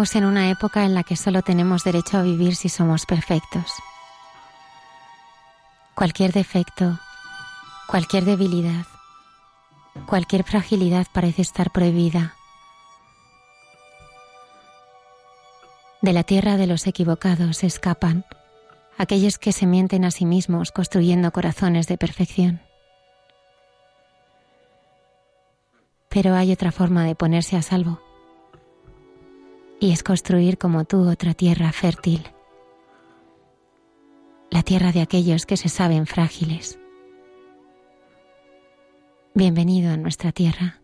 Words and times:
Vivimos 0.00 0.16
en 0.16 0.24
una 0.24 0.48
época 0.48 0.86
en 0.86 0.94
la 0.94 1.02
que 1.02 1.14
solo 1.14 1.42
tenemos 1.42 1.84
derecho 1.84 2.16
a 2.16 2.22
vivir 2.22 2.56
si 2.56 2.70
somos 2.70 3.04
perfectos. 3.04 3.70
Cualquier 5.94 6.32
defecto, 6.32 6.98
cualquier 7.86 8.24
debilidad, 8.24 8.86
cualquier 10.06 10.44
fragilidad 10.44 11.06
parece 11.12 11.42
estar 11.42 11.70
prohibida. 11.70 12.34
De 16.00 16.14
la 16.14 16.22
tierra 16.22 16.56
de 16.56 16.66
los 16.66 16.86
equivocados 16.86 17.62
escapan 17.62 18.24
aquellos 18.96 19.36
que 19.36 19.52
se 19.52 19.66
mienten 19.66 20.06
a 20.06 20.10
sí 20.10 20.24
mismos 20.24 20.72
construyendo 20.72 21.30
corazones 21.30 21.88
de 21.88 21.98
perfección. 21.98 22.62
Pero 26.08 26.34
hay 26.36 26.52
otra 26.52 26.72
forma 26.72 27.04
de 27.04 27.14
ponerse 27.14 27.58
a 27.58 27.60
salvo 27.60 28.00
y 29.80 29.92
es 29.92 30.02
construir 30.02 30.58
como 30.58 30.84
tú 30.84 31.08
otra 31.08 31.32
tierra 31.32 31.72
fértil, 31.72 32.22
la 34.50 34.62
tierra 34.62 34.92
de 34.92 35.00
aquellos 35.00 35.46
que 35.46 35.56
se 35.56 35.70
saben 35.70 36.06
frágiles. 36.06 36.78
Bienvenido 39.34 39.92
a 39.92 39.96
nuestra 39.96 40.32
tierra. 40.32 40.79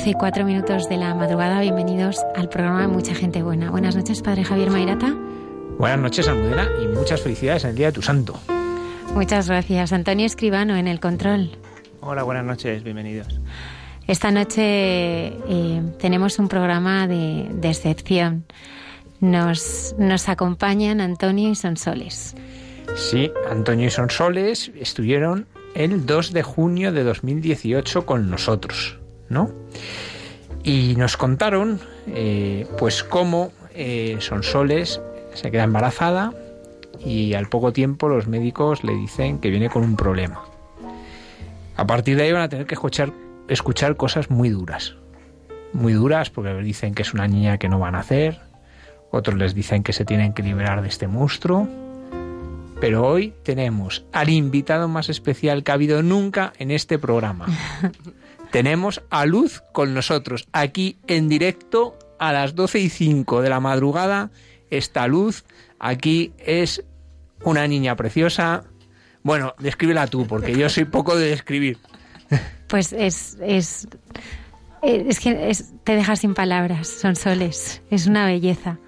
12 0.00 0.10
y 0.10 0.14
4 0.14 0.44
minutos 0.46 0.88
de 0.88 0.96
la 0.96 1.14
madrugada, 1.14 1.60
bienvenidos 1.60 2.24
al 2.34 2.48
programa 2.48 2.80
de 2.80 2.88
Mucha 2.88 3.14
Gente 3.14 3.42
Buena. 3.42 3.70
Buenas 3.70 3.94
noches, 3.96 4.22
Padre 4.22 4.44
Javier 4.44 4.70
Mairata. 4.70 5.14
Buenas 5.76 5.98
noches, 5.98 6.26
Almudena, 6.26 6.70
y 6.82 6.88
muchas 6.88 7.20
felicidades 7.20 7.64
en 7.64 7.70
el 7.70 7.76
Día 7.76 7.88
de 7.88 7.92
tu 7.92 8.00
Santo. 8.00 8.40
Muchas 9.12 9.48
gracias. 9.48 9.92
Antonio 9.92 10.24
Escribano 10.24 10.74
en 10.76 10.88
el 10.88 11.00
control. 11.00 11.50
Hola, 12.00 12.22
buenas 12.22 12.46
noches, 12.46 12.82
bienvenidos. 12.82 13.38
Esta 14.06 14.30
noche 14.30 14.62
eh, 14.62 15.82
tenemos 15.98 16.38
un 16.38 16.48
programa 16.48 17.06
de, 17.06 17.50
excepción. 17.62 18.46
Nos, 19.20 19.94
nos 19.98 20.30
acompañan 20.30 21.02
Antonio 21.02 21.50
y 21.50 21.54
Sonsoles. 21.54 22.34
Sí, 22.96 23.30
Antonio 23.50 23.88
y 23.88 23.90
Sonsoles 23.90 24.72
estuvieron 24.80 25.46
el 25.74 26.06
2 26.06 26.32
de 26.32 26.42
junio 26.42 26.90
de 26.90 27.04
2018 27.04 28.06
con 28.06 28.30
nosotros. 28.30 28.99
¿No? 29.30 29.50
Y 30.62 30.94
nos 30.96 31.16
contaron, 31.16 31.80
eh, 32.06 32.66
pues, 32.78 33.02
cómo 33.02 33.52
eh, 33.74 34.16
Sonsoles 34.20 35.00
se 35.32 35.50
queda 35.50 35.64
embarazada 35.64 36.34
y 37.02 37.32
al 37.32 37.48
poco 37.48 37.72
tiempo 37.72 38.08
los 38.08 38.26
médicos 38.26 38.84
le 38.84 38.94
dicen 38.94 39.38
que 39.38 39.48
viene 39.48 39.70
con 39.70 39.82
un 39.82 39.96
problema. 39.96 40.44
A 41.76 41.86
partir 41.86 42.16
de 42.16 42.24
ahí 42.24 42.32
van 42.32 42.42
a 42.42 42.48
tener 42.50 42.66
que 42.66 42.74
escuchar, 42.74 43.12
escuchar 43.48 43.96
cosas 43.96 44.28
muy 44.28 44.50
duras. 44.50 44.96
Muy 45.72 45.94
duras 45.94 46.28
porque 46.28 46.52
dicen 46.56 46.94
que 46.94 47.02
es 47.02 47.14
una 47.14 47.26
niña 47.26 47.56
que 47.56 47.70
no 47.70 47.78
van 47.78 47.94
a 47.94 48.00
hacer, 48.00 48.40
otros 49.10 49.38
les 49.38 49.54
dicen 49.54 49.82
que 49.82 49.92
se 49.92 50.04
tienen 50.04 50.34
que 50.34 50.42
liberar 50.42 50.82
de 50.82 50.88
este 50.88 51.08
monstruo. 51.08 51.68
Pero 52.80 53.06
hoy 53.06 53.34
tenemos 53.42 54.04
al 54.12 54.30
invitado 54.30 54.88
más 54.88 55.08
especial 55.08 55.62
que 55.62 55.70
ha 55.70 55.74
habido 55.74 56.02
nunca 56.02 56.52
en 56.58 56.70
este 56.70 56.98
programa. 56.98 57.46
tenemos 58.50 59.02
a 59.10 59.26
Luz 59.26 59.62
con 59.72 59.94
nosotros, 59.94 60.48
aquí 60.52 60.98
en 61.06 61.28
directo 61.28 61.98
a 62.18 62.32
las 62.32 62.54
12 62.54 62.80
y 62.80 62.88
5 62.88 63.42
de 63.42 63.48
la 63.48 63.60
madrugada. 63.60 64.30
Esta 64.70 65.06
Luz 65.06 65.44
aquí 65.78 66.32
es 66.38 66.84
una 67.44 67.66
niña 67.66 67.96
preciosa. 67.96 68.64
Bueno, 69.22 69.54
descríbela 69.58 70.06
tú, 70.06 70.26
porque 70.26 70.56
yo 70.56 70.68
soy 70.68 70.84
poco 70.84 71.16
de 71.16 71.28
describir. 71.28 71.78
Pues 72.68 72.92
es, 72.92 73.36
es, 73.42 73.88
es 74.82 75.20
que 75.20 75.52
te 75.82 75.96
deja 75.96 76.14
sin 76.16 76.34
palabras, 76.34 76.86
son 76.86 77.16
soles, 77.16 77.82
es 77.90 78.06
una 78.06 78.26
belleza. 78.26 78.78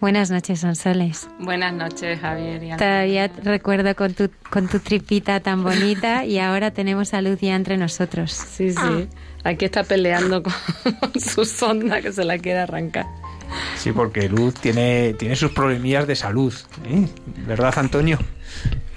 Buenas 0.00 0.30
noches, 0.30 0.60
Sonsoles. 0.60 1.28
Buenas 1.38 1.74
noches, 1.74 2.18
Javier. 2.20 2.62
Y 2.62 2.76
Todavía 2.76 3.30
recuerdo 3.44 3.94
con 3.94 4.14
tu, 4.14 4.30
con 4.48 4.66
tu 4.66 4.78
tripita 4.78 5.40
tan 5.40 5.62
bonita 5.64 6.24
y 6.24 6.38
ahora 6.38 6.70
tenemos 6.70 7.12
a 7.12 7.20
Luz 7.20 7.40
ya 7.40 7.54
entre 7.54 7.76
nosotros. 7.76 8.32
Sí, 8.32 8.72
sí. 8.72 9.08
Aquí 9.44 9.66
está 9.66 9.84
peleando 9.84 10.42
con 10.42 10.52
su 11.20 11.44
sonda 11.44 12.00
que 12.00 12.12
se 12.12 12.24
la 12.24 12.38
quiere 12.38 12.60
arrancar. 12.60 13.06
Sí, 13.76 13.92
porque 13.92 14.28
Luz 14.28 14.54
tiene, 14.54 15.14
tiene 15.14 15.36
sus 15.36 15.50
problemillas 15.52 16.06
de 16.06 16.16
salud. 16.16 16.54
¿eh? 16.86 17.06
¿Verdad, 17.46 17.74
Antonio? 17.76 18.18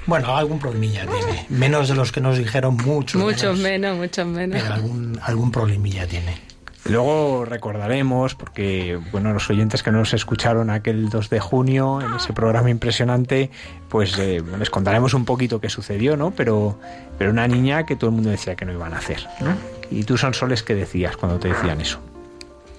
Bueno, 0.05 0.37
algún 0.37 0.59
problemilla 0.59 1.05
tiene. 1.05 1.45
Menos 1.49 1.89
de 1.89 1.95
los 1.95 2.11
que 2.11 2.21
nos 2.21 2.37
dijeron 2.37 2.77
mucho. 2.77 3.19
Muchos 3.19 3.57
menos, 3.59 3.97
muchos 3.97 4.25
menos. 4.27 4.61
Pero 4.61 4.73
algún, 4.73 5.19
algún 5.21 5.51
problemilla 5.51 6.07
tiene. 6.07 6.52
Luego 6.85 7.45
recordaremos, 7.45 8.35
porque 8.35 8.99
bueno, 9.11 9.31
los 9.31 9.49
oyentes 9.49 9.83
que 9.83 9.91
nos 9.91 10.13
escucharon 10.13 10.69
aquel 10.69 11.09
2 11.09 11.29
de 11.29 11.39
junio 11.39 12.01
en 12.01 12.13
ese 12.13 12.33
programa 12.33 12.69
impresionante, 12.69 13.49
pues 13.87 14.19
eh, 14.19 14.43
les 14.59 14.69
contaremos 14.69 15.13
un 15.13 15.23
poquito 15.23 15.61
qué 15.61 15.69
sucedió, 15.69 16.17
¿no? 16.17 16.31
Pero, 16.31 16.77
pero 17.17 17.31
una 17.31 17.47
niña 17.47 17.85
que 17.85 17.95
todo 17.95 18.09
el 18.09 18.15
mundo 18.17 18.31
decía 18.31 18.55
que 18.55 18.65
no 18.65 18.73
iban 18.73 18.93
a 18.93 18.97
hacer, 18.97 19.25
¿no? 19.39 19.55
Y 19.91 20.03
tú, 20.03 20.17
son 20.17 20.33
soles 20.33 20.61
¿qué 20.61 20.75
decías 20.75 21.15
cuando 21.15 21.39
te 21.39 21.47
decían 21.49 21.79
eso? 21.79 21.99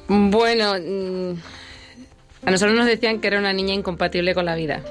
Bueno, 0.09 0.75
mm, 0.75 2.47
a 2.47 2.51
nosotros 2.51 2.77
nos 2.77 2.87
decían 2.87 3.21
que 3.21 3.29
era 3.29 3.39
una 3.39 3.55
niña 3.55 3.73
incompatible 3.73 4.35
con 4.35 4.45
la 4.45 4.55
vida. 4.55 4.83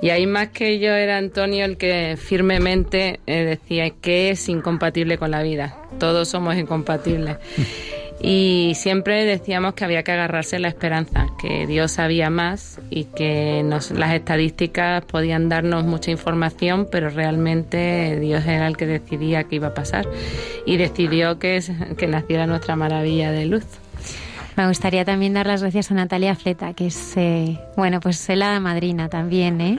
Y 0.00 0.08
ahí 0.08 0.26
más 0.26 0.48
que 0.48 0.78
yo 0.78 0.92
era 0.92 1.18
Antonio 1.18 1.66
el 1.66 1.76
que 1.76 2.16
firmemente 2.16 3.20
eh, 3.26 3.44
decía 3.44 3.90
que 3.90 4.30
es 4.30 4.48
incompatible 4.48 5.18
con 5.18 5.30
la 5.30 5.42
vida. 5.42 5.76
Todos 5.98 6.28
somos 6.28 6.56
incompatibles. 6.56 7.36
Y 8.22 8.72
siempre 8.74 9.24
decíamos 9.24 9.74
que 9.74 9.84
había 9.84 10.02
que 10.02 10.12
agarrarse 10.12 10.56
a 10.56 10.58
la 10.58 10.68
esperanza, 10.68 11.26
que 11.40 11.66
Dios 11.66 11.92
sabía 11.92 12.28
más 12.28 12.78
y 12.90 13.04
que 13.04 13.62
nos, 13.64 13.90
las 13.90 14.12
estadísticas 14.12 15.04
podían 15.06 15.48
darnos 15.48 15.84
mucha 15.84 16.10
información, 16.10 16.86
pero 16.90 17.08
realmente 17.08 18.18
Dios 18.20 18.44
era 18.46 18.66
el 18.66 18.76
que 18.76 18.86
decidía 18.86 19.44
qué 19.44 19.56
iba 19.56 19.68
a 19.68 19.74
pasar. 19.74 20.06
Y 20.66 20.76
decidió 20.76 21.38
que, 21.38 21.62
que 21.96 22.06
naciera 22.06 22.46
nuestra 22.46 22.76
maravilla 22.76 23.32
de 23.32 23.46
luz. 23.46 23.64
Me 24.56 24.68
gustaría 24.68 25.06
también 25.06 25.32
dar 25.32 25.46
las 25.46 25.62
gracias 25.62 25.90
a 25.90 25.94
Natalia 25.94 26.34
Fleta, 26.34 26.74
que 26.74 26.88
es, 26.88 27.16
eh, 27.16 27.58
bueno, 27.76 28.00
pues 28.00 28.28
la 28.28 28.60
madrina 28.60 29.08
también, 29.08 29.60
¿eh? 29.62 29.78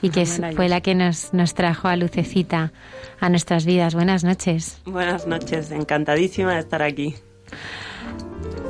Y 0.00 0.08
que 0.08 0.24
fue 0.24 0.70
la 0.70 0.80
que 0.80 0.94
nos, 0.94 1.34
nos 1.34 1.52
trajo 1.52 1.88
a 1.88 1.96
Lucecita 1.96 2.72
a 3.20 3.28
nuestras 3.28 3.66
vidas. 3.66 3.94
Buenas 3.94 4.24
noches. 4.24 4.80
Buenas 4.86 5.26
noches, 5.26 5.70
encantadísima 5.70 6.54
de 6.54 6.60
estar 6.60 6.82
aquí. 6.82 7.14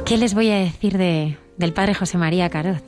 ¿Qué 0.05 0.17
les 0.17 0.35
voy 0.35 0.51
a 0.51 0.57
decir 0.57 0.99
de, 0.99 1.39
del 1.57 1.73
padre 1.73 1.95
José 1.95 2.19
María 2.19 2.51
Caroz? 2.51 2.83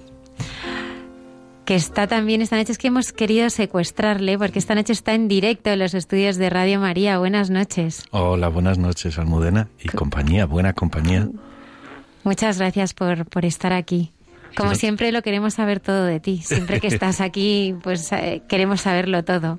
que 1.64 1.74
está 1.74 2.06
también 2.06 2.42
esta 2.42 2.56
noche, 2.56 2.72
es 2.72 2.78
que 2.78 2.88
hemos 2.88 3.12
querido 3.12 3.48
secuestrarle 3.48 4.38
porque 4.38 4.58
esta 4.58 4.74
noche 4.74 4.92
está 4.92 5.14
en 5.14 5.28
directo 5.28 5.70
en 5.70 5.78
los 5.78 5.94
estudios 5.94 6.36
de 6.36 6.50
Radio 6.50 6.78
María. 6.78 7.18
Buenas 7.18 7.50
noches. 7.50 8.04
Hola, 8.10 8.48
buenas 8.48 8.78
noches, 8.78 9.18
Almudena 9.18 9.68
y 9.82 9.88
compañía, 9.88 10.44
buena 10.44 10.74
compañía. 10.74 11.28
Muchas 12.22 12.58
gracias 12.58 12.92
por, 12.92 13.24
por 13.26 13.44
estar 13.44 13.72
aquí. 13.72 14.12
Como 14.56 14.74
siempre 14.74 15.10
lo 15.10 15.22
queremos 15.22 15.54
saber 15.54 15.80
todo 15.80 16.04
de 16.04 16.20
ti. 16.20 16.42
Siempre 16.42 16.80
que 16.80 16.86
estás 16.88 17.20
aquí, 17.20 17.74
pues 17.82 18.12
eh, 18.12 18.42
queremos 18.48 18.82
saberlo 18.82 19.24
todo. 19.24 19.58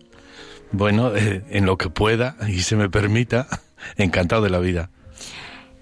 Bueno, 0.72 1.16
eh, 1.16 1.44
en 1.50 1.66
lo 1.66 1.78
que 1.78 1.90
pueda 1.90 2.38
y 2.48 2.60
se 2.62 2.76
me 2.76 2.90
permita, 2.90 3.48
encantado 3.98 4.42
de 4.42 4.50
la 4.50 4.60
vida. 4.60 4.90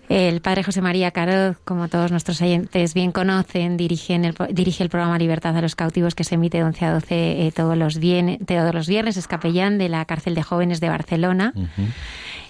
El 0.10 0.42
padre 0.42 0.64
José 0.64 0.82
María 0.82 1.12
Caroz, 1.12 1.58
como 1.64 1.88
todos 1.88 2.12
nuestros 2.12 2.42
oyentes 2.42 2.94
bien 2.94 3.12
conocen, 3.12 3.78
dirige, 3.78 4.16
el, 4.16 4.36
dirige 4.52 4.84
el 4.84 4.90
programa 4.90 5.18
Libertad 5.18 5.56
a 5.56 5.62
los 5.62 5.76
Cautivos 5.76 6.14
que 6.14 6.24
se 6.24 6.36
emite 6.36 6.58
de 6.58 6.64
11 6.66 6.86
a 6.86 6.94
12 6.94 7.48
eh, 7.48 7.52
todos, 7.56 7.78
los 7.78 8.00
todos 8.46 8.74
los 8.74 8.88
viernes. 8.88 9.18
Es 9.18 9.28
capellán 9.28 9.78
de 9.78 9.90
la 9.90 10.04
cárcel 10.06 10.36
de 10.36 10.44
jóvenes 10.44 10.80
de 10.82 10.90
Barcelona. 10.90 11.54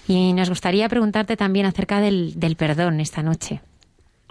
Y 0.08 0.32
nos 0.32 0.48
gustaría 0.48 0.88
preguntarte 0.88 1.36
también 1.36 1.66
acerca 1.66 2.00
del, 2.00 2.56
perdón 2.58 3.00
esta 3.00 3.22
noche. 3.22 3.60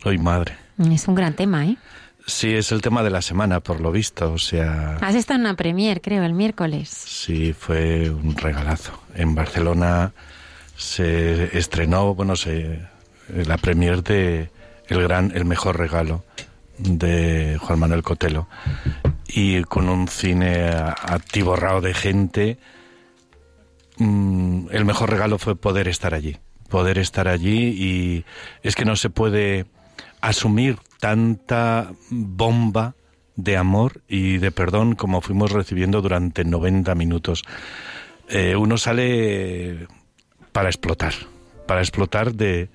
Hoy 0.04 0.18
madre. 0.18 0.56
Es 0.92 1.08
un 1.08 1.16
gran 1.16 1.34
tema, 1.34 1.66
¿eh? 1.66 1.78
Sí, 2.26 2.54
es 2.54 2.72
el 2.72 2.82
tema 2.82 3.04
de 3.04 3.10
la 3.10 3.22
semana, 3.22 3.60
por 3.60 3.82
lo 3.82 3.92
visto, 3.92 4.32
o 4.32 4.38
sea... 4.38 4.98
Has 5.02 5.16
estado 5.16 5.40
en 5.40 5.46
una 5.46 5.56
premier, 5.56 6.02
creo, 6.02 6.24
el 6.24 6.34
miércoles. 6.34 6.90
Sí, 6.90 7.52
fue 7.52 8.10
un 8.10 8.36
regalazo. 8.38 8.98
En 9.14 9.36
Barcelona 9.36 10.14
se 10.78 11.58
estrenó, 11.58 12.16
bueno, 12.16 12.38
se 12.38 12.80
la 13.30 13.58
premier 13.58 14.04
de 14.04 14.50
El 14.88 15.02
Gran, 15.04 15.32
El 15.36 15.46
Mejor 15.46 15.78
Regalo 15.78 16.24
de 16.78 17.58
Juan 17.60 17.80
Manuel 17.80 18.04
Cotelo 18.04 18.48
y 19.28 19.64
con 19.64 19.90
un 19.90 20.08
cine 20.08 20.70
atiborrado 20.70 21.82
de 21.82 21.94
gente. 21.94 22.58
Mm, 23.98 24.68
el 24.72 24.86
mejor 24.86 25.12
regalo 25.12 25.38
fue 25.38 25.56
poder 25.56 25.88
estar 25.88 26.14
allí, 26.14 26.38
poder 26.70 26.98
estar 26.98 27.28
allí 27.28 27.70
y 27.70 28.26
es 28.64 28.76
que 28.76 28.86
no 28.86 28.96
se 28.96 29.10
puede 29.10 29.66
asumir 30.22 30.78
tanta 31.00 31.92
bomba 32.10 32.96
de 33.36 33.58
amor 33.58 34.02
y 34.08 34.38
de 34.38 34.52
perdón 34.52 34.96
como 34.96 35.22
fuimos 35.22 35.52
recibiendo 35.52 36.02
durante 36.02 36.44
90 36.44 36.96
minutos. 36.96 37.44
Eh, 38.30 38.56
uno 38.56 38.78
sale 38.78 39.88
para 40.52 40.70
explotar, 40.70 41.14
para 41.68 41.82
explotar 41.82 42.34
de, 42.34 42.70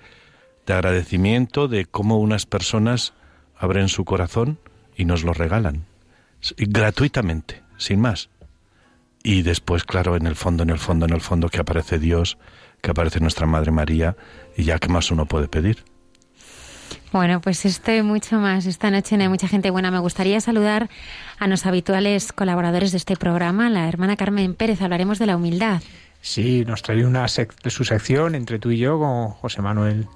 de 0.69 0.75
agradecimiento 0.75 1.67
de 1.67 1.87
cómo 1.87 2.19
unas 2.19 2.45
personas 2.45 3.15
abren 3.57 3.89
su 3.89 4.05
corazón 4.05 4.59
y 4.97 5.07
nos 5.07 5.25
lo 5.25 5.33
regalan 5.33 5.87
gratuitamente, 6.57 7.63
sin 7.79 8.01
más. 8.01 8.29
Y 9.23 9.43
después, 9.43 9.85
claro, 9.85 10.15
en 10.15 10.27
el 10.27 10.37
fondo, 10.37 10.63
en 10.63 10.71
el 10.71 10.79
fondo, 10.79 11.07
en 11.07 11.13
el 11.15 11.21
fondo, 11.21 11.49
que 11.49 11.59
aparece 11.59 11.99
Dios, 11.99 12.39
que 12.83 12.91
aparece 12.91 13.19
nuestra 13.19 13.47
Madre 13.47 13.73
María, 13.73 14.17
y 14.57 14.65
ya 14.65 14.79
qué 14.79 14.89
más 14.89 15.11
uno 15.11 15.27
puede 15.27 15.49
pedir. 15.49 15.85
Bueno, 17.13 17.41
pues 17.41 17.65
estoy 17.65 18.03
mucho 18.03 18.37
más. 18.37 18.67
Esta 18.67 18.91
noche 18.91 19.17
no 19.17 19.23
hay 19.23 19.29
mucha 19.29 19.49
gente 19.49 19.71
buena. 19.71 19.91
Me 19.91 19.99
gustaría 19.99 20.41
saludar 20.41 20.89
a 21.39 21.47
los 21.49 21.65
habituales 21.67 22.33
colaboradores 22.33 22.93
de 22.93 22.99
este 22.99 23.17
programa, 23.17 23.71
la 23.71 23.89
hermana 23.89 24.17
Carmen 24.17 24.55
Pérez. 24.55 24.83
Hablaremos 24.83 25.19
de 25.19 25.27
la 25.27 25.37
humildad. 25.37 25.83
Sí, 26.21 26.65
nos 26.67 26.83
trae 26.83 27.05
una 27.05 27.27
de 27.27 27.71
su 27.71 27.85
sección 27.85 28.35
entre 28.35 28.59
tú 28.59 28.71
y 28.71 28.79
yo 28.79 28.99
con 28.99 29.31
José 29.31 29.63
Manuel 29.63 30.07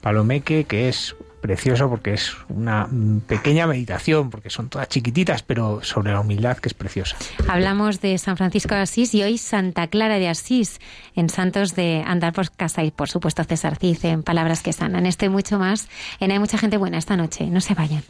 Palomeque, 0.00 0.64
que 0.64 0.88
es 0.88 1.14
precioso 1.40 1.88
porque 1.88 2.12
es 2.12 2.36
una 2.48 2.88
pequeña 3.26 3.66
meditación, 3.66 4.30
porque 4.30 4.50
son 4.50 4.68
todas 4.68 4.88
chiquititas, 4.88 5.42
pero 5.42 5.82
sobre 5.82 6.12
la 6.12 6.20
humildad 6.20 6.58
que 6.58 6.68
es 6.68 6.74
preciosa. 6.74 7.16
Hablamos 7.48 8.00
de 8.00 8.16
San 8.18 8.36
Francisco 8.36 8.74
de 8.74 8.82
Asís 8.82 9.14
y 9.14 9.22
hoy 9.22 9.38
Santa 9.38 9.86
Clara 9.88 10.18
de 10.18 10.28
Asís, 10.28 10.80
en 11.14 11.28
Santos 11.28 11.74
de 11.74 12.04
Andar 12.06 12.32
por 12.32 12.50
Casa 12.50 12.84
y 12.84 12.90
por 12.90 13.08
supuesto 13.08 13.42
César 13.44 13.76
Cid 13.76 14.04
en 14.04 14.22
Palabras 14.22 14.62
que 14.62 14.72
Sanan. 14.72 15.06
Estoy 15.06 15.28
mucho 15.28 15.58
más 15.58 15.88
en 16.20 16.30
Hay 16.30 16.38
mucha 16.38 16.58
gente 16.58 16.76
buena 16.76 16.98
esta 16.98 17.16
noche. 17.16 17.46
No 17.46 17.60
se 17.60 17.74
vayan. 17.74 18.02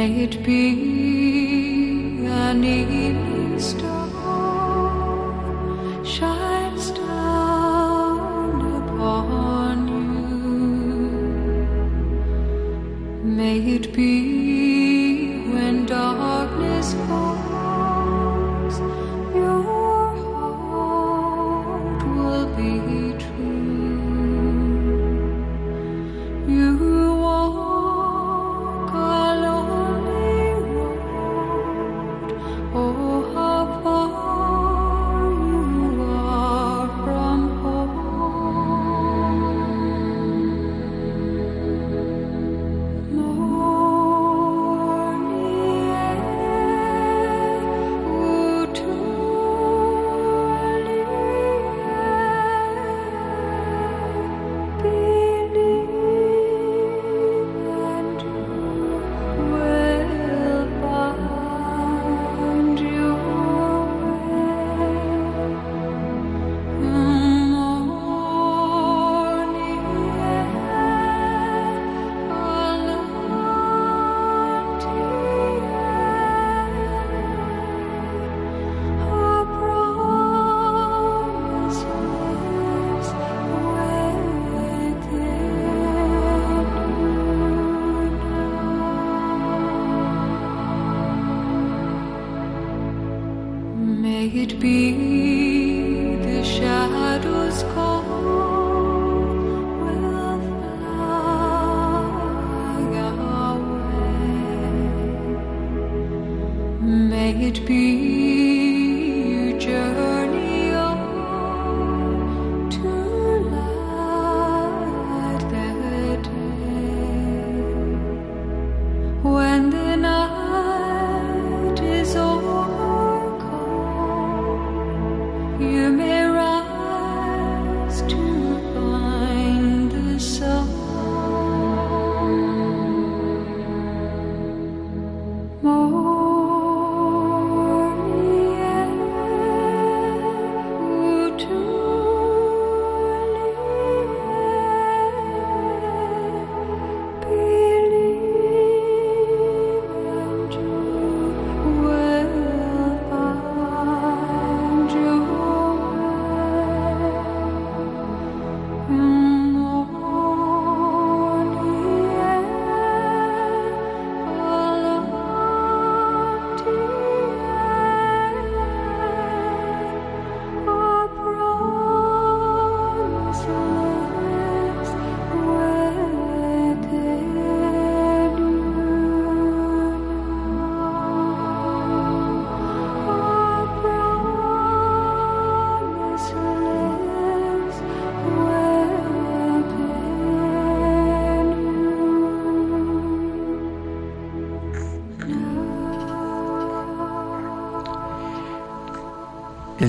May 0.00 0.12
it 0.24 0.36
be 0.42 0.70
an 2.26 2.64
evening 2.64 3.60
star 3.60 4.08
shines 6.02 6.90
down 6.92 8.60
upon 8.80 9.76
you. 9.88 10.08
May 13.36 13.58
it 13.76 13.92
be. 13.92 14.29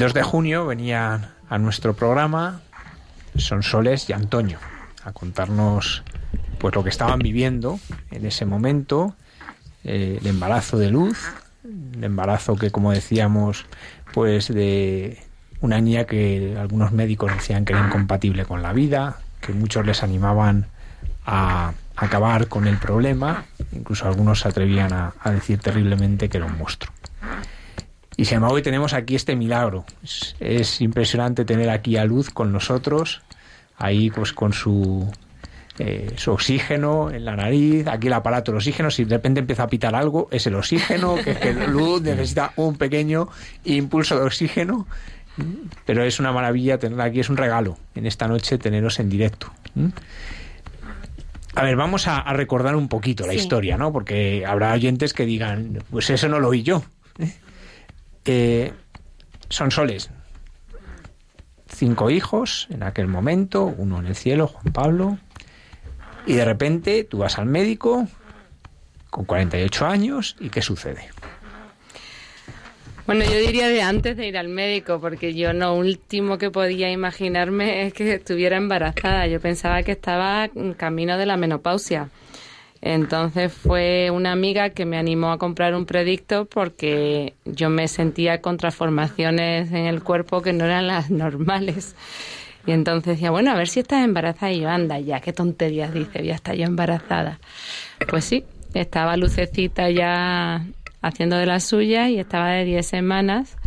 2 0.01 0.15
de 0.15 0.23
junio 0.23 0.65
venían 0.65 1.29
a 1.47 1.59
nuestro 1.59 1.93
programa 1.93 2.61
Sonsoles 3.37 4.09
y 4.09 4.13
Antonio 4.13 4.57
a 5.03 5.11
contarnos 5.11 6.01
pues 6.57 6.73
lo 6.73 6.83
que 6.83 6.89
estaban 6.89 7.19
viviendo 7.19 7.79
en 8.09 8.25
ese 8.25 8.47
momento, 8.47 9.13
eh, 9.83 10.17
el 10.19 10.25
embarazo 10.25 10.79
de 10.79 10.89
Luz, 10.89 11.31
el 11.93 12.03
embarazo 12.03 12.55
que 12.55 12.71
como 12.71 12.91
decíamos 12.91 13.67
pues 14.11 14.47
de 14.47 15.21
una 15.59 15.79
niña 15.79 16.05
que 16.05 16.57
algunos 16.59 16.91
médicos 16.93 17.31
decían 17.31 17.63
que 17.63 17.73
era 17.73 17.85
incompatible 17.85 18.45
con 18.45 18.63
la 18.63 18.73
vida, 18.73 19.19
que 19.39 19.53
muchos 19.53 19.85
les 19.85 20.01
animaban 20.01 20.65
a 21.27 21.73
acabar 21.95 22.47
con 22.47 22.65
el 22.65 22.79
problema, 22.79 23.45
incluso 23.71 24.07
algunos 24.07 24.39
se 24.39 24.47
atrevían 24.47 24.93
a, 24.93 25.13
a 25.21 25.29
decir 25.29 25.59
terriblemente 25.59 26.27
que 26.27 26.37
era 26.37 26.47
un 26.47 26.57
monstruo. 26.57 26.91
Y 28.21 28.25
sin 28.25 28.35
embargo 28.35 28.57
hoy 28.57 28.61
tenemos 28.61 28.93
aquí 28.93 29.15
este 29.15 29.35
milagro. 29.35 29.83
Es, 30.03 30.35
es, 30.39 30.79
impresionante 30.79 31.43
tener 31.43 31.71
aquí 31.71 31.97
a 31.97 32.05
Luz 32.05 32.29
con 32.29 32.51
nosotros, 32.51 33.23
ahí 33.77 34.11
pues 34.11 34.31
con 34.31 34.53
su, 34.53 35.11
eh, 35.79 36.11
su 36.17 36.31
oxígeno 36.31 37.09
en 37.09 37.25
la 37.25 37.35
nariz, 37.35 37.87
aquí 37.87 38.05
el 38.05 38.13
aparato 38.13 38.51
de 38.51 38.59
oxígeno, 38.59 38.91
si 38.91 39.05
de 39.05 39.15
repente 39.15 39.39
empieza 39.39 39.63
a 39.63 39.67
pitar 39.67 39.95
algo, 39.95 40.27
es 40.29 40.45
el 40.45 40.53
oxígeno, 40.53 41.15
que, 41.15 41.33
que 41.33 41.51
Luz 41.67 42.01
necesita 42.03 42.53
un 42.57 42.75
pequeño 42.75 43.27
impulso 43.63 44.19
de 44.19 44.25
oxígeno, 44.27 44.85
pero 45.87 46.03
es 46.03 46.19
una 46.19 46.31
maravilla 46.31 46.77
tenerla 46.77 47.05
aquí, 47.05 47.21
es 47.21 47.29
un 47.31 47.37
regalo 47.37 47.79
en 47.95 48.05
esta 48.05 48.27
noche 48.27 48.59
teneros 48.59 48.99
en 48.99 49.09
directo. 49.09 49.51
A 51.55 51.63
ver, 51.63 51.75
vamos 51.75 52.07
a, 52.07 52.19
a 52.19 52.33
recordar 52.33 52.75
un 52.75 52.87
poquito 52.87 53.25
la 53.25 53.33
sí. 53.33 53.39
historia, 53.39 53.77
¿no? 53.77 53.91
Porque 53.91 54.45
habrá 54.45 54.73
oyentes 54.73 55.11
que 55.11 55.25
digan, 55.25 55.83
pues 55.89 56.11
eso 56.11 56.29
no 56.29 56.39
lo 56.39 56.49
oí 56.49 56.61
yo. 56.61 56.83
Eh, 58.25 58.73
son 59.49 59.71
soles. 59.71 60.09
Cinco 61.67 62.09
hijos 62.09 62.67
en 62.69 62.83
aquel 62.83 63.07
momento, 63.07 63.65
uno 63.65 63.99
en 63.99 64.07
el 64.07 64.15
cielo, 64.15 64.47
Juan 64.47 64.73
Pablo. 64.73 65.17
Y 66.25 66.33
de 66.33 66.45
repente 66.45 67.03
tú 67.03 67.19
vas 67.19 67.39
al 67.39 67.47
médico 67.47 68.07
con 69.09 69.25
48 69.25 69.85
años 69.87 70.35
y 70.39 70.49
¿qué 70.49 70.61
sucede? 70.61 71.09
Bueno, 73.07 73.25
yo 73.25 73.39
diría 73.39 73.67
de 73.67 73.81
antes 73.81 74.15
de 74.15 74.27
ir 74.27 74.37
al 74.37 74.47
médico, 74.47 75.01
porque 75.01 75.33
yo 75.33 75.51
lo 75.53 75.73
último 75.73 76.37
que 76.37 76.51
podía 76.51 76.91
imaginarme 76.91 77.85
es 77.85 77.93
que 77.93 78.13
estuviera 78.13 78.57
embarazada. 78.57 79.27
Yo 79.27 79.41
pensaba 79.41 79.83
que 79.83 79.91
estaba 79.93 80.45
en 80.55 80.73
camino 80.73 81.17
de 81.17 81.25
la 81.25 81.35
menopausia. 81.35 82.09
Entonces 82.81 83.53
fue 83.53 84.09
una 84.11 84.31
amiga 84.31 84.71
que 84.71 84.85
me 84.85 84.97
animó 84.97 85.31
a 85.31 85.37
comprar 85.37 85.75
un 85.75 85.85
predicto 85.85 86.45
porque 86.45 87.35
yo 87.45 87.69
me 87.69 87.87
sentía 87.87 88.41
con 88.41 88.57
transformaciones 88.57 89.71
en 89.71 89.85
el 89.85 90.01
cuerpo 90.01 90.41
que 90.41 90.51
no 90.51 90.65
eran 90.65 90.87
las 90.87 91.11
normales. 91.11 91.95
Y 92.65 92.71
entonces 92.71 93.13
decía, 93.13 93.31
bueno, 93.31 93.51
a 93.51 93.55
ver 93.55 93.67
si 93.67 93.79
estás 93.79 94.03
embarazada. 94.03 94.51
Y 94.51 94.61
yo, 94.61 94.69
anda 94.69 94.99
ya, 94.99 95.19
qué 95.19 95.31
tonterías 95.33 95.93
dice, 95.93 96.23
ya 96.23 96.35
está 96.35 96.53
yo 96.53 96.65
embarazada. 96.65 97.39
Pues 98.09 98.25
sí, 98.25 98.43
estaba 98.73 99.15
Lucecita 99.17 99.89
ya 99.89 100.65
haciendo 101.01 101.37
de 101.37 101.45
las 101.45 101.63
suyas 101.63 102.09
y 102.09 102.19
estaba 102.19 102.51
de 102.51 102.65
10 102.65 102.85
semanas. 102.85 103.57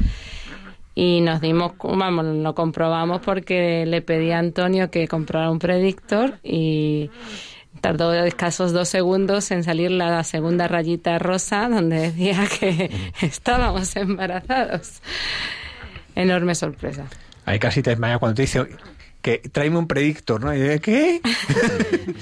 Y 0.96 1.20
nos 1.22 1.40
dimos, 1.40 1.72
vamos, 1.82 2.24
lo 2.24 2.54
comprobamos 2.54 3.20
porque 3.20 3.84
le 3.84 4.00
pedí 4.00 4.30
a 4.30 4.38
Antonio 4.38 4.90
que 4.90 5.08
comprara 5.08 5.50
un 5.50 5.58
predictor 5.58 6.38
y 6.44 7.10
tardó 7.80 8.12
escasos 8.14 8.72
dos 8.72 8.88
segundos 8.88 9.50
en 9.50 9.64
salir 9.64 9.90
la 9.90 10.22
segunda 10.24 10.68
rayita 10.68 11.18
rosa 11.18 11.68
donde 11.68 12.10
decía 12.10 12.46
que 12.58 12.90
estábamos 13.20 13.94
embarazados. 13.96 15.00
Enorme 16.14 16.54
sorpresa. 16.54 17.06
Ahí 17.44 17.58
casi 17.58 17.82
te 17.82 17.90
desmaya 17.90 18.18
cuando 18.18 18.36
te 18.36 18.42
dice 18.42 18.66
que 19.24 19.38
tráeme 19.38 19.78
un 19.78 19.88
predictor, 19.88 20.44
¿no? 20.44 20.54
Y 20.54 20.58
de, 20.58 20.80
¿qué? 20.80 21.22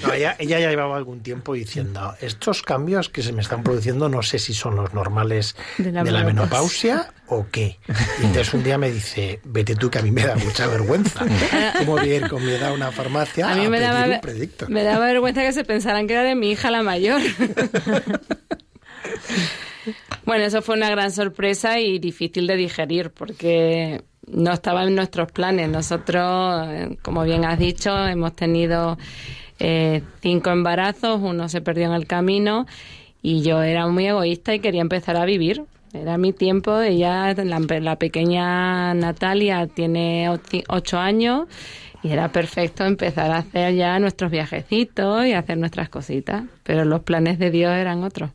No, 0.03 0.13
ella, 0.13 0.37
ella, 0.39 0.59
ya 0.59 0.69
llevaba 0.69 0.95
algún 0.95 1.19
tiempo 1.19 1.53
diciendo, 1.53 2.15
estos 2.21 2.63
cambios 2.63 3.09
que 3.09 3.21
se 3.21 3.33
me 3.33 3.41
están 3.41 3.61
produciendo 3.61 4.07
no 4.07 4.23
sé 4.23 4.39
si 4.39 4.53
son 4.53 4.77
los 4.77 4.93
normales 4.93 5.57
de 5.77 5.91
la, 5.91 6.05
de 6.05 6.11
la 6.11 6.23
menopausia 6.23 7.13
o 7.27 7.45
qué. 7.51 7.77
Y 8.21 8.25
entonces 8.25 8.53
un 8.53 8.63
día 8.63 8.77
me 8.77 8.89
dice, 8.89 9.41
vete 9.43 9.75
tú 9.75 9.91
que 9.91 9.99
a 9.99 10.01
mí 10.01 10.11
me 10.11 10.25
da 10.25 10.37
mucha 10.37 10.65
vergüenza. 10.67 11.25
¿Cómo 11.79 11.97
voy 11.97 12.09
a 12.09 12.15
ir 12.15 12.29
con 12.29 12.45
mi 12.45 12.53
edad 12.53 12.69
a 12.69 12.73
una 12.73 12.93
farmacia 12.93 13.51
a, 13.51 13.55
mí 13.55 13.65
a 13.65 13.69
me 13.69 13.79
pedir 13.79 13.91
daba, 13.91 14.15
un 14.15 14.21
predictor? 14.21 14.69
Me 14.69 14.83
daba 14.83 15.05
vergüenza 15.05 15.41
que 15.41 15.51
se 15.51 15.65
pensaran 15.65 16.07
que 16.07 16.13
era 16.13 16.23
de 16.23 16.35
mi 16.35 16.51
hija 16.51 16.71
la 16.71 16.83
mayor. 16.83 17.21
bueno, 20.25 20.45
eso 20.45 20.61
fue 20.61 20.77
una 20.77 20.89
gran 20.89 21.11
sorpresa 21.11 21.81
y 21.81 21.99
difícil 21.99 22.47
de 22.47 22.55
digerir 22.55 23.11
porque 23.11 24.05
no 24.27 24.51
estaba 24.51 24.83
en 24.83 24.95
nuestros 24.95 25.31
planes. 25.31 25.69
Nosotros, 25.69 26.67
como 27.01 27.23
bien 27.23 27.45
has 27.45 27.59
dicho, 27.59 28.05
hemos 28.07 28.35
tenido 28.35 28.97
eh, 29.59 30.01
cinco 30.21 30.49
embarazos, 30.49 31.21
uno 31.21 31.49
se 31.49 31.61
perdió 31.61 31.85
en 31.85 31.93
el 31.93 32.07
camino 32.07 32.65
y 33.21 33.41
yo 33.41 33.61
era 33.61 33.87
muy 33.87 34.07
egoísta 34.07 34.53
y 34.53 34.59
quería 34.59 34.81
empezar 34.81 35.15
a 35.15 35.25
vivir. 35.25 35.63
Era 35.93 36.17
mi 36.17 36.33
tiempo, 36.33 36.79
ella, 36.79 37.33
la, 37.33 37.59
la 37.59 37.95
pequeña 37.97 38.93
Natalia 38.95 39.67
tiene 39.67 40.27
ocho 40.67 40.97
años 40.97 41.47
y 42.01 42.11
era 42.11 42.29
perfecto 42.29 42.83
empezar 42.83 43.31
a 43.31 43.37
hacer 43.37 43.75
ya 43.75 43.99
nuestros 43.99 44.31
viajecitos 44.31 45.25
y 45.25 45.33
hacer 45.33 45.57
nuestras 45.57 45.89
cositas, 45.89 46.43
pero 46.63 46.83
los 46.83 47.01
planes 47.01 47.37
de 47.37 47.51
Dios 47.51 47.71
eran 47.73 48.03
otros. 48.03 48.31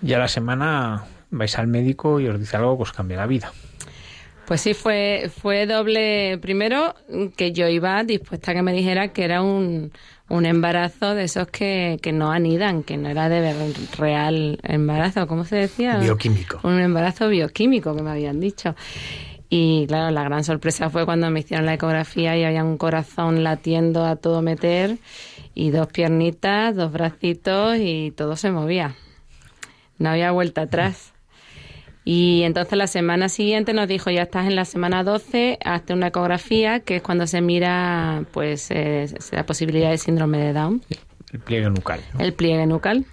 Y 0.00 0.12
a 0.12 0.18
la 0.18 0.28
semana 0.28 1.04
vais 1.30 1.58
al 1.58 1.66
médico 1.66 2.20
y 2.20 2.28
os 2.28 2.38
dice 2.38 2.56
algo 2.56 2.76
que 2.76 2.84
os 2.84 2.92
cambia 2.92 3.16
la 3.16 3.26
vida. 3.26 3.52
Pues 4.46 4.60
sí, 4.60 4.74
fue, 4.74 5.28
fue 5.42 5.66
doble. 5.66 6.38
Primero, 6.38 6.94
que 7.36 7.52
yo 7.52 7.66
iba 7.68 8.04
dispuesta 8.04 8.52
a 8.52 8.54
que 8.54 8.62
me 8.62 8.72
dijera 8.72 9.08
que 9.08 9.24
era 9.24 9.42
un, 9.42 9.90
un 10.28 10.46
embarazo 10.46 11.14
de 11.16 11.24
esos 11.24 11.48
que, 11.48 11.98
que 12.00 12.12
no 12.12 12.30
anidan, 12.30 12.84
que 12.84 12.96
no 12.96 13.08
era 13.08 13.28
de 13.28 13.40
ver- 13.40 13.74
real 13.98 14.60
embarazo, 14.62 15.26
¿cómo 15.26 15.44
se 15.44 15.56
decía? 15.56 15.98
Bioquímico. 15.98 16.60
Un 16.62 16.78
embarazo 16.78 17.28
bioquímico 17.28 17.96
que 17.96 18.02
me 18.02 18.10
habían 18.10 18.38
dicho. 18.38 18.76
Y 19.48 19.86
claro, 19.88 20.12
la 20.12 20.22
gran 20.24 20.44
sorpresa 20.44 20.90
fue 20.90 21.04
cuando 21.04 21.28
me 21.30 21.40
hicieron 21.40 21.66
la 21.66 21.74
ecografía 21.74 22.36
y 22.36 22.44
había 22.44 22.62
un 22.64 22.78
corazón 22.78 23.42
latiendo 23.42 24.04
a 24.04 24.14
todo 24.16 24.42
meter 24.42 24.98
y 25.54 25.70
dos 25.70 25.88
piernitas, 25.88 26.74
dos 26.76 26.92
bracitos 26.92 27.78
y 27.80 28.12
todo 28.16 28.36
se 28.36 28.50
movía. 28.52 28.94
No 29.98 30.10
había 30.10 30.30
vuelta 30.30 30.62
atrás. 30.62 31.12
Y 32.08 32.44
entonces 32.44 32.78
la 32.78 32.86
semana 32.86 33.28
siguiente 33.28 33.72
nos 33.72 33.88
dijo, 33.88 34.10
ya 34.10 34.22
estás 34.22 34.46
en 34.46 34.54
la 34.54 34.64
semana 34.64 35.02
12, 35.02 35.58
hazte 35.64 35.92
una 35.92 36.06
ecografía, 36.06 36.78
que 36.78 36.96
es 36.96 37.02
cuando 37.02 37.26
se 37.26 37.40
mira 37.40 38.22
pues 38.30 38.70
eh, 38.70 39.08
la 39.32 39.44
posibilidad 39.44 39.90
de 39.90 39.98
síndrome 39.98 40.38
de 40.38 40.52
Down, 40.52 40.82
El 41.32 41.40
pliegue 41.40 41.68
nucal. 41.68 42.00
¿no? 42.14 42.20
el 42.20 42.32
pliegue 42.32 42.64
nucal. 42.64 43.06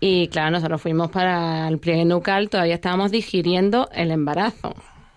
Y 0.00 0.26
claro, 0.26 0.50
nosotros 0.50 0.82
fuimos 0.82 1.12
para 1.12 1.68
el 1.68 1.78
pliegue 1.78 2.04
nucal, 2.04 2.50
todavía 2.50 2.74
estábamos 2.74 3.12
digiriendo 3.12 3.88
el 3.92 4.10
embarazo. 4.10 4.74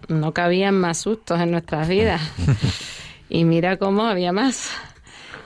No 0.07 0.35
cabían 0.35 0.79
más 0.79 0.99
sustos 0.99 1.41
en 1.41 1.49
nuestras 1.49 1.89
vidas. 1.89 2.21
y 3.27 3.43
mira 3.43 3.77
cómo 3.77 4.03
había 4.03 4.31
más. 4.31 4.69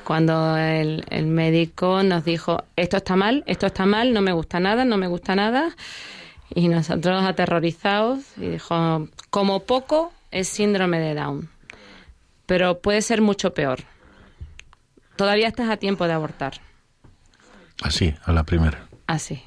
Cuando 0.04 0.58
el, 0.58 1.06
el 1.10 1.28
médico 1.28 2.04
nos 2.04 2.26
dijo, 2.26 2.66
esto 2.76 2.98
está 2.98 3.16
mal, 3.16 3.46
esto 3.48 3.68
está 3.68 3.86
mal, 3.86 4.12
no 4.12 4.20
me 4.22 4.34
gusta 4.34 4.60
nada, 4.60 4.84
no 4.84 4.98
me 4.98 5.08
gusta 5.08 5.34
nada. 5.34 5.74
Y 6.54 6.68
nosotros 6.68 7.24
aterrorizados, 7.24 8.20
y 8.38 8.50
dijo, 8.50 9.08
como 9.30 9.62
poco 9.62 10.12
es 10.32 10.48
síndrome 10.48 11.00
de 11.00 11.14
Down, 11.14 11.50
pero 12.46 12.80
puede 12.80 13.02
ser 13.02 13.22
mucho 13.22 13.54
peor. 13.54 13.80
Todavía 15.16 15.48
estás 15.48 15.70
a 15.70 15.78
tiempo 15.78 16.08
de 16.08 16.14
abortar. 16.14 16.54
Así, 17.82 18.14
a 18.24 18.32
la 18.32 18.44
primera. 18.44 18.88
Así. 19.08 19.44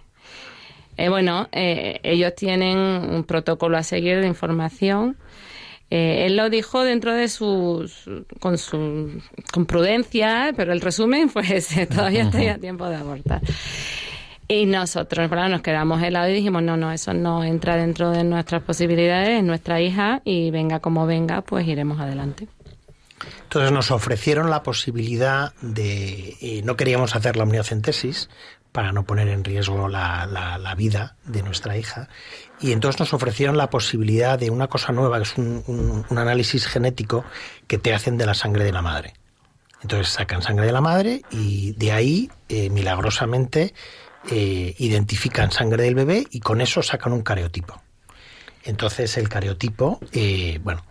Eh, 0.96 1.08
bueno, 1.08 1.48
eh, 1.52 2.00
ellos 2.02 2.34
tienen 2.34 2.78
un 2.78 3.24
protocolo 3.24 3.76
a 3.76 3.82
seguir 3.82 4.20
de 4.20 4.26
información. 4.26 5.16
Eh, 5.90 6.26
él 6.26 6.36
lo 6.36 6.50
dijo 6.50 6.82
dentro 6.82 7.12
de 7.12 7.28
sus 7.28 8.08
con 8.40 8.58
su 8.58 9.20
con 9.52 9.66
prudencia, 9.66 10.52
pero 10.56 10.72
el 10.72 10.80
resumen 10.80 11.28
fue 11.28 11.42
ese, 11.56 11.86
todavía 11.86 12.22
estoy 12.22 12.46
a 12.48 12.58
tiempo 12.58 12.88
de 12.88 12.96
abortar. 12.96 13.42
Y 14.48 14.66
nosotros 14.66 15.28
claro, 15.30 15.48
nos 15.48 15.62
quedamos 15.62 16.02
helados 16.02 16.30
y 16.30 16.34
dijimos, 16.34 16.62
no, 16.62 16.76
no, 16.76 16.92
eso 16.92 17.14
no 17.14 17.44
entra 17.44 17.76
dentro 17.76 18.10
de 18.10 18.24
nuestras 18.24 18.62
posibilidades, 18.62 19.38
es 19.38 19.42
nuestra 19.44 19.80
hija 19.80 20.20
y 20.24 20.50
venga 20.50 20.80
como 20.80 21.06
venga, 21.06 21.40
pues 21.42 21.66
iremos 21.66 21.98
adelante. 22.00 22.48
Entonces 23.44 23.72
nos 23.72 23.90
ofrecieron 23.90 24.50
la 24.50 24.62
posibilidad 24.62 25.54
de, 25.62 26.36
eh, 26.40 26.62
no 26.64 26.76
queríamos 26.76 27.14
hacer 27.16 27.36
la 27.36 27.44
amniocentesis 27.44 28.28
para 28.72 28.92
no 28.92 29.04
poner 29.04 29.28
en 29.28 29.44
riesgo 29.44 29.88
la, 29.88 30.26
la- 30.26 30.58
la 30.58 30.74
vida 30.74 31.16
de 31.24 31.42
nuestra 31.42 31.76
hija, 31.78 32.08
y 32.60 32.72
entonces 32.72 32.98
nos 32.98 33.14
ofrecieron 33.14 33.56
la 33.56 33.70
posibilidad 33.70 34.36
de 34.38 34.50
una 34.50 34.66
cosa 34.66 34.92
nueva, 34.92 35.18
que 35.18 35.22
es 35.22 35.38
un, 35.38 35.62
un- 35.68 36.04
un 36.08 36.18
análisis 36.18 36.66
genético 36.66 37.24
que 37.68 37.78
te 37.78 37.94
hacen 37.94 38.18
de 38.18 38.26
la 38.26 38.34
sangre 38.34 38.64
de 38.64 38.72
la 38.72 38.82
madre. 38.82 39.14
Entonces 39.82 40.08
sacan 40.08 40.42
sangre 40.42 40.66
de 40.66 40.72
la 40.72 40.80
madre 40.80 41.22
y 41.30 41.72
de 41.74 41.92
ahí, 41.92 42.30
eh, 42.48 42.68
milagrosamente, 42.70 43.74
eh, 44.30 44.74
identifican 44.78 45.50
sangre 45.50 45.84
del 45.84 45.94
bebé 45.94 46.26
y 46.30 46.40
con 46.40 46.60
eso 46.60 46.82
sacan 46.82 47.12
un 47.12 47.22
cariotipo. 47.22 47.80
Entonces 48.64 49.16
el 49.18 49.28
cariotipo, 49.28 50.00
eh, 50.12 50.58
bueno, 50.62 50.82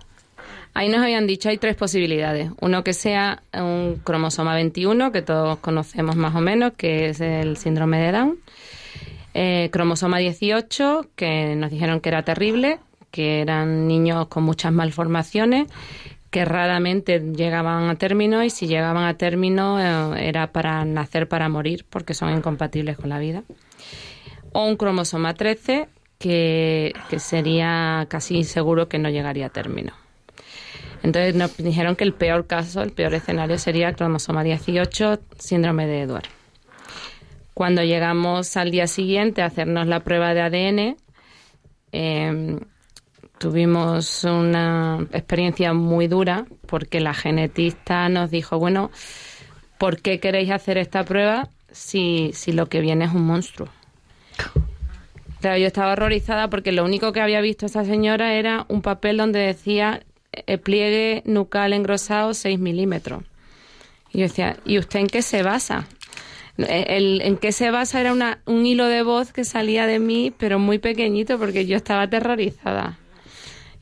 Ahí 0.76 0.90
nos 0.90 1.02
habían 1.02 1.28
dicho 1.28 1.50
hay 1.50 1.60
tres 1.60 1.76
posibilidades. 1.76 2.50
Uno 2.60 2.84
que 2.84 2.94
sea 2.94 3.44
un 3.54 4.02
cromosoma 4.04 4.56
21, 4.56 5.12
que 5.12 5.22
todos 5.22 5.60
conocemos 5.60 6.16
más 6.16 6.36
o 6.36 6.42
menos, 6.42 6.74
que 6.76 7.10
es 7.10 7.22
el 7.22 7.58
síndrome 7.58 8.00
de 8.00 8.12
Down. 8.12 8.40
Eh, 9.36 9.70
cromosoma 9.72 10.18
18, 10.18 11.10
que 11.16 11.56
nos 11.56 11.70
dijeron 11.70 12.00
que 12.00 12.10
era 12.10 12.24
terrible, 12.24 12.80
que 13.12 13.42
eran 13.42 13.88
niños 13.88 14.28
con 14.28 14.44
muchas 14.44 14.72
malformaciones, 14.72 15.68
que 16.34 16.46
raramente 16.46 17.20
llegaban 17.20 17.92
a 17.92 17.96
término 17.96 18.44
y 18.44 18.50
si 18.50 18.66
llegaban 18.66 19.06
a 19.06 19.14
término 19.14 19.80
eh, 19.80 20.28
era 20.28 20.52
para 20.52 20.84
nacer 20.84 21.28
para 21.28 21.48
morir, 21.48 21.86
porque 21.88 22.16
son 22.16 22.36
incompatibles 22.36 22.98
con 22.98 23.12
la 23.12 23.20
vida. 23.20 23.44
O 24.52 24.66
un 24.66 24.76
cromosoma 24.76 25.36
13, 25.36 25.88
que, 26.18 26.92
que 27.12 27.20
sería 27.20 28.08
casi 28.10 28.44
seguro 28.46 28.90
que 28.90 28.98
no 28.98 29.12
llegaría 29.12 29.46
a 29.46 29.50
término. 29.50 29.94
Entonces 31.04 31.36
nos 31.36 31.56
dijeron 31.58 31.96
que 31.96 32.04
el 32.04 32.16
peor 32.16 32.48
caso, 32.48 32.82
el 32.82 32.94
peor 32.94 33.14
escenario 33.14 33.60
sería 33.60 33.94
cromosoma 33.94 34.44
18, 34.44 35.20
síndrome 35.38 35.86
de 35.86 36.02
Edward. 36.02 36.30
Cuando 37.54 37.84
llegamos 37.84 38.58
al 38.58 38.72
día 38.72 38.88
siguiente 38.88 39.44
a 39.44 39.46
hacernos 39.46 39.86
la 39.86 40.00
prueba 40.00 40.34
de 40.34 40.42
ADN, 40.42 40.98
eh, 41.92 42.58
tuvimos 43.44 44.24
una 44.24 45.06
experiencia 45.12 45.74
muy 45.74 46.08
dura 46.08 46.46
porque 46.66 47.02
la 47.02 47.14
genetista 47.14 48.08
nos 48.08 48.32
dijo, 48.32 48.58
bueno, 48.58 48.90
¿por 49.78 50.02
qué 50.02 50.22
queréis 50.22 50.50
hacer 50.50 50.78
esta 50.78 51.04
prueba 51.04 51.50
si, 51.70 52.32
si 52.34 52.54
lo 52.54 52.68
que 52.68 52.80
viene 52.80 53.04
es 53.04 53.12
un 53.12 53.26
monstruo? 53.26 53.68
Claro, 55.42 55.58
yo 55.58 55.68
estaba 55.68 55.92
horrorizada 55.92 56.50
porque 56.50 56.72
lo 56.72 56.86
único 56.86 57.12
que 57.12 57.20
había 57.20 57.42
visto 57.42 57.66
esa 57.66 57.84
señora 57.84 58.36
era 58.36 58.66
un 58.70 58.82
papel 58.82 59.18
donde 59.18 59.40
decía 59.40 60.04
eh, 60.32 60.58
pliegue 60.58 61.22
nucal 61.26 61.74
engrosado 61.74 62.34
6 62.34 62.58
milímetros. 62.60 63.24
Y 64.14 64.20
yo 64.20 64.24
decía, 64.24 64.56
¿y 64.64 64.80
usted 64.80 65.02
en 65.02 65.08
qué 65.08 65.22
se 65.22 65.44
basa? 65.44 65.86
Eh, 66.60 66.86
El, 66.88 67.20
en 67.20 67.36
qué 67.36 67.52
se 67.52 67.72
basa 67.72 68.00
era 68.00 68.14
una, 68.14 68.40
un 68.46 68.66
hilo 68.66 68.86
de 68.86 69.04
voz 69.04 69.34
que 69.34 69.44
salía 69.44 69.86
de 69.86 70.00
mí, 70.00 70.32
pero 70.38 70.60
muy 70.60 70.80
pequeñito, 70.80 71.38
porque 71.38 71.66
yo 71.66 71.76
estaba 71.76 72.04
aterrorizada. 72.04 73.00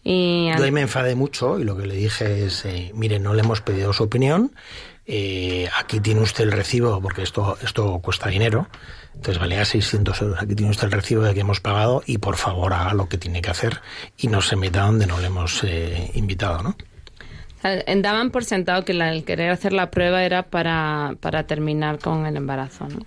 Y 0.03 0.49
Yo 0.57 0.63
ahí 0.63 0.71
me 0.71 0.81
enfadé 0.81 1.13
mucho 1.15 1.59
y 1.59 1.63
lo 1.63 1.77
que 1.77 1.85
le 1.85 1.95
dije 1.95 2.45
es, 2.45 2.65
eh, 2.65 2.91
mire, 2.95 3.19
no 3.19 3.33
le 3.33 3.41
hemos 3.41 3.61
pedido 3.61 3.93
su 3.93 4.03
opinión, 4.03 4.51
eh, 5.05 5.69
aquí 5.77 5.99
tiene 5.99 6.21
usted 6.21 6.45
el 6.45 6.51
recibo, 6.51 6.99
porque 7.01 7.21
esto, 7.21 7.57
esto 7.63 7.99
cuesta 8.03 8.29
dinero, 8.29 8.67
entonces 9.13 9.39
valía 9.39 9.63
600 9.65 10.21
euros, 10.21 10.41
aquí 10.41 10.55
tiene 10.55 10.71
usted 10.71 10.85
el 10.85 10.91
recibo 10.93 11.21
de 11.21 11.33
que 11.35 11.41
hemos 11.41 11.59
pagado 11.59 12.01
y 12.07 12.17
por 12.17 12.35
favor 12.37 12.73
haga 12.73 12.93
lo 12.93 13.07
que 13.09 13.17
tiene 13.19 13.41
que 13.41 13.51
hacer 13.51 13.81
y 14.17 14.27
no 14.27 14.41
se 14.41 14.55
meta 14.55 14.81
donde 14.85 15.05
no 15.05 15.19
le 15.19 15.27
hemos 15.27 15.63
eh, 15.63 16.09
invitado, 16.15 16.63
¿no? 16.63 16.75
Daban 17.97 18.31
por 18.31 18.43
sentado 18.43 18.83
que 18.83 18.93
la- 18.95 19.13
el 19.13 19.23
querer 19.23 19.51
hacer 19.51 19.71
la 19.71 19.91
prueba 19.91 20.23
era 20.23 20.41
para, 20.43 21.13
para 21.19 21.45
terminar 21.45 21.99
con 21.99 22.25
el 22.25 22.35
embarazo, 22.37 22.87
¿no? 22.87 23.05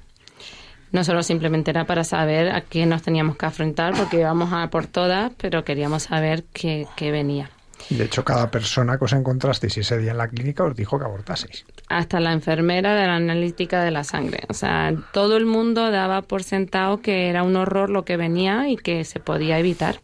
No 0.95 1.03
solo 1.03 1.25
simplemente 1.25 1.73
era 1.73 1.87
para 1.87 2.05
saber 2.05 2.51
a 2.51 2.61
qué 2.61 2.87
nos 2.87 3.03
teníamos 3.03 3.37
que 3.37 3.47
afrontar, 3.47 3.95
porque 3.95 4.21
íbamos 4.21 4.53
a 4.53 4.71
por 4.71 4.87
todas, 4.87 5.33
pero 5.37 5.65
queríamos 5.65 6.05
saber 6.05 6.45
qué, 6.53 6.87
qué 6.95 7.11
venía. 7.11 7.51
De 7.91 8.05
hecho, 8.05 8.25
cada 8.25 8.49
persona 8.49 8.97
que 8.97 9.05
os 9.05 9.13
encontrasteis 9.13 9.77
ese 9.77 9.99
día 9.99 10.13
en 10.13 10.19
la 10.19 10.29
clínica 10.29 10.63
os 10.63 10.77
dijo 10.77 10.97
que 10.97 11.05
abortaseis. 11.05 11.67
Hasta 11.89 12.21
la 12.21 12.33
enfermera 12.33 12.95
de 12.95 13.09
la 13.09 13.17
analítica 13.17 13.83
de 13.83 13.91
la 13.91 14.05
sangre. 14.05 14.45
O 14.49 14.55
sea, 14.55 14.95
todo 15.13 15.37
el 15.37 15.47
mundo 15.47 15.91
daba 15.91 16.23
por 16.23 16.45
sentado 16.45 17.01
que 17.01 17.29
era 17.29 17.43
un 17.43 17.57
horror 17.57 17.91
lo 17.91 18.05
que 18.05 18.17
venía 18.17 18.69
y 18.69 18.77
que 18.77 19.05
se 19.05 19.19
podía 19.19 19.59
evitar. 19.59 20.01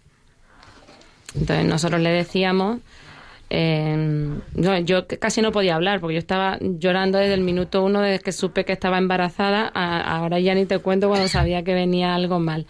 Entonces 1.37 1.67
nosotros 1.67 2.01
le 2.01 2.11
decíamos, 2.11 2.81
eh, 3.51 4.39
yo, 4.85 5.07
casi 5.19 5.43
no 5.43 5.51
podía 5.53 5.75
hablar 5.75 6.01
porque 6.01 6.15
yo 6.15 6.19
estaba 6.21 6.57
llorando 6.61 7.19
desde 7.19 7.35
el 7.35 7.41
minuto 7.41 7.85
uno 7.85 8.01
desde 8.01 8.23
que 8.23 8.31
supe 8.33 8.65
que 8.65 8.73
estaba 8.73 8.97
embarazada, 8.99 9.71
a- 9.75 10.01
ahora 10.17 10.39
ya 10.39 10.55
ni 10.55 10.67
te 10.67 10.79
cuento 10.79 11.09
cuando 11.09 11.27
sabía 11.29 11.63
que 11.65 11.75
venía 11.75 12.15
algo 12.15 12.39
mal. 12.39 12.67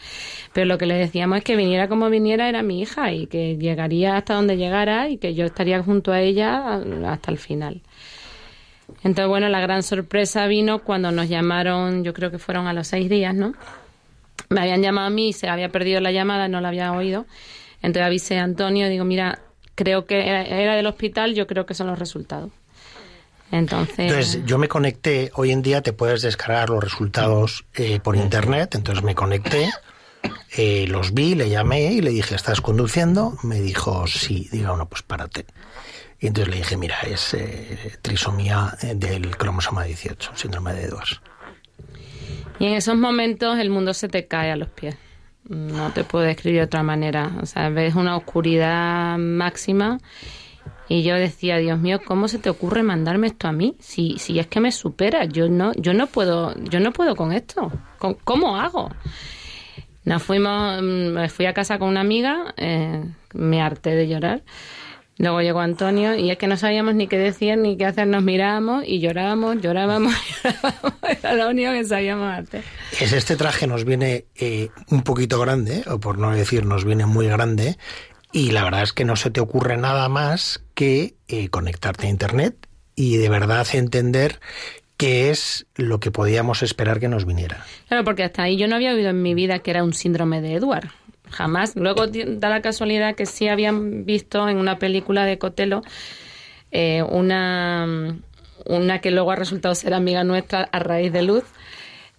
Pero 0.52 0.66
lo 0.66 0.78
que 0.78 0.86
le 0.86 0.94
decíamos 0.94 1.38
es 1.38 1.44
que 1.44 1.54
viniera 1.56 1.86
como 1.88 2.08
viniera 2.10 2.48
era 2.48 2.62
mi 2.62 2.80
hija 2.80 3.12
y 3.12 3.26
que 3.26 3.56
llegaría 3.58 4.16
hasta 4.16 4.34
donde 4.34 4.56
llegara 4.56 5.08
y 5.10 5.18
que 5.18 5.34
yo 5.34 5.44
estaría 5.44 5.82
junto 5.82 6.12
a 6.12 6.20
ella 6.20 6.80
hasta 7.06 7.30
el 7.30 7.38
final. 7.38 7.82
Entonces, 9.04 9.28
bueno, 9.28 9.48
la 9.48 9.60
gran 9.60 9.82
sorpresa 9.82 10.46
vino 10.46 10.80
cuando 10.80 11.12
nos 11.12 11.28
llamaron, 11.28 12.04
yo 12.04 12.12
creo 12.12 12.30
que 12.30 12.38
fueron 12.38 12.66
a 12.66 12.72
los 12.72 12.88
seis 12.88 13.08
días, 13.08 13.34
¿no? 13.34 13.52
Me 14.48 14.60
habían 14.62 14.82
llamado 14.82 15.06
a 15.06 15.10
mí, 15.10 15.32
se 15.32 15.48
había 15.48 15.68
perdido 15.68 16.00
la 16.00 16.10
llamada, 16.10 16.48
no 16.48 16.60
la 16.60 16.68
había 16.68 16.92
oído. 16.92 17.24
Entonces 17.82 18.02
avisé 18.02 18.38
a 18.38 18.42
Antonio, 18.44 18.88
digo, 18.88 19.04
mira, 19.04 19.38
creo 19.80 20.04
que 20.04 20.28
era, 20.28 20.42
era 20.42 20.76
del 20.76 20.86
hospital, 20.86 21.34
yo 21.34 21.46
creo 21.46 21.64
que 21.64 21.72
son 21.72 21.86
los 21.86 21.98
resultados. 21.98 22.50
Entonces, 23.50 23.98
Entonces 23.98 24.42
yo 24.44 24.58
me 24.58 24.68
conecté, 24.68 25.30
hoy 25.34 25.52
en 25.52 25.62
día 25.62 25.80
te 25.80 25.94
puedes 25.94 26.20
descargar 26.20 26.68
los 26.68 26.84
resultados 26.84 27.64
eh, 27.74 27.98
por 27.98 28.14
internet, 28.14 28.74
entonces 28.74 29.02
me 29.02 29.14
conecté, 29.14 29.70
eh, 30.56 30.84
los 30.86 31.14
vi, 31.14 31.34
le 31.34 31.48
llamé 31.48 31.94
y 31.94 32.02
le 32.02 32.10
dije, 32.10 32.34
¿estás 32.34 32.60
conduciendo? 32.60 33.38
Me 33.42 33.58
dijo, 33.60 34.06
sí, 34.06 34.48
diga, 34.52 34.68
bueno, 34.68 34.86
pues 34.86 35.02
párate. 35.02 35.46
Y 36.20 36.26
entonces 36.26 36.52
le 36.52 36.58
dije, 36.58 36.76
mira, 36.76 37.00
es 37.00 37.32
eh, 37.32 37.92
trisomía 38.02 38.76
eh, 38.82 38.92
del 38.94 39.34
cromosoma 39.38 39.84
18, 39.84 40.32
síndrome 40.34 40.74
de 40.74 40.84
Edwards. 40.84 41.22
y 42.58 42.66
en 42.66 42.74
esos 42.74 42.96
momentos 42.96 43.58
el 43.58 43.70
mundo 43.70 43.94
se 43.94 44.08
te 44.08 44.26
cae 44.26 44.52
a 44.52 44.56
los 44.56 44.68
pies. 44.68 44.94
No 45.50 45.92
te 45.92 46.04
puedo 46.04 46.24
describir 46.24 46.60
de 46.60 46.66
otra 46.66 46.84
manera. 46.84 47.32
O 47.42 47.46
sea, 47.46 47.70
ves 47.70 47.96
una 47.96 48.16
oscuridad 48.16 49.18
máxima 49.18 49.98
Y 50.88 51.02
yo 51.02 51.16
decía, 51.16 51.56
Dios 51.56 51.80
mío, 51.80 52.00
¿cómo 52.04 52.28
se 52.28 52.38
te 52.38 52.50
ocurre 52.50 52.84
mandarme 52.84 53.26
esto 53.26 53.48
a 53.48 53.52
mí? 53.52 53.74
Si, 53.80 54.16
si 54.18 54.38
es 54.38 54.46
que 54.46 54.60
me 54.60 54.70
supera, 54.70 55.24
yo 55.24 55.48
no, 55.48 55.72
yo 55.74 55.92
no 55.92 56.06
puedo, 56.06 56.54
yo 56.62 56.78
no 56.78 56.92
puedo 56.92 57.16
con 57.16 57.32
esto. 57.32 57.72
¿Cómo, 57.98 58.56
hago? 58.58 58.90
Nos 60.04 60.22
fuimos, 60.22 60.80
mm, 60.80 61.08
me 61.14 61.28
fui 61.28 61.46
a 61.46 61.52
casa 61.52 61.80
con 61.80 61.88
una 61.88 62.00
amiga, 62.00 62.54
eh, 62.56 63.04
me 63.34 63.60
harté 63.60 63.96
de 63.96 64.06
llorar. 64.06 64.42
Luego 65.20 65.42
llegó 65.42 65.60
Antonio 65.60 66.14
y 66.14 66.30
es 66.30 66.38
que 66.38 66.46
no 66.46 66.56
sabíamos 66.56 66.94
ni 66.94 67.06
qué 67.06 67.18
decir 67.18 67.58
ni 67.58 67.76
qué 67.76 67.84
hacer, 67.84 68.06
nos 68.06 68.22
mirábamos 68.22 68.84
y 68.86 69.00
llorábamos, 69.00 69.60
llorábamos, 69.60 70.14
llorábamos. 70.42 70.94
Era 71.02 71.34
lo 71.34 71.50
único 71.50 71.72
que 71.72 71.84
sabíamos 71.84 72.38
hacer. 72.38 72.64
Es 72.98 73.12
este 73.12 73.36
traje 73.36 73.66
nos 73.66 73.84
viene 73.84 74.24
eh, 74.34 74.70
un 74.88 75.02
poquito 75.02 75.38
grande, 75.38 75.84
o 75.88 76.00
por 76.00 76.16
no 76.16 76.30
decir 76.30 76.64
nos 76.64 76.86
viene 76.86 77.04
muy 77.04 77.26
grande, 77.26 77.76
y 78.32 78.52
la 78.52 78.64
verdad 78.64 78.82
es 78.82 78.94
que 78.94 79.04
no 79.04 79.14
se 79.14 79.30
te 79.30 79.40
ocurre 79.40 79.76
nada 79.76 80.08
más 80.08 80.64
que 80.72 81.16
eh, 81.28 81.50
conectarte 81.50 82.06
a 82.06 82.10
Internet 82.10 82.56
y 82.96 83.18
de 83.18 83.28
verdad 83.28 83.66
entender 83.74 84.40
qué 84.96 85.28
es 85.28 85.66
lo 85.74 86.00
que 86.00 86.10
podíamos 86.10 86.62
esperar 86.62 86.98
que 86.98 87.08
nos 87.08 87.26
viniera. 87.26 87.66
Claro, 87.88 88.04
porque 88.04 88.24
hasta 88.24 88.44
ahí 88.44 88.56
yo 88.56 88.68
no 88.68 88.76
había 88.76 88.94
oído 88.94 89.10
en 89.10 89.20
mi 89.20 89.34
vida 89.34 89.58
que 89.58 89.70
era 89.70 89.84
un 89.84 89.92
síndrome 89.92 90.40
de 90.40 90.54
Edward. 90.54 90.88
Jamás. 91.30 91.76
Luego 91.76 92.06
da 92.06 92.48
la 92.48 92.60
casualidad 92.62 93.14
que 93.14 93.26
sí 93.26 93.48
habían 93.48 94.04
visto 94.04 94.48
en 94.48 94.56
una 94.56 94.78
película 94.78 95.24
de 95.24 95.38
Cotelo 95.38 95.82
eh, 96.72 97.02
una, 97.02 98.16
una 98.66 99.00
que 99.00 99.10
luego 99.10 99.32
ha 99.32 99.36
resultado 99.36 99.74
ser 99.74 99.94
amiga 99.94 100.24
nuestra 100.24 100.68
a 100.70 100.78
raíz 100.78 101.12
de 101.12 101.22
Luz, 101.22 101.44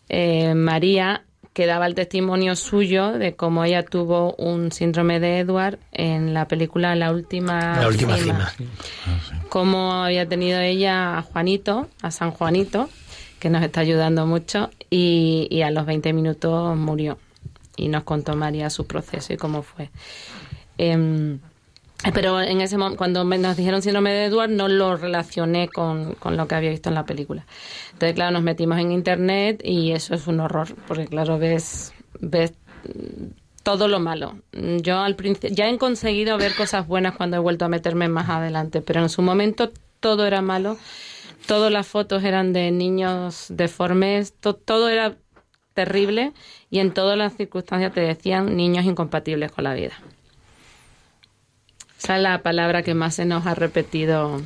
eh, 0.10 0.54
María, 0.56 1.24
que 1.54 1.66
daba 1.66 1.86
el 1.86 1.96
testimonio 1.96 2.56
suyo 2.56 3.14
de 3.14 3.36
cómo 3.36 3.64
ella 3.64 3.84
tuvo 3.84 4.36
un 4.36 4.72
síndrome 4.72 5.20
de 5.20 5.40
Edward 5.40 5.80
en 5.92 6.34
la 6.34 6.48
película 6.48 6.96
La 6.96 7.12
Última, 7.12 7.80
La 7.80 7.88
última 7.88 8.18
cima. 8.18 8.54
cómo 9.50 9.94
había 9.94 10.28
tenido 10.28 10.60
ella 10.60 11.18
a 11.18 11.22
Juanito, 11.22 11.88
a 12.02 12.12
San 12.12 12.32
Juanito, 12.32 12.90
que 13.40 13.50
nos 13.50 13.64
está 13.64 13.82
ayudando 13.82 14.26
mucho, 14.26 14.70
y, 14.90 15.48
y 15.50 15.62
a 15.62 15.72
los 15.72 15.86
20 15.86 16.14
minutos 16.14 16.76
murió. 16.78 17.18
Y 17.82 17.88
nos 17.88 18.04
contó 18.04 18.36
María 18.36 18.70
su 18.70 18.86
proceso 18.86 19.34
y 19.34 19.38
cómo 19.38 19.64
fue. 19.64 19.90
Em, 20.78 21.40
pero 22.14 22.42
en 22.42 22.62
ese 22.62 22.78
momento, 22.78 22.98
cuando 22.98 23.24
me- 23.26 23.38
nos 23.38 23.58
dijeron 23.58 23.82
síndrome 23.82 24.12
de 24.12 24.26
Edward, 24.26 24.50
no 24.50 24.68
lo 24.68 24.98
relacioné 24.98 25.68
con, 25.70 26.14
con 26.16 26.36
lo 26.38 26.48
que 26.48 26.56
había 26.56 26.70
visto 26.72 26.90
en 26.90 26.96
la 26.96 27.06
película. 27.06 27.46
Entonces, 27.94 28.16
claro, 28.16 28.32
nos 28.32 28.42
metimos 28.44 28.80
en 28.80 28.92
internet 28.92 29.62
y 29.64 29.92
eso 29.92 30.16
es 30.16 30.28
un 30.28 30.40
horror, 30.40 30.76
porque 30.88 31.06
claro, 31.08 31.38
ves, 31.38 31.94
ves 32.20 32.54
todo 33.64 33.88
lo 33.88 34.00
malo. 34.00 34.36
Yo 34.82 35.00
al 35.00 35.16
principio 35.16 35.56
ya 35.56 35.70
he 35.70 35.78
conseguido 35.78 36.38
ver 36.38 36.56
cosas 36.56 36.88
buenas 36.88 37.16
cuando 37.16 37.38
he 37.38 37.40
vuelto 37.40 37.66
a 37.66 37.70
meterme 37.70 38.08
más 38.10 38.30
adelante, 38.30 38.82
pero 38.82 39.02
en 39.02 39.10
su 39.10 39.22
momento 39.22 39.72
todo 40.00 40.26
era 40.26 40.42
malo. 40.42 40.78
Todas 41.48 41.72
las 41.72 41.88
fotos 41.88 42.24
eran 42.24 42.54
de 42.54 42.72
niños 42.72 43.46
deformes, 43.50 44.34
to- 44.40 44.56
todo 44.56 44.90
era 44.90 45.16
terrible 45.74 46.34
y 46.70 46.80
en 46.80 46.94
todas 46.94 47.18
las 47.18 47.36
circunstancias 47.36 47.94
te 47.94 48.02
decían 48.02 48.56
niños 48.56 48.86
incompatibles 48.86 49.52
con 49.52 49.64
la 49.64 49.74
vida. 49.74 49.94
Esa 51.98 52.16
es 52.18 52.22
la 52.22 52.42
palabra 52.42 52.82
que 52.84 52.94
más 52.94 53.16
se 53.16 53.26
nos 53.26 53.46
ha 53.46 53.54
repetido 53.54 54.42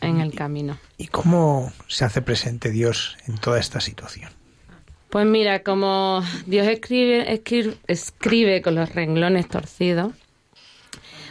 en 0.00 0.20
el 0.20 0.34
camino. 0.34 0.78
¿Y 0.98 1.08
cómo 1.08 1.72
se 1.88 2.04
hace 2.04 2.22
presente 2.22 2.70
Dios 2.70 3.16
en 3.26 3.38
toda 3.38 3.58
esta 3.58 3.80
situación? 3.80 4.30
Pues 5.10 5.26
mira, 5.26 5.64
como 5.64 6.22
Dios 6.46 6.68
escribe, 6.68 7.32
escribe, 7.32 7.76
escribe 7.88 8.62
con 8.62 8.76
los 8.76 8.94
renglones 8.94 9.48
torcidos, 9.48 10.12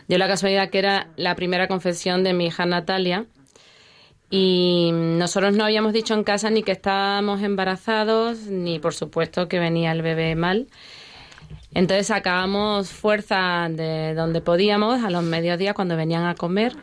dio 0.09 0.17
la 0.17 0.27
casualidad 0.27 0.69
que 0.69 0.79
era 0.79 1.07
la 1.15 1.35
primera 1.35 1.69
confesión 1.69 2.23
de 2.23 2.33
mi 2.33 2.47
hija 2.47 2.65
Natalia 2.65 3.25
y 4.29 4.91
nosotros 4.93 5.55
no 5.55 5.63
habíamos 5.63 5.93
dicho 5.93 6.13
en 6.13 6.23
casa 6.23 6.49
ni 6.49 6.63
que 6.63 6.71
estábamos 6.71 7.41
embarazados, 7.41 8.45
ni 8.47 8.79
por 8.79 8.93
supuesto 8.93 9.47
que 9.47 9.59
venía 9.59 9.91
el 9.91 10.01
bebé 10.01 10.35
mal. 10.35 10.67
Entonces 11.73 12.07
sacábamos 12.07 12.89
fuerza 12.89 13.67
de 13.69 14.13
donde 14.13 14.41
podíamos 14.41 15.03
a 15.03 15.09
los 15.09 15.23
mediodías 15.23 15.73
cuando 15.73 15.95
venían 15.95 16.25
a 16.25 16.35
comer 16.35 16.75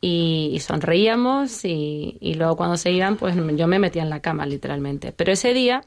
y, 0.00 0.58
sonreíamos 0.60 1.64
y, 1.64 2.18
y 2.20 2.34
luego 2.34 2.56
cuando 2.56 2.76
se 2.76 2.90
iban 2.90 3.16
pues 3.16 3.36
yo 3.56 3.66
me 3.66 3.78
metía 3.78 4.02
en 4.02 4.10
la 4.10 4.20
cama 4.20 4.46
literalmente. 4.46 5.12
Pero 5.12 5.32
ese 5.32 5.54
día 5.54 5.82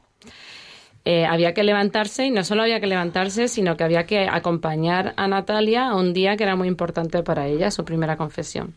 eh, 1.08 1.24
había 1.24 1.54
que 1.54 1.62
levantarse 1.62 2.26
y 2.26 2.30
no 2.32 2.42
solo 2.42 2.62
había 2.62 2.80
que 2.80 2.88
levantarse, 2.88 3.46
sino 3.46 3.76
que 3.76 3.84
había 3.84 4.06
que 4.06 4.26
acompañar 4.28 5.14
a 5.16 5.28
Natalia 5.28 5.86
a 5.86 5.94
un 5.94 6.12
día 6.12 6.36
que 6.36 6.42
era 6.42 6.56
muy 6.56 6.66
importante 6.66 7.22
para 7.22 7.46
ella, 7.46 7.70
su 7.70 7.84
primera 7.84 8.16
confesión. 8.16 8.74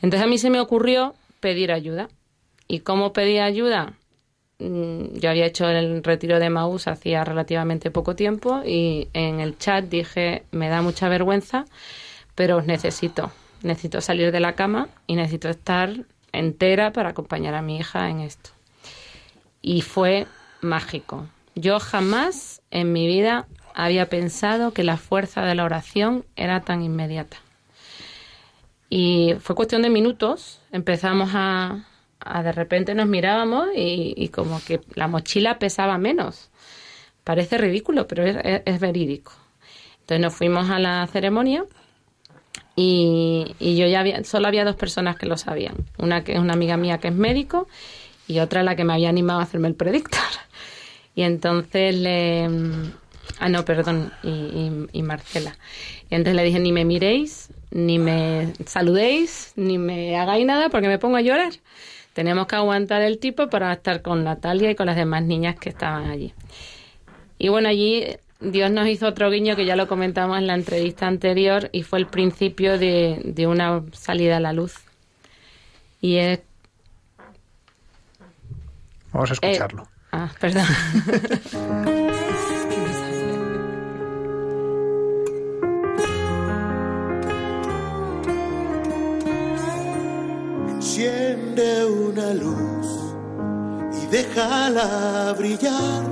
Entonces 0.00 0.24
a 0.24 0.26
mí 0.26 0.38
se 0.38 0.48
me 0.48 0.60
ocurrió 0.60 1.14
pedir 1.42 1.72
ayuda. 1.72 2.08
¿Y 2.68 2.78
cómo 2.80 3.12
pedí 3.12 3.38
ayuda? 3.38 3.92
Mm, 4.58 5.18
Yo 5.18 5.28
había 5.28 5.44
hecho 5.44 5.68
el 5.68 6.02
retiro 6.02 6.38
de 6.38 6.48
Maús 6.48 6.86
hacía 6.86 7.24
relativamente 7.24 7.90
poco 7.90 8.16
tiempo 8.16 8.62
y 8.64 9.08
en 9.12 9.40
el 9.40 9.58
chat 9.58 9.84
dije, 9.84 10.44
me 10.52 10.70
da 10.70 10.80
mucha 10.80 11.10
vergüenza, 11.10 11.66
pero 12.34 12.56
os 12.56 12.64
necesito. 12.64 13.30
Necesito 13.62 14.00
salir 14.00 14.32
de 14.32 14.40
la 14.40 14.54
cama 14.54 14.88
y 15.06 15.16
necesito 15.16 15.50
estar 15.50 16.06
entera 16.32 16.92
para 16.92 17.10
acompañar 17.10 17.54
a 17.54 17.62
mi 17.62 17.76
hija 17.76 18.08
en 18.08 18.20
esto. 18.20 18.50
Y 19.60 19.82
fue 19.82 20.26
mágico. 20.62 21.26
Yo 21.54 21.78
jamás 21.78 22.62
en 22.70 22.92
mi 22.92 23.06
vida 23.06 23.46
había 23.74 24.08
pensado 24.08 24.72
que 24.72 24.84
la 24.84 24.96
fuerza 24.96 25.42
de 25.42 25.54
la 25.54 25.64
oración 25.64 26.24
era 26.36 26.60
tan 26.60 26.82
inmediata. 26.82 27.36
Y 28.88 29.34
fue 29.40 29.56
cuestión 29.56 29.82
de 29.82 29.90
minutos. 29.90 30.61
Empezamos 30.72 31.30
a, 31.34 31.84
a 32.20 32.42
de 32.42 32.52
repente 32.52 32.94
nos 32.94 33.06
mirábamos 33.06 33.68
y, 33.76 34.14
y 34.16 34.28
como 34.28 34.60
que 34.64 34.80
la 34.94 35.06
mochila 35.06 35.58
pesaba 35.58 35.98
menos. 35.98 36.50
Parece 37.24 37.58
ridículo, 37.58 38.08
pero 38.08 38.24
es, 38.24 38.36
es- 38.42 38.62
es 38.64 38.80
verídico. 38.80 39.32
Entonces 40.00 40.20
nos 40.20 40.34
fuimos 40.34 40.68
a 40.70 40.78
la 40.80 41.06
ceremonia 41.06 41.64
y, 42.74 43.54
y 43.58 43.76
yo 43.76 43.86
ya 43.86 44.00
había, 44.00 44.24
solo 44.24 44.48
había 44.48 44.64
dos 44.64 44.76
personas 44.76 45.16
que 45.16 45.26
lo 45.26 45.36
sabían. 45.36 45.74
Una 45.98 46.24
que 46.24 46.32
es 46.32 46.38
una 46.38 46.54
amiga 46.54 46.76
mía 46.76 46.98
que 46.98 47.08
es 47.08 47.14
médico 47.14 47.68
y 48.26 48.38
otra 48.40 48.62
la 48.62 48.76
que 48.76 48.84
me 48.84 48.94
había 48.94 49.08
animado 49.10 49.40
a 49.40 49.42
hacerme 49.44 49.68
el 49.68 49.74
predictor. 49.74 50.20
Y 51.14 51.22
entonces 51.22 51.94
le... 51.94 52.48
Ah, 53.38 53.48
no, 53.50 53.64
perdón, 53.66 54.10
y, 54.22 54.28
y- 54.30 54.86
y 54.92 55.02
Marcela. 55.02 55.56
Y 56.10 56.14
entonces 56.14 56.34
le 56.36 56.44
dije, 56.44 56.58
ni 56.58 56.72
me 56.72 56.84
miréis, 56.86 57.50
ni 57.72 57.98
me 57.98 58.52
saludéis, 58.66 59.52
ni 59.56 59.78
me 59.78 60.16
hagáis 60.16 60.46
nada 60.46 60.68
porque 60.68 60.88
me 60.88 60.98
pongo 60.98 61.16
a 61.16 61.22
llorar. 61.22 61.52
Tenemos 62.12 62.46
que 62.46 62.56
aguantar 62.56 63.00
el 63.02 63.18
tipo 63.18 63.48
para 63.48 63.72
estar 63.72 64.02
con 64.02 64.24
Natalia 64.24 64.70
y 64.70 64.74
con 64.74 64.86
las 64.86 64.96
demás 64.96 65.22
niñas 65.22 65.56
que 65.58 65.70
estaban 65.70 66.10
allí. 66.10 66.34
Y 67.38 67.48
bueno, 67.48 67.68
allí 67.68 68.04
Dios 68.40 68.70
nos 68.70 68.86
hizo 68.88 69.06
otro 69.06 69.30
guiño 69.30 69.56
que 69.56 69.64
ya 69.64 69.76
lo 69.76 69.88
comentamos 69.88 70.38
en 70.38 70.46
la 70.46 70.54
entrevista 70.54 71.06
anterior 71.06 71.70
y 71.72 71.82
fue 71.82 71.98
el 72.00 72.06
principio 72.06 72.78
de, 72.78 73.20
de 73.24 73.46
una 73.46 73.82
salida 73.92 74.36
a 74.36 74.40
la 74.40 74.52
luz. 74.52 74.74
Y 76.00 76.16
es... 76.16 76.40
Vamos 79.12 79.30
a 79.30 79.34
escucharlo. 79.34 79.84
eh, 79.84 79.86
ah, 80.12 80.30
perdón. 80.38 80.66
Enciende 90.94 91.86
una 91.86 92.34
luz 92.34 93.14
y 93.96 94.06
déjala 94.08 95.34
brillar, 95.38 96.04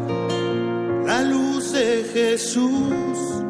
la 1.04 1.20
luz 1.20 1.72
de 1.72 2.02
Jesús 2.10 3.44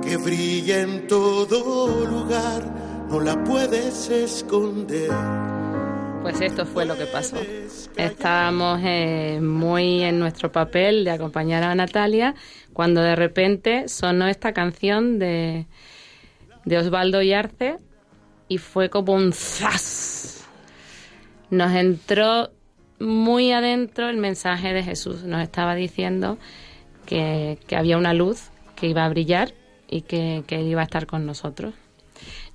que 0.00 0.16
brilla 0.16 0.82
en 0.82 1.08
todo 1.08 2.06
lugar, 2.06 2.72
no 3.10 3.18
la 3.18 3.42
puedes 3.42 4.08
esconder. 4.10 5.10
Pues 6.22 6.40
esto 6.40 6.64
fue 6.64 6.86
lo 6.86 6.96
que 6.96 7.06
pasó. 7.06 7.36
Estábamos 7.96 8.78
eh, 8.84 9.40
muy 9.42 10.04
en 10.04 10.20
nuestro 10.20 10.52
papel 10.52 11.02
de 11.02 11.10
acompañar 11.10 11.64
a 11.64 11.74
Natalia 11.74 12.36
cuando 12.72 13.00
de 13.00 13.16
repente 13.16 13.88
sonó 13.88 14.28
esta 14.28 14.52
canción 14.52 15.18
de, 15.18 15.66
de 16.64 16.78
Osvaldo 16.78 17.22
Yarce 17.22 17.80
y 18.46 18.58
fue 18.58 18.88
como 18.88 19.14
un 19.14 19.32
zas. 19.32 20.33
Nos 21.50 21.72
entró 21.72 22.50
muy 22.98 23.52
adentro 23.52 24.08
el 24.08 24.16
mensaje 24.16 24.72
de 24.72 24.82
Jesús. 24.82 25.24
Nos 25.24 25.42
estaba 25.42 25.74
diciendo 25.74 26.38
que, 27.06 27.58
que 27.66 27.76
había 27.76 27.98
una 27.98 28.14
luz 28.14 28.50
que 28.76 28.88
iba 28.88 29.04
a 29.04 29.08
brillar 29.08 29.54
y 29.88 30.02
que, 30.02 30.44
que 30.46 30.56
él 30.56 30.68
iba 30.68 30.80
a 30.80 30.84
estar 30.84 31.06
con 31.06 31.26
nosotros. 31.26 31.74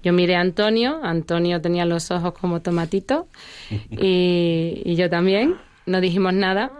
Yo 0.01 0.13
miré 0.13 0.35
a 0.35 0.41
Antonio, 0.41 0.99
Antonio 1.03 1.61
tenía 1.61 1.85
los 1.85 2.09
ojos 2.11 2.33
como 2.33 2.61
tomatitos 2.61 3.25
y, 3.89 4.81
y 4.85 4.95
yo 4.95 5.09
también, 5.09 5.55
no 5.85 6.01
dijimos 6.01 6.33
nada 6.33 6.71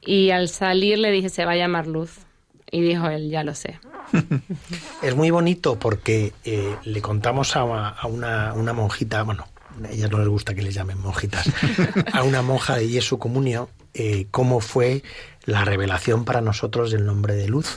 y 0.00 0.30
al 0.30 0.48
salir 0.48 0.98
le 0.98 1.10
dije 1.10 1.28
se 1.28 1.44
va 1.44 1.52
a 1.52 1.56
llamar 1.56 1.86
Luz 1.86 2.20
y 2.70 2.80
dijo 2.80 3.08
él, 3.08 3.30
ya 3.30 3.42
lo 3.42 3.54
sé. 3.54 3.78
Es 5.02 5.16
muy 5.16 5.30
bonito 5.30 5.78
porque 5.78 6.32
eh, 6.44 6.76
le 6.84 7.02
contamos 7.02 7.56
a, 7.56 7.60
a 7.88 8.06
una, 8.06 8.52
una 8.54 8.72
monjita, 8.72 9.22
bueno, 9.22 9.46
a 9.86 9.90
ellas 9.90 10.10
no 10.10 10.18
les 10.18 10.28
gusta 10.28 10.54
que 10.54 10.62
les 10.62 10.74
llamen 10.74 10.98
monjitas, 10.98 11.50
a 12.12 12.22
una 12.22 12.42
monja 12.42 12.76
de 12.76 12.88
Jesu 12.88 13.18
Comunio, 13.18 13.68
eh, 13.94 14.26
cómo 14.30 14.60
fue 14.60 15.02
la 15.44 15.64
revelación 15.64 16.24
para 16.24 16.40
nosotros 16.40 16.90
del 16.90 17.06
nombre 17.06 17.34
de 17.34 17.48
luz. 17.48 17.76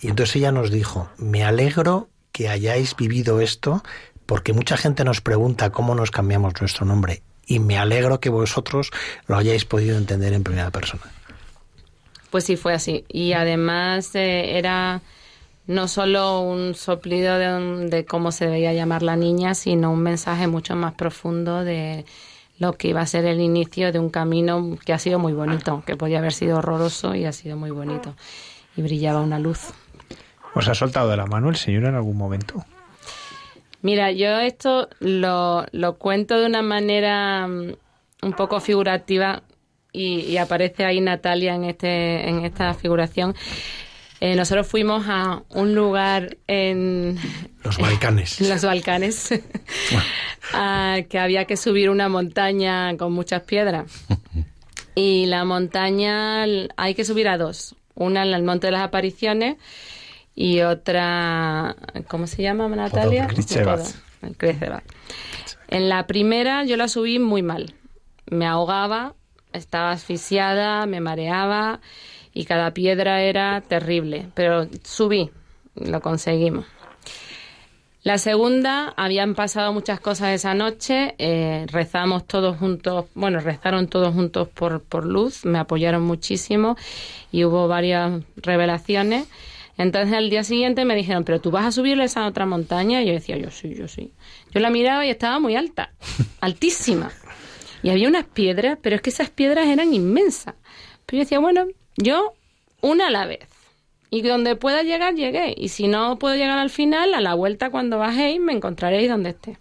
Y 0.00 0.08
entonces 0.08 0.36
ella 0.36 0.52
nos 0.52 0.70
dijo, 0.70 1.08
me 1.18 1.44
alegro 1.44 2.08
que 2.32 2.48
hayáis 2.48 2.94
vivido 2.96 3.40
esto, 3.40 3.82
porque 4.26 4.52
mucha 4.52 4.76
gente 4.76 5.04
nos 5.04 5.20
pregunta 5.20 5.70
cómo 5.70 5.94
nos 5.94 6.10
cambiamos 6.10 6.54
nuestro 6.60 6.84
nombre. 6.84 7.22
Y 7.46 7.60
me 7.60 7.78
alegro 7.78 8.20
que 8.20 8.28
vosotros 8.28 8.90
lo 9.26 9.36
hayáis 9.36 9.64
podido 9.64 9.96
entender 9.96 10.32
en 10.32 10.42
primera 10.42 10.70
persona. 10.70 11.04
Pues 12.30 12.44
sí, 12.44 12.56
fue 12.56 12.74
así. 12.74 13.04
Y 13.08 13.32
además 13.32 14.14
eh, 14.14 14.58
era 14.58 15.00
no 15.66 15.88
solo 15.88 16.40
un 16.40 16.74
soplido 16.74 17.38
de, 17.38 17.54
un- 17.56 17.90
de 17.90 18.04
cómo 18.04 18.32
se 18.32 18.46
debía 18.46 18.72
llamar 18.72 19.02
la 19.02 19.16
niña, 19.16 19.54
sino 19.54 19.90
un 19.92 20.00
mensaje 20.02 20.46
mucho 20.46 20.76
más 20.76 20.94
profundo 20.94 21.64
de 21.64 22.04
lo 22.58 22.72
que 22.74 22.88
iba 22.88 23.00
a 23.00 23.06
ser 23.06 23.24
el 23.26 23.40
inicio 23.40 23.92
de 23.92 23.98
un 23.98 24.08
camino 24.10 24.78
que 24.84 24.92
ha 24.92 24.98
sido 24.98 25.18
muy 25.18 25.32
bonito, 25.32 25.82
que 25.86 25.96
podía 25.96 26.18
haber 26.18 26.32
sido 26.32 26.58
horroroso 26.58 27.14
y 27.14 27.24
ha 27.26 27.32
sido 27.32 27.56
muy 27.56 27.70
bonito. 27.70 28.14
Y 28.76 28.82
brillaba 28.82 29.20
una 29.20 29.38
luz. 29.38 29.70
¿Os 30.54 30.68
ha 30.68 30.74
soltado 30.74 31.10
de 31.10 31.16
la 31.18 31.26
mano 31.26 31.48
el 31.50 31.56
Señor 31.56 31.84
en 31.84 31.94
algún 31.96 32.16
momento? 32.16 32.64
Mira, 33.82 34.10
yo 34.10 34.38
esto 34.40 34.88
lo, 35.00 35.66
lo 35.72 35.96
cuento 35.96 36.38
de 36.40 36.46
una 36.46 36.62
manera 36.62 37.46
mm, 37.46 37.72
un 38.22 38.32
poco 38.32 38.58
figurativa 38.60 39.42
y, 39.92 40.20
y 40.20 40.38
aparece 40.38 40.84
ahí 40.84 41.00
Natalia 41.00 41.54
en, 41.54 41.64
este, 41.64 42.28
en 42.28 42.44
esta 42.44 42.72
figuración. 42.74 43.34
Eh, 44.20 44.34
nosotros 44.34 44.66
fuimos 44.66 45.04
a 45.08 45.42
un 45.50 45.74
lugar 45.74 46.38
en 46.46 47.18
Los 47.62 47.78
Balcanes. 47.78 48.40
en 48.40 48.48
los 48.50 48.62
Balcanes 48.62 49.28
a 50.52 50.98
que 51.08 51.18
había 51.18 51.44
que 51.44 51.56
subir 51.56 51.90
una 51.90 52.08
montaña 52.08 52.96
con 52.96 53.12
muchas 53.12 53.42
piedras. 53.42 53.90
Y 54.98 55.26
la 55.26 55.44
montaña 55.44 56.44
hay 56.78 56.94
que 56.94 57.04
subir 57.04 57.28
a 57.28 57.36
dos. 57.36 57.76
Una 57.94 58.22
en 58.24 58.32
el 58.32 58.42
Monte 58.42 58.68
de 58.68 58.70
las 58.70 58.80
Apariciones 58.80 59.58
y 60.34 60.62
otra, 60.62 61.76
¿cómo 62.08 62.26
se 62.26 62.40
llama 62.40 62.66
Natalia? 62.66 63.28
En 65.68 65.88
la 65.90 66.06
primera 66.06 66.64
yo 66.64 66.78
la 66.78 66.88
subí 66.88 67.18
muy 67.18 67.42
mal. 67.42 67.74
Me 68.30 68.46
ahogaba, 68.46 69.14
estaba 69.52 69.90
asfixiada, 69.90 70.86
me 70.86 71.00
mareaba 71.00 71.80
y 72.36 72.44
cada 72.44 72.72
piedra 72.72 73.22
era 73.22 73.62
terrible. 73.62 74.28
Pero 74.34 74.68
subí, 74.84 75.30
lo 75.74 76.02
conseguimos. 76.02 76.66
La 78.02 78.18
segunda, 78.18 78.92
habían 78.96 79.34
pasado 79.34 79.72
muchas 79.72 79.98
cosas 80.00 80.28
esa 80.28 80.54
noche, 80.54 81.14
eh, 81.18 81.66
rezamos 81.72 82.26
todos 82.26 82.56
juntos, 82.58 83.06
bueno, 83.14 83.40
rezaron 83.40 83.88
todos 83.88 84.14
juntos 84.14 84.48
por, 84.48 84.82
por 84.82 85.06
luz, 85.06 85.44
me 85.44 85.58
apoyaron 85.58 86.02
muchísimo 86.02 86.76
y 87.32 87.44
hubo 87.44 87.66
varias 87.68 88.22
revelaciones. 88.36 89.26
Entonces 89.78 90.14
al 90.14 90.28
día 90.28 90.44
siguiente 90.44 90.84
me 90.84 90.94
dijeron, 90.94 91.24
pero 91.24 91.40
tú 91.40 91.50
vas 91.50 91.64
a 91.64 91.72
subirle 91.72 92.04
esa 92.04 92.26
otra 92.26 92.44
montaña. 92.44 93.02
Y 93.02 93.06
yo 93.06 93.12
decía, 93.12 93.38
yo 93.38 93.50
sí, 93.50 93.74
yo 93.74 93.88
sí. 93.88 94.12
Yo 94.52 94.60
la 94.60 94.68
miraba 94.68 95.04
y 95.06 95.10
estaba 95.10 95.38
muy 95.40 95.56
alta, 95.56 95.90
altísima. 96.40 97.10
Y 97.82 97.88
había 97.88 98.08
unas 98.08 98.26
piedras, 98.26 98.78
pero 98.82 98.94
es 98.94 99.02
que 99.02 99.10
esas 99.10 99.30
piedras 99.30 99.66
eran 99.68 99.94
inmensas. 99.94 100.54
Pero 101.06 101.18
yo 101.18 101.24
decía, 101.24 101.38
bueno, 101.38 101.66
yo 101.96 102.34
una 102.80 103.08
a 103.08 103.10
la 103.10 103.26
vez. 103.26 103.48
Y 104.10 104.22
donde 104.22 104.56
pueda 104.56 104.82
llegar, 104.82 105.14
llegué. 105.14 105.54
Y 105.56 105.68
si 105.68 105.88
no 105.88 106.18
puedo 106.18 106.36
llegar 106.36 106.58
al 106.58 106.70
final, 106.70 107.14
a 107.14 107.20
la 107.20 107.34
vuelta 107.34 107.70
cuando 107.70 107.98
bajéis, 107.98 108.40
me 108.40 108.52
encontraréis 108.52 109.08
donde 109.08 109.30
esté. 109.30 109.58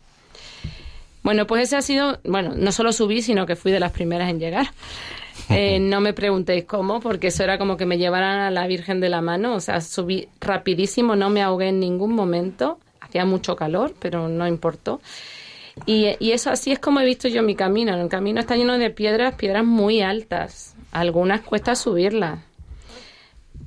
Bueno, 1.23 1.47
pues 1.47 1.63
ese 1.63 1.75
ha 1.75 1.81
sido, 1.81 2.19
bueno, 2.23 2.53
no 2.55 2.71
solo 2.71 2.93
subí, 2.93 3.23
sino 3.23 3.47
que 3.47 3.55
fui 3.55 3.71
de 3.71 3.79
las 3.79 3.91
primeras 3.91 4.29
en 4.29 4.39
llegar. 4.39 4.67
Eh, 5.49 5.79
no 5.79 6.01
me 6.01 6.13
preguntéis 6.13 6.63
cómo, 6.63 7.01
porque 7.01 7.27
eso 7.27 7.43
era 7.43 7.59
como 7.59 7.77
que 7.77 7.85
me 7.85 7.99
llevaran 7.99 8.39
a 8.39 8.49
la 8.49 8.65
Virgen 8.65 8.99
de 8.99 9.09
la 9.09 9.21
mano. 9.21 9.53
O 9.53 9.59
sea, 9.59 9.79
subí 9.79 10.27
rapidísimo, 10.41 11.15
no 11.15 11.29
me 11.29 11.43
ahogué 11.43 11.67
en 11.67 11.79
ningún 11.79 12.13
momento. 12.13 12.79
Hacía 12.99 13.25
mucho 13.25 13.55
calor, 13.55 13.93
pero 13.99 14.27
no 14.27 14.47
importó. 14.47 15.01
Y, 15.85 16.15
y 16.19 16.31
eso 16.31 16.49
así 16.49 16.71
es 16.71 16.79
como 16.79 16.99
he 16.99 17.05
visto 17.05 17.27
yo 17.27 17.43
mi 17.43 17.53
camino. 17.53 17.93
El 17.93 18.09
camino 18.09 18.39
está 18.39 18.55
lleno 18.55 18.79
de 18.79 18.89
piedras, 18.89 19.35
piedras 19.35 19.63
muy 19.63 20.01
altas. 20.01 20.74
Algunas 20.95 21.41
cuesta 21.41 21.75
subirlas. 21.75 22.39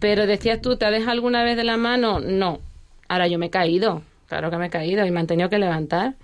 Pero 0.01 0.27
decías 0.27 0.63
tú, 0.63 0.79
¿te 0.79 0.87
has 0.87 0.93
dejado 0.93 1.11
alguna 1.11 1.45
vez 1.45 1.59
de 1.59 1.65
la 1.65 1.77
mano? 1.77 2.21
No. 2.21 2.59
Ahora 3.07 3.27
yo 3.27 3.39
me 3.39 3.47
he 3.47 3.51
caído. 3.51 4.01
Claro 4.29 4.51
que 4.51 4.57
me 4.57 4.69
he 4.69 4.71
caído 4.71 5.05
y 5.05 5.11
me 5.11 5.21
han 5.21 5.27
tenido 5.27 5.51
que 5.51 5.59
levantar. 5.59 6.15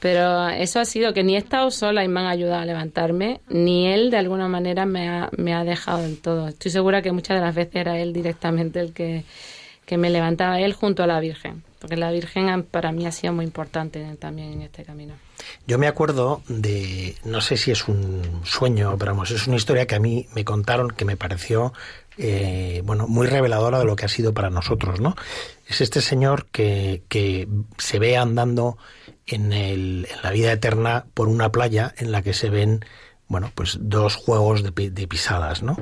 Pero 0.00 0.48
eso 0.48 0.80
ha 0.80 0.86
sido 0.86 1.12
que 1.12 1.22
ni 1.22 1.34
he 1.34 1.38
estado 1.38 1.70
sola 1.70 2.02
y 2.02 2.08
me 2.08 2.20
han 2.20 2.28
ayudado 2.28 2.62
a 2.62 2.64
levantarme, 2.64 3.42
ni 3.48 3.88
él 3.88 4.10
de 4.10 4.16
alguna 4.16 4.48
manera 4.48 4.86
me 4.86 5.10
ha, 5.10 5.28
me 5.36 5.52
ha 5.52 5.64
dejado 5.64 6.00
del 6.00 6.18
todo. 6.18 6.48
Estoy 6.48 6.70
segura 6.70 7.02
que 7.02 7.12
muchas 7.12 7.36
de 7.36 7.44
las 7.44 7.54
veces 7.54 7.76
era 7.76 7.98
él 7.98 8.14
directamente 8.14 8.80
el 8.80 8.94
que, 8.94 9.24
que 9.84 9.98
me 9.98 10.08
levantaba, 10.08 10.60
él 10.60 10.72
junto 10.72 11.02
a 11.02 11.06
la 11.06 11.20
Virgen. 11.20 11.62
Porque 11.78 11.96
la 11.96 12.10
Virgen 12.10 12.64
para 12.64 12.92
mí 12.92 13.06
ha 13.06 13.12
sido 13.12 13.32
muy 13.32 13.44
importante 13.44 14.04
también 14.16 14.52
en 14.52 14.62
este 14.62 14.84
camino. 14.84 15.14
Yo 15.66 15.78
me 15.78 15.86
acuerdo 15.86 16.42
de, 16.48 17.14
no 17.24 17.40
sé 17.40 17.56
si 17.56 17.70
es 17.70 17.86
un 17.86 18.40
sueño, 18.44 18.96
pero 18.98 19.12
vamos, 19.12 19.30
es 19.30 19.46
una 19.46 19.56
historia 19.56 19.86
que 19.86 19.94
a 19.94 20.00
mí 20.00 20.26
me 20.34 20.44
contaron 20.44 20.90
que 20.90 21.04
me 21.04 21.16
pareció, 21.16 21.72
eh, 22.16 22.82
bueno, 22.84 23.06
muy 23.06 23.26
reveladora 23.26 23.78
de 23.78 23.84
lo 23.84 23.94
que 23.94 24.06
ha 24.06 24.08
sido 24.08 24.34
para 24.34 24.50
nosotros, 24.50 25.00
¿no? 25.00 25.14
Es 25.66 25.80
este 25.80 26.00
señor 26.00 26.46
que, 26.46 27.02
que 27.08 27.48
se 27.76 27.98
ve 27.98 28.16
andando 28.16 28.76
en, 29.26 29.52
el, 29.52 30.08
en 30.10 30.22
la 30.22 30.30
vida 30.30 30.50
eterna 30.50 31.06
por 31.14 31.28
una 31.28 31.52
playa 31.52 31.94
en 31.98 32.10
la 32.10 32.22
que 32.22 32.32
se 32.32 32.50
ven, 32.50 32.84
bueno, 33.28 33.52
pues 33.54 33.78
dos 33.80 34.16
juegos 34.16 34.62
de, 34.64 34.90
de 34.90 35.06
pisadas, 35.06 35.62
¿no? 35.62 35.76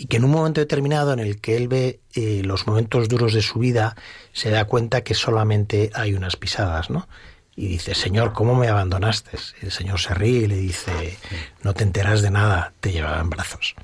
Y 0.00 0.06
que 0.06 0.16
en 0.16 0.24
un 0.24 0.30
momento 0.30 0.62
determinado 0.62 1.12
en 1.12 1.18
el 1.18 1.42
que 1.42 1.58
él 1.58 1.68
ve 1.68 2.00
eh, 2.14 2.40
los 2.42 2.66
momentos 2.66 3.06
duros 3.10 3.34
de 3.34 3.42
su 3.42 3.58
vida, 3.58 3.96
se 4.32 4.48
da 4.48 4.64
cuenta 4.64 5.02
que 5.02 5.12
solamente 5.12 5.90
hay 5.92 6.14
unas 6.14 6.36
pisadas, 6.36 6.88
¿no? 6.88 7.06
Y 7.54 7.66
dice, 7.66 7.94
Señor, 7.94 8.32
¿cómo 8.32 8.54
me 8.54 8.68
abandonaste? 8.68 9.36
El 9.60 9.70
Señor 9.70 10.00
se 10.00 10.14
ríe 10.14 10.38
y 10.38 10.46
le 10.46 10.56
dice, 10.56 11.18
no 11.62 11.74
te 11.74 11.84
enteras 11.84 12.22
de 12.22 12.30
nada, 12.30 12.72
te 12.80 12.92
llevaba 12.92 13.20
en 13.20 13.28
brazos. 13.28 13.74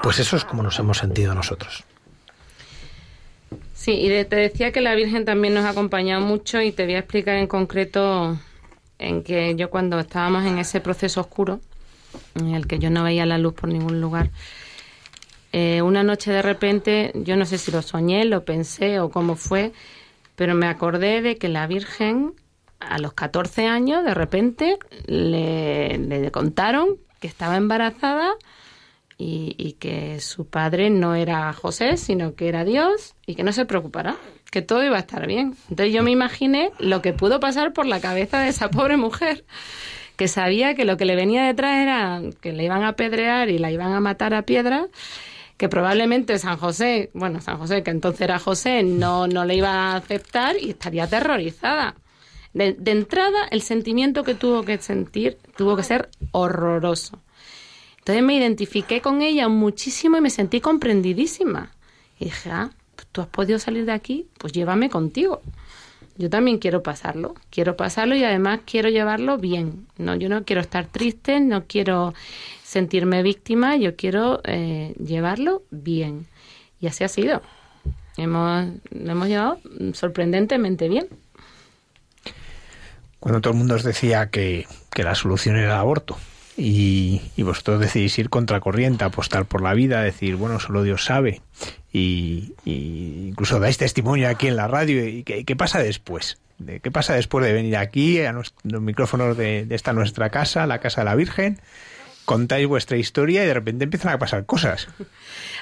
Pues 0.00 0.20
eso 0.20 0.36
es 0.36 0.44
como 0.44 0.62
nos 0.62 0.78
hemos 0.78 0.98
sentido 0.98 1.34
nosotros. 1.34 1.82
Sí, 3.72 3.94
y 3.94 4.24
te 4.26 4.36
decía 4.36 4.70
que 4.70 4.80
la 4.80 4.94
Virgen 4.94 5.24
también 5.24 5.54
nos 5.54 5.64
ha 5.64 5.70
acompañado 5.70 6.20
mucho 6.20 6.62
y 6.62 6.70
te 6.70 6.84
voy 6.84 6.94
a 6.94 7.00
explicar 7.00 7.34
en 7.34 7.48
concreto 7.48 8.38
en 9.00 9.24
que 9.24 9.56
yo 9.56 9.70
cuando 9.70 9.98
estábamos 9.98 10.44
en 10.44 10.58
ese 10.58 10.80
proceso 10.80 11.20
oscuro, 11.20 11.58
en 12.36 12.54
el 12.54 12.68
que 12.68 12.78
yo 12.78 12.90
no 12.90 13.02
veía 13.02 13.26
la 13.26 13.38
luz 13.38 13.54
por 13.54 13.68
ningún 13.68 14.00
lugar, 14.00 14.30
eh, 15.56 15.82
una 15.82 16.02
noche 16.02 16.32
de 16.32 16.42
repente, 16.42 17.12
yo 17.14 17.36
no 17.36 17.46
sé 17.46 17.58
si 17.58 17.70
lo 17.70 17.80
soñé, 17.80 18.24
lo 18.24 18.44
pensé 18.44 18.98
o 18.98 19.12
cómo 19.12 19.36
fue, 19.36 19.70
pero 20.34 20.56
me 20.56 20.66
acordé 20.66 21.22
de 21.22 21.36
que 21.36 21.48
la 21.48 21.68
Virgen 21.68 22.34
a 22.80 22.98
los 22.98 23.12
14 23.12 23.68
años 23.68 24.02
de 24.02 24.14
repente 24.14 24.78
le, 25.06 25.96
le 25.96 26.32
contaron 26.32 26.96
que 27.20 27.28
estaba 27.28 27.56
embarazada 27.56 28.32
y, 29.16 29.54
y 29.56 29.74
que 29.74 30.18
su 30.18 30.48
padre 30.48 30.90
no 30.90 31.14
era 31.14 31.52
José, 31.52 31.98
sino 31.98 32.34
que 32.34 32.48
era 32.48 32.64
Dios 32.64 33.14
y 33.24 33.36
que 33.36 33.44
no 33.44 33.52
se 33.52 33.64
preocupara, 33.64 34.16
que 34.50 34.60
todo 34.60 34.82
iba 34.82 34.96
a 34.96 35.00
estar 35.00 35.24
bien. 35.28 35.54
Entonces 35.70 35.94
yo 35.94 36.02
me 36.02 36.10
imaginé 36.10 36.72
lo 36.80 37.00
que 37.00 37.12
pudo 37.12 37.38
pasar 37.38 37.72
por 37.72 37.86
la 37.86 38.00
cabeza 38.00 38.40
de 38.40 38.48
esa 38.48 38.70
pobre 38.70 38.96
mujer, 38.96 39.44
que 40.16 40.26
sabía 40.26 40.74
que 40.74 40.84
lo 40.84 40.96
que 40.96 41.04
le 41.04 41.14
venía 41.14 41.44
detrás 41.44 41.76
era 41.80 42.22
que 42.40 42.52
le 42.52 42.64
iban 42.64 42.82
a 42.82 42.88
apedrear 42.88 43.50
y 43.50 43.58
la 43.58 43.70
iban 43.70 43.92
a 43.92 44.00
matar 44.00 44.34
a 44.34 44.42
piedra, 44.42 44.88
que 45.56 45.68
probablemente 45.68 46.38
San 46.38 46.56
José, 46.56 47.10
bueno, 47.14 47.40
San 47.40 47.58
José, 47.58 47.82
que 47.82 47.90
entonces 47.90 48.22
era 48.22 48.38
José, 48.38 48.82
no, 48.82 49.26
no 49.26 49.44
le 49.44 49.56
iba 49.56 49.70
a 49.70 49.96
aceptar 49.96 50.56
y 50.60 50.70
estaría 50.70 51.04
aterrorizada. 51.04 51.94
De, 52.52 52.72
de 52.72 52.90
entrada, 52.92 53.46
el 53.50 53.62
sentimiento 53.62 54.22
que 54.24 54.34
tuvo 54.34 54.62
que 54.62 54.78
sentir 54.78 55.38
tuvo 55.56 55.76
que 55.76 55.82
ser 55.82 56.08
horroroso. 56.32 57.20
Entonces 57.98 58.22
me 58.22 58.36
identifiqué 58.36 59.00
con 59.00 59.22
ella 59.22 59.48
muchísimo 59.48 60.18
y 60.18 60.20
me 60.20 60.30
sentí 60.30 60.60
comprendidísima. 60.60 61.72
Y 62.18 62.26
dije, 62.26 62.50
ah, 62.50 62.70
pues 62.94 63.08
tú 63.10 63.20
has 63.22 63.28
podido 63.28 63.58
salir 63.58 63.86
de 63.86 63.92
aquí, 63.92 64.28
pues 64.38 64.52
llévame 64.52 64.90
contigo. 64.90 65.40
Yo 66.16 66.30
también 66.30 66.58
quiero 66.58 66.82
pasarlo, 66.82 67.34
quiero 67.50 67.76
pasarlo 67.76 68.14
y 68.14 68.22
además 68.22 68.60
quiero 68.64 68.88
llevarlo 68.88 69.36
bien. 69.38 69.86
No, 69.98 70.14
yo 70.14 70.28
no 70.28 70.44
quiero 70.44 70.60
estar 70.60 70.86
triste, 70.86 71.40
no 71.40 71.64
quiero 71.64 72.14
sentirme 72.62 73.22
víctima, 73.22 73.76
yo 73.76 73.96
quiero 73.96 74.40
eh, 74.44 74.94
llevarlo 75.04 75.62
bien. 75.70 76.26
Y 76.80 76.86
así 76.86 77.02
ha 77.02 77.08
sido. 77.08 77.42
Hemos, 78.16 78.66
lo 78.90 79.12
hemos 79.12 79.28
llevado 79.28 79.58
sorprendentemente 79.92 80.88
bien. 80.88 81.08
Cuando 83.18 83.40
todo 83.40 83.52
el 83.52 83.58
mundo 83.58 83.74
os 83.74 83.82
decía 83.82 84.30
que, 84.30 84.66
que 84.92 85.02
la 85.02 85.16
solución 85.16 85.56
era 85.56 85.66
el 85.66 85.78
aborto 85.78 86.16
y, 86.56 87.22
y 87.36 87.42
vosotros 87.42 87.80
decidís 87.80 88.18
ir 88.20 88.30
contracorriente, 88.30 89.02
apostar 89.02 89.46
por 89.46 89.62
la 89.62 89.74
vida, 89.74 90.02
decir, 90.02 90.36
bueno, 90.36 90.60
solo 90.60 90.84
Dios 90.84 91.04
sabe 91.04 91.40
y, 91.94 92.52
y 92.66 93.28
incluso 93.28 93.58
dais 93.60 93.78
testimonio 93.78 94.28
aquí 94.28 94.48
en 94.48 94.56
la 94.56 94.68
radio. 94.68 95.06
¿Y 95.08 95.22
qué, 95.22 95.44
qué 95.46 95.56
pasa 95.56 95.78
después? 95.82 96.38
¿De 96.58 96.80
¿Qué 96.80 96.90
pasa 96.90 97.14
después 97.14 97.46
de 97.46 97.52
venir 97.52 97.76
aquí 97.76 98.20
a 98.20 98.32
los 98.32 98.52
micrófonos 98.64 99.36
de, 99.36 99.64
de 99.64 99.74
esta 99.74 99.92
nuestra 99.94 100.28
casa, 100.30 100.66
la 100.66 100.80
casa 100.80 101.00
de 101.00 101.04
la 101.06 101.14
Virgen? 101.14 101.58
Contáis 102.24 102.66
vuestra 102.66 102.96
historia 102.96 103.44
y 103.44 103.46
de 103.46 103.52
repente 103.54 103.84
empiezan 103.84 104.12
a 104.12 104.18
pasar 104.18 104.46
cosas. 104.46 104.88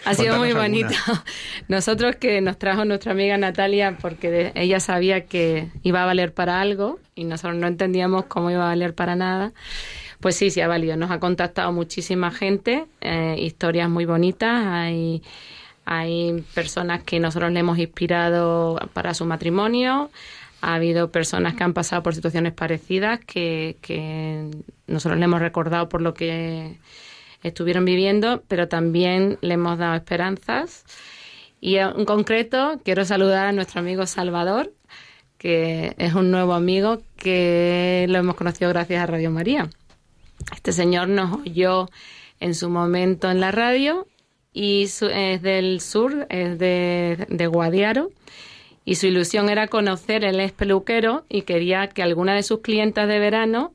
Ha 0.04 0.14
sido 0.14 0.38
muy 0.38 0.52
bonito. 0.52 0.88
alguna. 1.06 1.24
Nosotros 1.68 2.16
que 2.16 2.40
nos 2.40 2.56
trajo 2.58 2.84
nuestra 2.84 3.12
amiga 3.12 3.36
Natalia 3.36 3.98
porque 4.00 4.30
de- 4.30 4.52
ella 4.54 4.78
sabía 4.80 5.26
que 5.26 5.70
iba 5.82 6.02
a 6.02 6.06
valer 6.06 6.32
para 6.32 6.60
algo 6.60 7.00
y 7.16 7.24
nosotros 7.24 7.56
no 7.56 7.66
entendíamos 7.66 8.26
cómo 8.26 8.50
iba 8.50 8.62
a 8.62 8.68
valer 8.68 8.94
para 8.94 9.16
nada. 9.16 9.52
Pues 10.20 10.36
sí, 10.36 10.50
sí 10.50 10.60
ha 10.60 10.68
valido. 10.68 10.96
Nos 10.96 11.10
ha 11.10 11.18
contactado 11.18 11.72
muchísima 11.72 12.30
gente, 12.30 12.84
eh, 13.00 13.34
historias 13.40 13.90
muy 13.90 14.04
bonitas. 14.04 14.64
Hay, 14.64 15.20
hay 15.98 16.44
personas 16.54 17.02
que 17.02 17.20
nosotros 17.20 17.52
le 17.52 17.60
hemos 17.60 17.78
inspirado 17.78 18.78
para 18.92 19.14
su 19.14 19.24
matrimonio. 19.24 20.10
Ha 20.60 20.74
habido 20.74 21.10
personas 21.10 21.54
que 21.54 21.64
han 21.64 21.74
pasado 21.74 22.02
por 22.02 22.14
situaciones 22.14 22.52
parecidas 22.52 23.20
que, 23.24 23.76
nosotros 24.86 25.18
le 25.18 25.24
hemos 25.24 25.40
recordado 25.40 25.88
por 25.88 26.02
lo 26.02 26.14
que 26.14 26.76
estuvieron 27.42 27.84
viviendo, 27.84 28.42
pero 28.48 28.68
también 28.68 29.38
le 29.40 29.54
hemos 29.54 29.78
dado 29.78 29.94
esperanzas. 29.96 30.84
Y 31.60 31.76
en 31.76 32.04
concreto 32.04 32.80
quiero 32.84 33.04
saludar 33.04 33.46
a 33.46 33.52
nuestro 33.52 33.80
amigo 33.80 34.06
Salvador, 34.06 34.72
que 35.38 35.94
es 35.98 36.14
un 36.14 36.30
nuevo 36.30 36.54
amigo 36.54 37.02
que 37.16 38.06
lo 38.08 38.18
hemos 38.18 38.36
conocido 38.36 38.70
gracias 38.70 39.02
a 39.02 39.06
Radio 39.06 39.30
María. 39.30 39.68
Este 40.54 40.72
señor 40.72 41.08
nos 41.08 41.40
oyó 41.40 41.88
en 42.40 42.54
su 42.54 42.68
momento 42.70 43.30
en 43.30 43.40
la 43.40 43.52
radio 43.52 44.06
y 44.52 44.88
su- 44.88 45.08
es 45.08 45.42
del 45.42 45.80
sur, 45.80 46.26
es 46.28 46.58
de, 46.58 47.26
de 47.28 47.46
Guadiaro. 47.46 48.10
Y 48.84 48.96
su 48.96 49.06
ilusión 49.06 49.48
era 49.48 49.68
conocer, 49.68 50.24
él 50.24 50.40
es 50.40 50.50
peluquero 50.52 51.24
y 51.28 51.42
quería 51.42 51.86
que 51.88 52.02
alguna 52.02 52.34
de 52.34 52.42
sus 52.42 52.60
clientas 52.60 53.06
de 53.06 53.18
verano 53.20 53.72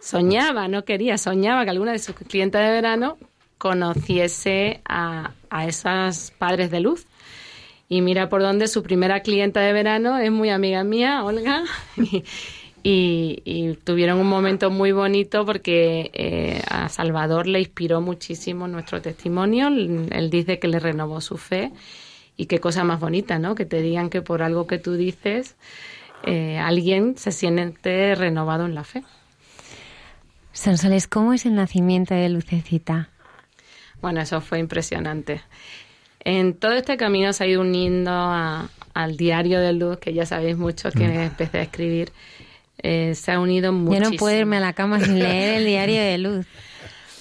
soñaba, 0.00 0.66
no 0.68 0.84
quería, 0.84 1.18
soñaba 1.18 1.64
que 1.64 1.70
alguna 1.70 1.92
de 1.92 2.00
sus 2.00 2.16
clientes 2.16 2.60
de 2.60 2.70
verano 2.70 3.16
conociese 3.58 4.80
a, 4.84 5.32
a 5.50 5.66
esas 5.66 6.32
padres 6.36 6.70
de 6.70 6.80
luz. 6.80 7.06
Y 7.88 8.00
mira 8.00 8.28
por 8.28 8.42
dónde 8.42 8.66
su 8.66 8.82
primera 8.82 9.20
clienta 9.20 9.60
de 9.60 9.72
verano 9.72 10.18
es 10.18 10.30
muy 10.32 10.50
amiga 10.50 10.82
mía, 10.84 11.22
Olga. 11.24 11.62
y- 12.84 13.42
y 13.44 13.74
tuvieron 13.82 14.18
un 14.20 14.28
momento 14.28 14.70
muy 14.70 14.92
bonito 14.92 15.44
porque 15.44 16.10
eh, 16.14 16.62
a 16.70 16.88
Salvador 16.88 17.46
le 17.48 17.58
inspiró 17.58 18.00
muchísimo 18.00 18.68
nuestro 18.68 19.02
testimonio. 19.02 19.66
Él 19.68 20.28
dice 20.30 20.58
que 20.60 20.68
le 20.68 20.78
renovó 20.78 21.20
su 21.20 21.36
fe. 21.38 21.72
Y 22.36 22.46
qué 22.46 22.58
cosa 22.60 22.82
más 22.84 23.00
bonita, 23.00 23.38
¿no? 23.38 23.54
Que 23.54 23.64
te 23.64 23.80
digan 23.80 24.10
que 24.10 24.20
por 24.20 24.42
algo 24.42 24.66
que 24.66 24.78
tú 24.78 24.94
dices, 24.94 25.54
eh, 26.24 26.58
alguien 26.58 27.16
se 27.16 27.30
siente 27.32 28.14
renovado 28.16 28.66
en 28.66 28.74
la 28.74 28.82
fe. 28.84 29.02
Sonsoles, 30.52 31.06
¿cómo 31.08 31.32
es 31.32 31.46
el 31.46 31.54
nacimiento 31.54 32.14
de 32.14 32.28
Lucecita? 32.28 33.08
Bueno, 34.00 34.20
eso 34.20 34.40
fue 34.40 34.58
impresionante. 34.58 35.40
En 36.20 36.54
todo 36.54 36.72
este 36.72 36.96
camino 36.96 37.32
se 37.32 37.44
ha 37.44 37.46
ido 37.46 37.60
uniendo 37.60 38.10
a- 38.10 38.68
al 38.94 39.16
diario 39.16 39.60
de 39.60 39.72
luz, 39.72 39.98
que 39.98 40.12
ya 40.14 40.24
sabéis 40.26 40.56
mucho 40.56 40.90
que 40.90 41.06
Mm. 41.08 41.20
empecé 41.20 41.58
a 41.58 41.62
escribir. 41.62 42.12
Eh, 42.78 43.14
se 43.14 43.32
ha 43.32 43.40
unido 43.40 43.72
Yo 43.72 43.78
muchísimo. 43.78 44.10
no 44.10 44.16
puedo 44.16 44.36
irme 44.38 44.56
a 44.58 44.60
la 44.60 44.72
cama 44.72 45.00
sin 45.00 45.18
leer 45.18 45.58
el 45.60 45.66
diario 45.66 46.00
de 46.00 46.18
Luz. 46.18 46.46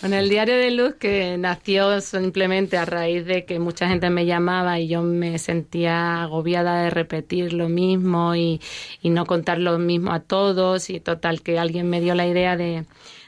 Bueno, 0.01 0.17
el 0.17 0.27
diario 0.27 0.57
de 0.57 0.69
luz 0.69 0.95
que 0.95 1.37
nació 1.37 2.01
simplemente 2.01 2.75
a 2.77 2.83
raíz 2.83 3.25
de 3.25 3.45
que 3.45 3.57
mucha 3.59 3.87
gente 3.87 4.09
me 4.09 4.25
llamaba 4.25 4.77
y 4.77 4.89
yo 4.89 5.01
me 5.01 5.37
sentía 5.39 6.23
agobiada 6.23 6.81
de 6.83 6.89
repetir 6.89 7.53
lo 7.53 7.69
mismo 7.69 8.35
y, 8.35 8.59
y 9.01 9.11
no 9.11 9.25
contar 9.25 9.59
lo 9.59 9.79
mismo 9.79 10.11
a 10.11 10.19
todos 10.19 10.89
y 10.89 10.99
total 10.99 11.41
que 11.41 11.57
alguien 11.57 11.89
me 11.89 12.01
dio 12.01 12.15
la 12.15 12.27
idea 12.27 12.57
de, 12.57 12.83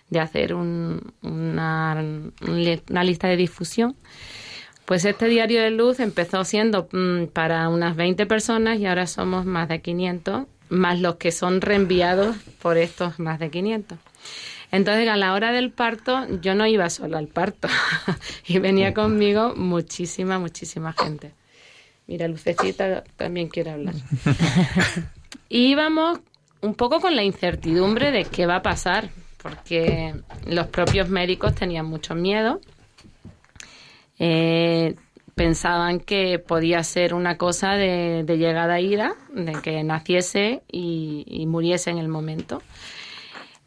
de 0.10 0.20
hacer 0.20 0.54
un- 0.54 1.14
una, 1.22 2.04
una 2.90 3.04
lista 3.06 3.30
de 3.30 3.38
difusión. 3.38 3.96
Pues 4.84 5.06
este 5.06 5.28
diario 5.30 5.62
de 5.62 5.72
luz 5.72 6.02
empezó 6.02 6.44
siendo 6.44 6.90
mm, 6.92 7.28
para 7.28 7.70
unas 7.70 7.96
20 7.96 8.26
personas 8.26 8.80
y 8.80 8.86
ahora 8.86 9.08
somos 9.08 9.46
más 9.46 9.70
de 9.70 9.82
500, 9.82 10.46
más 10.70 11.00
los 11.00 11.16
que 11.16 11.32
son 11.32 11.62
reenviados 11.62 12.36
por 12.62 12.78
estos 12.78 13.20
más 13.20 13.40
de 13.40 13.50
500. 13.50 13.98
Entonces, 14.72 15.08
a 15.08 15.16
la 15.16 15.34
hora 15.34 15.52
del 15.52 15.72
parto, 15.72 16.28
yo 16.42 16.56
no 16.56 16.66
iba 16.66 16.90
sola 16.90 17.18
al 17.18 17.28
parto 17.28 17.68
y 18.48 18.60
venía 18.60 18.94
conmigo 18.94 19.54
muchísima, 19.56 20.40
muchísima 20.40 20.94
gente. 20.94 21.32
Mira, 22.08 22.28
Lucecita 22.28 23.04
también 23.16 23.48
quiere 23.48 23.72
hablar. 23.72 23.96
Y 25.50 25.68
íbamos 25.72 26.20
un 26.62 26.76
poco 26.76 27.00
con 27.00 27.16
la 27.16 27.24
incertidumbre 27.24 28.12
de 28.12 28.26
qué 28.26 28.46
va 28.46 28.58
a 28.58 28.62
pasar, 28.62 29.10
porque 29.42 30.14
los 30.46 30.68
propios 30.68 31.10
médicos 31.10 31.56
tenían 31.56 31.86
mucho 31.86 32.16
miedo. 32.16 32.60
Eh, 34.20 34.96
pensaban 35.36 36.00
que 36.00 36.40
podía 36.40 36.82
ser 36.84 37.14
una 37.14 37.38
cosa 37.38 37.74
de, 37.74 38.24
de 38.26 38.38
llegada 38.38 38.76
a 38.76 38.82
ida, 38.82 39.16
de 39.34 39.54
que 39.62 39.84
naciese 39.84 40.64
y, 40.72 41.26
y 41.28 41.46
muriese 41.46 41.90
en 41.92 41.98
el 41.98 42.08
momento. 42.08 42.62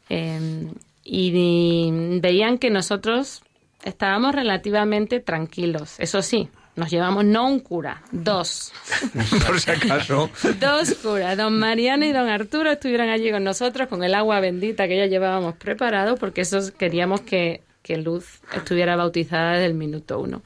Eh, 0.09 0.73
y 1.05 1.91
veían 2.21 2.59
que 2.59 2.71
nosotros 2.71 3.43
estábamos 3.85 4.35
relativamente 4.35 5.21
tranquilos. 5.21 5.95
Eso 5.99 6.23
sí, 6.23 6.49
nos 6.77 6.91
llevamos 6.91 7.25
no 7.25 7.47
un 7.47 7.61
cura, 7.61 8.03
dos. 8.13 8.73
Por 9.47 9.61
si 9.61 9.71
acaso. 9.71 10.31
Dos 10.61 10.95
curas, 10.95 11.37
don 11.37 11.59
Mariano 11.59 12.05
y 12.05 12.13
don 12.13 12.29
Arturo 12.29 12.71
estuvieron 12.71 13.09
allí 13.09 13.31
con 13.31 13.45
nosotros 13.45 13.89
con 13.89 14.05
el 14.05 14.15
agua 14.15 14.41
bendita 14.41 14.87
que 14.87 14.97
ya 14.97 15.07
llevábamos 15.07 15.55
preparado 15.57 16.17
porque 16.17 16.43
eso 16.43 16.61
queríamos 16.79 17.23
que, 17.23 17.63
que 17.83 17.97
Luz 17.97 18.41
estuviera 18.55 18.97
bautizada 18.97 19.53
desde 19.53 19.67
el 19.67 19.75
minuto 19.75 20.19
uno 20.19 20.43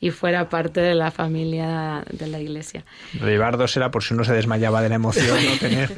y 0.00 0.10
fuera 0.10 0.48
parte 0.48 0.80
de 0.80 0.94
la 0.94 1.10
familia 1.10 2.04
de 2.10 2.28
la 2.28 2.40
iglesia. 2.40 2.84
Dos 3.12 3.76
era 3.76 3.90
por 3.90 4.02
si 4.02 4.14
uno 4.14 4.24
se 4.24 4.32
desmayaba 4.32 4.80
de 4.82 4.88
la 4.88 4.94
emoción, 4.94 5.38
no 5.44 5.56
tener. 5.60 5.90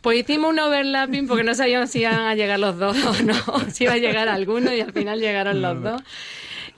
Pues 0.00 0.20
hicimos 0.20 0.50
un 0.50 0.58
overlapping 0.58 1.26
porque 1.26 1.44
no 1.44 1.54
sabíamos 1.54 1.90
si 1.90 2.00
iban 2.00 2.14
a 2.14 2.34
llegar 2.34 2.58
los 2.58 2.78
dos 2.78 2.96
o 3.04 3.22
no, 3.22 3.70
si 3.70 3.84
iba 3.84 3.94
a 3.94 3.98
llegar 3.98 4.28
alguno 4.28 4.72
y 4.74 4.80
al 4.80 4.92
final 4.92 5.20
llegaron 5.20 5.60
los 5.60 5.82
dos. 5.82 6.02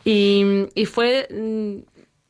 Y, 0.05 0.67
y 0.75 0.87
fue 0.87 1.29
mm, 1.31 1.77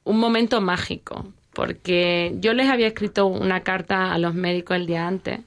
un 0.04 0.18
momento 0.18 0.60
mágico 0.60 1.32
porque 1.52 2.34
yo 2.40 2.52
les 2.52 2.68
había 2.68 2.88
escrito 2.88 3.26
una 3.26 3.60
carta 3.60 4.12
a 4.12 4.18
los 4.18 4.34
médicos 4.34 4.76
el 4.76 4.86
día 4.86 5.06
antes 5.06 5.40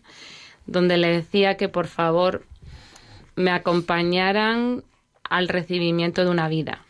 donde 0.67 0.97
les 0.97 1.23
decía 1.23 1.57
que 1.57 1.69
por 1.69 1.87
favor 1.87 2.43
me 3.35 3.51
acompañaran 3.51 4.83
al 5.23 5.47
recibimiento 5.47 6.23
de 6.23 6.29
una 6.29 6.47
vida, 6.47 6.85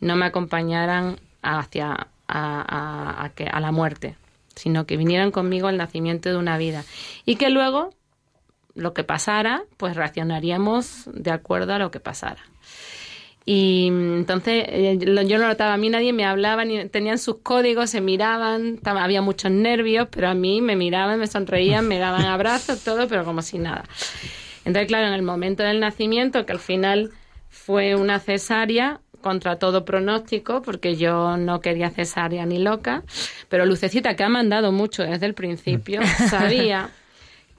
no 0.00 0.16
me 0.16 0.26
acompañaran 0.26 1.18
hacia 1.42 1.92
a, 1.92 2.06
a- 2.28 3.24
a 3.24 3.28
que, 3.30 3.44
a 3.44 3.60
la 3.60 3.72
muerte, 3.72 4.16
sino 4.54 4.86
que 4.86 4.96
vinieran 4.96 5.30
conmigo 5.30 5.68
al 5.68 5.76
nacimiento 5.76 6.28
de 6.30 6.36
una 6.36 6.58
vida 6.58 6.84
y 7.24 7.36
que 7.36 7.50
luego 7.50 7.90
lo 8.74 8.94
que 8.94 9.04
pasara, 9.04 9.62
pues 9.76 9.96
reaccionaríamos 9.96 11.08
de 11.12 11.30
acuerdo 11.32 11.74
a 11.74 11.78
lo 11.78 11.90
que 11.90 12.00
pasara. 12.00 12.42
Y 13.44 13.90
mm, 13.90 14.16
entonces 14.18 14.64
eh, 14.68 14.98
yo 15.00 15.38
lo 15.38 15.48
notaba, 15.48 15.74
a 15.74 15.76
mí 15.76 15.88
nadie 15.88 16.12
me 16.12 16.24
hablaba, 16.24 16.64
ni, 16.64 16.88
tenían 16.88 17.18
sus 17.18 17.38
códigos, 17.38 17.90
se 17.90 18.00
miraban, 18.00 18.78
había 18.84 19.22
muchos 19.22 19.50
nervios, 19.50 20.08
pero 20.10 20.28
a 20.28 20.34
mí 20.34 20.60
me 20.60 20.76
miraban, 20.76 21.18
me 21.18 21.26
sonreían, 21.26 21.88
me 21.88 21.98
daban 21.98 22.24
abrazos, 22.26 22.84
todo, 22.84 23.08
pero 23.08 23.24
como 23.24 23.42
si 23.42 23.58
nada. 23.58 23.84
Entonces, 24.64 24.86
claro, 24.88 25.08
en 25.08 25.14
el 25.14 25.22
momento 25.22 25.62
del 25.62 25.80
nacimiento, 25.80 26.44
que 26.46 26.52
al 26.52 26.58
final 26.60 27.10
fue 27.48 27.96
una 27.96 28.20
cesárea 28.20 29.00
contra 29.20 29.56
todo 29.56 29.84
pronóstico, 29.84 30.62
porque 30.62 30.96
yo 30.96 31.36
no 31.36 31.60
quería 31.60 31.90
cesárea 31.90 32.46
ni 32.46 32.58
loca, 32.58 33.02
pero 33.48 33.66
Lucecita, 33.66 34.16
que 34.16 34.24
ha 34.24 34.28
mandado 34.28 34.72
mucho 34.72 35.02
desde 35.02 35.26
el 35.26 35.34
principio, 35.34 36.00
sabía 36.28 36.90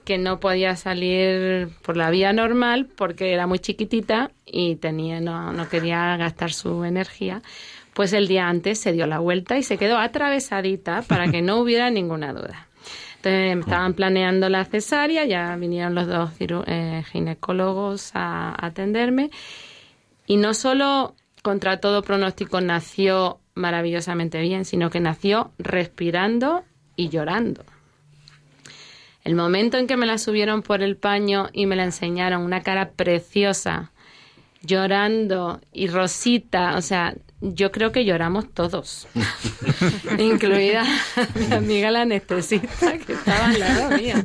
que 0.04 0.18
no 0.18 0.40
podía 0.40 0.76
salir 0.76 1.68
por 1.82 1.96
la 1.96 2.10
vía 2.10 2.32
normal 2.32 2.86
porque 2.96 3.32
era 3.32 3.46
muy 3.46 3.58
chiquitita 3.58 4.30
y 4.44 4.76
tenía 4.76 5.20
no, 5.20 5.52
no 5.52 5.68
quería 5.68 6.16
gastar 6.16 6.52
su 6.52 6.84
energía. 6.84 7.42
Pues 7.94 8.12
el 8.12 8.26
día 8.26 8.48
antes 8.48 8.80
se 8.80 8.92
dio 8.92 9.06
la 9.06 9.18
vuelta 9.18 9.58
y 9.58 9.62
se 9.62 9.76
quedó 9.76 9.98
atravesadita 9.98 11.02
para 11.02 11.30
que 11.30 11.42
no 11.42 11.58
hubiera 11.58 11.90
ninguna 11.90 12.32
duda. 12.32 12.68
Entonces 13.16 13.58
estaban 13.58 13.94
planeando 13.94 14.48
la 14.48 14.64
cesárea, 14.64 15.24
ya 15.24 15.54
vinieron 15.56 15.94
los 15.94 16.08
dos 16.08 16.30
eh, 16.40 17.04
ginecólogos 17.12 18.10
a, 18.14 18.48
a 18.48 18.66
atenderme 18.66 19.30
y 20.26 20.38
no 20.38 20.54
solo 20.54 21.14
contra 21.42 21.80
todo 21.80 22.02
pronóstico 22.02 22.60
nació 22.60 23.40
maravillosamente 23.54 24.40
bien, 24.40 24.64
sino 24.64 24.90
que 24.90 25.00
nació 25.00 25.52
respirando 25.58 26.64
y 26.96 27.08
llorando. 27.08 27.64
El 29.24 29.34
momento 29.34 29.76
en 29.76 29.86
que 29.86 29.96
me 29.96 30.06
la 30.06 30.18
subieron 30.18 30.62
por 30.62 30.82
el 30.82 30.96
paño 30.96 31.48
y 31.52 31.66
me 31.66 31.76
la 31.76 31.84
enseñaron, 31.84 32.42
una 32.42 32.62
cara 32.62 32.90
preciosa, 32.90 33.92
llorando 34.62 35.60
y 35.72 35.88
rosita, 35.88 36.76
o 36.76 36.82
sea, 36.82 37.14
yo 37.42 37.72
creo 37.72 37.90
que 37.90 38.04
lloramos 38.04 38.48
todos, 38.54 39.08
incluida 40.18 40.84
mi 41.34 41.54
amiga 41.54 41.90
la 41.90 42.02
anestesista 42.02 42.96
que 42.98 43.14
estaba 43.14 43.46
al 43.46 43.58
lado 43.58 43.90
mía, 43.98 44.24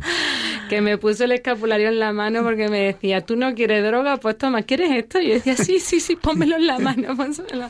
que 0.70 0.82
me 0.82 0.98
puso 1.00 1.24
el 1.24 1.32
escapulario 1.32 1.90
en 1.90 2.00
la 2.00 2.14
mano 2.14 2.44
porque 2.44 2.70
me 2.70 2.80
decía, 2.80 3.22
tú 3.26 3.36
no 3.36 3.56
quieres 3.56 3.84
droga, 3.84 4.18
pues 4.18 4.38
toma, 4.38 4.62
¿quieres 4.62 4.92
esto? 4.92 5.20
Y 5.20 5.30
yo 5.30 5.34
decía, 5.34 5.58
sí, 5.58 5.80
sí, 5.80 6.00
sí, 6.00 6.16
pónmelo 6.16 6.58
en 6.58 6.68
la 6.68 6.78
mano, 6.80 7.16
pónselo. 7.18 7.70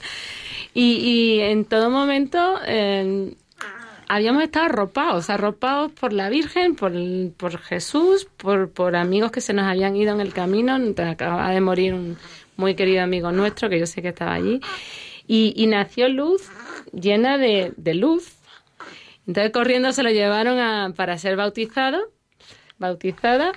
Y, 0.73 0.97
y 0.97 1.39
en 1.41 1.65
todo 1.65 1.89
momento... 1.89 2.59
eh, 2.65 3.33
habíamos 4.09 4.43
estado 4.43 4.65
arropados, 4.67 5.29
arropados 5.29 5.91
por 5.91 6.13
la 6.13 6.29
Virgen, 6.29 6.75
por, 6.75 6.93
por 7.35 7.57
Jesús, 7.59 8.27
por, 8.37 8.69
por 8.71 8.95
amigos 8.95 9.31
que 9.31 9.41
se 9.41 9.53
nos 9.53 9.65
habían 9.65 9.95
ido 9.95 10.13
en 10.13 10.21
el 10.21 10.33
camino. 10.33 10.77
Acaba 10.97 11.51
de 11.51 11.61
morir 11.61 11.93
un 11.93 12.17
muy 12.55 12.75
querido 12.75 13.03
amigo 13.03 13.31
nuestro, 13.31 13.69
que 13.69 13.79
yo 13.79 13.85
sé 13.85 14.01
que 14.01 14.09
estaba 14.09 14.33
allí. 14.33 14.61
Y, 15.27 15.53
y 15.55 15.67
nació 15.67 16.07
Luz, 16.07 16.43
llena 16.93 17.37
de, 17.37 17.73
de 17.75 17.93
luz. 17.93 18.33
Entonces 19.27 19.51
corriendo 19.51 19.91
se 19.91 20.03
lo 20.03 20.09
llevaron 20.09 20.57
a, 20.59 20.93
para 20.95 21.17
ser 21.17 21.35
bautizado, 21.35 21.99
bautizada. 22.77 23.51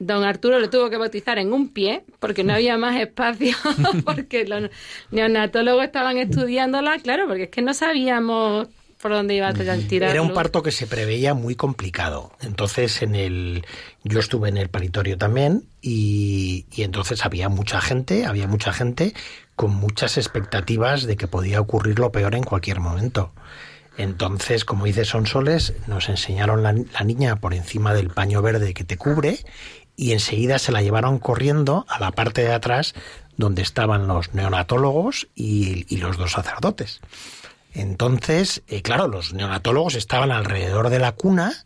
Don 0.00 0.24
Arturo 0.24 0.58
le 0.58 0.68
tuvo 0.68 0.90
que 0.90 0.96
bautizar 0.96 1.38
en 1.38 1.52
un 1.52 1.68
pie 1.68 2.04
porque 2.18 2.42
no 2.42 2.52
había 2.52 2.76
más 2.76 3.00
espacio, 3.00 3.56
porque 4.04 4.44
los 4.44 4.70
neonatólogos 5.12 5.84
estaban 5.84 6.18
estudiándola, 6.18 6.98
claro, 6.98 7.28
porque 7.28 7.44
es 7.44 7.50
que 7.50 7.62
no 7.62 7.72
sabíamos 7.74 8.66
por 9.04 9.12
dónde 9.12 9.34
iba 9.34 9.48
a 9.48 9.52
tirar. 9.52 10.10
Era 10.10 10.22
un 10.22 10.32
parto 10.32 10.62
que 10.62 10.70
se 10.70 10.86
preveía 10.86 11.34
muy 11.34 11.54
complicado. 11.56 12.32
Entonces, 12.40 13.02
en 13.02 13.14
el, 13.14 13.66
yo 14.02 14.18
estuve 14.18 14.48
en 14.48 14.56
el 14.56 14.70
paritorio 14.70 15.18
también 15.18 15.64
y, 15.82 16.64
y 16.74 16.84
entonces 16.84 17.22
había 17.24 17.50
mucha 17.50 17.82
gente, 17.82 18.24
había 18.24 18.48
mucha 18.48 18.72
gente 18.72 19.12
con 19.56 19.74
muchas 19.74 20.16
expectativas 20.16 21.04
de 21.04 21.16
que 21.16 21.28
podía 21.28 21.60
ocurrir 21.60 21.98
lo 21.98 22.12
peor 22.12 22.34
en 22.34 22.44
cualquier 22.44 22.80
momento. 22.80 23.32
Entonces, 23.96 24.64
como 24.64 24.86
dice 24.86 25.04
Sonsoles, 25.04 25.74
nos 25.86 26.08
enseñaron 26.08 26.62
la, 26.62 26.72
niña 26.72 27.36
por 27.36 27.54
encima 27.54 27.94
del 27.94 28.10
paño 28.10 28.42
verde 28.42 28.74
que 28.74 28.84
te 28.84 28.96
cubre 28.96 29.38
y 29.96 30.12
enseguida 30.12 30.58
se 30.58 30.72
la 30.72 30.82
llevaron 30.82 31.18
corriendo 31.18 31.86
a 31.88 32.00
la 32.00 32.10
parte 32.10 32.42
de 32.42 32.52
atrás 32.52 32.94
donde 33.36 33.62
estaban 33.62 34.08
los 34.08 34.34
neonatólogos 34.34 35.28
y, 35.34 35.86
y 35.88 35.98
los 35.98 36.16
dos 36.16 36.32
sacerdotes. 36.32 37.00
Entonces, 37.72 38.62
eh, 38.68 38.82
claro, 38.82 39.08
los 39.08 39.32
neonatólogos 39.32 39.94
estaban 39.94 40.32
alrededor 40.32 40.90
de 40.90 40.98
la 40.98 41.12
cuna 41.12 41.64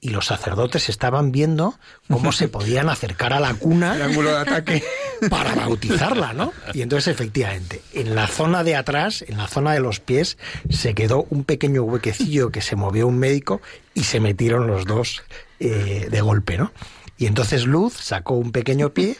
y 0.00 0.10
los 0.10 0.26
sacerdotes 0.26 0.88
estaban 0.88 1.32
viendo 1.32 1.78
cómo 2.08 2.32
se 2.32 2.48
podían 2.48 2.88
acercar 2.88 3.32
a 3.32 3.40
la 3.40 3.54
cuna 3.54 3.96
El 3.96 4.02
ángulo 4.02 4.30
de 4.30 4.38
ataque. 4.38 4.84
para 5.30 5.54
bautizarla, 5.54 6.32
¿no? 6.32 6.52
Y 6.74 6.82
entonces, 6.82 7.12
efectivamente, 7.12 7.82
en 7.92 8.14
la 8.14 8.28
zona 8.28 8.62
de 8.62 8.76
atrás, 8.76 9.24
en 9.26 9.36
la 9.36 9.48
zona 9.48 9.72
de 9.72 9.80
los 9.80 10.00
pies, 10.00 10.38
se 10.70 10.94
quedó 10.94 11.26
un 11.30 11.44
pequeño 11.44 11.82
huequecillo 11.82 12.50
que 12.50 12.60
se 12.60 12.76
movió 12.76 13.06
un 13.08 13.18
médico 13.18 13.60
y 13.94 14.04
se 14.04 14.20
metieron 14.20 14.66
los 14.66 14.84
dos 14.84 15.22
eh, 15.58 16.06
de 16.10 16.20
golpe, 16.20 16.56
¿no? 16.56 16.72
Y 17.18 17.26
entonces 17.26 17.66
Luz 17.66 17.94
sacó 17.94 18.34
un 18.34 18.52
pequeño 18.52 18.90
pie 18.90 19.16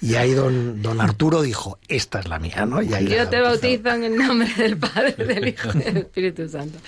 y 0.00 0.14
ahí 0.14 0.32
don, 0.32 0.80
don 0.80 1.02
Arturo 1.02 1.42
dijo, 1.42 1.78
esta 1.86 2.20
es 2.20 2.26
la 2.26 2.38
mía, 2.38 2.64
¿no? 2.64 2.80
Y 2.80 2.94
ahí 2.94 3.06
Yo 3.06 3.28
te 3.28 3.40
bautizo 3.40 3.90
en 3.90 4.04
el 4.04 4.16
nombre 4.16 4.48
del 4.56 4.78
Padre, 4.78 5.12
del 5.12 5.48
Hijo 5.48 5.68
y 5.74 5.78
del 5.78 5.96
Espíritu 5.98 6.48
Santo. 6.48 6.78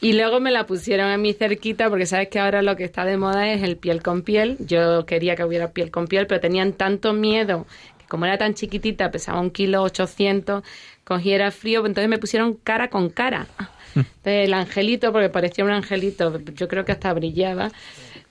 Y 0.00 0.14
luego 0.14 0.40
me 0.40 0.50
la 0.50 0.66
pusieron 0.66 1.10
a 1.10 1.18
mí 1.18 1.34
cerquita 1.34 1.90
porque 1.90 2.06
sabes 2.06 2.28
que 2.28 2.40
ahora 2.40 2.62
lo 2.62 2.74
que 2.74 2.84
está 2.84 3.04
de 3.04 3.18
moda 3.18 3.52
es 3.52 3.62
el 3.62 3.76
piel 3.76 4.02
con 4.02 4.22
piel. 4.22 4.56
Yo 4.60 5.04
quería 5.04 5.36
que 5.36 5.44
hubiera 5.44 5.72
piel 5.72 5.90
con 5.90 6.06
piel, 6.06 6.26
pero 6.26 6.40
tenían 6.40 6.72
tanto 6.72 7.12
miedo 7.12 7.66
que 7.98 8.06
como 8.06 8.24
era 8.24 8.38
tan 8.38 8.54
chiquitita, 8.54 9.10
pesaba 9.10 9.40
un 9.40 9.50
kilo 9.50 9.82
ochocientos, 9.82 10.64
cogiera 11.04 11.50
frío, 11.50 11.84
entonces 11.84 12.08
me 12.08 12.18
pusieron 12.18 12.54
cara 12.54 12.88
con 12.88 13.10
cara. 13.10 13.46
Entonces, 13.94 14.46
el 14.46 14.54
angelito, 14.54 15.12
porque 15.12 15.28
parecía 15.28 15.66
un 15.66 15.70
angelito, 15.70 16.40
yo 16.56 16.66
creo 16.66 16.86
que 16.86 16.92
hasta 16.92 17.12
brillaba, 17.12 17.70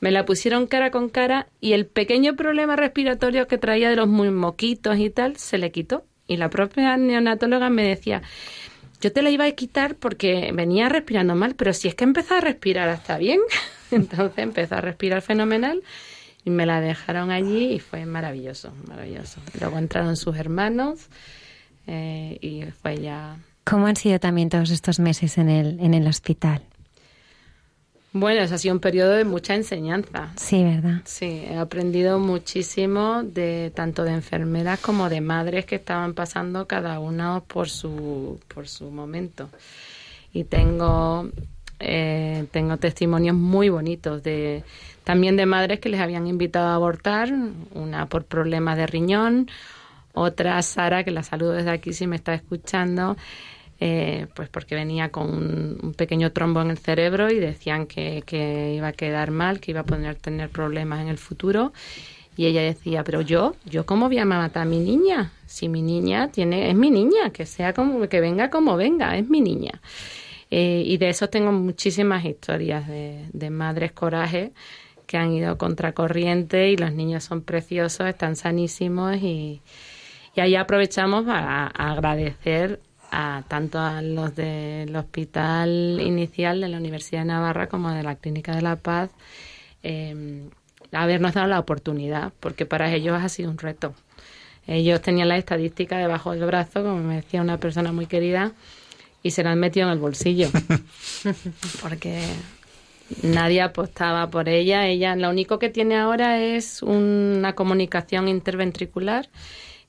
me 0.02 0.12
la 0.12 0.26
pusieron 0.26 0.68
cara 0.68 0.92
con 0.92 1.10
cara 1.10 1.48
y 1.62 1.74
el 1.74 1.86
pequeño 1.86 2.36
problema 2.36 2.76
respiratorio 2.76 3.48
que 3.48 3.60
traía 3.60 3.90
de 3.90 3.96
los 3.96 4.08
muy 4.08 4.32
moquitos 4.32 4.98
y 4.98 5.10
tal 5.12 5.38
se 5.38 5.60
le 5.60 5.72
quitó. 5.72 6.04
Y 6.28 6.38
la 6.38 6.50
propia 6.50 6.98
neonatóloga 6.98 7.70
me 7.70 7.84
decía, 7.84 8.24
yo 9.00 9.14
te 9.14 9.22
la 9.22 9.30
iba 9.30 9.46
a 9.46 9.52
quitar 9.52 9.96
porque 9.96 10.52
venía 10.54 10.90
respirando 10.90 11.36
mal, 11.36 11.56
pero 11.56 11.72
si 11.72 11.88
es 11.88 11.96
que 11.96 12.04
empezó 12.04 12.34
a 12.34 12.42
respirar 12.42 12.90
hasta 12.90 13.18
bien. 13.18 13.40
Entonces 13.92 14.40
empezó 14.40 14.76
a 14.76 14.82
respirar 14.82 15.22
fenomenal 15.22 15.84
y 16.44 16.50
me 16.50 16.66
la 16.66 16.82
dejaron 16.82 17.30
allí 17.30 17.74
y 17.74 17.80
fue 17.80 18.06
maravilloso, 18.06 18.74
maravilloso. 18.88 19.40
Luego 19.60 19.78
entraron 19.78 20.18
sus 20.18 20.36
hermanos 20.36 21.10
eh, 21.86 22.40
y 22.42 22.64
fue 22.82 22.98
ya... 22.98 23.38
¿Cómo 23.66 23.86
han 23.86 23.96
sido 23.96 24.20
también 24.20 24.50
todos 24.50 24.72
estos 24.72 25.00
meses 25.00 25.38
en 25.38 25.50
el, 25.50 25.80
en 25.80 25.94
el 25.94 26.08
hospital? 26.08 26.64
Bueno, 28.14 28.42
eso 28.42 28.56
ha 28.56 28.58
sido 28.58 28.74
un 28.74 28.82
periodo 28.82 29.12
de 29.12 29.24
mucha 29.24 29.56
enseñanza. 29.56 30.34
Sí, 30.36 30.64
¿verdad? 30.64 31.02
Sí, 31.06 31.44
he 31.48 31.56
aprendido 31.56 32.20
muchísimo 32.20 33.24
de 33.24 33.72
tanto 33.74 34.04
de 34.04 34.12
enfermeras 34.12 34.80
como 34.80 35.08
de 35.08 35.22
madres 35.22 35.66
que 35.66 35.76
estaban 35.76 36.14
pasando 36.14 36.68
cada 36.68 37.00
una 37.00 37.40
por 37.40 37.70
su 37.70 38.40
por 38.54 38.68
su 38.68 38.92
momento. 38.92 39.50
Y 40.34 40.44
tengo 40.44 41.30
eh, 41.80 42.48
tengo 42.52 42.78
testimonios 42.78 43.36
muy 43.36 43.70
bonitos 43.70 44.22
de 44.24 44.64
también 45.06 45.38
de 45.38 45.46
madres 45.46 45.80
que 45.80 45.90
les 45.90 46.02
habían 46.02 46.28
invitado 46.28 46.68
a 46.68 46.76
abortar, 46.76 47.32
una 47.74 48.06
por 48.08 48.26
problemas 48.26 48.78
de 48.78 48.88
riñón, 48.88 49.50
otra 50.14 50.62
Sara 50.62 51.04
que 51.04 51.12
la 51.12 51.24
saludo 51.24 51.54
desde 51.54 51.72
aquí 51.72 51.94
si 51.94 52.08
me 52.08 52.18
está 52.18 52.34
escuchando. 52.34 53.16
Eh, 53.84 54.28
pues 54.36 54.48
porque 54.48 54.76
venía 54.76 55.10
con 55.10 55.28
un, 55.82 55.96
pequeño 55.98 56.32
trombo 56.32 56.62
en 56.62 56.70
el 56.70 56.78
cerebro 56.78 57.32
y 57.32 57.40
decían 57.40 57.88
que, 57.88 58.22
que 58.28 58.76
iba 58.76 58.90
a 58.90 58.94
quedar 58.94 59.32
mal, 59.32 59.60
que 59.60 59.72
iba 59.72 59.80
a 59.80 59.86
poder 59.86 60.16
tener 60.18 60.50
problemas 60.50 61.02
en 61.02 61.08
el 61.08 61.18
futuro. 61.18 61.74
Y 62.38 62.46
ella 62.46 62.62
decía, 62.62 63.04
pero 63.04 63.22
yo, 63.22 63.56
yo 63.66 63.88
cómo 63.88 64.08
voy 64.08 64.20
a 64.20 64.26
matar 64.26 64.62
a 64.62 64.66
mi 64.66 64.80
niña, 64.80 65.32
si 65.48 65.68
mi 65.68 65.82
niña 65.82 66.30
tiene, 66.30 66.70
es 66.70 66.76
mi 66.76 66.92
niña, 66.92 67.32
que 67.34 67.48
sea 67.48 67.74
como, 67.74 68.08
que 68.08 68.22
venga 68.22 68.52
como 68.52 68.78
venga, 68.78 69.18
es 69.18 69.28
mi 69.28 69.42
niña. 69.42 69.82
Eh, 70.52 70.84
y 70.86 70.98
de 70.98 71.10
eso 71.10 71.30
tengo 71.30 71.52
muchísimas 71.52 72.24
historias 72.24 72.88
de, 72.88 73.26
de 73.34 73.50
madres 73.50 73.94
coraje 73.94 74.52
que 75.08 75.18
han 75.18 75.32
ido 75.34 75.58
contracorriente 75.58 76.70
y 76.70 76.78
los 76.78 76.94
niños 76.94 77.24
son 77.24 77.42
preciosos, 77.42 78.06
están 78.06 78.36
sanísimos 78.36 79.18
y, 79.18 79.62
y 80.36 80.40
ahí 80.40 80.56
aprovechamos 80.56 81.26
a, 81.28 81.66
a 81.66 81.92
agradecer 81.94 82.80
a 83.12 83.44
tanto 83.48 83.80
a 83.80 84.02
los 84.02 84.36
del 84.36 84.96
hospital 84.96 86.00
inicial 86.02 86.62
de 86.62 86.70
la 86.70 86.78
Universidad 86.78 87.22
de 87.22 87.26
Navarra 87.26 87.68
como 87.68 87.92
de 87.92 88.04
la 88.04 88.16
Clínica 88.16 88.56
de 88.56 88.62
la 88.62 88.78
Paz 88.78 89.12
eh, 89.84 90.50
habernos 90.92 91.34
dado 91.34 91.48
la 91.48 91.60
oportunidad, 91.60 92.34
porque 92.40 92.66
para 92.66 92.94
ellos 92.94 93.18
ha 93.22 93.30
sido 93.30 93.50
un 93.50 93.58
reto. 93.58 93.94
Ellos 94.68 95.02
tenían 95.02 95.30
la 95.30 95.38
estadística 95.38 95.98
debajo 95.98 96.32
del 96.32 96.46
brazo, 96.46 96.84
como 96.84 96.98
me 96.98 97.16
decía 97.16 97.42
una 97.42 97.58
persona 97.58 97.92
muy 97.92 98.06
querida, 98.06 98.52
y 99.24 99.32
se 99.32 99.44
la 99.44 99.52
han 99.52 99.60
metido 99.60 99.88
en 99.88 99.94
el 99.94 100.00
bolsillo, 100.00 100.50
porque 101.82 102.24
nadie 103.24 103.62
apostaba 103.62 104.30
por 104.30 104.50
ella. 104.50 104.88
Ella 104.88 105.16
lo 105.16 105.30
único 105.30 105.60
que 105.60 105.70
tiene 105.70 105.98
ahora 105.98 106.40
es 106.40 106.82
una 106.84 107.54
comunicación 107.54 108.28
interventricular 108.28 109.30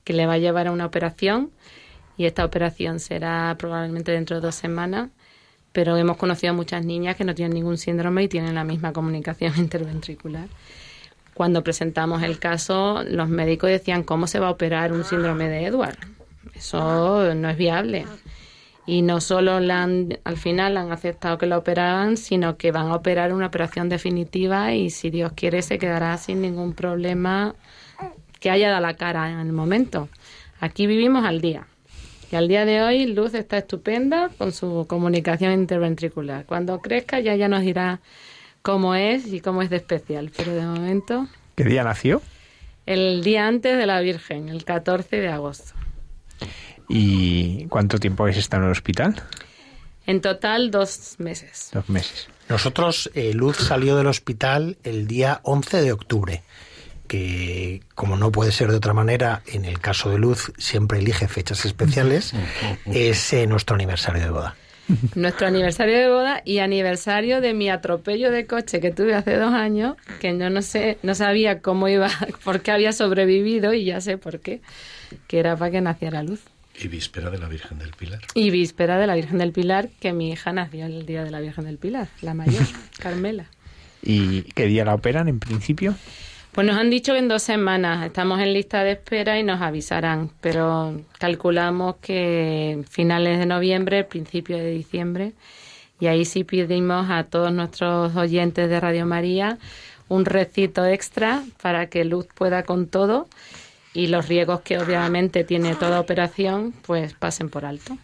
que 0.03 0.13
le 0.13 0.25
va 0.25 0.33
a 0.33 0.37
llevar 0.37 0.67
a 0.67 0.71
una 0.71 0.85
operación 0.85 1.51
y 2.17 2.25
esta 2.25 2.45
operación 2.45 2.99
será 2.99 3.55
probablemente 3.57 4.11
dentro 4.11 4.35
de 4.37 4.41
dos 4.41 4.55
semanas. 4.55 5.09
Pero 5.71 5.97
hemos 5.97 6.17
conocido 6.17 6.53
a 6.53 6.55
muchas 6.55 6.85
niñas 6.85 7.15
que 7.15 7.23
no 7.23 7.33
tienen 7.33 7.55
ningún 7.55 7.77
síndrome 7.79 8.23
y 8.23 8.27
tienen 8.27 8.53
la 8.55 8.63
misma 8.63 8.93
comunicación 8.93 9.53
interventricular. 9.57 10.47
Cuando 11.33 11.63
presentamos 11.63 12.21
el 12.21 12.37
caso, 12.37 13.01
los 13.03 13.27
médicos 13.27 13.71
decían, 13.71 14.03
¿cómo 14.03 14.27
se 14.27 14.39
va 14.39 14.47
a 14.49 14.51
operar 14.51 14.91
un 14.93 15.03
síndrome 15.03 15.49
de 15.49 15.65
Edward? 15.65 15.97
Eso 16.53 17.33
no 17.33 17.49
es 17.49 17.57
viable. 17.57 18.05
Y 18.85 19.01
no 19.01 19.19
solo 19.21 19.59
la 19.59 19.81
han- 19.83 20.19
al 20.25 20.37
final 20.37 20.77
han 20.77 20.91
aceptado 20.91 21.37
que 21.39 21.47
la 21.47 21.57
operaran, 21.57 22.17
sino 22.17 22.57
que 22.57 22.71
van 22.71 22.89
a 22.89 22.95
operar 22.95 23.33
una 23.33 23.47
operación 23.47 23.89
definitiva 23.89 24.73
y 24.73 24.89
si 24.91 25.09
Dios 25.09 25.31
quiere 25.35 25.61
se 25.63 25.79
quedará 25.79 26.17
sin 26.17 26.41
ningún 26.41 26.73
problema 26.73 27.55
que 28.39 28.51
haya 28.51 28.69
dado 28.69 28.81
la 28.81 28.93
cara 28.95 29.31
en 29.31 29.39
el 29.39 29.53
momento. 29.53 30.09
Aquí 30.59 30.85
vivimos 30.85 31.25
al 31.25 31.41
día. 31.41 31.65
Y 32.33 32.35
al 32.35 32.47
día 32.47 32.65
de 32.65 32.81
hoy 32.81 33.05
Luz 33.05 33.35
está 33.35 33.59
estupenda 33.59 34.31
con 34.39 34.51
su 34.51 34.87
comunicación 34.89 35.51
interventricular. 35.53 36.47
Cuando 36.47 36.79
crezca 36.79 37.19
ya 37.19 37.35
ya 37.35 37.47
nos 37.47 37.61
dirá 37.61 37.99
cómo 38.63 38.95
es 38.95 39.31
y 39.31 39.39
cómo 39.39 39.61
es 39.61 39.69
de 39.69 39.75
especial. 39.75 40.31
Pero 40.35 40.55
de 40.55 40.63
momento, 40.63 41.27
¿Qué 41.55 41.63
día 41.63 41.83
nació? 41.83 42.23
el 42.87 43.23
día 43.23 43.45
antes 43.45 43.77
de 43.77 43.85
la 43.85 44.01
Virgen, 44.01 44.49
el 44.49 44.65
14 44.65 45.17
de 45.17 45.27
agosto. 45.27 45.73
¿Y 46.89 47.67
cuánto 47.67 47.99
tiempo 47.99 48.23
habéis 48.23 48.39
estado 48.39 48.63
en 48.63 48.69
el 48.69 48.71
hospital? 48.71 49.21
En 50.07 50.19
total, 50.19 50.71
dos 50.71 51.17
meses. 51.19 51.69
Dos 51.71 51.87
meses. 51.87 52.29
Nosotros, 52.49 53.11
eh, 53.13 53.35
Luz 53.35 53.57
salió 53.57 53.95
del 53.95 54.07
hospital 54.07 54.77
el 54.83 55.05
día 55.05 55.39
11 55.43 55.83
de 55.83 55.91
octubre. 55.91 56.41
Que 57.07 57.81
como 57.95 58.17
no 58.17 58.31
puede 58.31 58.51
ser 58.51 58.69
de 58.69 58.77
otra 58.77 58.93
manera, 58.93 59.41
en 59.47 59.65
el 59.65 59.79
caso 59.79 60.09
de 60.09 60.17
Luz 60.17 60.51
siempre 60.57 60.99
elige 60.99 61.27
fechas 61.27 61.65
especiales, 61.65 62.33
es 62.85 63.33
eh, 63.33 63.47
nuestro 63.47 63.75
aniversario 63.75 64.23
de 64.23 64.29
boda. 64.29 64.55
Nuestro 65.15 65.47
aniversario 65.47 65.97
de 65.97 66.09
boda 66.09 66.41
y 66.43 66.59
aniversario 66.59 67.41
de 67.41 67.53
mi 67.53 67.69
atropello 67.69 68.31
de 68.31 68.45
coche 68.45 68.81
que 68.81 68.91
tuve 68.91 69.15
hace 69.15 69.37
dos 69.37 69.53
años, 69.53 69.95
que 70.19 70.37
yo 70.37 70.49
no 70.49 70.61
sé, 70.61 70.97
no 71.03 71.15
sabía 71.15 71.61
cómo 71.61 71.87
iba, 71.87 72.09
por 72.43 72.61
qué 72.61 72.71
había 72.71 72.91
sobrevivido 72.91 73.73
y 73.73 73.85
ya 73.85 74.01
sé 74.01 74.17
por 74.17 74.39
qué, 74.39 74.61
que 75.27 75.39
era 75.39 75.55
para 75.55 75.71
que 75.71 75.81
naciera 75.81 76.23
luz. 76.23 76.41
Y 76.75 76.87
víspera 76.87 77.29
de 77.29 77.37
la 77.37 77.47
Virgen 77.47 77.77
del 77.77 77.91
Pilar. 77.91 78.19
Y 78.33 78.49
víspera 78.49 78.97
de 78.97 79.07
la 79.07 79.15
Virgen 79.15 79.37
del 79.37 79.51
Pilar, 79.51 79.89
que 79.99 80.11
mi 80.11 80.31
hija 80.31 80.51
nació 80.51 80.85
el 80.85 81.05
día 81.05 81.23
de 81.23 81.29
la 81.29 81.39
Virgen 81.39 81.65
del 81.65 81.77
Pilar, 81.77 82.07
la 82.21 82.33
mayor, 82.33 82.63
Carmela. 82.99 83.45
¿Y 84.01 84.41
qué 84.53 84.65
día 84.65 84.83
la 84.83 84.95
operan 84.95 85.27
en 85.29 85.39
principio? 85.39 85.95
Pues 86.53 86.67
nos 86.67 86.77
han 86.77 86.91
dicho 86.91 87.13
que 87.13 87.19
en 87.19 87.27
dos 87.27 87.41
semanas 87.41 88.05
estamos 88.05 88.39
en 88.39 88.53
lista 88.53 88.83
de 88.83 88.91
espera 88.91 89.39
y 89.39 89.43
nos 89.43 89.59
avisarán, 89.59 90.29
pero 90.39 91.01
calculamos 91.17 91.95
que 91.95 92.83
finales 92.91 93.39
de 93.39 93.47
noviembre, 93.47 94.03
principio 94.03 94.57
de 94.57 94.69
diciembre, 94.69 95.33
y 95.99 96.05
ahí 96.05 96.25
sí 96.25 96.43
pedimos 96.43 97.09
a 97.09 97.23
todos 97.23 97.51
nuestros 97.51 98.15
oyentes 98.15 98.69
de 98.69 98.79
Radio 98.79 99.07
María 99.07 99.57
un 100.09 100.25
recito 100.25 100.85
extra 100.85 101.41
para 101.59 101.87
que 101.87 102.05
Luz 102.05 102.27
pueda 102.35 102.61
con 102.61 102.85
todo 102.85 103.27
y 103.95 104.07
los 104.07 104.27
riesgos 104.27 104.61
que 104.61 104.77
obviamente 104.77 105.43
tiene 105.43 105.73
toda 105.73 105.99
operación, 105.99 106.71
pues 106.85 107.15
pasen 107.15 107.49
por 107.49 107.65
alto. 107.65 107.97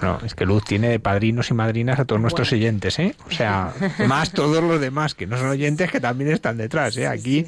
Bueno, 0.00 0.18
es 0.24 0.34
que 0.34 0.44
Luz 0.46 0.64
tiene 0.64 0.88
de 0.88 1.00
padrinos 1.00 1.50
y 1.50 1.54
madrinas 1.54 1.98
a 1.98 2.04
todos 2.04 2.20
nuestros 2.20 2.52
oyentes, 2.52 2.98
¿eh? 2.98 3.14
O 3.26 3.30
sea, 3.30 3.72
más 4.06 4.32
todos 4.32 4.62
los 4.62 4.80
demás 4.80 5.14
que 5.14 5.26
no 5.26 5.36
son 5.38 5.48
oyentes 5.48 5.90
que 5.90 6.00
también 6.00 6.30
están 6.30 6.56
detrás, 6.56 6.96
¿eh? 6.96 7.06
Aquí, 7.06 7.46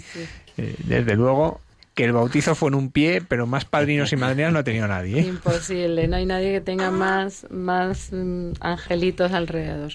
eh, 0.57 0.75
desde 0.85 1.15
luego, 1.15 1.61
que 1.95 2.05
el 2.05 2.13
bautizo 2.13 2.55
fue 2.55 2.69
en 2.69 2.77
un 2.77 2.91
pie, 2.91 3.21
pero 3.27 3.47
más 3.47 3.65
padrinos 3.65 4.13
y 4.13 4.17
madrinas 4.17 4.53
no 4.53 4.61
ha 4.61 4.65
tenido 4.65 4.87
nadie. 4.87 5.21
¿eh? 5.21 5.27
Imposible, 5.27 6.07
no 6.07 6.17
hay 6.17 6.27
nadie 6.27 6.53
que 6.53 6.61
tenga 6.61 6.91
más, 6.91 7.47
más 7.51 8.11
mm, 8.13 8.53
angelitos 8.61 9.33
alrededor. 9.33 9.93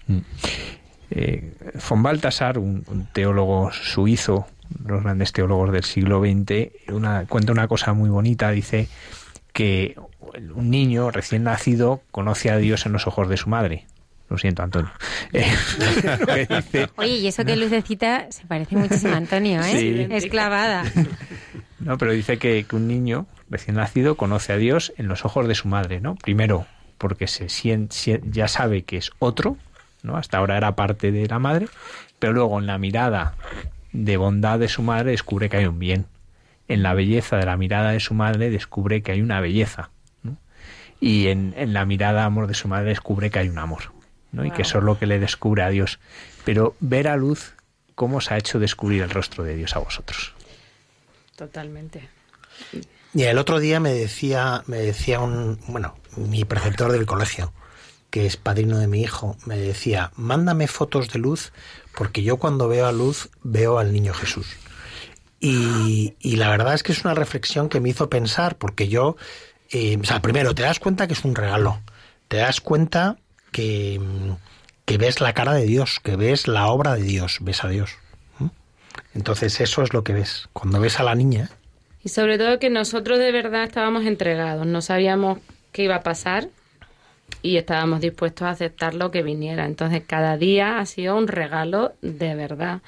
Eh, 1.12 1.54
von 1.89 2.04
Baltasar, 2.04 2.58
un, 2.60 2.84
un 2.88 3.06
teólogo 3.14 3.72
suizo, 3.72 4.47
los 4.86 5.04
grandes 5.04 5.32
teólogos 5.32 5.72
del 5.72 5.84
siglo 5.84 6.20
XX, 6.20 6.91
una, 6.91 7.26
cuenta 7.26 7.51
una 7.51 7.68
cosa 7.68 7.93
muy 7.93 8.10
bonita, 8.10 8.51
dice 8.51 8.89
que 9.54 9.95
un 10.56 10.70
niño 10.70 11.12
recién 11.12 11.43
nacido 11.43 12.01
conoce 12.12 12.49
a 12.51 12.58
Dios 12.58 12.86
en 12.86 12.91
los 12.93 13.08
ojos 13.08 13.30
de 13.30 13.38
su 13.38 13.49
madre. 13.49 13.86
Lo 14.30 14.38
siento, 14.38 14.64
Antonio. 14.64 14.91
Eh, 15.34 15.45
lo 16.20 16.26
que 16.28 16.45
dice- 16.47 16.89
Oye, 16.97 17.18
y 17.18 17.28
eso 17.28 17.45
que 17.45 17.56
Lucecita 17.56 18.28
se 18.32 18.45
parece 18.45 18.76
muchísimo 18.76 19.14
a 19.14 19.18
Antonio, 19.18 19.62
¿eh? 19.62 19.78
Sí. 19.80 20.08
Es 20.10 20.26
clavada. 20.28 20.84
No, 21.80 21.97
pero 21.97 22.12
dice 22.14 22.38
que, 22.38 22.66
que 22.68 22.76
un 22.76 22.88
niño 22.88 23.26
recién 23.49 23.76
nacido 23.78 24.16
conoce 24.16 24.54
a 24.54 24.58
Dios 24.58 24.93
en 24.97 25.08
los 25.08 25.26
ojos 25.26 25.47
de 25.47 25.56
su 25.56 25.68
madre, 25.68 25.99
¿no? 26.01 26.16
Primero, 26.16 26.66
porque 26.97 27.28
se 27.28 27.45
sien- 27.49 27.89
sien- 27.91 28.22
ya 28.32 28.47
sabe 28.47 28.84
que 28.84 28.97
es 28.97 29.12
otro, 29.20 29.58
¿no? 30.01 30.18
Hasta 30.18 30.38
ahora 30.38 30.58
era 30.58 30.76
parte 30.76 31.12
de 31.12 31.28
la 31.28 31.39
madre, 31.39 31.68
pero 32.20 32.34
luego 32.34 32.60
en 32.60 32.68
la 32.68 32.78
mirada 32.78 33.36
de 33.91 34.18
bondad 34.18 34.58
de 34.60 34.68
su 34.70 34.82
madre 34.82 35.12
descubre 35.12 35.49
que 35.49 35.58
hay 35.58 35.66
un 35.66 35.78
bien. 35.80 36.06
En 36.68 36.84
la 36.84 36.93
belleza 36.93 37.38
de 37.38 37.45
la 37.45 37.57
mirada 37.57 37.91
de 37.91 37.99
su 37.99 38.14
madre 38.14 38.49
descubre 38.49 39.01
que 39.01 39.11
hay 39.11 39.22
una 39.22 39.41
belleza. 39.41 39.91
¿no? 40.22 40.38
Y 40.99 41.28
en, 41.28 41.53
en 41.57 41.74
la 41.74 41.86
mirada 41.86 42.26
amor 42.26 42.47
de 42.47 42.53
su 42.53 42.68
madre 42.68 42.89
descubre 42.89 43.30
que 43.30 43.39
hay 43.39 43.49
un 43.49 43.59
amor. 43.59 43.93
¿no? 44.32 44.45
Y 44.45 44.51
que 44.51 44.64
eso 44.64 44.80
es 44.80 44.84
lo 44.84 44.97
que 44.97 45.05
le 45.05 45.20
descubre 45.20 45.64
a 45.64 45.70
Dios. 45.70 45.99
Pero 46.45 46.76
ver 46.80 47.07
a 47.07 47.18
luz 47.18 47.55
cómo 47.95 48.18
os 48.18 48.32
ha 48.32 48.38
hecho 48.38 48.59
descubrir 48.59 49.01
el 49.01 49.09
rostro 49.09 49.43
de 49.43 49.55
Dios 49.55 49.76
a 49.76 49.80
vosotros. 49.80 50.34
Totalmente. 51.36 52.09
Y 53.14 53.24
el 53.24 53.38
otro 53.38 53.59
día 53.59 53.80
me 53.80 53.93
decía, 53.93 54.64
me 54.66 54.78
decía 54.78 55.20
un, 55.20 55.59
bueno, 55.68 55.95
mi 56.18 56.45
preceptor 56.45 56.91
del 56.91 57.05
colegio, 57.05 57.53
que 58.09 58.26
es 58.26 58.38
padrino 58.38 58.80
de 58.80 58.88
mi 58.88 59.01
hijo, 59.01 59.38
me 59.45 59.57
decía, 59.57 60.11
mándame 60.16 60.68
fotos 60.68 61.09
de 61.09 61.20
luz, 61.20 61.51
porque 61.95 62.24
yo 62.24 62.38
cuando 62.38 62.68
veo 62.68 62.88
a 62.88 62.91
luz 62.91 63.30
veo 63.43 63.78
al 63.78 63.93
niño 63.93 64.14
Jesús. 64.14 64.57
Y, 65.45 66.15
y 66.21 66.37
la 66.37 66.49
verdad 66.49 66.73
es 66.73 66.83
que 66.83 66.93
es 66.93 67.03
una 67.03 67.13
reflexión 67.15 67.67
que 67.67 67.81
me 67.81 67.89
hizo 67.89 68.09
pensar, 68.09 68.55
porque 68.55 68.87
yo, 68.87 69.17
eh, 69.71 69.97
o 70.01 70.05
sea, 70.05 70.21
primero 70.21 70.55
te 70.55 70.61
das 70.61 70.79
cuenta 70.79 71.05
que 71.05 71.11
es 71.11 71.25
un 71.25 71.35
regalo, 71.35 71.81
te 72.29 72.37
das 72.37 72.61
cuenta 72.61 73.17
que, 73.51 73.99
que 74.85 74.97
ves 74.97 75.19
la 75.19 75.33
cara 75.33 75.53
de 75.53 75.65
Dios, 75.65 75.99
que 76.01 76.15
ves 76.15 76.47
la 76.47 76.67
obra 76.67 76.95
de 76.95 77.01
Dios, 77.03 77.39
ves 77.41 77.65
a 77.65 77.67
Dios. 77.67 77.91
Entonces 79.13 79.59
eso 79.59 79.83
es 79.83 79.91
lo 79.91 80.05
que 80.05 80.13
ves. 80.13 80.47
Cuando 80.53 80.79
ves 80.79 81.01
a 81.01 81.03
la 81.03 81.13
niña, 81.13 81.49
Y 82.01 82.07
sobre 82.07 82.37
todo 82.37 82.57
que 82.57 82.69
nosotros 82.69 83.19
de 83.19 83.33
verdad 83.33 83.63
estábamos 83.63 84.05
entregados, 84.05 84.65
no 84.65 84.81
sabíamos 84.81 85.39
qué 85.73 85.83
iba 85.83 85.95
a 85.95 86.03
pasar 86.03 86.47
y 87.43 87.57
estábamos 87.57 88.01
dispuestos 88.01 88.47
a 88.47 88.51
aceptar 88.51 88.95
lo 88.95 89.11
que 89.11 89.21
viniera. 89.21 89.65
Entonces 89.65 90.01
cada 90.07 90.37
día 90.37 90.79
ha 90.79 90.85
sido 90.87 91.15
un 91.15 91.27
regalo 91.27 91.91
de 92.01 92.33
verdad. 92.33 92.81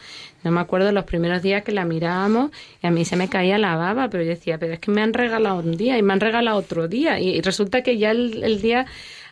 No 0.43 0.51
me 0.51 0.61
acuerdo 0.61 0.91
los 0.91 1.03
primeros 1.03 1.43
días 1.43 1.63
que 1.63 1.71
la 1.71 1.85
mirábamos 1.85 2.51
y 2.81 2.87
a 2.87 2.91
mí 2.91 3.03
se 3.05 3.17
me 3.17 3.27
caía 3.27 3.57
la 3.57 3.75
baba, 3.75 4.09
pero 4.09 4.23
yo 4.23 4.29
decía, 4.29 4.57
pero 4.57 4.73
es 4.73 4.79
que 4.79 4.91
me 4.91 5.01
han 5.01 5.13
regalado 5.13 5.59
un 5.59 5.75
día 5.75 5.97
y 5.97 6.01
me 6.01 6.13
han 6.13 6.21
regalado 6.21 6.57
otro 6.57 6.87
día. 6.87 7.19
Y, 7.19 7.29
y 7.29 7.41
resulta 7.41 7.83
que 7.83 7.97
ya 7.97 8.11
el, 8.11 8.43
el 8.43 8.61
día 8.61 8.85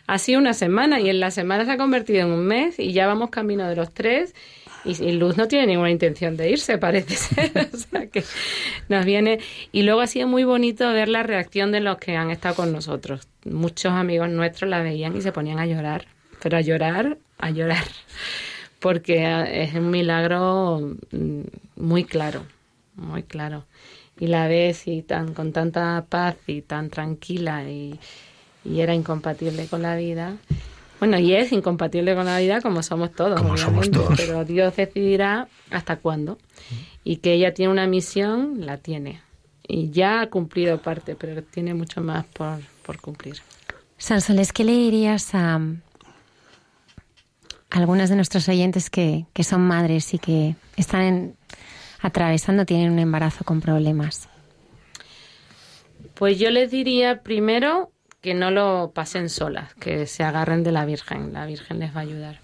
ha 0.06 0.18
sido 0.18 0.38
una 0.38 0.52
semana 0.52 1.00
y 1.00 1.08
en 1.08 1.20
la 1.20 1.30
semana 1.30 1.64
se 1.64 1.72
ha 1.72 1.76
convertido 1.78 2.20
en 2.26 2.32
un 2.32 2.46
mes 2.46 2.78
y 2.78 2.92
ya 2.92 3.06
vamos 3.06 3.30
camino 3.30 3.66
de 3.66 3.76
los 3.76 3.92
tres. 3.92 4.34
Y, 4.84 5.12
Luz 5.12 5.36
no 5.36 5.48
tiene 5.48 5.66
ninguna 5.68 5.90
intención 5.90 6.36
de 6.36 6.50
irse, 6.50 6.78
parece 6.78 7.16
ser. 7.16 7.68
o 7.72 7.76
sea 7.76 8.06
que 8.06 8.22
nos 8.88 9.04
viene. 9.04 9.40
Y 9.72 9.82
luego 9.82 10.00
ha 10.00 10.06
sido 10.06 10.28
muy 10.28 10.44
bonito 10.44 10.92
ver 10.92 11.08
la 11.08 11.22
reacción 11.22 11.72
de 11.72 11.80
los 11.80 11.98
que 11.98 12.16
han 12.16 12.30
estado 12.30 12.54
con 12.54 12.72
nosotros. 12.72 13.26
Muchos 13.44 13.92
amigos 13.92 14.28
nuestros 14.28 14.68
la 14.68 14.82
veían 14.82 15.16
y 15.16 15.22
se 15.22 15.32
ponían 15.32 15.58
a 15.58 15.66
llorar. 15.66 16.06
Pero 16.42 16.58
a 16.58 16.60
llorar, 16.60 17.16
a 17.38 17.50
llorar. 17.50 17.84
Porque 18.78 19.64
es 19.64 19.74
un 19.74 19.90
milagro 19.90 20.96
mm, 21.10 21.40
muy 21.76 22.04
claro, 22.04 22.44
muy 22.96 23.22
claro. 23.22 23.64
Y 24.20 24.26
la 24.26 24.46
ves 24.46 24.86
y 24.86 25.02
tan, 25.02 25.32
con 25.32 25.52
tanta 25.52 26.04
paz 26.08 26.36
y 26.46 26.60
tan 26.60 26.90
tranquila 26.90 27.64
y, 27.68 27.98
y 28.64 28.80
era 28.80 28.94
incompatible 28.94 29.66
con 29.66 29.82
la 29.82 29.96
vida. 29.96 30.36
Bueno, 31.00 31.18
y 31.18 31.34
es 31.34 31.52
incompatible 31.52 32.14
con 32.14 32.24
la 32.26 32.38
vida 32.38 32.60
como 32.60 32.82
somos 32.82 33.12
todos. 33.12 33.40
Como 33.40 33.56
somos 33.56 33.88
obviamente, 33.88 33.98
todos. 33.98 34.16
Pero 34.16 34.44
Dios 34.44 34.74
decidirá 34.76 35.48
hasta 35.70 35.96
cuándo. 35.96 36.38
Y 37.02 37.16
que 37.16 37.34
ella 37.34 37.52
tiene 37.52 37.72
una 37.72 37.86
misión, 37.86 38.64
la 38.64 38.78
tiene. 38.78 39.20
Y 39.66 39.90
ya 39.90 40.20
ha 40.22 40.30
cumplido 40.30 40.78
parte, 40.80 41.14
pero 41.16 41.42
tiene 41.42 41.74
mucho 41.74 42.00
más 42.00 42.24
por, 42.26 42.58
por 42.84 43.00
cumplir. 43.00 43.36
Sansoles, 43.98 44.52
¿qué 44.52 44.64
le 44.64 44.72
dirías 44.72 45.34
a 45.34 45.60
algunas 47.70 48.08
de 48.10 48.16
nuestros 48.16 48.48
oyentes 48.48 48.88
que, 48.90 49.26
que 49.32 49.44
son 49.44 49.62
madres 49.62 50.14
y 50.14 50.18
que 50.18 50.54
están 50.76 51.02
en- 51.02 51.36
atravesando, 52.00 52.64
tienen 52.66 52.92
un 52.92 52.98
embarazo 52.98 53.44
con 53.44 53.60
problemas? 53.60 54.28
Pues 56.14 56.38
yo 56.38 56.50
les 56.50 56.70
diría 56.70 57.22
primero 57.22 57.90
que 58.24 58.32
no 58.32 58.50
lo 58.50 58.92
pasen 58.94 59.28
solas, 59.28 59.74
que 59.74 60.06
se 60.06 60.24
agarren 60.24 60.64
de 60.64 60.72
la 60.72 60.86
Virgen, 60.86 61.34
la 61.34 61.44
Virgen 61.44 61.78
les 61.78 61.94
va 61.94 61.98
a 61.98 62.04
ayudar. 62.04 62.40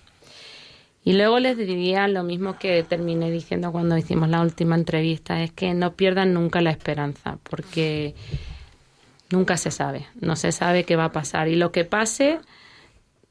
Y 1.02 1.14
luego 1.14 1.38
les 1.38 1.56
diría 1.56 2.06
lo 2.06 2.22
mismo 2.22 2.58
que 2.58 2.82
terminé 2.82 3.30
diciendo 3.30 3.72
cuando 3.72 3.96
hicimos 3.96 4.28
la 4.28 4.42
última 4.42 4.74
entrevista, 4.74 5.42
es 5.42 5.52
que 5.52 5.72
no 5.72 5.94
pierdan 5.94 6.34
nunca 6.34 6.60
la 6.60 6.70
esperanza, 6.70 7.38
porque 7.48 8.14
nunca 9.30 9.56
se 9.56 9.70
sabe, 9.70 10.06
no 10.20 10.36
se 10.36 10.52
sabe 10.52 10.84
qué 10.84 10.96
va 10.96 11.06
a 11.06 11.12
pasar. 11.12 11.48
Y 11.48 11.56
lo 11.56 11.72
que 11.72 11.86
pase 11.86 12.40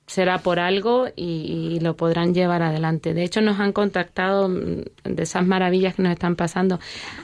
será 0.07 0.39
por 0.39 0.59
algo 0.59 1.05
y, 1.15 1.75
y 1.75 1.79
lo 1.81 1.95
podrán 1.95 2.33
llevar 2.33 2.63
adelante. 2.63 3.13
De 3.13 3.21
hecho, 3.21 3.41
nos 3.41 3.59
han 3.59 3.73
contactado 3.73 4.49
mm, 4.49 4.85
de 5.03 5.21
esas 5.21 5.45
maravillas 5.45 5.93
que 5.93 6.01
nos 6.01 6.13
están 6.13 6.35
pasando. 6.35 6.79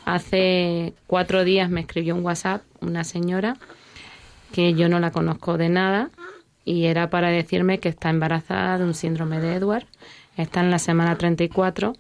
Hace 0.06 0.94
cuatro 1.08 1.44
días 1.44 1.72
me 1.72 1.82
escribió 1.82 2.14
un 2.14 2.24
WhatsApp 2.24 2.62
una 2.80 3.04
señora 3.04 3.58
que 4.56 4.74
yo 4.74 4.88
no 4.88 5.02
la 5.02 5.12
conozco 5.12 5.58
de 5.58 5.68
nada 5.68 6.12
y 6.64 6.86
era 6.86 7.10
para 7.10 7.28
decirme 7.28 7.82
que 7.82 7.90
está 7.90 8.10
embarazada 8.10 8.78
de 8.78 8.86
un 8.86 8.94
síndrome 8.94 9.42
de 9.42 9.56
Edward, 9.56 9.86
está 10.38 10.62
en 10.62 10.72
la 10.72 10.80
semana 10.80 11.18
34 11.18 11.94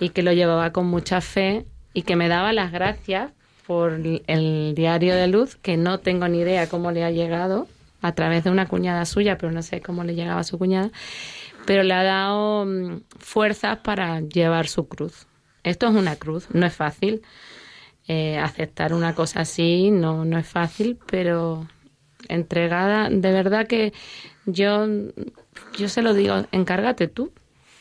y 0.00 0.08
que 0.08 0.24
lo 0.24 0.32
llevaba 0.32 0.72
con 0.72 0.86
mucha 0.86 1.20
fe 1.20 1.66
y 1.94 2.02
que 2.02 2.16
me 2.16 2.26
daba 2.26 2.52
las 2.52 2.72
gracias 2.72 3.30
por 3.64 3.92
el 3.92 4.74
diario 4.74 5.14
de 5.14 5.28
luz, 5.28 5.54
que 5.54 5.76
no 5.76 5.98
tengo 5.98 6.26
ni 6.26 6.40
idea 6.40 6.68
cómo 6.68 6.90
le 6.90 7.04
ha 7.04 7.12
llegado, 7.12 7.68
a 8.02 8.12
través 8.12 8.42
de 8.42 8.50
una 8.50 8.66
cuñada 8.66 9.04
suya, 9.04 9.38
pero 9.38 9.52
no 9.52 9.62
sé 9.62 9.80
cómo 9.80 10.02
le 10.02 10.16
llegaba 10.16 10.40
a 10.40 10.44
su 10.44 10.58
cuñada, 10.58 10.90
pero 11.64 11.84
le 11.84 11.94
ha 11.94 12.02
dado 12.02 12.64
mm, 12.66 13.02
fuerzas 13.20 13.78
para 13.78 14.20
llevar 14.20 14.66
su 14.66 14.88
cruz. 14.88 15.28
Esto 15.62 15.86
es 15.86 15.94
una 15.94 16.16
cruz, 16.16 16.48
no 16.52 16.66
es 16.66 16.74
fácil. 16.74 17.22
Eh, 18.10 18.38
aceptar 18.38 18.94
una 18.94 19.14
cosa 19.14 19.40
así 19.40 19.90
no, 19.90 20.24
no 20.24 20.38
es 20.38 20.46
fácil, 20.46 20.98
pero 21.10 21.66
entregada, 22.28 23.10
de 23.10 23.32
verdad 23.32 23.66
que 23.66 23.92
yo, 24.46 24.86
yo 25.76 25.88
se 25.90 26.00
lo 26.00 26.14
digo, 26.14 26.46
encárgate 26.50 27.08
tú. 27.08 27.32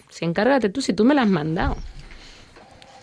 Si 0.09 0.25
encárgate 0.25 0.69
tú, 0.69 0.81
si 0.81 0.91
tú 0.93 1.05
me 1.05 1.15
la 1.15 1.21
has 1.21 1.29
mandado. 1.29 1.77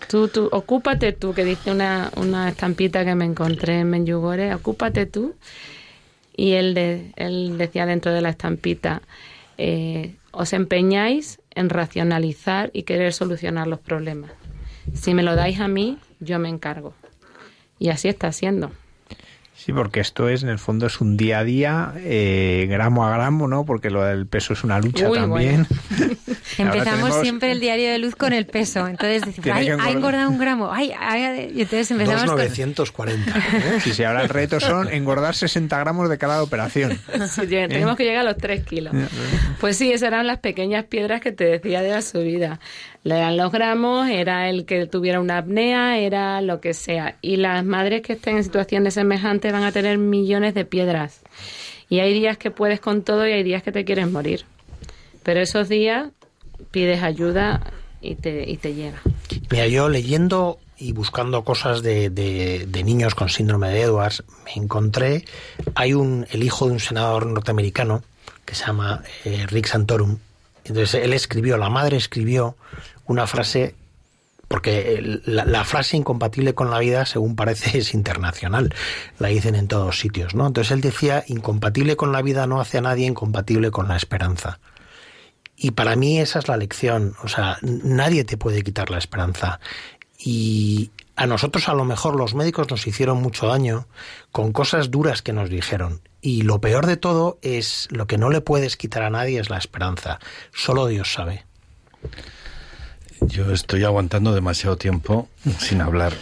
Tú, 0.08 0.28
tú, 0.28 0.48
ocúpate 0.52 1.12
tú, 1.12 1.32
que 1.32 1.44
dice 1.44 1.70
una, 1.70 2.10
una 2.16 2.50
estampita 2.50 3.06
que 3.06 3.14
me 3.14 3.24
encontré 3.24 3.80
en 3.80 3.88
Menjugore, 3.88 4.54
ocúpate 4.54 5.06
tú. 5.06 5.34
Y 6.36 6.52
él, 6.52 6.74
de, 6.74 7.12
él 7.16 7.56
decía 7.56 7.86
dentro 7.86 8.12
de 8.12 8.20
la 8.20 8.28
estampita, 8.28 9.00
eh, 9.56 10.16
os 10.30 10.52
empeñáis 10.52 11.40
en 11.54 11.70
racionalizar 11.70 12.70
y 12.74 12.82
querer 12.82 13.14
solucionar 13.14 13.66
los 13.66 13.78
problemas. 13.78 14.32
Si 14.92 15.14
me 15.14 15.22
lo 15.22 15.36
dais 15.36 15.60
a 15.60 15.68
mí, 15.68 15.98
yo 16.20 16.38
me 16.38 16.48
encargo. 16.48 16.94
Y 17.84 17.90
así 17.90 18.08
está 18.08 18.32
siendo. 18.32 18.72
Sí, 19.54 19.72
porque 19.74 20.00
esto 20.00 20.28
es, 20.30 20.42
en 20.42 20.48
el 20.48 20.58
fondo, 20.58 20.86
es 20.86 21.00
un 21.02 21.18
día 21.18 21.40
a 21.40 21.44
día, 21.44 21.92
eh, 21.98 22.66
gramo 22.70 23.06
a 23.06 23.14
gramo, 23.14 23.46
¿no? 23.46 23.64
Porque 23.66 23.90
lo 23.90 24.02
del 24.02 24.26
peso 24.26 24.54
es 24.54 24.64
una 24.64 24.78
lucha 24.78 25.08
Uy, 25.10 25.18
también. 25.18 25.66
Empezamos 26.58 26.84
tenemos- 26.84 27.20
siempre 27.22 27.52
el 27.52 27.60
diario 27.60 27.90
de 27.92 27.98
luz 27.98 28.16
con 28.16 28.32
el 28.32 28.46
peso. 28.46 28.88
Entonces 28.88 29.22
decimos, 29.22 29.50
ay, 29.52 29.68
ha 29.68 29.90
engordado 29.90 30.30
un 30.30 30.38
gramo. 30.38 30.70
Ay, 30.72 30.92
ay, 30.98 31.52
y 31.54 31.60
entonces 31.62 31.90
empezamos 31.90 32.24
con... 32.24 32.38
2,940. 32.38 33.80
Sí, 33.80 33.92
sí, 33.92 34.02
ahora 34.04 34.22
el 34.22 34.28
reto 34.30 34.60
son 34.60 34.88
engordar 34.88 35.34
60 35.34 35.78
gramos 35.78 36.08
de 36.08 36.16
cada 36.18 36.42
operación. 36.42 36.98
Sí, 37.28 37.42
llega- 37.46 37.68
tenemos 37.68 37.96
que 37.96 38.04
llegar 38.04 38.20
a 38.26 38.30
los 38.30 38.38
3 38.38 38.64
kilos. 38.64 38.94
Pues 39.60 39.76
sí, 39.76 39.92
esas 39.92 40.08
eran 40.08 40.26
las 40.26 40.38
pequeñas 40.38 40.84
piedras 40.86 41.20
que 41.20 41.32
te 41.32 41.44
decía 41.44 41.82
de 41.82 41.90
la 41.90 42.00
subida. 42.02 42.60
Le 43.04 43.16
eran 43.18 43.36
los 43.36 43.52
gramos, 43.52 44.08
era 44.08 44.48
el 44.48 44.64
que 44.64 44.86
tuviera 44.86 45.20
una 45.20 45.38
apnea, 45.38 45.98
era 45.98 46.40
lo 46.40 46.60
que 46.60 46.72
sea. 46.74 47.16
Y 47.20 47.36
las 47.36 47.62
madres 47.64 48.00
que 48.02 48.14
estén 48.14 48.38
en 48.38 48.44
situaciones 48.44 48.94
semejantes 48.94 49.52
van 49.52 49.62
a 49.62 49.72
tener 49.72 49.98
millones 49.98 50.54
de 50.54 50.64
piedras. 50.64 51.20
Y 51.90 52.00
hay 52.00 52.14
días 52.14 52.38
que 52.38 52.50
puedes 52.50 52.80
con 52.80 53.02
todo 53.02 53.28
y 53.28 53.32
hay 53.32 53.42
días 53.42 53.62
que 53.62 53.72
te 53.72 53.84
quieres 53.84 54.10
morir. 54.10 54.44
Pero 55.22 55.40
esos 55.40 55.68
días 55.68 56.08
pides 56.70 57.02
ayuda 57.02 57.60
y 58.00 58.14
te, 58.14 58.50
y 58.50 58.56
te 58.56 58.74
llega. 58.74 59.00
Mira, 59.50 59.66
yo 59.68 59.88
leyendo 59.90 60.58
y 60.78 60.92
buscando 60.92 61.44
cosas 61.44 61.82
de, 61.82 62.08
de- 62.10 62.64
de 62.66 62.84
niños 62.84 63.14
con 63.14 63.28
síndrome 63.28 63.68
de 63.68 63.82
Edwards, 63.82 64.24
me 64.46 64.62
encontré, 64.62 65.24
hay 65.74 65.92
un, 65.94 66.26
el 66.32 66.42
hijo 66.42 66.66
de 66.66 66.72
un 66.72 66.80
senador 66.80 67.26
norteamericano 67.26 68.02
que 68.46 68.54
se 68.54 68.64
llama 68.66 69.02
eh, 69.26 69.46
Rick 69.48 69.66
Santorum. 69.66 70.18
Entonces 70.64 71.02
él 71.04 71.12
escribió, 71.12 71.58
la 71.58 71.68
madre 71.68 71.96
escribió 71.98 72.56
una 73.06 73.26
frase, 73.26 73.74
porque 74.48 75.20
la, 75.24 75.64
frase 75.64 75.96
incompatible 75.96 76.54
con 76.54 76.70
la 76.70 76.78
vida, 76.78 77.06
según 77.06 77.36
parece, 77.36 77.78
es 77.78 77.94
internacional. 77.94 78.74
La 79.18 79.28
dicen 79.28 79.54
en 79.54 79.68
todos 79.68 79.98
sitios, 79.98 80.34
¿no? 80.34 80.46
Entonces 80.46 80.72
él 80.72 80.80
decía, 80.80 81.24
incompatible 81.26 81.96
con 81.96 82.12
la 82.12 82.22
vida 82.22 82.46
no 82.46 82.60
hace 82.60 82.78
a 82.78 82.82
nadie 82.82 83.06
incompatible 83.06 83.70
con 83.70 83.88
la 83.88 83.96
esperanza. 83.96 84.60
Y 85.56 85.72
para 85.72 85.96
mí 85.96 86.18
esa 86.18 86.40
es 86.40 86.48
la 86.48 86.56
lección. 86.56 87.14
O 87.22 87.28
sea, 87.28 87.58
nadie 87.62 88.24
te 88.24 88.36
puede 88.36 88.62
quitar 88.62 88.90
la 88.90 88.98
esperanza. 88.98 89.60
Y 90.18 90.90
a 91.16 91.26
nosotros 91.26 91.68
a 91.68 91.74
lo 91.74 91.84
mejor 91.84 92.16
los 92.16 92.34
médicos 92.34 92.70
nos 92.70 92.86
hicieron 92.86 93.22
mucho 93.22 93.46
daño 93.46 93.86
con 94.32 94.52
cosas 94.52 94.90
duras 94.90 95.22
que 95.22 95.32
nos 95.32 95.48
dijeron. 95.48 96.00
Y 96.20 96.42
lo 96.42 96.60
peor 96.60 96.86
de 96.86 96.96
todo 96.96 97.38
es 97.42 97.88
lo 97.90 98.06
que 98.06 98.18
no 98.18 98.30
le 98.30 98.40
puedes 98.40 98.76
quitar 98.76 99.02
a 99.02 99.10
nadie 99.10 99.38
es 99.38 99.50
la 99.50 99.58
esperanza. 99.58 100.18
Solo 100.52 100.86
Dios 100.86 101.12
sabe. 101.12 101.44
Yo 103.26 103.50
estoy 103.52 103.84
aguantando 103.84 104.34
demasiado 104.34 104.76
tiempo 104.76 105.28
sin 105.58 105.80
hablar. 105.80 106.14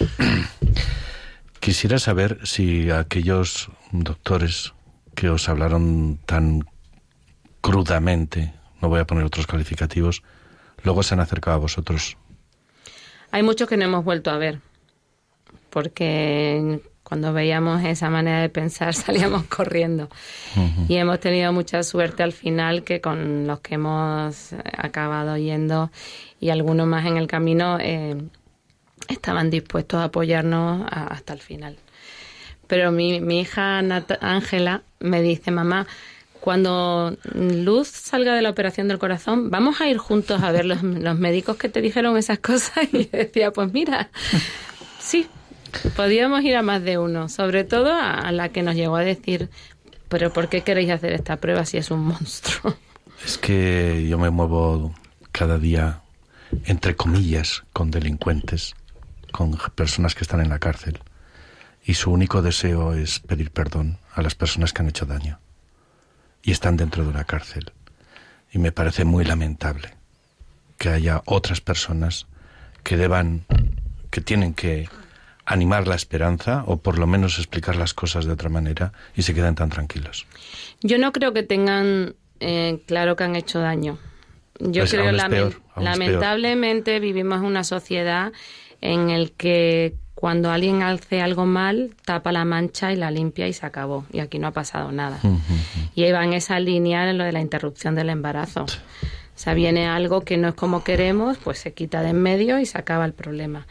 Quisiera 1.60 1.98
saber 1.98 2.38
si 2.44 2.90
aquellos 2.90 3.70
doctores 3.92 4.72
que 5.14 5.28
os 5.28 5.48
hablaron 5.48 6.18
tan 6.26 6.64
crudamente, 7.60 8.54
no 8.80 8.88
voy 8.88 9.00
a 9.00 9.06
poner 9.06 9.24
otros 9.24 9.46
calificativos, 9.46 10.22
luego 10.82 11.02
se 11.02 11.14
han 11.14 11.20
acercado 11.20 11.56
a 11.56 11.60
vosotros. 11.60 12.16
Hay 13.30 13.42
muchos 13.42 13.68
que 13.68 13.76
no 13.76 13.84
hemos 13.84 14.04
vuelto 14.04 14.30
a 14.30 14.38
ver, 14.38 14.60
porque 15.70 16.80
cuando 17.12 17.34
veíamos 17.34 17.84
esa 17.84 18.08
manera 18.08 18.40
de 18.40 18.48
pensar 18.48 18.94
salíamos 19.04 19.44
corriendo. 19.44 20.08
Y 20.88 20.96
hemos 20.96 21.20
tenido 21.20 21.52
mucha 21.52 21.82
suerte 21.82 22.22
al 22.22 22.32
final 22.32 22.84
que 22.84 23.02
con 23.02 23.46
los 23.46 23.60
que 23.60 23.74
hemos 23.74 24.54
acabado 24.78 25.36
yendo 25.36 25.90
y 26.40 26.48
algunos 26.48 26.86
más 26.86 27.04
en 27.04 27.18
el 27.18 27.26
camino 27.26 27.76
eh, 27.82 28.16
estaban 29.08 29.50
dispuestos 29.50 30.00
a 30.00 30.04
apoyarnos 30.04 30.86
a- 30.90 31.08
hasta 31.08 31.34
el 31.34 31.40
final. 31.40 31.76
Pero 32.66 32.90
mi, 32.92 33.20
mi 33.20 33.40
hija 33.40 33.82
Ángela 34.22 34.80
me 34.98 35.20
dice, 35.20 35.50
mamá, 35.50 35.86
cuando 36.40 37.14
Luz 37.34 37.88
salga 37.88 38.34
de 38.34 38.40
la 38.40 38.48
operación 38.48 38.88
del 38.88 38.98
corazón, 38.98 39.50
vamos 39.50 39.82
a 39.82 39.88
ir 39.90 39.98
juntos 39.98 40.42
a 40.42 40.50
ver 40.50 40.64
los, 40.64 40.82
los 41.08 41.18
médicos 41.18 41.58
que 41.58 41.68
te 41.68 41.82
dijeron 41.82 42.16
esas 42.16 42.38
cosas. 42.38 42.88
Y 42.94 43.02
yo 43.04 43.10
decía, 43.12 43.50
pues 43.50 43.70
mira, 43.70 44.08
sí, 44.98 45.26
podíamos 45.96 46.42
ir 46.42 46.56
a 46.56 46.62
más 46.62 46.82
de 46.82 46.98
uno, 46.98 47.28
sobre 47.28 47.64
todo 47.64 47.94
a, 47.94 48.30
la 48.32 48.50
que 48.50 48.62
nos 48.62 48.74
llegó 48.74 48.96
a 48.96 49.02
decir, 49.02 49.50
pero 50.08 50.32
¿por 50.32 50.48
qué 50.48 50.62
queréis 50.62 50.90
hacer 50.90 51.12
esta 51.12 51.36
prueba 51.36 51.64
si 51.64 51.78
es 51.78 51.90
un 51.90 52.00
monstruo? 52.04 52.76
Es 53.24 53.38
que 53.38 54.06
yo 54.08 54.18
me 54.18 54.30
muevo 54.30 54.94
cada 55.30 55.58
día, 55.58 56.02
entre 56.64 56.96
comillas, 56.96 57.62
con 57.72 57.90
delincuentes, 57.90 58.74
con 59.30 59.56
personas 59.74 60.14
que 60.14 60.24
están 60.24 60.40
en 60.40 60.48
la 60.48 60.58
cárcel. 60.58 61.00
Y 61.84 61.94
su 61.94 62.10
único 62.10 62.42
deseo 62.42 62.94
es 62.94 63.20
pedir 63.20 63.50
perdón 63.50 63.98
a 64.14 64.22
las 64.22 64.34
personas 64.34 64.72
que 64.72 64.82
han 64.82 64.88
hecho 64.88 65.06
daño. 65.06 65.38
Y 66.42 66.52
están 66.52 66.76
dentro 66.76 67.04
de 67.04 67.10
una 67.10 67.24
cárcel. 67.24 67.72
Y 68.52 68.58
me 68.58 68.72
parece 68.72 69.04
muy 69.04 69.24
lamentable 69.24 69.94
que 70.78 70.90
haya 70.90 71.22
otras 71.26 71.60
personas 71.60 72.26
que 72.82 72.96
deban, 72.96 73.44
que 74.10 74.20
tienen 74.20 74.52
que 74.54 74.88
animar 75.52 75.86
la 75.86 75.94
esperanza 75.94 76.64
o 76.66 76.78
por 76.78 76.98
lo 76.98 77.06
menos 77.06 77.38
explicar 77.38 77.76
las 77.76 77.94
cosas 77.94 78.24
de 78.24 78.32
otra 78.32 78.48
manera 78.48 78.92
y 79.14 79.22
se 79.22 79.34
quedan 79.34 79.54
tan 79.54 79.70
tranquilos. 79.70 80.26
Yo 80.82 80.98
no 80.98 81.12
creo 81.12 81.32
que 81.32 81.42
tengan 81.42 82.14
eh, 82.40 82.82
claro 82.86 83.16
que 83.16 83.24
han 83.24 83.36
hecho 83.36 83.60
daño. 83.60 83.98
Yo 84.58 84.82
Pues 84.82 84.90
creo, 84.92 85.04
peor. 85.28 85.60
lamentablemente, 85.76 87.00
vivimos 87.00 87.38
en 87.38 87.44
una 87.46 87.64
sociedad 87.64 88.32
en 88.80 89.10
el 89.10 89.32
que 89.32 89.94
cuando 90.14 90.50
alguien 90.52 90.82
hace 90.82 91.20
algo 91.20 91.46
mal, 91.46 91.96
tapa 92.04 92.30
la 92.30 92.44
mancha 92.44 92.92
y 92.92 92.96
la 92.96 93.10
limpia 93.10 93.48
y 93.48 93.52
se 93.52 93.66
acabó. 93.66 94.06
Y 94.12 94.20
aquí 94.20 94.38
no 94.38 94.46
ha 94.48 94.52
pasado 94.52 94.92
nada. 94.92 95.18
Y 95.94 96.04
ahí 96.04 96.12
va 96.12 96.24
en 96.24 96.32
esa 96.32 96.60
línea 96.60 97.08
en 97.10 97.18
lo 97.18 97.24
de 97.24 97.32
la 97.32 97.40
interrupción 97.40 97.94
del 97.94 98.08
embarazo. 98.08 98.64
O 98.64 99.38
sea, 99.42 99.54
viene 99.54 99.88
algo 99.88 100.20
que 100.20 100.36
no 100.36 100.48
es 100.48 100.54
como 100.54 100.84
queremos, 100.84 101.38
pues 101.38 101.58
se 101.58 101.72
quita 101.72 102.02
de 102.02 102.10
en 102.10 102.22
medio 102.22 102.60
y 102.60 102.66
se 102.66 102.78
acaba 102.78 103.04
el 103.04 103.14
problema. 103.14 103.66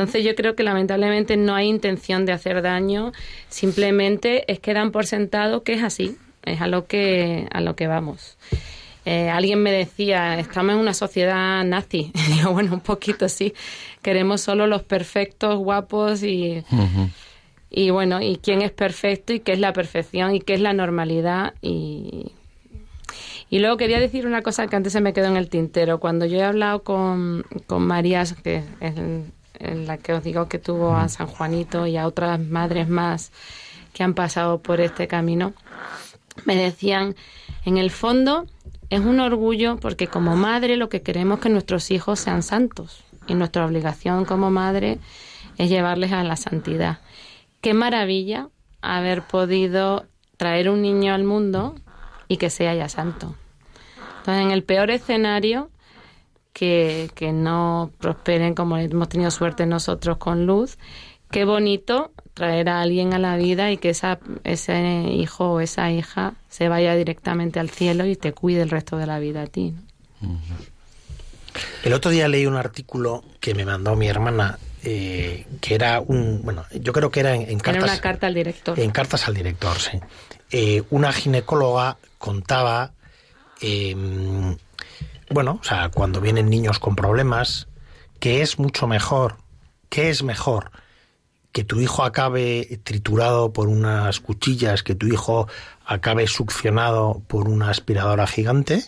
Entonces 0.00 0.24
yo 0.24 0.34
creo 0.34 0.56
que 0.56 0.62
lamentablemente 0.62 1.36
no 1.36 1.54
hay 1.54 1.68
intención 1.68 2.24
de 2.24 2.32
hacer 2.32 2.62
daño, 2.62 3.12
simplemente 3.50 4.50
es 4.50 4.58
que 4.58 4.72
dan 4.72 4.92
por 4.92 5.04
sentado 5.04 5.62
que 5.62 5.74
es 5.74 5.82
así, 5.82 6.16
es 6.42 6.62
a 6.62 6.68
lo 6.68 6.86
que, 6.86 7.46
a 7.52 7.60
lo 7.60 7.76
que 7.76 7.86
vamos. 7.86 8.38
Eh, 9.04 9.28
alguien 9.28 9.62
me 9.62 9.70
decía, 9.70 10.38
estamos 10.38 10.72
en 10.72 10.80
una 10.80 10.94
sociedad 10.94 11.62
nazi. 11.64 12.12
Y 12.28 12.32
digo, 12.32 12.52
bueno, 12.52 12.72
un 12.72 12.80
poquito 12.80 13.28
sí. 13.28 13.52
Queremos 14.00 14.40
solo 14.40 14.66
los 14.66 14.82
perfectos, 14.82 15.58
guapos 15.58 16.22
y, 16.22 16.64
y 17.68 17.90
bueno, 17.90 18.22
y 18.22 18.36
quién 18.36 18.62
es 18.62 18.70
perfecto 18.70 19.34
y 19.34 19.40
qué 19.40 19.52
es 19.52 19.58
la 19.58 19.74
perfección 19.74 20.34
y 20.34 20.40
qué 20.40 20.54
es 20.54 20.60
la 20.60 20.72
normalidad 20.72 21.52
y, 21.60 22.32
y 23.50 23.58
luego 23.58 23.76
quería 23.76 24.00
decir 24.00 24.26
una 24.26 24.40
cosa 24.40 24.66
que 24.66 24.76
antes 24.76 24.94
se 24.94 25.02
me 25.02 25.12
quedó 25.12 25.26
en 25.26 25.36
el 25.36 25.50
tintero. 25.50 26.00
Cuando 26.00 26.24
yo 26.24 26.38
he 26.38 26.42
hablado 26.42 26.84
con, 26.84 27.44
con 27.66 27.86
Marías, 27.86 28.32
que 28.32 28.62
es 28.80 28.94
en- 29.60 29.86
la 29.86 29.98
que 29.98 30.12
os 30.12 30.22
digo 30.24 30.48
que 30.48 30.58
tuvo 30.58 30.94
a 30.96 31.08
San 31.08 31.26
Juanito 31.26 31.86
y 31.86 31.96
a 31.96 32.06
otras 32.06 32.40
madres 32.40 32.88
más 32.88 33.32
que 33.92 34.02
han 34.02 34.14
pasado 34.14 34.58
por 34.60 34.80
este 34.80 35.08
camino, 35.08 35.52
me 36.44 36.56
decían, 36.56 37.14
en 37.64 37.76
el 37.76 37.90
fondo 37.90 38.46
es 38.88 39.00
un 39.00 39.20
orgullo 39.20 39.76
porque 39.76 40.06
como 40.08 40.36
madre 40.36 40.76
lo 40.76 40.88
que 40.88 41.02
queremos 41.02 41.38
es 41.38 41.42
que 41.42 41.48
nuestros 41.50 41.90
hijos 41.90 42.20
sean 42.20 42.42
santos 42.42 43.04
y 43.26 43.34
nuestra 43.34 43.66
obligación 43.66 44.24
como 44.24 44.50
madre 44.50 44.98
es 45.58 45.68
llevarles 45.68 46.12
a 46.12 46.24
la 46.24 46.36
santidad. 46.36 46.98
Qué 47.60 47.74
maravilla 47.74 48.48
haber 48.80 49.22
podido 49.22 50.06
traer 50.36 50.70
un 50.70 50.80
niño 50.82 51.12
al 51.12 51.24
mundo 51.24 51.74
y 52.28 52.38
que 52.38 52.48
sea 52.48 52.74
ya 52.74 52.88
santo. 52.88 53.34
Entonces, 54.18 54.44
en 54.44 54.50
el 54.50 54.62
peor 54.62 54.90
escenario, 54.90 55.70
que, 56.52 57.10
que 57.14 57.32
no 57.32 57.90
prosperen 57.98 58.54
como 58.54 58.76
hemos 58.76 59.08
tenido 59.08 59.30
suerte 59.30 59.66
nosotros 59.66 60.18
con 60.18 60.46
Luz, 60.46 60.78
qué 61.30 61.44
bonito 61.44 62.12
traer 62.34 62.68
a 62.68 62.80
alguien 62.80 63.12
a 63.14 63.18
la 63.18 63.36
vida 63.36 63.70
y 63.70 63.76
que 63.76 63.90
esa, 63.90 64.18
ese 64.44 64.78
hijo 65.10 65.52
o 65.52 65.60
esa 65.60 65.90
hija 65.90 66.34
se 66.48 66.68
vaya 66.68 66.94
directamente 66.94 67.60
al 67.60 67.70
cielo 67.70 68.06
y 68.06 68.16
te 68.16 68.32
cuide 68.32 68.62
el 68.62 68.70
resto 68.70 68.96
de 68.96 69.06
la 69.06 69.18
vida 69.18 69.42
a 69.42 69.46
ti. 69.46 69.74
¿no? 70.20 70.38
El 71.82 71.92
otro 71.92 72.10
día 72.10 72.28
leí 72.28 72.46
un 72.46 72.56
artículo 72.56 73.24
que 73.40 73.54
me 73.54 73.64
mandó 73.64 73.96
mi 73.96 74.06
hermana, 74.06 74.58
eh, 74.84 75.46
que 75.60 75.74
era 75.74 76.00
un, 76.00 76.42
bueno, 76.42 76.64
yo 76.72 76.92
creo 76.92 77.10
que 77.10 77.20
era 77.20 77.34
en, 77.34 77.42
en 77.42 77.48
Era 77.50 77.60
cartas, 77.60 77.84
una 77.84 78.00
carta 78.00 78.26
al 78.26 78.34
director. 78.34 78.78
en 78.78 78.90
cartas 78.90 79.28
al 79.28 79.34
director, 79.34 79.78
sí. 79.78 79.98
Eh, 80.50 80.82
una 80.90 81.12
ginecóloga 81.12 81.96
contaba, 82.18 82.92
eh, 83.60 83.94
bueno, 85.30 85.58
o 85.60 85.64
sea, 85.64 85.90
cuando 85.90 86.20
vienen 86.20 86.50
niños 86.50 86.78
con 86.78 86.96
problemas, 86.96 87.68
que 88.18 88.42
es 88.42 88.58
mucho 88.58 88.86
mejor 88.86 89.36
¿qué 89.90 90.08
es 90.08 90.22
mejor? 90.22 90.70
que 91.52 91.64
tu 91.64 91.80
hijo 91.80 92.04
acabe 92.04 92.80
triturado 92.84 93.52
por 93.52 93.66
unas 93.66 94.20
cuchillas, 94.20 94.84
que 94.84 94.94
tu 94.94 95.08
hijo 95.08 95.48
acabe 95.84 96.28
succionado 96.28 97.22
por 97.26 97.48
una 97.48 97.70
aspiradora 97.70 98.28
gigante, 98.28 98.84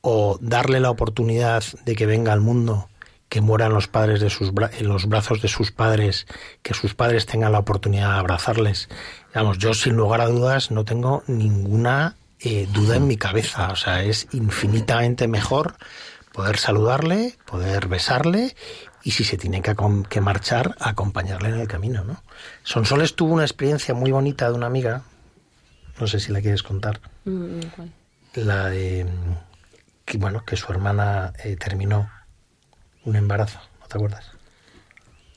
o 0.00 0.38
darle 0.40 0.80
la 0.80 0.88
oportunidad 0.88 1.62
de 1.84 1.94
que 1.94 2.06
venga 2.06 2.32
al 2.32 2.40
mundo, 2.40 2.88
que 3.28 3.42
mueran 3.42 3.74
los 3.74 3.88
padres 3.88 4.22
de 4.22 4.30
sus 4.30 4.52
en 4.78 4.88
los 4.88 5.06
brazos 5.06 5.42
de 5.42 5.48
sus 5.48 5.70
padres, 5.70 6.26
que 6.62 6.72
sus 6.72 6.94
padres 6.94 7.26
tengan 7.26 7.52
la 7.52 7.58
oportunidad 7.58 8.14
de 8.14 8.20
abrazarles. 8.20 8.88
Vamos, 9.34 9.58
yo 9.58 9.74
sin 9.74 9.94
lugar 9.94 10.22
a 10.22 10.28
dudas 10.28 10.70
no 10.70 10.86
tengo 10.86 11.22
ninguna 11.26 12.16
eh, 12.44 12.68
duda 12.72 12.96
en 12.96 13.06
mi 13.06 13.16
cabeza. 13.16 13.70
O 13.70 13.76
sea, 13.76 14.02
es 14.02 14.28
infinitamente 14.32 15.28
mejor 15.28 15.76
poder 16.32 16.58
saludarle, 16.58 17.36
poder 17.46 17.88
besarle 17.88 18.56
y 19.04 19.12
si 19.12 19.24
se 19.24 19.36
tiene 19.36 19.62
que, 19.62 19.74
que, 20.08 20.20
marchar, 20.20 20.76
acompañarle 20.80 21.50
en 21.50 21.60
el 21.60 21.68
camino, 21.68 22.04
¿no? 22.04 22.22
Sonsoles 22.62 23.14
tuvo 23.14 23.34
una 23.34 23.44
experiencia 23.44 23.94
muy 23.94 24.12
bonita 24.12 24.48
de 24.48 24.54
una 24.54 24.66
amiga, 24.66 25.02
no 26.00 26.06
sé 26.06 26.20
si 26.20 26.32
la 26.32 26.40
quieres 26.40 26.62
contar. 26.62 27.00
Mm, 27.24 27.60
la 28.34 28.68
de 28.68 29.06
que 30.04 30.18
bueno, 30.18 30.44
que 30.44 30.56
su 30.56 30.72
hermana 30.72 31.32
eh, 31.44 31.56
terminó 31.56 32.10
un 33.04 33.16
embarazo, 33.16 33.60
¿no 33.80 33.86
te 33.86 33.96
acuerdas? 33.96 34.30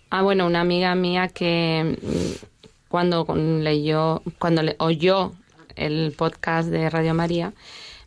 Ah, 0.10 0.22
bueno, 0.22 0.46
una 0.46 0.62
amiga 0.62 0.96
mía 0.96 1.28
que 1.28 1.98
mm, 2.02 2.46
cuando 2.88 3.26
leyó, 3.36 4.22
cuando 4.40 4.64
le 4.64 4.76
oyó 4.80 5.34
el 5.76 6.14
podcast 6.18 6.70
de 6.70 6.90
Radio 6.90 7.14
María, 7.14 7.54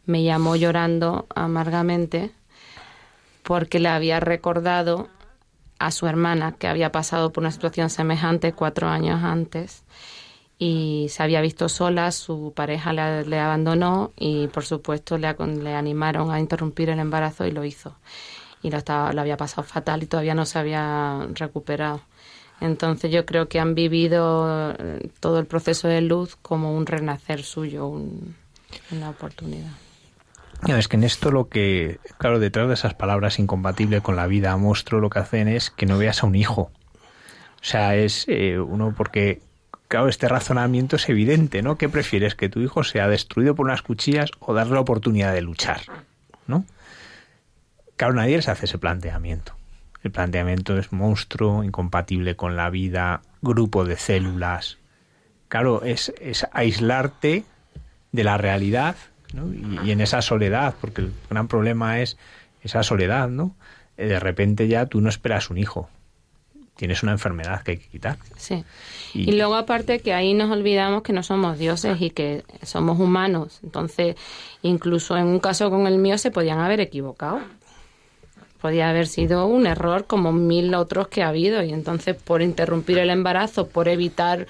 me 0.06 0.22
llamó 0.22 0.56
llorando 0.56 1.26
amargamente 1.34 2.30
porque 3.42 3.78
le 3.78 3.88
había 3.88 4.20
recordado 4.20 5.08
a 5.78 5.90
su 5.90 6.06
hermana 6.06 6.52
que 6.52 6.66
había 6.66 6.92
pasado 6.92 7.32
por 7.32 7.42
una 7.42 7.52
situación 7.52 7.90
semejante 7.90 8.52
cuatro 8.52 8.88
años 8.88 9.22
antes 9.22 9.84
y 10.58 11.06
se 11.10 11.22
había 11.22 11.40
visto 11.40 11.68
sola, 11.68 12.10
su 12.10 12.52
pareja 12.54 12.92
le, 12.92 13.38
abandonó 13.38 14.12
y 14.16 14.48
por 14.48 14.64
supuesto 14.64 15.16
le, 15.16 15.34
le, 15.62 15.74
animaron 15.74 16.32
a 16.32 16.40
interrumpir 16.40 16.90
el 16.90 16.98
embarazo 16.98 17.46
y 17.46 17.52
lo 17.52 17.64
hizo. 17.64 17.94
Y 18.60 18.70
lo, 18.70 18.78
estaba, 18.78 19.12
lo 19.12 19.20
había 19.20 19.36
pasado 19.36 19.62
fatal 19.62 20.02
y 20.02 20.06
todavía 20.06 20.34
no 20.34 20.44
se 20.46 20.58
había 20.58 21.28
recuperado. 21.34 22.00
Entonces 22.60 23.10
yo 23.12 23.24
creo 23.24 23.48
que 23.48 23.60
han 23.60 23.74
vivido 23.74 24.74
eh, 24.78 25.10
todo 25.20 25.38
el 25.38 25.46
proceso 25.46 25.88
de 25.88 26.00
luz 26.00 26.36
como 26.36 26.76
un 26.76 26.86
renacer 26.86 27.42
suyo, 27.42 27.86
una 28.90 29.10
oportunidad. 29.10 29.70
Es 30.66 30.88
que 30.88 30.96
en 30.96 31.04
esto 31.04 31.30
lo 31.30 31.48
que, 31.48 32.00
claro, 32.18 32.40
detrás 32.40 32.66
de 32.66 32.74
esas 32.74 32.94
palabras 32.94 33.38
incompatible 33.38 34.00
con 34.00 34.16
la 34.16 34.26
vida 34.26 34.56
monstruo, 34.56 35.00
lo 35.00 35.08
que 35.08 35.20
hacen 35.20 35.46
es 35.46 35.70
que 35.70 35.86
no 35.86 35.98
veas 35.98 36.22
a 36.22 36.26
un 36.26 36.34
hijo. 36.34 36.62
O 36.62 37.64
sea, 37.64 37.94
es 37.94 38.24
eh, 38.28 38.58
uno 38.58 38.92
porque, 38.96 39.40
claro, 39.86 40.08
este 40.08 40.28
razonamiento 40.28 40.96
es 40.96 41.08
evidente, 41.08 41.62
¿no? 41.62 41.78
¿Qué 41.78 41.88
prefieres? 41.88 42.34
¿Que 42.34 42.48
tu 42.48 42.60
hijo 42.60 42.82
sea 42.82 43.08
destruido 43.08 43.54
por 43.54 43.66
unas 43.66 43.82
cuchillas 43.82 44.30
o 44.40 44.52
darle 44.52 44.74
la 44.74 44.80
oportunidad 44.80 45.32
de 45.32 45.42
luchar? 45.42 45.82
¿No? 46.48 46.64
Claro, 47.96 48.14
nadie 48.14 48.36
les 48.36 48.48
hace 48.48 48.66
ese 48.66 48.78
planteamiento. 48.78 49.57
El 50.08 50.12
planteamiento 50.12 50.78
es 50.78 50.90
monstruo, 50.90 51.62
incompatible 51.62 52.34
con 52.34 52.56
la 52.56 52.70
vida, 52.70 53.20
grupo 53.42 53.84
de 53.84 53.98
células. 53.98 54.78
Claro, 55.48 55.82
es, 55.82 56.14
es 56.18 56.46
aislarte 56.50 57.44
de 58.10 58.24
la 58.24 58.38
realidad 58.38 58.96
y, 59.84 59.90
en 59.90 60.00
esa 60.00 60.22
soledad, 60.22 60.74
porque 60.80 61.02
el 61.02 61.12
gran 61.28 61.46
problema 61.46 62.00
es 62.00 62.16
esa 62.62 62.82
soledad, 62.82 63.28
¿no? 63.28 63.54
Eh, 63.98 64.06
de 64.06 64.18
repente 64.18 64.66
ya 64.66 64.86
tú 64.86 65.02
no 65.02 65.10
esperas 65.10 65.50
un 65.50 65.58
hijo, 65.58 65.90
tienes 66.76 67.02
una 67.02 67.12
enfermedad 67.12 67.62
que 67.62 67.72
hay 67.72 67.76
que 67.76 67.88
quitar. 67.88 68.16
Sí. 68.38 68.64
Y, 69.12 69.32
luego 69.32 69.56
aparte 69.56 70.00
que 70.00 70.14
ahí 70.14 70.32
nos 70.32 70.50
olvidamos 70.50 71.02
que 71.02 71.12
no 71.12 71.22
somos 71.22 71.58
dioses 71.58 72.00
y 72.00 72.08
que 72.08 72.44
somos 72.62 72.98
humanos. 72.98 73.60
Entonces, 73.62 74.16
incluso 74.62 75.18
en 75.18 75.26
un 75.26 75.38
caso 75.38 75.68
con 75.68 75.86
el 75.86 75.98
mío 75.98 76.16
se 76.16 76.30
podían 76.30 76.60
haber 76.60 76.80
equivocado. 76.80 77.42
Podía 78.60 78.90
haber 78.90 79.06
sido 79.06 79.46
un 79.46 79.66
error 79.66 80.06
como 80.06 80.32
mil 80.32 80.74
otros 80.74 81.08
que 81.08 81.22
ha 81.22 81.28
habido 81.28 81.62
y 81.62 81.72
entonces 81.72 82.16
por 82.16 82.42
interrumpir 82.42 82.98
el 82.98 83.10
embarazo, 83.10 83.68
por 83.68 83.88
evitar 83.88 84.46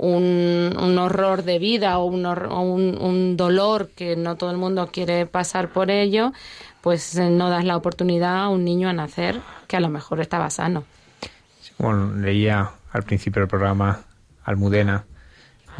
un, 0.00 0.96
horror 0.98 1.44
de 1.44 1.58
vida 1.58 1.98
o, 1.98 2.06
un, 2.06 2.24
un, 2.26 3.36
dolor 3.36 3.90
que 3.94 4.16
no 4.16 4.36
todo 4.36 4.50
el 4.50 4.56
mundo 4.56 4.88
quiere 4.90 5.26
pasar 5.26 5.68
por 5.68 5.90
ello, 5.90 6.32
pues 6.80 7.16
eh, 7.16 7.28
no 7.28 7.50
das 7.50 7.64
la 7.64 7.76
oportunidad 7.76 8.44
a 8.44 8.48
un 8.48 8.64
niño 8.64 8.88
a 8.88 8.92
nacer 8.92 9.40
que 9.68 9.76
a 9.76 9.80
lo 9.80 9.90
mejor 9.90 10.20
estaba 10.20 10.48
sano. 10.48 10.84
Bueno, 11.78 12.14
leía 12.14 12.70
al 12.92 13.02
principio 13.02 13.40
del 13.40 13.48
programa 13.48 14.00
Almudena 14.44 15.04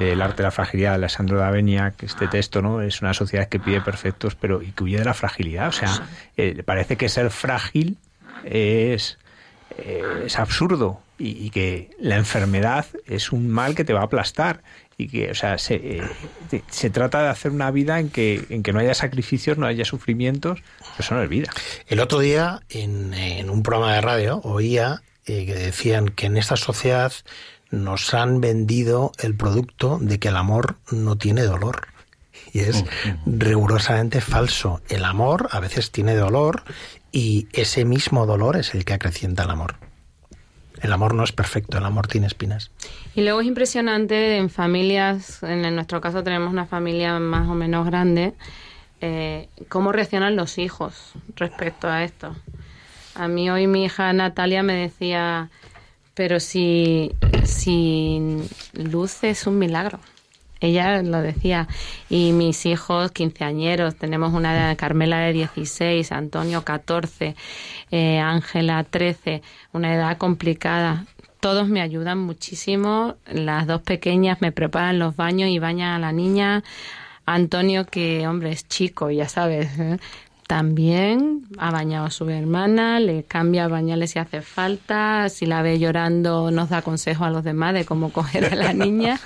del 0.00 0.22
arte 0.22 0.38
de 0.38 0.44
la 0.44 0.50
fragilidad 0.50 0.90
de 0.90 0.94
Alessandro 0.96 1.38
D'Avenia, 1.38 1.92
que 1.92 2.06
este 2.06 2.26
texto 2.26 2.62
no 2.62 2.80
es 2.80 3.02
una 3.02 3.12
sociedad 3.12 3.48
que 3.48 3.60
pide 3.60 3.82
perfectos, 3.82 4.34
pero 4.34 4.62
y 4.62 4.72
que 4.72 4.84
huye 4.84 4.98
de 4.98 5.04
la 5.04 5.14
fragilidad. 5.14 5.68
O 5.68 5.72
sea, 5.72 6.08
eh, 6.36 6.62
parece 6.64 6.96
que 6.96 7.10
ser 7.10 7.30
frágil 7.30 7.98
es, 8.44 9.18
eh, 9.76 10.02
es 10.24 10.38
absurdo 10.38 11.02
y, 11.18 11.50
que 11.50 11.90
la 12.00 12.16
enfermedad 12.16 12.86
es 13.06 13.30
un 13.30 13.48
mal 13.48 13.74
que 13.74 13.84
te 13.84 13.92
va 13.92 14.00
a 14.00 14.04
aplastar 14.04 14.62
y 14.96 15.08
que, 15.08 15.30
o 15.30 15.34
sea, 15.34 15.58
se, 15.58 15.74
eh, 15.74 16.02
se, 16.70 16.88
trata 16.88 17.22
de 17.22 17.28
hacer 17.28 17.50
una 17.50 17.70
vida 17.70 18.00
en 18.00 18.08
que, 18.08 18.46
en 18.48 18.62
que 18.62 18.72
no 18.72 18.78
haya 18.78 18.94
sacrificios, 18.94 19.58
no 19.58 19.66
haya 19.66 19.84
sufrimientos, 19.84 20.62
eso 20.98 21.14
no 21.14 21.22
es 21.22 21.28
vida. 21.28 21.50
El 21.88 22.00
otro 22.00 22.20
día, 22.20 22.60
en, 22.70 23.12
en 23.12 23.50
un 23.50 23.62
programa 23.62 23.94
de 23.94 24.00
radio, 24.00 24.40
oía 24.44 25.02
eh, 25.26 25.44
que 25.44 25.54
decían 25.54 26.08
que 26.08 26.26
en 26.26 26.36
esta 26.38 26.56
sociedad 26.56 27.12
nos 27.70 28.14
han 28.14 28.40
vendido 28.40 29.12
el 29.18 29.36
producto 29.36 29.98
de 30.00 30.18
que 30.18 30.28
el 30.28 30.36
amor 30.36 30.76
no 30.90 31.16
tiene 31.16 31.42
dolor. 31.42 31.88
Y 32.52 32.60
es 32.60 32.84
rigurosamente 33.26 34.20
falso. 34.20 34.80
El 34.88 35.04
amor 35.04 35.48
a 35.52 35.60
veces 35.60 35.90
tiene 35.92 36.16
dolor 36.16 36.64
y 37.12 37.46
ese 37.52 37.84
mismo 37.84 38.26
dolor 38.26 38.56
es 38.56 38.74
el 38.74 38.84
que 38.84 38.94
acrecienta 38.94 39.44
el 39.44 39.50
amor. 39.50 39.76
El 40.80 40.92
amor 40.92 41.14
no 41.14 41.22
es 41.22 41.32
perfecto, 41.32 41.78
el 41.78 41.84
amor 41.84 42.06
tiene 42.06 42.26
espinas. 42.26 42.70
Y 43.14 43.22
luego 43.22 43.40
es 43.40 43.46
impresionante 43.46 44.36
en 44.36 44.48
familias, 44.48 45.42
en 45.42 45.74
nuestro 45.74 46.00
caso 46.00 46.22
tenemos 46.24 46.50
una 46.50 46.66
familia 46.66 47.18
más 47.18 47.48
o 47.48 47.54
menos 47.54 47.86
grande, 47.86 48.32
eh, 49.02 49.48
cómo 49.68 49.92
reaccionan 49.92 50.36
los 50.36 50.58
hijos 50.58 51.12
respecto 51.36 51.88
a 51.88 52.02
esto. 52.02 52.34
A 53.14 53.28
mí 53.28 53.50
hoy 53.50 53.66
mi 53.66 53.84
hija 53.84 54.12
Natalia 54.12 54.62
me 54.62 54.74
decía, 54.74 55.50
pero 56.20 56.38
si, 56.38 57.12
si 57.44 58.20
Luz 58.74 59.24
es 59.24 59.46
un 59.46 59.58
milagro 59.58 60.00
ella 60.60 61.00
lo 61.02 61.22
decía. 61.22 61.66
Y 62.10 62.32
mis 62.32 62.66
hijos, 62.66 63.10
quinceañeros, 63.10 63.96
tenemos 63.96 64.34
una 64.34 64.76
Carmela 64.76 65.20
de 65.20 65.32
16, 65.32 66.12
Antonio 66.12 66.62
14, 66.62 67.34
eh, 67.90 68.18
Ángela 68.18 68.84
13, 68.84 69.40
una 69.72 69.94
edad 69.94 70.18
complicada. 70.18 71.06
Todos 71.40 71.68
me 71.68 71.80
ayudan 71.80 72.18
muchísimo. 72.18 73.16
Las 73.24 73.66
dos 73.66 73.80
pequeñas 73.80 74.42
me 74.42 74.52
preparan 74.52 74.98
los 74.98 75.16
baños 75.16 75.48
y 75.48 75.58
bañan 75.58 75.94
a 75.94 75.98
la 75.98 76.12
niña. 76.12 76.62
Antonio, 77.24 77.86
que 77.86 78.28
hombre 78.28 78.50
es 78.50 78.68
chico, 78.68 79.10
ya 79.10 79.26
sabes, 79.26 79.70
¿eh? 79.78 79.98
También 80.50 81.42
ha 81.58 81.70
bañado 81.70 82.06
a 82.06 82.10
su 82.10 82.28
hermana, 82.28 82.98
le 82.98 83.22
cambia 83.22 83.68
bañales 83.68 84.10
si 84.10 84.18
hace 84.18 84.42
falta, 84.42 85.28
si 85.28 85.46
la 85.46 85.62
ve 85.62 85.78
llorando 85.78 86.50
nos 86.50 86.70
da 86.70 86.82
consejo 86.82 87.24
a 87.24 87.30
los 87.30 87.44
demás 87.44 87.72
de 87.72 87.84
cómo 87.84 88.10
coger 88.10 88.46
a 88.46 88.56
la 88.56 88.72
niña. 88.84 89.20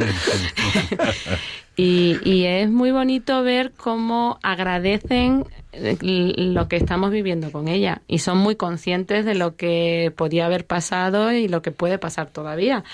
y, 1.77 2.45
es 2.45 2.69
muy 2.71 2.91
bonito 2.91 3.43
ver 3.43 3.73
cómo 3.75 4.39
agradecen 4.43 5.47
lo 5.73 6.69
que 6.69 6.77
estamos 6.77 7.11
viviendo 7.11 7.51
con 7.51 7.69
ella 7.69 8.03
y 8.07 8.19
son 8.19 8.37
muy 8.37 8.57
conscientes 8.57 9.25
de 9.25 9.35
lo 9.35 9.57
que 9.57 10.13
podía 10.15 10.45
haber 10.45 10.67
pasado 10.67 11.33
y 11.33 11.49
lo 11.49 11.63
que 11.63 11.71
puede 11.71 11.97
pasar 11.97 12.29
todavía. 12.29 12.85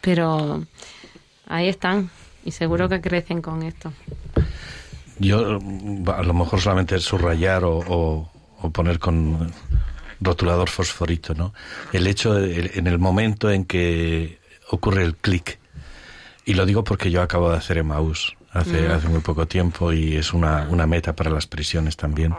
Pero 0.00 0.64
ahí 1.46 1.68
están 1.68 2.08
y 2.42 2.52
seguro 2.52 2.88
que 2.88 3.02
crecen 3.02 3.42
con 3.42 3.62
esto. 3.62 3.92
Yo 5.18 5.58
a 6.14 6.22
lo 6.22 6.34
mejor 6.34 6.60
solamente 6.60 6.98
subrayar 6.98 7.62
o, 7.64 8.30
poner 8.72 8.98
con 8.98 9.52
rotulador 10.20 10.68
fosforito, 10.68 11.34
¿no? 11.34 11.54
El 11.92 12.06
hecho 12.06 12.38
en 12.38 12.86
el 12.86 12.98
momento 12.98 13.50
en 13.50 13.64
que 13.64 14.38
ocurre 14.70 15.04
el 15.04 15.16
clic. 15.16 15.58
Y 16.44 16.54
lo 16.54 16.66
digo 16.66 16.84
porque 16.84 17.10
yo 17.10 17.22
acabo 17.22 17.50
de 17.50 17.58
hacer 17.58 17.78
Emmaus 17.78 18.36
hace, 18.52 18.88
mm. 18.88 18.90
hace 18.92 19.08
muy 19.08 19.20
poco 19.20 19.46
tiempo 19.46 19.92
y 19.92 20.16
es 20.16 20.32
una, 20.32 20.66
una 20.68 20.86
meta 20.86 21.14
para 21.14 21.30
las 21.30 21.46
prisiones 21.46 21.96
también. 21.96 22.34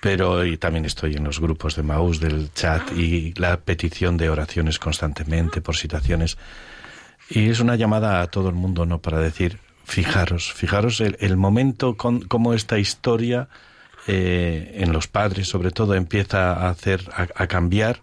Pero 0.00 0.46
y 0.46 0.56
también 0.56 0.86
estoy 0.86 1.14
en 1.14 1.24
los 1.24 1.40
grupos 1.40 1.76
de 1.76 1.82
Maús 1.82 2.20
del 2.20 2.52
chat 2.54 2.90
y 2.92 3.34
la 3.34 3.58
petición 3.58 4.16
de 4.16 4.30
oraciones 4.30 4.78
constantemente 4.78 5.60
por 5.60 5.76
situaciones. 5.76 6.38
Y 7.28 7.50
es 7.50 7.60
una 7.60 7.76
llamada 7.76 8.22
a 8.22 8.26
todo 8.28 8.48
el 8.48 8.54
mundo, 8.54 8.86
¿no? 8.86 9.00
Para 9.00 9.18
decir, 9.18 9.58
Fijaros, 9.90 10.52
fijaros 10.52 11.00
el, 11.00 11.36
momento 11.36 11.96
con 11.96 12.20
cómo 12.20 12.54
esta 12.54 12.78
historia 12.78 13.48
eh, 14.06 14.76
en 14.76 14.92
los 14.92 15.08
padres, 15.08 15.48
sobre 15.48 15.72
todo, 15.72 15.96
empieza 15.96 16.52
a 16.52 16.68
hacer, 16.68 17.10
a, 17.12 17.46
cambiar 17.48 18.00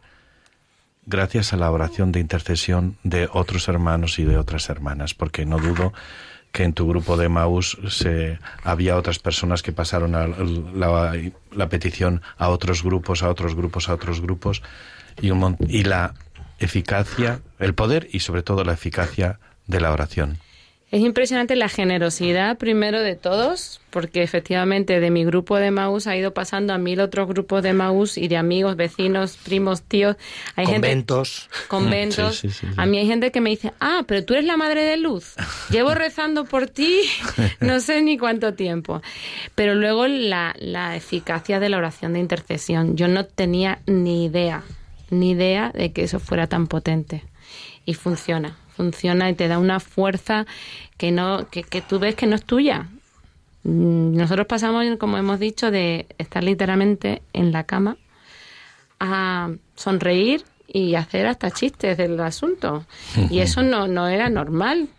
gracias 1.05 1.53
a 1.53 1.55
la 1.55 1.71
oración 1.71 2.11
de 2.11 2.19
intercesión 2.19 2.97
de 3.03 3.29
otros 3.31 3.69
hermanos 3.69 4.19
y 4.19 4.25
de 4.25 4.38
otras 4.38 4.69
hermanas, 4.69 5.13
porque 5.13 5.45
no 5.45 5.59
dudo 5.59 5.93
que 6.51 6.65
en 6.65 6.73
tu 6.73 6.89
grupo 6.89 7.15
de 7.15 7.29
Maus 7.29 7.77
se, 7.88 8.38
había 8.65 8.97
otras 8.97 9.19
personas 9.19 9.63
que 9.63 9.71
pasaron 9.71 10.13
a 10.15 10.27
la, 10.27 11.13
la 11.53 11.69
petición 11.69 12.21
a 12.38 12.49
otros 12.49 12.83
grupos, 12.83 13.23
a 13.23 13.29
otros 13.29 13.55
grupos, 13.55 13.88
a 13.88 13.93
otros 13.93 14.19
grupos, 14.19 14.61
y 15.21 15.83
la 15.83 16.15
eficacia, 16.59 17.39
el 17.59 17.73
poder 17.75 18.09
y 18.11 18.19
sobre 18.19 18.43
todo 18.43 18.65
la 18.65 18.73
eficacia 18.73 19.39
de 19.67 19.79
la 19.79 19.93
oración. 19.93 20.39
Es 20.89 21.01
impresionante 21.01 21.57
la 21.57 21.67
generosidad 21.67 22.57
primero 22.57 23.01
de 23.01 23.15
todos, 23.15 23.81
porque 23.89 24.23
efectivamente 24.23 25.01
de 25.01 25.11
mi 25.11 25.25
grupo 25.25 25.57
de 25.57 25.69
Maús 25.69 26.07
ha 26.07 26.15
ido 26.15 26.33
pasando 26.33 26.71
a 26.73 26.77
mil 26.77 27.01
otros 27.01 27.27
grupos 27.27 27.61
de 27.61 27.73
Maús 27.73 28.17
y 28.17 28.29
de 28.29 28.38
amigos, 28.38 28.77
vecinos, 28.77 29.35
primos, 29.35 29.81
tíos. 29.81 30.15
Hay 30.55 30.65
gente 30.65 30.88
Conventos. 30.88 31.49
conventos. 31.67 32.38
Sí, 32.38 32.47
sí, 32.47 32.59
sí, 32.61 32.67
sí. 32.67 32.73
A 32.77 32.85
mí 32.85 32.97
hay 32.99 33.05
gente 33.05 33.33
que 33.33 33.41
me 33.41 33.49
dice, 33.49 33.73
ah, 33.81 34.05
pero 34.07 34.23
tú 34.23 34.33
eres 34.33 34.45
la 34.45 34.55
madre 34.55 34.83
de 34.83 34.95
luz. 34.95 35.33
Llevo 35.69 35.93
rezando 35.93 36.45
por 36.45 36.67
ti 36.67 37.01
no 37.59 37.81
sé 37.81 38.01
ni 38.01 38.17
cuánto 38.17 38.53
tiempo. 38.53 39.01
Pero 39.55 39.75
luego 39.75 40.07
la, 40.07 40.55
la 40.57 40.95
eficacia 40.95 41.59
de 41.59 41.67
la 41.67 41.79
oración 41.79 42.13
de 42.13 42.19
intercesión. 42.19 42.95
Yo 42.95 43.09
no 43.09 43.25
tenía 43.25 43.79
ni 43.88 44.23
idea, 44.23 44.63
ni 45.09 45.31
idea 45.31 45.69
de 45.73 45.91
que 45.91 46.03
eso 46.03 46.21
fuera 46.21 46.47
tan 46.47 46.67
potente. 46.67 47.25
Y 47.85 47.93
funciona, 47.93 48.55
funciona 48.78 49.30
y 49.30 49.34
te 49.34 49.47
da 49.47 49.57
una 49.59 49.80
fuerza 49.80 50.45
que, 50.97 51.11
no, 51.11 51.49
que, 51.49 51.63
que 51.63 51.82
tú 51.82 51.99
ves 51.99 52.15
que 52.15 52.28
no 52.28 52.36
es 52.36 52.45
tuya. 52.45 52.88
Mm, 53.63 54.15
Nosotros 54.15 54.47
pasamos, 54.47 54.86
como 54.97 55.17
hemos 55.17 55.39
dicho, 55.39 55.71
de 55.71 56.05
estar 56.17 56.43
literalmente 56.43 57.21
en 57.34 57.51
la 57.51 57.63
cama 57.65 57.97
a 58.99 59.49
sonreír 59.75 60.43
y 60.67 60.95
hacer 60.95 61.28
hasta 61.28 61.51
chistes 61.51 61.97
del 61.97 62.19
asunto. 62.19 62.86
Y 63.30 63.39
eso 63.39 63.63
no, 63.63 63.88
no 63.88 64.07
era 64.07 64.30
normal. 64.30 64.89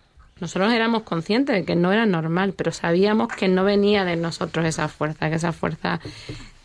Nosotros 0.40 0.72
éramos 0.72 1.02
conscientes 1.02 1.54
de 1.56 1.64
que 1.64 1.74
no 1.74 1.92
era 1.92 2.06
normal, 2.06 2.54
pero 2.56 2.70
sabíamos 2.72 3.28
que 3.28 3.48
no 3.48 3.64
venía 3.64 4.04
de 4.04 4.16
nosotros 4.16 4.64
esa 4.66 4.88
fuerza, 4.88 5.28
que 5.30 5.36
esa 5.36 5.52
fuerza 5.52 6.00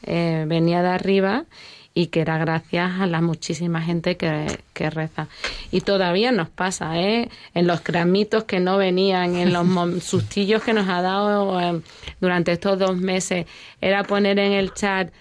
eh, 0.04 0.46
venía 0.48 0.82
de 0.84 0.90
arriba 0.90 1.46
y 1.94 2.08
que 2.08 2.22
era 2.22 2.38
gracias 2.38 3.00
a 3.00 3.06
la 3.06 3.22
muchísima 3.22 3.82
gente 3.82 4.18
que, 4.18 4.60
que 4.74 4.90
reza. 4.90 5.28
Y 5.72 5.82
todavía 5.82 6.32
nos 6.32 6.50
pasa, 6.50 7.00
¿eh? 7.00 7.30
En 7.54 7.68
los 7.68 7.82
cramitos 7.82 8.46
que 8.46 8.60
no 8.60 8.78
venían, 8.78 9.36
en 9.36 9.54
los 9.54 9.68
sustillos 10.04 10.64
que 10.64 10.74
nos 10.74 10.90
ha 10.90 11.02
dado 11.02 11.60
eh, 11.60 11.82
durante 12.20 12.52
estos 12.54 12.80
dos 12.80 12.98
meses, 12.98 13.46
era 13.80 14.04
poner 14.04 14.40
en 14.40 14.54
el 14.54 14.74
chat, 14.74 15.12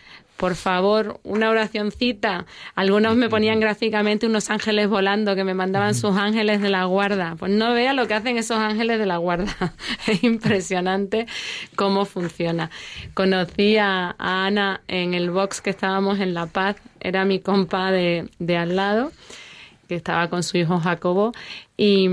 por 0.42 0.56
favor, 0.56 1.20
una 1.22 1.50
oracioncita. 1.50 2.46
Algunos 2.74 3.14
me 3.14 3.28
ponían 3.28 3.60
gráficamente 3.60 4.26
unos 4.26 4.50
ángeles 4.50 4.88
volando 4.88 5.36
que 5.36 5.44
me 5.44 5.54
mandaban 5.54 5.94
sus 5.94 6.16
ángeles 6.16 6.60
de 6.60 6.68
la 6.68 6.84
guarda. 6.86 7.36
Pues 7.38 7.52
no 7.52 7.72
vea 7.72 7.92
lo 7.92 8.08
que 8.08 8.14
hacen 8.14 8.36
esos 8.38 8.56
ángeles 8.56 8.98
de 8.98 9.06
la 9.06 9.18
guarda. 9.18 9.54
Es 10.08 10.24
impresionante 10.24 11.28
cómo 11.76 12.06
funciona. 12.06 12.72
Conocí 13.14 13.76
a, 13.76 14.16
a 14.18 14.46
Ana 14.46 14.80
en 14.88 15.14
el 15.14 15.30
box 15.30 15.60
que 15.60 15.70
estábamos 15.70 16.18
en 16.18 16.34
La 16.34 16.46
Paz. 16.46 16.74
Era 16.98 17.24
mi 17.24 17.38
compa 17.38 17.92
de, 17.92 18.28
de 18.40 18.56
al 18.56 18.74
lado, 18.74 19.12
que 19.86 19.94
estaba 19.94 20.28
con 20.28 20.42
su 20.42 20.58
hijo 20.58 20.80
Jacobo. 20.80 21.30
Y, 21.76 22.08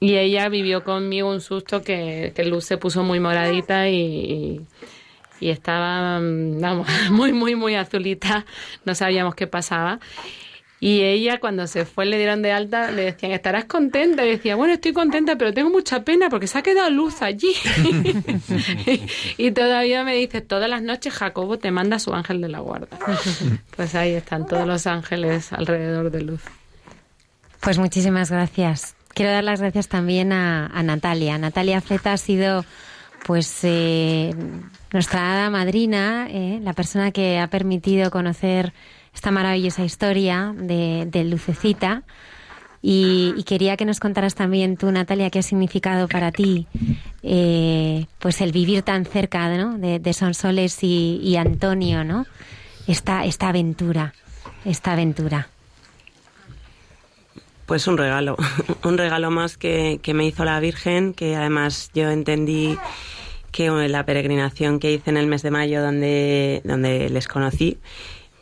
y 0.00 0.16
ella 0.16 0.48
vivió 0.48 0.84
conmigo 0.84 1.28
un 1.28 1.42
susto 1.42 1.82
que, 1.82 2.32
que 2.34 2.46
Luz 2.46 2.64
se 2.64 2.78
puso 2.78 3.02
muy 3.02 3.20
moradita 3.20 3.90
y, 3.90 3.94
y 3.94 4.60
y 5.40 5.50
estaba, 5.50 6.20
mm, 6.20 6.60
vamos, 6.60 6.88
muy, 7.10 7.32
muy, 7.32 7.54
muy 7.54 7.74
azulita, 7.74 8.44
no 8.84 8.94
sabíamos 8.94 9.34
qué 9.34 9.46
pasaba. 9.46 10.00
Y 10.78 11.02
ella 11.02 11.40
cuando 11.40 11.66
se 11.66 11.86
fue 11.86 12.04
le 12.04 12.18
dieron 12.18 12.42
de 12.42 12.52
alta, 12.52 12.90
le 12.90 13.06
decían, 13.06 13.32
¿estarás 13.32 13.64
contenta? 13.64 14.26
Y 14.26 14.30
decía, 14.30 14.56
bueno, 14.56 14.74
estoy 14.74 14.92
contenta, 14.92 15.36
pero 15.36 15.54
tengo 15.54 15.70
mucha 15.70 16.02
pena 16.02 16.28
porque 16.28 16.46
se 16.46 16.58
ha 16.58 16.62
quedado 16.62 16.90
luz 16.90 17.22
allí. 17.22 17.54
y 19.38 19.52
todavía 19.52 20.04
me 20.04 20.14
dice, 20.14 20.42
todas 20.42 20.68
las 20.68 20.82
noches 20.82 21.14
Jacobo 21.14 21.58
te 21.58 21.70
manda 21.70 21.98
su 21.98 22.12
ángel 22.12 22.42
de 22.42 22.48
la 22.48 22.58
guarda. 22.58 22.98
pues 23.76 23.94
ahí 23.94 24.12
están 24.12 24.46
todos 24.46 24.66
los 24.66 24.86
ángeles 24.86 25.50
alrededor 25.52 26.10
de 26.10 26.22
luz. 26.22 26.42
Pues 27.60 27.78
muchísimas 27.78 28.30
gracias. 28.30 28.96
Quiero 29.14 29.32
dar 29.32 29.44
las 29.44 29.62
gracias 29.62 29.88
también 29.88 30.30
a, 30.30 30.66
a 30.66 30.82
Natalia. 30.82 31.38
Natalia 31.38 31.80
Zeta 31.80 32.12
ha 32.12 32.18
sido 32.18 32.66
pues 33.26 33.58
eh, 33.64 34.32
nuestra 34.92 35.50
madrina, 35.50 36.28
eh, 36.30 36.60
la 36.62 36.72
persona 36.74 37.10
que 37.10 37.40
ha 37.40 37.48
permitido 37.48 38.10
conocer 38.12 38.72
esta 39.12 39.32
maravillosa 39.32 39.84
historia 39.84 40.54
de, 40.56 41.08
de 41.10 41.24
Lucecita. 41.24 42.04
Y, 42.82 43.34
y 43.36 43.42
quería 43.42 43.76
que 43.76 43.84
nos 43.84 43.98
contaras 43.98 44.36
también 44.36 44.76
tú, 44.76 44.92
Natalia, 44.92 45.30
qué 45.30 45.40
ha 45.40 45.42
significado 45.42 46.06
para 46.06 46.30
ti 46.30 46.68
eh, 47.24 48.06
pues 48.20 48.40
el 48.40 48.52
vivir 48.52 48.82
tan 48.82 49.04
cerca 49.04 49.48
¿no? 49.56 49.76
de, 49.76 49.98
de 49.98 50.12
Sonsoles 50.12 50.84
y, 50.84 51.18
y 51.20 51.34
Antonio, 51.36 52.04
¿no? 52.04 52.26
Esta, 52.86 53.24
esta 53.24 53.48
aventura, 53.48 54.14
esta 54.64 54.92
aventura. 54.92 55.48
Pues 57.64 57.88
un 57.88 57.98
regalo, 57.98 58.36
un 58.84 58.96
regalo 58.96 59.32
más 59.32 59.56
que, 59.56 59.98
que 60.00 60.14
me 60.14 60.24
hizo 60.24 60.44
la 60.44 60.60
Virgen, 60.60 61.12
que 61.12 61.34
además 61.34 61.90
yo 61.92 62.10
entendí 62.10 62.78
que 63.56 63.70
la 63.88 64.04
peregrinación 64.04 64.78
que 64.78 64.92
hice 64.92 65.08
en 65.10 65.16
el 65.16 65.26
mes 65.26 65.42
de 65.42 65.50
mayo 65.50 65.80
donde, 65.82 66.60
donde 66.64 67.08
les 67.08 67.26
conocí, 67.26 67.78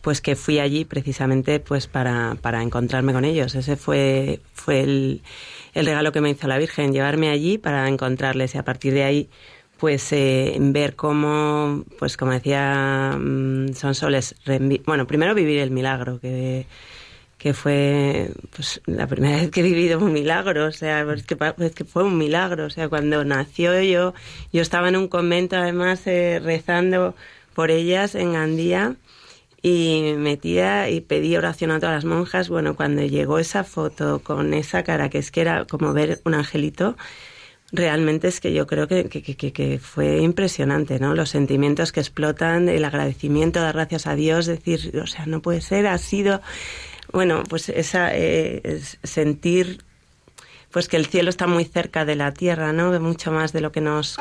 pues 0.03 0.21
que 0.21 0.35
fui 0.35 0.59
allí 0.59 0.85
precisamente 0.85 1.61
pues 1.61 1.87
para, 1.87 2.37
para 2.43 2.62
encontrarme 2.62 3.12
con 3.12 3.25
ellos. 3.25 3.55
Ese 3.55 3.77
fue, 3.77 4.41
fue 4.53 4.81
el, 4.81 5.23
el 5.73 5.87
regalo 5.87 6.11
que 6.11 6.21
me 6.21 6.31
hizo 6.31 6.49
la 6.49 6.59
Virgen, 6.59 6.93
llevarme 6.93 7.31
allí 7.31 7.59
para 7.59 7.89
encontrarles 7.89 8.55
y 8.55 8.59
a 8.59 8.65
partir 8.65 8.93
de 8.93 9.05
ahí 9.05 9.29
pues 9.79 10.12
eh, 10.12 10.57
ver 10.61 10.95
cómo, 10.97 11.85
pues 11.99 12.17
como 12.17 12.33
decía 12.33 13.17
mm, 13.19 13.75
Sonsoles, 13.75 14.35
reenvi- 14.47 14.83
bueno, 14.85 15.07
primero 15.07 15.35
vivir 15.35 15.61
el 15.61 15.71
milagro, 15.71 16.19
que, 16.21 16.67
que 17.45 17.53
fue 17.53 18.30
pues, 18.57 18.80
la 18.86 19.07
primera 19.07 19.36
vez 19.36 19.51
que 19.51 19.61
he 19.61 19.62
vivido 19.62 19.99
un 19.99 20.14
milagro, 20.14 20.64
o 20.64 20.72
sea, 20.72 21.05
pues 21.05 21.24
que, 21.24 21.36
pues 21.36 21.74
que 21.74 21.84
fue 21.84 22.03
un 22.03 22.16
milagro, 22.16 22.64
o 22.64 22.70
sea, 22.70 22.88
cuando 22.88 23.22
nació 23.22 23.78
yo, 23.82 24.14
yo 24.51 24.62
estaba 24.62 24.88
en 24.88 24.97
un 24.97 25.09
convento 25.09 25.55
además 25.57 26.07
eh, 26.07 26.40
rezando 26.42 27.14
por 27.55 27.70
ellas 27.70 28.14
en 28.14 28.32
Gandía 28.32 28.97
y 29.61 30.14
metía 30.16 30.88
y 30.88 31.03
pedí 31.03 31.36
oración 31.36 31.70
a 31.70 31.80
todas 31.80 31.97
las 31.97 32.07
monjas, 32.07 32.49
bueno, 32.49 32.76
cuando 32.76 33.03
llegó 33.03 33.38
esa 33.38 33.62
foto 33.62 34.20
con 34.20 34.55
esa 34.55 34.82
cara 34.82 35.11
que 35.11 35.18
es 35.18 35.30
que 35.30 35.42
era 35.42 35.66
como 35.66 35.92
ver 35.92 36.22
un 36.24 36.32
angelito, 36.32 36.97
realmente 37.72 38.28
es 38.28 38.40
que 38.40 38.55
yo 38.55 38.66
creo 38.66 38.88
que, 38.88 39.11
que, 39.11 39.22
que- 39.22 39.53
que 39.53 39.78
fue 39.78 40.18
impresionante, 40.20 40.99
¿no? 40.99 41.14
Los 41.14 41.30
sentimientos 41.30 41.92
que 41.92 42.01
explotan, 42.01 42.68
el 42.70 42.84
agradecimiento, 42.86 43.61
dar 43.61 43.74
gracias 43.74 44.07
a 44.07 44.14
Dios, 44.14 44.47
decir, 44.47 44.99
o 45.03 45.07
sea, 45.07 45.26
no 45.26 45.42
puede 45.42 45.61
ser, 45.61 45.86
ha 45.88 45.99
sido, 45.99 46.40
bueno, 47.15 47.45
pues 47.49 47.69
esa, 47.69 48.11
eh, 48.12 48.83
sentir 49.03 49.85
pues 50.75 50.89
que 50.89 50.97
el 50.97 51.07
cielo 51.07 51.31
está 51.31 51.47
muy 51.47 51.65
cerca 51.65 52.05
de 52.05 52.17
la 52.17 52.35
tierra, 52.35 52.73
¿no? 52.73 52.99
Mucho 52.99 53.31
más 53.31 53.53
de 53.53 53.61
lo 53.61 53.71
que 53.71 53.81
nos, 53.81 54.17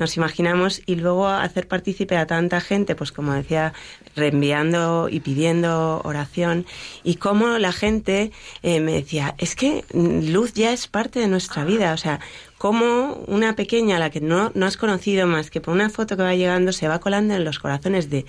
nos 0.00 0.16
imaginamos. 0.16 0.80
Y 0.86 0.94
luego 0.94 1.28
hacer 1.28 1.68
partícipe 1.68 2.16
a 2.16 2.26
tanta 2.26 2.62
gente, 2.62 2.94
pues 2.94 3.12
como 3.12 3.34
decía, 3.34 3.74
reenviando 4.16 5.10
y 5.10 5.20
pidiendo 5.20 6.00
oración. 6.04 6.64
Y 7.04 7.16
cómo 7.16 7.58
la 7.58 7.72
gente 7.72 8.32
eh, 8.62 8.80
me 8.80 8.92
decía, 8.92 9.34
es 9.36 9.54
que 9.54 9.84
luz 9.92 10.54
ya 10.54 10.72
es 10.72 10.88
parte 10.88 11.20
de 11.20 11.28
nuestra 11.28 11.66
vida, 11.66 11.92
o 11.92 11.98
sea, 11.98 12.20
cómo 12.56 13.22
una 13.26 13.54
pequeña 13.54 13.96
a 13.96 13.98
la 13.98 14.08
que 14.08 14.22
no, 14.22 14.50
no 14.54 14.64
has 14.64 14.78
conocido 14.78 15.26
más 15.26 15.50
que 15.50 15.60
por 15.60 15.74
una 15.74 15.90
foto 15.90 16.16
que 16.16 16.22
va 16.22 16.34
llegando 16.34 16.72
se 16.72 16.88
va 16.88 17.00
colando 17.00 17.34
en 17.34 17.44
los 17.44 17.58
corazones 17.58 18.08
de 18.08 18.24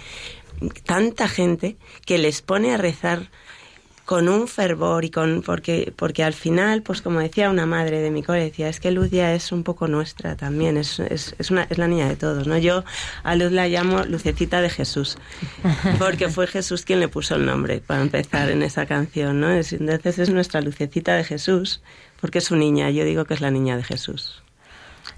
tanta 0.83 1.29
gente 1.29 1.77
que 2.05 2.17
les 2.17 2.41
pone 2.41 2.73
a 2.73 2.77
rezar 2.77 3.29
con 4.09 4.27
un 4.27 4.47
fervor 4.47 5.05
y 5.05 5.11
con 5.11 5.43
porque 5.43 5.93
porque 5.95 6.23
al 6.23 6.33
final 6.33 6.81
pues 6.81 7.03
como 7.03 7.19
decía 7.19 7.51
una 7.51 7.67
madre 7.67 7.99
de 8.01 8.09
mi 8.09 8.23
cole 8.23 8.39
decía 8.45 8.67
es 8.67 8.79
que 8.79 8.89
Luz 8.89 9.11
ya 9.11 9.35
es 9.35 9.51
un 9.51 9.63
poco 9.63 9.87
nuestra 9.87 10.35
también 10.35 10.77
es, 10.77 10.99
es, 10.99 11.35
es 11.37 11.51
una 11.51 11.67
es 11.69 11.77
la 11.77 11.87
niña 11.87 12.09
de 12.09 12.15
todos 12.15 12.47
no 12.47 12.57
yo 12.57 12.83
a 13.21 13.35
Luz 13.35 13.51
la 13.51 13.67
llamo 13.67 14.05
Lucecita 14.05 14.61
de 14.61 14.71
Jesús 14.71 15.19
porque 15.99 16.29
fue 16.29 16.47
Jesús 16.47 16.85
quien 16.85 16.99
le 17.01 17.07
puso 17.07 17.35
el 17.35 17.45
nombre 17.45 17.81
para 17.85 18.01
empezar 18.01 18.49
en 18.49 18.63
esa 18.63 18.87
canción 18.87 19.39
no 19.41 19.51
Es- 19.51 19.73
entonces 19.73 20.17
es 20.17 20.29
nuestra 20.31 20.61
Lucecita 20.61 21.15
de 21.15 21.23
Jesús 21.23 21.81
porque 22.19 22.39
es 22.39 22.45
su 22.45 22.55
niña 22.55 22.89
yo 22.89 23.03
digo 23.05 23.25
que 23.25 23.35
es 23.35 23.41
la 23.41 23.51
niña 23.51 23.77
de 23.77 23.83
Jesús 23.83 24.41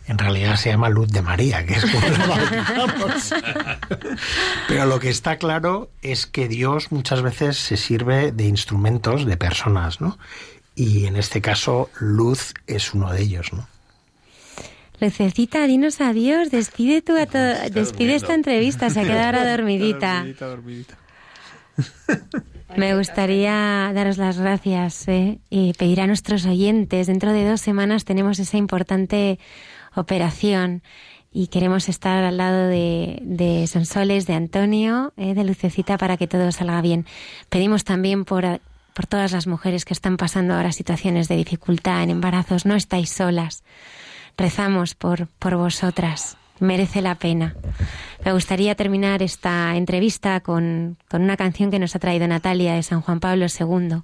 En 0.08 0.18
realidad 0.18 0.56
se 0.58 0.70
llama 0.70 0.90
Luz 0.90 1.08
de 1.10 1.22
María, 1.22 1.66
que 1.66 1.76
es 1.76 1.86
como 1.86 2.08
la 2.10 2.28
bautizamos. 2.28 3.34
Pero 4.68 4.86
lo 4.86 5.00
que 5.00 5.10
está 5.10 5.38
claro 5.38 5.90
es 6.02 6.26
que 6.26 6.48
Dios 6.48 6.92
muchas 6.92 7.22
veces 7.22 7.58
se 7.58 7.78
sirve 7.78 8.32
de 8.32 8.46
instrumentos, 8.46 9.26
de 9.26 9.38
personas, 9.38 10.02
¿no? 10.02 10.18
Y 10.76 11.06
en 11.06 11.16
este 11.16 11.42
caso, 11.42 11.90
Luz 12.00 12.54
es 12.68 12.94
uno 12.94 13.12
de 13.14 13.22
ellos, 13.22 13.54
¿no? 13.54 13.68
Lucecita, 15.00 15.66
dinos 15.66 16.00
adiós, 16.02 16.52
despide 16.52 17.02
tú 17.02 17.18
a 17.18 17.26
to- 17.26 17.70
despide 17.72 18.16
esta 18.16 18.34
entrevista, 18.36 18.90
se 18.90 19.00
ha 19.00 19.04
quedado 19.04 19.38
ahora 19.38 19.50
dormidita. 19.50 20.24
No 20.24 20.58
Me 22.78 22.96
gustaría 22.96 23.92
daros 23.94 24.18
las 24.18 24.38
gracias 24.38 25.08
¿eh? 25.08 25.40
y 25.50 25.74
pedir 25.74 26.02
a 26.02 26.08
nuestros 26.08 26.46
oyentes. 26.46 27.08
Dentro 27.08 27.34
de 27.34 27.50
dos 27.50 27.60
semanas 27.62 28.06
tenemos 28.06 28.40
esa 28.40 28.58
importante 28.58 29.40
operación 29.96 30.84
y 31.32 31.48
queremos 31.48 31.88
estar 31.88 32.24
al 32.24 32.38
lado 32.38 32.68
de, 32.68 33.20
de 33.22 33.66
Sonsoles, 33.68 34.28
de 34.28 34.34
Antonio, 34.34 35.14
¿eh? 35.18 35.34
de 35.34 35.44
Lucecita, 35.44 35.98
para 35.98 36.18
que 36.18 36.28
todo 36.28 36.52
salga 36.52 36.82
bien. 36.82 37.06
Pedimos 37.50 37.84
también 37.84 38.26
por, 38.26 38.60
por 38.94 39.08
todas 39.08 39.32
las 39.32 39.48
mujeres 39.48 39.86
que 39.86 39.94
están 39.94 40.18
pasando 40.18 40.54
ahora 40.54 40.72
situaciones 40.72 41.28
de 41.28 41.38
dificultad 41.38 42.04
en 42.04 42.10
embarazos. 42.10 42.66
No 42.66 42.76
estáis 42.76 43.12
solas. 43.12 43.64
Rezamos 44.38 44.96
por, 44.96 45.28
por 45.40 45.56
vosotras 45.56 46.38
merece 46.62 47.02
la 47.02 47.16
pena. 47.16 47.56
Me 48.24 48.32
gustaría 48.32 48.76
terminar 48.76 49.22
esta 49.22 49.76
entrevista 49.76 50.40
con, 50.40 50.98
con 51.10 51.24
una 51.24 51.36
canción 51.36 51.72
que 51.72 51.80
nos 51.80 51.96
ha 51.96 52.00
traído 52.00 52.28
Natalia 52.28 52.76
de 52.76 52.84
San 52.84 53.02
Juan 53.02 53.20
Pablo 53.20 53.48
II. 53.48 54.04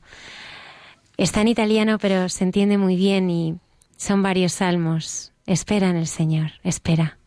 Está 1.18 1.42
en 1.42 1.48
italiano, 1.48 1.98
pero 2.00 2.28
se 2.30 2.44
entiende 2.44 2.78
muy 2.78 2.96
bien 2.96 3.30
y 3.30 3.56
son 3.96 4.24
varios 4.24 4.54
salmos. 4.54 5.32
Espera 5.48 5.90
en 5.90 5.96
el 5.96 6.08
Señor, 6.08 6.52
espera. 6.62 7.20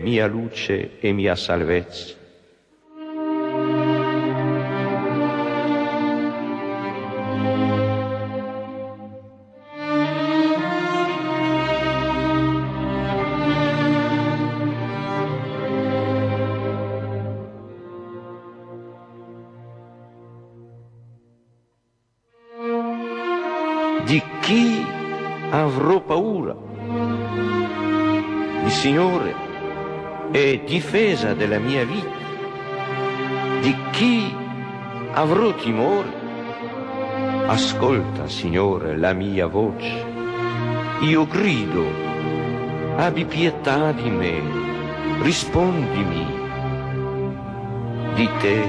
Mia 0.00 0.26
luce 0.26 0.98
e 1.00 1.12
mia 1.12 1.34
salvezza. 1.34 2.16
Di 24.04 24.22
chi 24.40 24.86
avrò 25.50 26.00
paura? 26.00 26.56
Il 28.64 28.70
Signore 28.70 29.47
è 30.30 30.60
difesa 30.66 31.34
della 31.34 31.58
mia 31.58 31.84
vita. 31.84 32.16
Di 33.60 33.74
chi 33.92 34.34
avrò 35.12 35.54
timore? 35.54 36.16
Ascolta, 37.46 38.28
Signore, 38.28 38.96
la 38.96 39.12
mia 39.14 39.46
voce. 39.46 40.04
Io 41.00 41.26
grido, 41.26 41.86
abbi 42.96 43.24
pietà 43.24 43.92
di 43.92 44.10
me, 44.10 44.42
rispondimi. 45.22 46.26
Di 48.14 48.28
te 48.40 48.62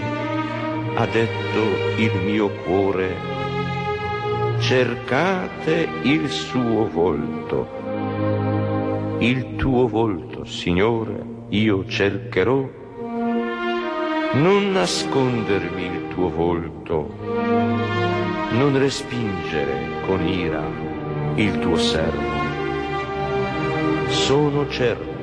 ha 0.95 1.05
detto 1.05 1.59
il 1.97 2.11
mio 2.23 2.49
cuore, 2.63 3.15
cercate 4.59 5.89
il 6.03 6.29
suo 6.29 6.87
volto. 6.87 7.67
Il 9.19 9.55
tuo 9.55 9.87
volto, 9.87 10.45
Signore, 10.45 11.28
io 11.49 11.85
cercherò. 11.87 12.67
Non 14.31 14.71
nascondermi 14.71 15.85
il 15.85 16.07
tuo 16.09 16.29
volto, 16.29 17.09
non 18.51 18.77
respingere 18.77 20.03
con 20.05 20.25
ira 20.27 20.63
il 21.35 21.57
tuo 21.59 21.75
servo. 21.75 22.37
Sono 24.07 24.69
certo 24.69 25.17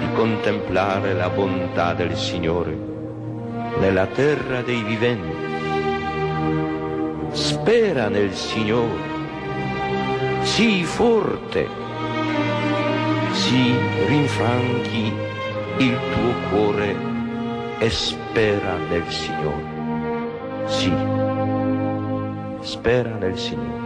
di 0.00 0.12
contemplare 0.14 1.14
la 1.14 1.28
bontà 1.28 1.94
del 1.94 2.16
Signore 2.16 2.76
nella 3.78 4.06
terra 4.06 4.62
dei 4.62 4.82
viventi. 4.82 5.50
Spera 7.30 8.08
nel 8.08 8.32
Signore, 8.32 9.10
sii 10.42 10.82
forte, 10.82 11.81
si 13.42 13.74
rinfranchi 14.06 15.12
il 15.78 15.98
tuo 16.12 16.32
cuore 16.48 16.94
e 17.78 17.90
spera 17.90 18.76
nel 18.76 19.04
Signore. 19.10 20.66
Sì, 20.66 20.92
spera 22.60 23.16
nel 23.16 23.36
Signore. 23.36 23.81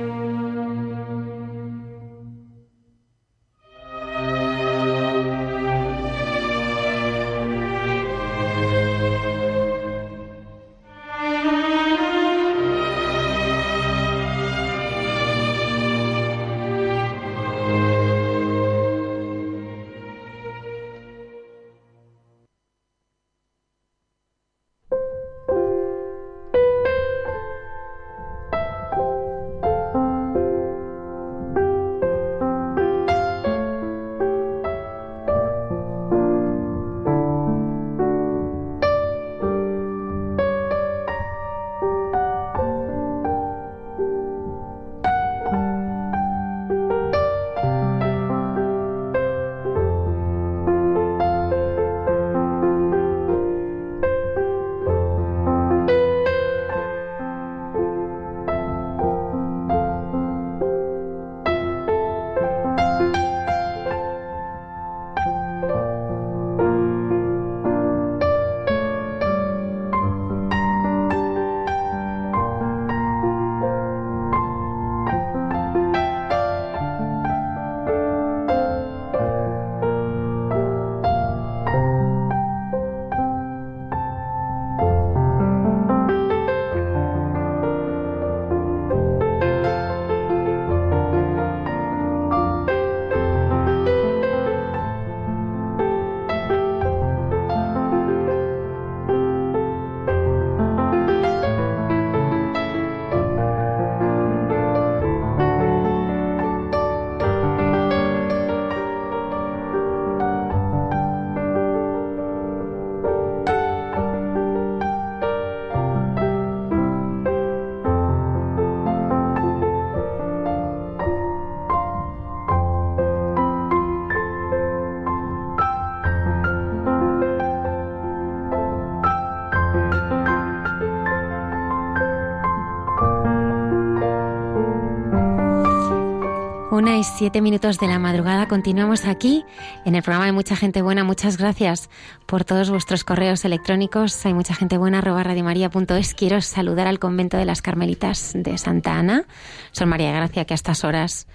Una 137.07 137.14
y 137.14 137.18
siete 137.18 137.40
minutos 137.40 137.78
de 137.78 137.86
la 137.86 137.98
madrugada. 137.98 138.48
Continuamos 138.48 139.04
aquí 139.04 139.44
en 139.84 139.94
el 139.94 140.02
programa 140.02 140.26
de 140.26 140.32
Mucha 140.32 140.57
Gente 140.57 140.82
Buena. 140.82 141.04
Muchas 141.04 141.36
gracias 141.36 141.88
por 142.26 142.44
todos 142.44 142.70
vuestros 142.70 143.04
correos 143.04 143.44
electrónicos. 143.44 144.24
Hay 144.26 144.34
mucha 144.34 144.54
gente 144.54 144.76
buena, 144.78 144.98
arroba 144.98 145.22
radiomaria.es. 145.22 146.14
Quiero 146.14 146.40
saludar 146.40 146.86
al 146.86 146.98
convento 146.98 147.36
de 147.36 147.44
las 147.44 147.62
Carmelitas 147.62 148.32
de 148.34 148.59
Santa 148.59 148.98
Ana. 148.98 149.24
Son 149.72 149.88
María 149.88 150.12
Gracia, 150.12 150.44
que 150.46 150.54
a 150.54 150.57
estas 150.57 150.84
horas, 150.84 151.26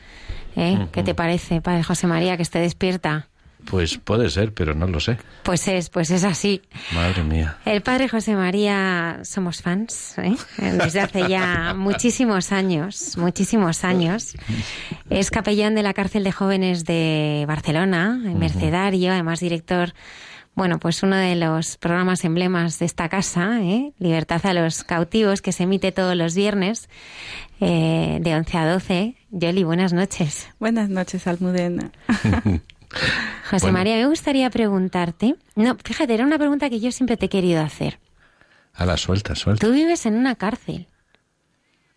¿eh? 0.55 0.87
¿qué 0.91 1.03
te 1.03 1.13
parece, 1.15 1.61
Padre 1.61 1.83
José 1.83 2.07
María, 2.07 2.37
que 2.37 2.43
esté 2.43 2.59
despierta? 2.59 3.29
Pues 3.65 3.97
puede 3.97 4.29
ser, 4.29 4.53
pero 4.53 4.73
no 4.73 4.87
lo 4.87 4.99
sé. 4.99 5.17
Pues 5.43 5.67
es, 5.67 5.89
pues 5.89 6.11
es 6.11 6.23
así. 6.23 6.61
Madre 6.93 7.23
mía. 7.23 7.57
El 7.65 7.81
padre 7.81 8.09
José 8.09 8.35
María 8.35 9.19
somos 9.23 9.61
fans 9.61 10.15
¿eh? 10.17 10.35
desde 10.57 11.01
hace 11.01 11.27
ya 11.29 11.73
muchísimos 11.75 12.51
años, 12.51 13.17
muchísimos 13.17 13.83
años. 13.83 14.35
Es 15.09 15.31
capellán 15.31 15.75
de 15.75 15.83
la 15.83 15.93
cárcel 15.93 16.23
de 16.23 16.31
jóvenes 16.31 16.85
de 16.85 17.45
Barcelona, 17.47 18.19
en 18.23 18.39
mercedario, 18.39 19.11
además 19.11 19.39
director, 19.39 19.93
bueno, 20.53 20.79
pues 20.79 21.01
uno 21.01 21.15
de 21.15 21.35
los 21.35 21.77
programas 21.77 22.25
emblemas 22.25 22.77
de 22.79 22.85
esta 22.85 23.07
casa, 23.07 23.61
¿eh? 23.61 23.93
Libertad 23.99 24.45
a 24.45 24.53
los 24.53 24.83
cautivos, 24.83 25.41
que 25.41 25.53
se 25.53 25.63
emite 25.63 25.91
todos 25.91 26.15
los 26.15 26.35
viernes 26.35 26.89
eh, 27.61 28.19
de 28.21 28.35
11 28.35 28.57
a 28.57 28.71
12. 28.73 29.15
Yoli, 29.31 29.63
buenas 29.63 29.93
noches. 29.93 30.49
Buenas 30.59 30.89
noches, 30.89 31.25
Almudena. 31.25 31.91
José 33.49 33.65
Bueno. 33.65 33.77
María, 33.79 33.95
me 33.95 34.07
gustaría 34.07 34.49
preguntarte. 34.49 35.35
No, 35.55 35.77
fíjate, 35.83 36.13
era 36.13 36.25
una 36.25 36.37
pregunta 36.37 36.69
que 36.69 36.79
yo 36.79 36.91
siempre 36.91 37.17
te 37.17 37.25
he 37.25 37.29
querido 37.29 37.61
hacer. 37.61 37.99
A 38.73 38.85
la 38.85 38.97
suelta, 38.97 39.35
suelta. 39.35 39.65
Tú 39.65 39.73
vives 39.73 40.05
en 40.05 40.15
una 40.15 40.35
cárcel. 40.35 40.87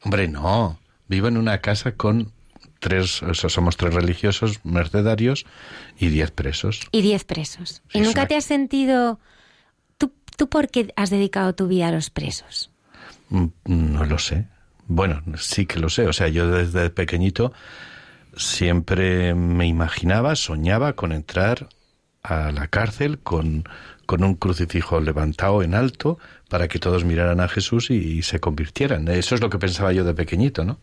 Hombre, 0.03 0.29
no. 0.29 0.79
Vivo 1.09 1.29
en 1.29 1.37
una 1.37 1.59
casa 1.61 1.93
con 1.93 2.33
tres, 2.81 3.23
o 3.23 3.35
sea, 3.35 3.49
somos 3.51 3.77
tres 3.77 3.95
religiosos, 3.95 4.61
mercedarios 4.65 5.47
y 5.99 6.09
diez 6.09 6.31
presos. 6.31 6.81
y 6.93 7.03
10 7.03 7.25
presos. 7.25 7.83
Sí, 7.89 7.99
¿Y 7.99 8.01
nunca 8.01 8.23
una- 8.23 8.29
te 8.29 8.37
has 8.37 8.45
sentido... 8.45 9.21
¿Tú, 9.99 10.13
¿Tú 10.37 10.49
por 10.49 10.69
qué 10.69 10.93
has 10.97 11.11
dedicado 11.11 11.55
tu 11.55 11.67
vida 11.69 11.89
a 11.89 11.93
los 11.93 12.11
presos? 12.11 12.71
Mm, 13.29 13.47
No 13.65 14.05
lo 14.05 14.19
sé. 14.19 14.47
Bueno, 14.87 15.23
sí 15.39 15.65
que 15.67 15.79
lo 15.79 15.89
sé. 15.89 16.07
O 16.07 16.13
sea, 16.13 16.29
yo 16.29 16.49
desde 16.51 16.91
pequeñito 16.91 17.53
siempre 18.37 19.35
me 19.35 19.67
imaginaba, 19.67 20.37
soñaba 20.37 20.95
con 20.95 21.13
entrar 21.13 21.69
a 22.23 22.51
la 22.53 22.69
cárcel 22.69 23.19
con, 23.19 23.69
con 24.07 24.25
un 24.25 24.35
crucifijo 24.35 25.01
levantado 25.01 25.63
en 25.63 25.75
alto 25.75 26.19
para 26.49 26.69
que 26.69 26.79
todos 26.79 27.05
miraran 27.05 27.41
a 27.41 27.49
Jesús 27.49 27.91
y, 27.91 28.23
se 28.23 28.41
convirtieran. 28.41 29.07
Eso 29.09 29.35
es 29.35 29.41
lo 29.41 29.51
que 29.51 29.59
pensaba 29.59 29.93
yo 29.93 30.05
de 30.05 30.15
pequeñito, 30.15 30.65
¿no? 30.65 30.79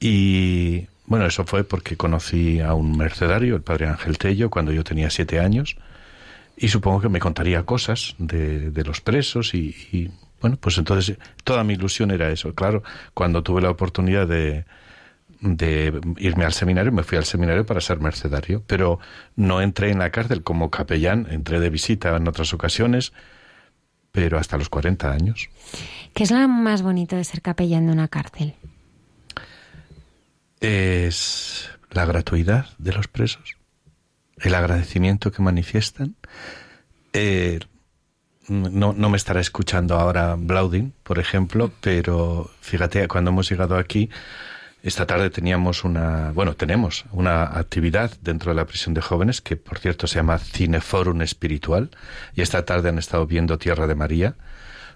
Y 0.00 0.86
bueno, 1.06 1.26
eso 1.26 1.44
fue 1.44 1.64
porque 1.64 1.96
conocí 1.96 2.60
a 2.60 2.74
un 2.74 2.96
mercedario, 2.96 3.56
el 3.56 3.62
padre 3.62 3.86
Ángel 3.88 4.18
Tello, 4.18 4.50
cuando 4.50 4.72
yo 4.72 4.84
tenía 4.84 5.10
siete 5.10 5.40
años, 5.40 5.76
y 6.56 6.68
supongo 6.68 7.00
que 7.00 7.08
me 7.08 7.20
contaría 7.20 7.62
cosas 7.62 8.14
de, 8.18 8.70
de 8.70 8.84
los 8.84 9.00
presos 9.00 9.54
y, 9.54 9.74
y, 9.92 10.10
bueno, 10.40 10.56
pues 10.60 10.76
entonces 10.78 11.16
toda 11.44 11.64
mi 11.64 11.74
ilusión 11.74 12.10
era 12.10 12.30
eso. 12.30 12.54
Claro, 12.54 12.82
cuando 13.14 13.42
tuve 13.42 13.62
la 13.62 13.70
oportunidad 13.70 14.26
de, 14.26 14.64
de 15.40 16.00
irme 16.18 16.44
al 16.44 16.52
seminario, 16.52 16.92
me 16.92 17.04
fui 17.04 17.18
al 17.18 17.24
seminario 17.24 17.64
para 17.64 17.80
ser 17.80 18.00
mercedario, 18.00 18.62
pero 18.66 18.98
no 19.36 19.60
entré 19.60 19.90
en 19.90 19.98
la 19.98 20.10
cárcel 20.10 20.42
como 20.42 20.70
capellán, 20.70 21.26
entré 21.30 21.60
de 21.60 21.70
visita 21.70 22.16
en 22.16 22.26
otras 22.26 22.52
ocasiones, 22.52 23.12
pero 24.12 24.38
hasta 24.38 24.56
los 24.56 24.68
40 24.68 25.12
años. 25.12 25.48
¿Qué 26.14 26.24
es 26.24 26.30
lo 26.30 26.48
más 26.48 26.82
bonito 26.82 27.16
de 27.16 27.24
ser 27.24 27.42
capellán 27.42 27.86
de 27.86 27.92
una 27.92 28.08
cárcel? 28.08 28.54
es 30.60 31.70
la 31.90 32.04
gratuidad 32.04 32.66
de 32.78 32.92
los 32.92 33.08
presos, 33.08 33.56
el 34.38 34.54
agradecimiento 34.54 35.32
que 35.32 35.42
manifiestan. 35.42 36.16
Eh, 37.12 37.60
no, 38.48 38.92
no 38.92 39.10
me 39.10 39.16
estará 39.16 39.40
escuchando 39.40 39.96
ahora 39.96 40.36
Blaudin, 40.38 40.94
por 41.02 41.18
ejemplo, 41.18 41.70
pero 41.80 42.50
fíjate, 42.60 43.06
cuando 43.08 43.30
hemos 43.30 43.48
llegado 43.50 43.76
aquí, 43.76 44.08
esta 44.82 45.06
tarde 45.06 45.30
teníamos 45.30 45.84
una, 45.84 46.30
bueno, 46.32 46.54
tenemos 46.54 47.04
una 47.12 47.42
actividad 47.58 48.12
dentro 48.22 48.52
de 48.52 48.56
la 48.56 48.66
prisión 48.66 48.94
de 48.94 49.00
jóvenes 49.00 49.40
que, 49.40 49.56
por 49.56 49.78
cierto, 49.78 50.06
se 50.06 50.16
llama 50.16 50.38
Cineforum 50.38 51.20
Espiritual, 51.22 51.90
y 52.34 52.42
esta 52.42 52.64
tarde 52.64 52.88
han 52.88 52.98
estado 52.98 53.26
viendo 53.26 53.58
Tierra 53.58 53.86
de 53.86 53.94
María 53.96 54.34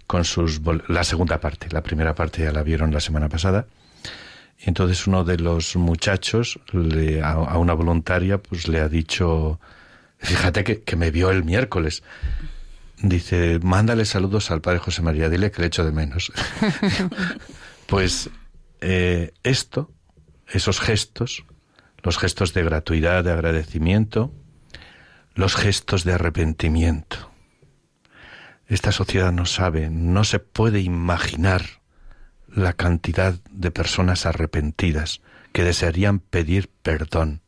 con 0.06 0.24
sus 0.24 0.60
la 0.88 1.04
segunda 1.04 1.40
parte, 1.40 1.68
la 1.70 1.82
primera 1.82 2.14
parte 2.14 2.42
ya 2.42 2.52
la 2.52 2.62
vieron 2.62 2.92
la 2.92 3.00
semana 3.00 3.28
pasada. 3.28 3.66
Y 4.58 4.68
entonces 4.68 5.06
uno 5.08 5.24
de 5.24 5.38
los 5.38 5.74
muchachos 5.74 6.60
le- 6.72 7.20
a, 7.22 7.32
a 7.32 7.58
una 7.58 7.72
voluntaria 7.72 8.38
pues 8.38 8.68
le 8.68 8.80
ha 8.80 8.88
dicho, 8.88 9.58
fíjate 10.18 10.62
que, 10.62 10.82
que 10.82 10.94
me 10.96 11.10
vio 11.10 11.30
el 11.30 11.42
miércoles. 11.44 12.02
Dice, 12.98 13.58
mándale 13.62 14.04
saludos 14.04 14.52
al 14.52 14.60
padre 14.60 14.78
José 14.78 15.02
María, 15.02 15.28
dile 15.28 15.50
que 15.50 15.60
le 15.62 15.66
echo 15.66 15.84
de 15.84 15.90
menos. 15.90 16.30
pues 17.86 18.30
eh, 18.82 19.32
esto, 19.44 19.92
esos 20.48 20.80
gestos, 20.80 21.44
los 22.02 22.18
gestos 22.18 22.52
de 22.52 22.64
gratuidad, 22.64 23.22
de 23.22 23.30
agradecimiento, 23.30 24.34
los 25.34 25.54
gestos 25.54 26.02
de 26.04 26.12
arrepentimiento. 26.12 27.30
Esta 28.66 28.90
sociedad 28.90 29.32
no 29.32 29.46
sabe, 29.46 29.88
no 29.88 30.24
se 30.24 30.40
puede 30.40 30.80
imaginar 30.80 31.62
la 32.48 32.72
cantidad 32.72 33.34
de 33.50 33.70
personas 33.70 34.26
arrepentidas 34.26 35.22
que 35.52 35.62
desearían 35.62 36.18
pedir 36.18 36.68
perdón 36.82 37.40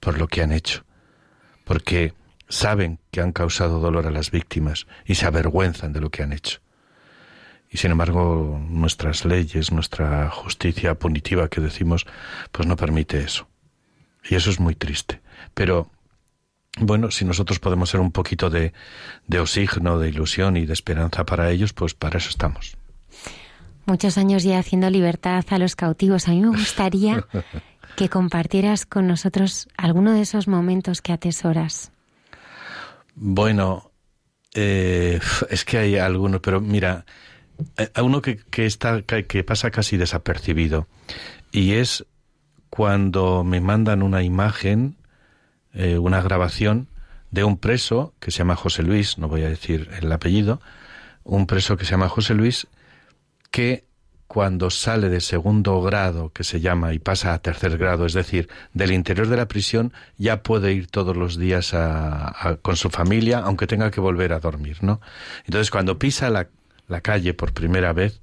por 0.00 0.18
lo 0.18 0.26
que 0.26 0.42
han 0.42 0.52
hecho, 0.52 0.84
porque 1.64 2.14
saben 2.48 2.98
que 3.12 3.20
han 3.20 3.32
causado 3.32 3.78
dolor 3.78 4.06
a 4.06 4.10
las 4.10 4.30
víctimas 4.30 4.86
y 5.06 5.14
se 5.14 5.26
avergüenzan 5.26 5.92
de 5.92 6.00
lo 6.00 6.10
que 6.10 6.22
han 6.22 6.32
hecho. 6.32 6.63
Y 7.74 7.78
sin 7.78 7.90
embargo, 7.90 8.60
nuestras 8.68 9.24
leyes, 9.24 9.72
nuestra 9.72 10.30
justicia 10.30 10.94
punitiva 10.94 11.48
que 11.48 11.60
decimos, 11.60 12.06
pues 12.52 12.68
no 12.68 12.76
permite 12.76 13.18
eso. 13.18 13.48
Y 14.30 14.36
eso 14.36 14.50
es 14.50 14.60
muy 14.60 14.76
triste. 14.76 15.20
Pero 15.54 15.90
bueno, 16.78 17.10
si 17.10 17.24
nosotros 17.24 17.58
podemos 17.58 17.90
ser 17.90 17.98
un 17.98 18.12
poquito 18.12 18.48
de, 18.48 18.72
de 19.26 19.40
oxígeno, 19.40 19.98
de 19.98 20.08
ilusión 20.08 20.56
y 20.56 20.66
de 20.66 20.72
esperanza 20.72 21.26
para 21.26 21.50
ellos, 21.50 21.72
pues 21.72 21.94
para 21.94 22.18
eso 22.18 22.30
estamos. 22.30 22.76
Muchos 23.86 24.18
años 24.18 24.44
ya 24.44 24.60
haciendo 24.60 24.88
libertad 24.88 25.44
a 25.50 25.58
los 25.58 25.74
cautivos. 25.74 26.28
A 26.28 26.30
mí 26.30 26.42
me 26.42 26.56
gustaría 26.56 27.26
que 27.96 28.08
compartieras 28.08 28.86
con 28.86 29.08
nosotros 29.08 29.66
alguno 29.76 30.12
de 30.12 30.20
esos 30.20 30.46
momentos 30.46 31.02
que 31.02 31.12
atesoras. 31.12 31.90
Bueno, 33.16 33.90
eh, 34.54 35.18
es 35.50 35.64
que 35.64 35.78
hay 35.78 35.96
algunos, 35.96 36.40
pero 36.40 36.60
mira, 36.60 37.04
a 37.94 38.02
uno 38.02 38.20
que, 38.22 38.36
que 38.36 38.66
está 38.66 39.02
que 39.02 39.44
pasa 39.44 39.70
casi 39.70 39.96
desapercibido 39.96 40.86
y 41.52 41.72
es 41.74 42.04
cuando 42.70 43.44
me 43.44 43.60
mandan 43.60 44.02
una 44.02 44.22
imagen, 44.22 44.96
eh, 45.72 45.98
una 45.98 46.20
grabación 46.20 46.88
de 47.30 47.44
un 47.44 47.56
preso 47.58 48.14
que 48.20 48.30
se 48.30 48.38
llama 48.38 48.56
José 48.56 48.82
Luis, 48.82 49.18
no 49.18 49.28
voy 49.28 49.42
a 49.44 49.48
decir 49.48 49.88
el 50.00 50.10
apellido, 50.10 50.60
un 51.22 51.46
preso 51.46 51.76
que 51.76 51.84
se 51.84 51.92
llama 51.92 52.08
José 52.08 52.34
Luis 52.34 52.66
que 53.50 53.84
cuando 54.26 54.70
sale 54.70 55.08
de 55.10 55.20
segundo 55.20 55.80
grado, 55.82 56.32
que 56.32 56.42
se 56.42 56.60
llama, 56.60 56.92
y 56.92 56.98
pasa 56.98 57.34
a 57.34 57.38
tercer 57.38 57.78
grado, 57.78 58.06
es 58.06 58.14
decir, 58.14 58.48
del 58.72 58.90
interior 58.90 59.28
de 59.28 59.36
la 59.36 59.46
prisión, 59.46 59.92
ya 60.18 60.42
puede 60.42 60.72
ir 60.72 60.88
todos 60.88 61.16
los 61.16 61.38
días 61.38 61.72
a- 61.74 62.58
con 62.62 62.74
su 62.76 62.90
familia, 62.90 63.38
aunque 63.40 63.68
tenga 63.68 63.92
que 63.92 64.00
volver 64.00 64.32
a 64.32 64.40
dormir, 64.40 64.78
¿no? 64.80 65.00
Entonces, 65.44 65.70
cuando 65.70 65.98
pisa 66.00 66.30
la, 66.30 66.48
la 66.88 67.00
calle 67.00 67.34
por 67.34 67.52
primera 67.52 67.92
vez, 67.92 68.20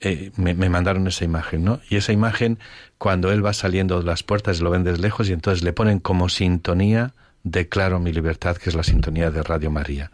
eh, 0.00 0.30
me, 0.36 0.54
me 0.54 0.68
mandaron 0.68 1.06
esa 1.08 1.24
imagen, 1.24 1.64
¿no? 1.64 1.80
Y 1.90 1.96
esa 1.96 2.12
imagen, 2.12 2.58
cuando 2.98 3.32
él 3.32 3.44
va 3.44 3.52
saliendo 3.52 3.98
de 3.98 4.06
las 4.06 4.22
puertas, 4.22 4.60
lo 4.60 4.70
ven 4.70 4.84
desde 4.84 5.02
lejos 5.02 5.28
y 5.28 5.32
entonces 5.32 5.64
le 5.64 5.72
ponen 5.72 5.98
como 5.98 6.28
sintonía, 6.28 7.14
declaro 7.42 7.98
mi 7.98 8.12
libertad, 8.12 8.56
que 8.56 8.70
es 8.70 8.76
la 8.76 8.84
sintonía 8.84 9.30
de 9.30 9.42
Radio 9.42 9.70
María. 9.70 10.10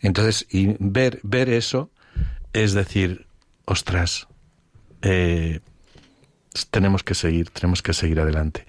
Entonces, 0.00 0.46
y 0.50 0.76
ver, 0.78 1.20
ver 1.22 1.48
eso 1.48 1.90
es 2.52 2.72
decir, 2.72 3.26
ostras, 3.64 4.28
eh, 5.02 5.60
tenemos 6.70 7.02
que 7.02 7.14
seguir, 7.14 7.50
tenemos 7.50 7.82
que 7.82 7.92
seguir 7.92 8.20
adelante. 8.20 8.66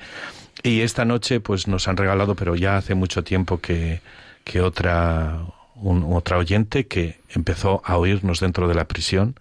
Y 0.64 0.82
esta 0.82 1.06
noche, 1.06 1.40
pues 1.40 1.68
nos 1.68 1.88
han 1.88 1.98
regalado, 1.98 2.36
pero 2.36 2.56
ya 2.56 2.78
hace 2.78 2.96
mucho 2.96 3.24
tiempo 3.24 3.60
que, 3.60 4.02
que 4.44 4.62
otra, 4.62 5.46
un- 5.76 6.14
otra 6.14 6.38
oyente 6.38 6.88
que 6.88 7.20
empezó 7.30 7.82
a 7.86 7.98
oírnos 7.98 8.40
dentro 8.40 8.68
de 8.68 8.76
la 8.76 8.88
prisión 8.88 9.36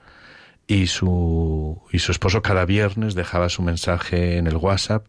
y 0.67 0.87
su, 0.87 1.81
y 1.93 1.99
su 1.99 2.13
esposo 2.13 2.43
cada 2.43 2.65
viernes 2.65 3.15
dejaba 3.15 3.49
su 3.49 3.63
mensaje 3.63 4.39
en 4.39 4.47
el 4.47 4.57
WhatsApp. 4.57 5.07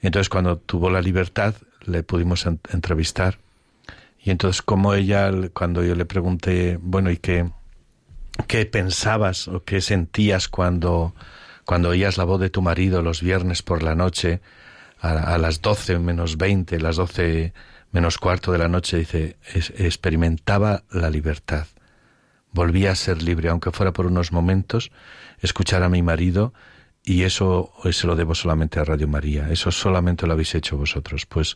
Entonces, 0.00 0.28
cuando 0.28 0.56
tuvo 0.58 0.90
la 0.90 1.00
libertad, 1.02 1.54
le 1.84 2.02
pudimos 2.02 2.46
en- 2.46 2.60
entrevistar. 2.72 3.38
Y 4.24 4.30
entonces, 4.30 4.62
como 4.62 4.94
ella, 4.94 5.30
cuando 5.52 5.84
yo 5.84 5.94
le 5.94 6.04
pregunté, 6.04 6.78
bueno, 6.80 7.10
¿y 7.10 7.16
qué, 7.18 7.50
qué 8.46 8.66
pensabas 8.66 9.48
o 9.48 9.62
qué 9.64 9.80
sentías 9.80 10.48
cuando, 10.48 11.14
cuando 11.64 11.90
oías 11.90 12.16
la 12.18 12.24
voz 12.24 12.40
de 12.40 12.50
tu 12.50 12.62
marido 12.62 13.02
los 13.02 13.20
viernes 13.20 13.62
por 13.62 13.82
la 13.82 13.94
noche 13.94 14.40
a, 15.00 15.34
a 15.34 15.38
las 15.38 15.60
12 15.60 15.98
menos 15.98 16.36
20, 16.38 16.80
las 16.80 16.96
12 16.96 17.52
menos 17.92 18.18
cuarto 18.18 18.50
de 18.52 18.58
la 18.58 18.68
noche, 18.68 18.96
dice, 18.98 19.36
"es- 19.54 19.70
experimentaba 19.78 20.82
la 20.90 21.10
libertad. 21.10 21.66
Volvía 22.52 22.90
a 22.92 22.94
ser 22.96 23.22
libre, 23.22 23.48
aunque 23.48 23.70
fuera 23.70 23.92
por 23.92 24.06
unos 24.06 24.32
momentos, 24.32 24.90
escuchar 25.40 25.82
a 25.82 25.88
mi 25.88 26.02
marido 26.02 26.52
y 27.04 27.22
eso 27.22 27.72
se 27.90 28.06
lo 28.06 28.16
debo 28.16 28.34
solamente 28.34 28.78
a 28.80 28.84
Radio 28.84 29.08
María. 29.08 29.48
Eso 29.50 29.70
solamente 29.70 30.26
lo 30.26 30.32
habéis 30.34 30.54
hecho 30.54 30.76
vosotros. 30.76 31.26
Pues 31.26 31.54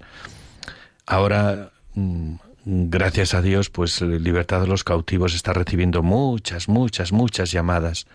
ahora, 1.07 1.71
mm, 1.95 2.35
gracias 2.65 3.35
a 3.35 3.43
Dios, 3.43 3.71
pues 3.71 4.01
Libertad 4.01 4.61
de 4.61 4.67
los 4.67 4.85
Cautivos 4.85 5.35
está 5.35 5.53
recibiendo 5.53 6.03
muchas, 6.03 6.69
muchas, 6.69 7.13
muchas 7.13 7.53
llamadas, 7.53 8.07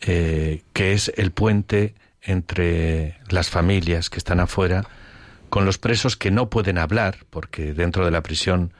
eh, 0.00 0.62
que 0.72 0.92
es 0.92 1.12
el 1.16 1.30
puente 1.30 1.94
entre 2.22 3.18
las 3.30 3.48
familias 3.48 4.10
que 4.10 4.18
están 4.18 4.40
afuera 4.40 4.84
con 5.48 5.64
los 5.64 5.78
presos 5.78 6.16
que 6.16 6.30
no 6.30 6.48
pueden 6.50 6.78
hablar, 6.78 7.18
porque 7.30 7.72
dentro 7.74 8.04
de 8.04 8.10
la 8.10 8.22
prisión 8.22 8.72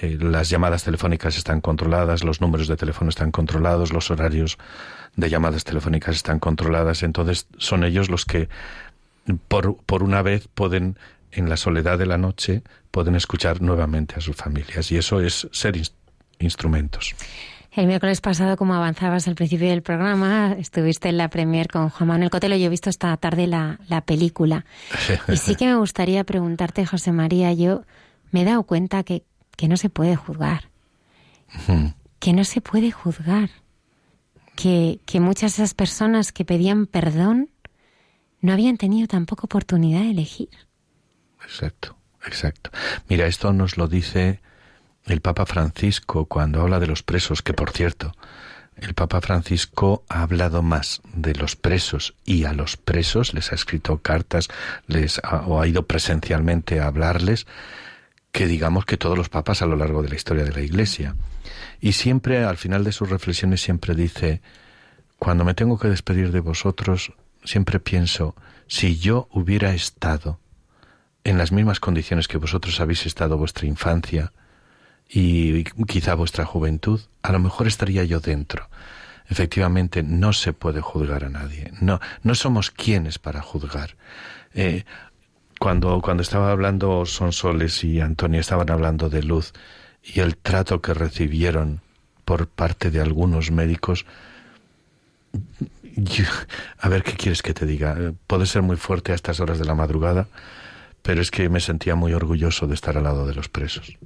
eh, 0.00 0.16
las 0.20 0.48
llamadas 0.48 0.84
telefónicas 0.84 1.36
están 1.36 1.60
controladas, 1.60 2.24
los 2.24 2.40
números 2.40 2.68
de 2.68 2.76
teléfono 2.76 3.08
están 3.10 3.30
controlados, 3.30 3.92
los 3.92 4.10
horarios 4.10 4.58
de 5.16 5.28
llamadas 5.28 5.64
telefónicas 5.64 6.16
están 6.16 6.38
controladas, 6.38 7.02
entonces 7.02 7.46
son 7.58 7.84
ellos 7.84 8.08
los 8.08 8.24
que 8.24 8.48
por, 9.48 9.76
por 9.84 10.02
una 10.02 10.22
vez 10.22 10.48
pueden, 10.54 10.96
en 11.30 11.48
la 11.48 11.56
soledad 11.56 11.98
de 11.98 12.06
la 12.06 12.18
noche, 12.18 12.62
pueden 12.90 13.14
escuchar 13.14 13.60
nuevamente 13.62 14.14
a 14.16 14.20
sus 14.20 14.36
familias 14.36 14.90
y 14.92 14.96
eso 14.96 15.20
es 15.20 15.48
ser 15.52 15.76
ins- 15.76 15.92
instrumentos. 16.38 17.14
El 17.74 17.86
miércoles 17.86 18.20
pasado, 18.20 18.58
como 18.58 18.74
avanzabas 18.74 19.26
al 19.28 19.34
principio 19.34 19.70
del 19.70 19.82
programa, 19.82 20.54
estuviste 20.58 21.08
en 21.08 21.16
la 21.16 21.28
premier 21.28 21.68
con 21.68 21.88
Juan 21.88 22.06
Manuel 22.06 22.28
Cotelo. 22.28 22.54
Yo 22.54 22.66
he 22.66 22.68
visto 22.68 22.90
esta 22.90 23.16
tarde 23.16 23.46
la, 23.46 23.80
la 23.88 24.02
película. 24.02 24.66
Y 25.28 25.38
sí 25.38 25.54
que 25.56 25.64
me 25.66 25.76
gustaría 25.76 26.22
preguntarte, 26.24 26.84
José 26.84 27.12
María, 27.12 27.50
yo 27.54 27.84
me 28.30 28.42
he 28.42 28.44
dado 28.44 28.64
cuenta 28.64 29.04
que, 29.04 29.24
que 29.56 29.68
no 29.68 29.78
se 29.78 29.88
puede 29.88 30.16
juzgar. 30.16 30.68
Que 32.18 32.34
no 32.34 32.44
se 32.44 32.60
puede 32.60 32.90
juzgar. 32.90 33.48
Que, 34.54 35.00
que 35.06 35.20
muchas 35.20 35.56
de 35.56 35.62
esas 35.62 35.72
personas 35.72 36.30
que 36.30 36.44
pedían 36.44 36.86
perdón 36.86 37.48
no 38.42 38.52
habían 38.52 38.76
tenido 38.76 39.08
tampoco 39.08 39.46
oportunidad 39.46 40.00
de 40.00 40.10
elegir. 40.10 40.50
Exacto, 41.42 41.96
exacto. 42.26 42.70
Mira, 43.08 43.26
esto 43.26 43.54
nos 43.54 43.78
lo 43.78 43.88
dice 43.88 44.42
el 45.06 45.20
Papa 45.20 45.46
Francisco 45.46 46.26
cuando 46.26 46.60
habla 46.62 46.80
de 46.80 46.86
los 46.86 47.02
presos, 47.02 47.42
que 47.42 47.54
por 47.54 47.70
cierto, 47.70 48.14
el 48.76 48.94
Papa 48.94 49.20
Francisco 49.20 50.04
ha 50.08 50.22
hablado 50.22 50.62
más 50.62 51.02
de 51.14 51.34
los 51.34 51.56
presos 51.56 52.14
y 52.24 52.44
a 52.44 52.52
los 52.52 52.76
presos, 52.76 53.34
les 53.34 53.52
ha 53.52 53.54
escrito 53.54 53.98
cartas, 53.98 54.48
les 54.86 55.20
ha, 55.22 55.42
o 55.42 55.60
ha 55.60 55.66
ido 55.66 55.86
presencialmente 55.86 56.80
a 56.80 56.86
hablarles, 56.86 57.46
que 58.32 58.46
digamos 58.46 58.86
que 58.86 58.96
todos 58.96 59.16
los 59.16 59.28
papas 59.28 59.62
a 59.62 59.66
lo 59.66 59.76
largo 59.76 60.02
de 60.02 60.08
la 60.08 60.16
historia 60.16 60.44
de 60.44 60.52
la 60.52 60.62
Iglesia. 60.62 61.14
Y 61.80 61.92
siempre, 61.92 62.44
al 62.44 62.56
final 62.56 62.82
de 62.82 62.92
sus 62.92 63.10
reflexiones, 63.10 63.60
siempre 63.60 63.94
dice, 63.94 64.40
cuando 65.18 65.44
me 65.44 65.54
tengo 65.54 65.78
que 65.78 65.88
despedir 65.88 66.32
de 66.32 66.40
vosotros, 66.40 67.12
siempre 67.44 67.78
pienso, 67.78 68.34
si 68.66 68.98
yo 68.98 69.28
hubiera 69.30 69.74
estado 69.74 70.40
en 71.24 71.38
las 71.38 71.52
mismas 71.52 71.78
condiciones 71.78 72.26
que 72.26 72.38
vosotros 72.38 72.80
habéis 72.80 73.06
estado 73.06 73.36
vuestra 73.36 73.66
infancia 73.66 74.32
y 75.12 75.64
quizá 75.86 76.14
vuestra 76.14 76.46
juventud, 76.46 77.00
a 77.22 77.32
lo 77.32 77.38
mejor 77.38 77.66
estaría 77.66 78.04
yo 78.04 78.20
dentro. 78.20 78.68
Efectivamente, 79.28 80.02
no 80.02 80.32
se 80.32 80.52
puede 80.52 80.80
juzgar 80.80 81.24
a 81.24 81.28
nadie. 81.28 81.72
No, 81.80 82.00
no 82.22 82.34
somos 82.34 82.70
quienes 82.70 83.18
para 83.18 83.42
juzgar. 83.42 83.96
Eh, 84.54 84.84
cuando, 85.58 86.00
cuando 86.00 86.22
estaba 86.22 86.50
hablando 86.50 87.06
Sonsoles 87.06 87.84
y 87.84 88.00
Antonio 88.00 88.40
estaban 88.40 88.70
hablando 88.70 89.10
de 89.10 89.22
luz 89.22 89.52
y 90.02 90.20
el 90.20 90.36
trato 90.36 90.80
que 90.80 90.94
recibieron 90.94 91.82
por 92.24 92.48
parte 92.48 92.90
de 92.90 93.00
algunos 93.00 93.50
médicos, 93.50 94.06
a 96.78 96.88
ver 96.88 97.02
qué 97.02 97.12
quieres 97.12 97.42
que 97.42 97.54
te 97.54 97.66
diga. 97.66 97.96
Puede 98.26 98.46
ser 98.46 98.62
muy 98.62 98.76
fuerte 98.76 99.12
a 99.12 99.14
estas 99.14 99.40
horas 99.40 99.58
de 99.58 99.66
la 99.66 99.74
madrugada, 99.74 100.26
pero 101.02 101.20
es 101.20 101.30
que 101.30 101.48
me 101.48 101.60
sentía 101.60 101.94
muy 101.94 102.14
orgulloso 102.14 102.66
de 102.66 102.74
estar 102.74 102.96
al 102.96 103.04
lado 103.04 103.26
de 103.26 103.34
los 103.34 103.48
presos, 103.48 103.98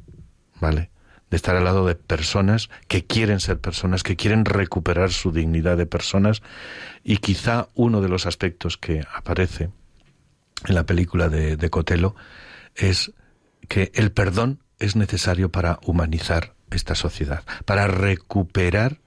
¿vale? 0.60 0.90
De 1.30 1.36
estar 1.36 1.56
al 1.56 1.64
lado 1.64 1.86
de 1.86 1.96
personas 1.96 2.70
que 2.86 3.04
quieren 3.04 3.40
ser 3.40 3.58
personas, 3.58 4.02
que 4.02 4.16
quieren 4.16 4.44
recuperar 4.44 5.10
su 5.10 5.32
dignidad 5.32 5.76
de 5.76 5.86
personas 5.86 6.42
y 7.02 7.16
quizá 7.16 7.68
uno 7.74 8.00
de 8.00 8.08
los 8.08 8.26
aspectos 8.26 8.76
que 8.76 9.04
aparece 9.12 9.70
en 10.66 10.74
la 10.74 10.84
película 10.84 11.28
de, 11.28 11.56
de 11.56 11.70
Cotelo 11.70 12.14
es 12.74 13.12
que 13.68 13.90
el 13.94 14.12
perdón 14.12 14.60
es 14.78 14.96
necesario 14.96 15.50
para 15.50 15.78
humanizar 15.84 16.54
esta 16.70 16.94
sociedad, 16.94 17.44
para 17.64 17.86
recuperar 17.86 19.00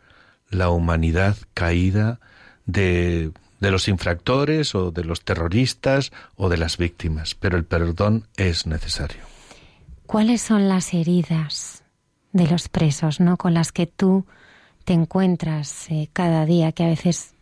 la 0.50 0.70
humanidad 0.70 1.38
caída 1.54 2.20
de, 2.66 3.32
de 3.60 3.72
los 3.72 3.88
infractores 3.88 4.76
o 4.76 4.92
de 4.92 5.04
los 5.04 5.24
terroristas 5.24 6.12
o 6.36 6.50
de 6.50 6.58
las 6.58 6.78
víctimas, 6.78 7.36
pero 7.36 7.58
el 7.58 7.66
perdón 7.66 8.28
es 8.38 8.66
necesario. 8.66 9.22
¿Cuáles 10.06 10.42
son 10.42 10.70
las 10.70 10.94
heridas 10.94 11.84
de 12.32 12.48
los 12.48 12.70
presos, 12.70 13.20
no, 13.20 13.38
con 13.38 13.54
las 13.54 13.72
que 13.72 13.88
tú 13.88 14.26
te 14.84 14.94
encuentras 14.94 15.90
eh, 15.90 16.10
cada 16.14 16.46
día, 16.46 16.72
que 16.72 16.84
a 16.84 16.88
veces, 16.88 17.34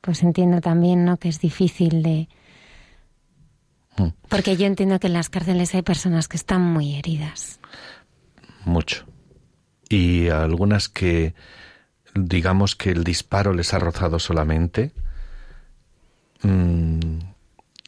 pues 0.00 0.22
entiendo 0.22 0.60
también, 0.60 1.04
no, 1.04 1.16
que 1.16 1.28
es 1.28 1.40
difícil 1.40 2.02
de, 2.02 2.28
porque 4.28 4.56
yo 4.56 4.66
entiendo 4.66 4.98
que 4.98 5.08
en 5.08 5.12
las 5.12 5.28
cárceles 5.28 5.74
hay 5.74 5.82
personas 5.82 6.28
que 6.28 6.36
están 6.36 6.62
muy 6.62 6.96
heridas. 6.96 7.60
Mucho. 8.64 9.04
Y 9.88 10.28
algunas 10.28 10.88
que, 10.88 11.34
digamos 12.14 12.76
que 12.76 12.90
el 12.90 13.04
disparo 13.04 13.52
les 13.52 13.74
ha 13.74 13.78
rozado 13.78 14.18
solamente, 14.18 14.92
mm, 16.42 17.18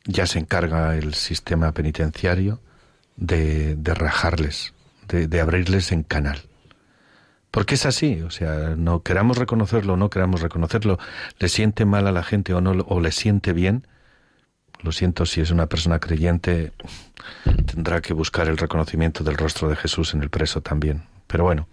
ya 0.04 0.26
se 0.26 0.40
encarga 0.40 0.96
el 0.96 1.14
sistema 1.14 1.72
penitenciario 1.72 2.60
de, 3.16 3.76
de 3.76 3.94
rajarles, 3.94 4.74
de, 5.12 5.40
abrirles 5.40 5.92
en 5.92 6.02
canal. 6.02 6.40
Porque 7.50 7.74
es 7.74 7.84
así, 7.84 8.22
o 8.22 8.30
sea, 8.30 8.74
no 8.76 9.02
queramos 9.02 9.36
reconocerlo 9.36 9.94
o 9.94 9.96
no 9.96 10.08
queramos 10.08 10.40
reconocerlo, 10.40 10.98
le 11.38 11.48
siente 11.48 11.84
mal 11.84 12.06
a 12.06 12.12
la 12.12 12.22
gente 12.22 12.54
o 12.54 12.60
no, 12.60 12.70
o 12.70 13.00
le 13.00 13.12
siente 13.12 13.52
bien, 13.52 13.86
lo 14.80 14.90
siento 14.90 15.26
si 15.26 15.40
es 15.40 15.50
una 15.50 15.66
persona 15.66 15.98
creyente, 15.98 16.72
tendrá 17.66 18.00
que 18.00 18.14
buscar 18.14 18.48
el 18.48 18.56
reconocimiento 18.56 19.22
del 19.22 19.36
rostro 19.36 19.68
de 19.68 19.76
Jesús 19.76 20.14
en 20.14 20.22
el 20.22 20.30
preso 20.30 20.62
también. 20.62 21.04
Pero 21.26 21.44
bueno, 21.44 21.68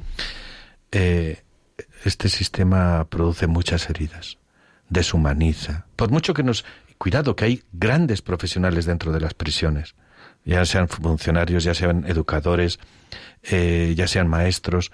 eh, 0.92 1.44
este 2.04 2.30
sistema 2.30 3.06
produce 3.10 3.48
muchas 3.48 3.90
heridas, 3.90 4.38
deshumaniza. 4.90 5.86
Por 5.96 6.12
mucho 6.12 6.34
que 6.34 6.44
nos... 6.44 6.66
Cuidado, 6.98 7.38
que 7.38 7.46
hay 7.46 7.64
grandes 7.72 8.22
profesionales 8.22 8.86
dentro 8.86 9.14
de 9.14 9.22
las 9.22 9.34
prisiones, 9.34 9.96
ya 10.46 10.66
sean 10.66 10.88
funcionarios, 10.88 11.64
ya 11.64 11.74
sean 11.74 12.06
educadores, 12.08 12.80
eh, 13.44 13.94
ya 13.96 14.08
sean 14.08 14.28
maestros, 14.28 14.92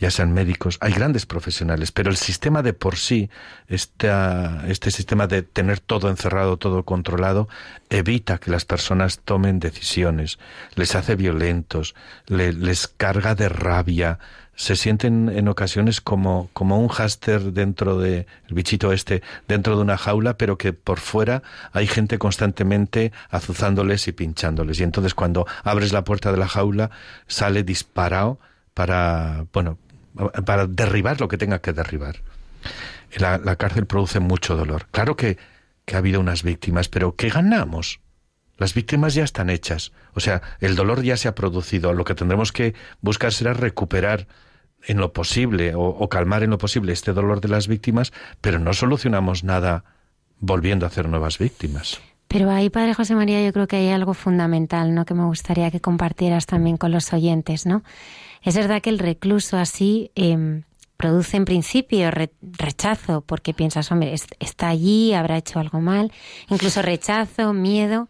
ya 0.00 0.10
sean 0.12 0.32
médicos, 0.32 0.78
hay 0.80 0.92
grandes 0.92 1.26
profesionales, 1.26 1.90
pero 1.90 2.08
el 2.10 2.16
sistema 2.16 2.62
de 2.62 2.72
por 2.72 2.96
sí, 2.96 3.30
esta, 3.66 4.64
este 4.68 4.90
sistema 4.92 5.26
de 5.26 5.42
tener 5.42 5.80
todo 5.80 6.08
encerrado, 6.08 6.56
todo 6.56 6.84
controlado, 6.84 7.48
evita 7.90 8.38
que 8.38 8.52
las 8.52 8.64
personas 8.64 9.18
tomen 9.18 9.58
decisiones, 9.58 10.38
les 10.76 10.94
hace 10.94 11.16
violentos, 11.16 11.96
le- 12.26 12.52
les 12.52 12.86
carga 12.86 13.34
de 13.34 13.48
rabia, 13.48 14.20
se 14.58 14.74
sienten 14.74 15.28
en 15.28 15.46
ocasiones 15.46 16.00
como, 16.00 16.50
como 16.52 16.80
un 16.80 16.88
hámster 16.88 17.52
dentro 17.52 17.96
de, 17.96 18.26
el 18.48 18.54
bichito 18.54 18.92
este, 18.92 19.22
dentro 19.46 19.76
de 19.76 19.82
una 19.82 19.96
jaula, 19.96 20.36
pero 20.36 20.58
que 20.58 20.72
por 20.72 20.98
fuera 20.98 21.44
hay 21.72 21.86
gente 21.86 22.18
constantemente 22.18 23.12
azuzándoles 23.30 24.08
y 24.08 24.12
pinchándoles. 24.12 24.80
Y 24.80 24.82
entonces 24.82 25.14
cuando 25.14 25.46
abres 25.62 25.92
la 25.92 26.02
puerta 26.02 26.32
de 26.32 26.38
la 26.38 26.48
jaula, 26.48 26.90
sale 27.28 27.62
disparado 27.62 28.40
para, 28.74 29.46
bueno, 29.52 29.78
para 30.44 30.66
derribar 30.66 31.20
lo 31.20 31.28
que 31.28 31.38
tenga 31.38 31.60
que 31.60 31.72
derribar. 31.72 32.16
La, 33.16 33.38
la 33.38 33.54
cárcel 33.54 33.86
produce 33.86 34.18
mucho 34.18 34.56
dolor. 34.56 34.88
Claro 34.90 35.14
que, 35.16 35.38
que 35.84 35.94
ha 35.94 35.98
habido 35.98 36.18
unas 36.18 36.42
víctimas, 36.42 36.88
pero 36.88 37.14
¿qué 37.14 37.28
ganamos? 37.28 38.00
Las 38.56 38.74
víctimas 38.74 39.14
ya 39.14 39.22
están 39.22 39.50
hechas. 39.50 39.92
O 40.14 40.20
sea, 40.20 40.42
el 40.58 40.74
dolor 40.74 41.04
ya 41.04 41.16
se 41.16 41.28
ha 41.28 41.36
producido. 41.36 41.92
Lo 41.92 42.04
que 42.04 42.16
tendremos 42.16 42.50
que 42.50 42.74
buscar 43.00 43.32
será 43.32 43.54
recuperar 43.54 44.26
en 44.86 44.98
lo 44.98 45.12
posible 45.12 45.74
o, 45.74 46.08
calmar 46.08 46.42
en 46.42 46.50
lo 46.50 46.58
posible 46.58 46.92
este 46.92 47.12
dolor 47.12 47.40
de 47.40 47.48
las 47.48 47.68
víctimas, 47.68 48.12
pero 48.40 48.58
no 48.58 48.72
solucionamos 48.72 49.44
nada 49.44 49.84
volviendo 50.40 50.86
a 50.86 50.88
hacer 50.88 51.08
nuevas 51.08 51.38
víctimas. 51.38 52.00
Pero 52.28 52.50
ahí, 52.50 52.68
Padre 52.70 52.94
José 52.94 53.14
María, 53.14 53.42
yo 53.44 53.52
creo 53.52 53.66
que 53.66 53.76
hay 53.76 53.88
algo 53.88 54.12
fundamental, 54.14 54.94
¿no? 54.94 55.04
Que 55.04 55.14
me 55.14 55.24
gustaría 55.24 55.70
que 55.70 55.80
compartieras 55.80 56.46
también 56.46 56.76
con 56.76 56.92
los 56.92 57.12
oyentes, 57.12 57.64
¿no? 57.66 57.82
Es 58.42 58.54
verdad 58.54 58.82
que 58.82 58.90
el 58.90 58.98
recluso 58.98 59.56
así 59.56 60.10
eh, 60.14 60.62
produce 60.98 61.38
en 61.38 61.44
principio 61.46 62.10
re- 62.10 62.32
rechazo, 62.42 63.22
porque 63.22 63.54
piensas, 63.54 63.90
hombre, 63.90 64.12
est- 64.12 64.32
está 64.40 64.68
allí, 64.68 65.14
habrá 65.14 65.38
hecho 65.38 65.58
algo 65.58 65.80
mal, 65.80 66.12
incluso 66.50 66.82
rechazo, 66.82 67.52
miedo, 67.54 68.08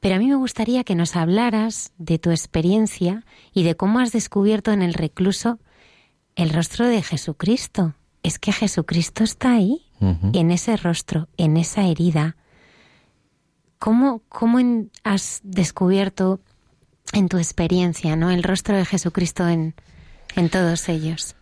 Pero 0.00 0.14
a 0.14 0.18
mí 0.18 0.26
me 0.28 0.36
gustaría 0.36 0.84
que 0.84 0.94
nos 0.94 1.16
hablaras 1.16 1.92
de 1.98 2.18
tu 2.18 2.30
experiencia 2.30 3.24
y 3.52 3.64
de 3.64 3.74
cómo 3.74 3.98
has 3.98 4.12
descubierto 4.12 4.70
en 4.72 4.82
el 4.82 4.94
recluso 4.94 5.58
el 6.38 6.50
rostro 6.50 6.86
de 6.86 7.02
Jesucristo. 7.02 7.94
Es 8.22 8.38
que 8.38 8.52
Jesucristo 8.52 9.22
está 9.24 9.52
ahí, 9.54 9.82
en 10.00 10.50
ese 10.50 10.76
rostro, 10.76 11.28
en 11.36 11.56
esa 11.56 11.82
herida. 11.86 12.36
¿Cómo, 13.78 14.22
cómo 14.28 14.58
en- 14.58 14.90
has 15.04 15.40
descubierto 15.44 16.40
en 17.12 17.28
tu 17.28 17.38
experiencia 17.38 18.16
¿no? 18.16 18.30
el 18.30 18.42
rostro 18.42 18.76
de 18.76 18.84
Jesucristo 18.84 19.48
en, 19.48 19.74
en 20.36 20.48
todos 20.50 20.88
ellos? 20.88 21.36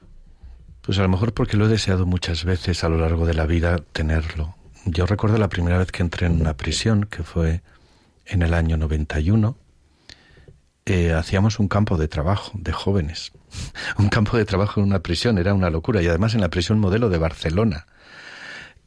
Pues 0.83 0.99
a 0.99 1.03
lo 1.03 1.09
mejor 1.09 1.33
porque 1.35 1.57
lo 1.57 1.67
he 1.67 1.69
deseado 1.69 2.07
muchas 2.07 2.45
veces 2.45 2.85
a 2.85 2.89
lo 2.89 2.99
largo 2.99 3.27
de 3.27 3.35
la 3.35 3.47
vida 3.47 3.79
tenerlo. 3.93 4.55
Yo 4.85 5.05
recuerdo 5.07 5.37
la 5.39 5.49
primera 5.49 5.79
vez 5.79 5.91
que 5.91 6.03
entré 6.03 6.27
en 6.27 6.41
una 6.41 6.57
prisión, 6.57 7.05
que 7.11 7.23
fue 7.25 7.63
en 8.27 8.43
el 8.43 8.55
año 8.55 8.77
91. 8.77 9.57
eh, 10.87 11.13
hacíamos 11.13 11.59
un 11.59 11.67
campo 11.69 11.97
de 11.97 12.07
trabajo 12.09 12.53
de 12.55 12.73
jóvenes. 12.73 13.33
un 13.99 14.09
campo 14.09 14.37
de 14.37 14.45
trabajo 14.45 14.81
en 14.81 14.87
una 14.87 15.01
prisión, 15.01 15.39
era 15.39 15.55
una 15.55 15.71
locura. 15.71 16.03
Y 16.03 16.09
además 16.09 16.35
en 16.35 16.41
la 16.41 16.49
prisión 16.49 16.79
modelo 16.79 17.09
de 17.09 17.19
Barcelona, 17.19 17.87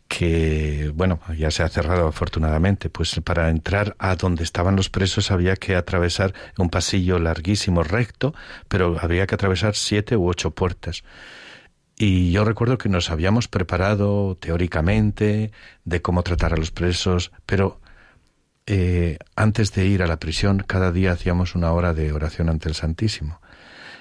que, 0.08 0.92
bueno, 0.96 1.20
ya 1.38 1.52
se 1.52 1.64
ha 1.64 1.70
cerrado 1.70 2.08
afortunadamente. 2.08 2.90
Pues 2.90 3.20
para 3.24 3.50
entrar 3.50 3.96
a 4.00 4.16
donde 4.16 4.44
estaban 4.44 4.76
los 4.76 4.90
presos 4.90 5.32
había 5.32 5.56
que 5.56 5.76
atravesar 5.76 6.34
un 6.58 6.70
pasillo 6.70 7.20
larguísimo, 7.20 7.84
recto, 7.84 8.34
pero 8.68 8.98
había 9.00 9.28
que 9.28 9.36
atravesar 9.36 9.76
siete 9.76 10.18
u 10.18 10.28
ocho 10.28 10.52
puertas. 10.52 11.04
Y 11.98 12.32
yo 12.32 12.46
recuerdo 12.46 12.78
que 12.78 12.90
nos 12.90 13.12
habíamos 13.12 13.48
preparado 13.48 14.38
teóricamente 14.40 15.52
de 15.84 16.02
cómo 16.02 16.24
tratar 16.24 16.54
a 16.54 16.58
los 16.58 16.72
presos, 16.72 17.32
pero 17.46 17.82
eh, 18.66 19.18
antes 19.36 19.74
de 19.74 19.86
ir 19.86 20.02
a 20.02 20.08
la 20.08 20.18
prisión 20.18 20.64
cada 20.66 20.92
día 20.92 21.12
hacíamos 21.12 21.56
una 21.56 21.72
hora 21.74 21.94
de 21.94 22.14
oración 22.14 22.50
ante 22.50 22.70
el 22.70 22.76
Santísimo. 22.76 23.42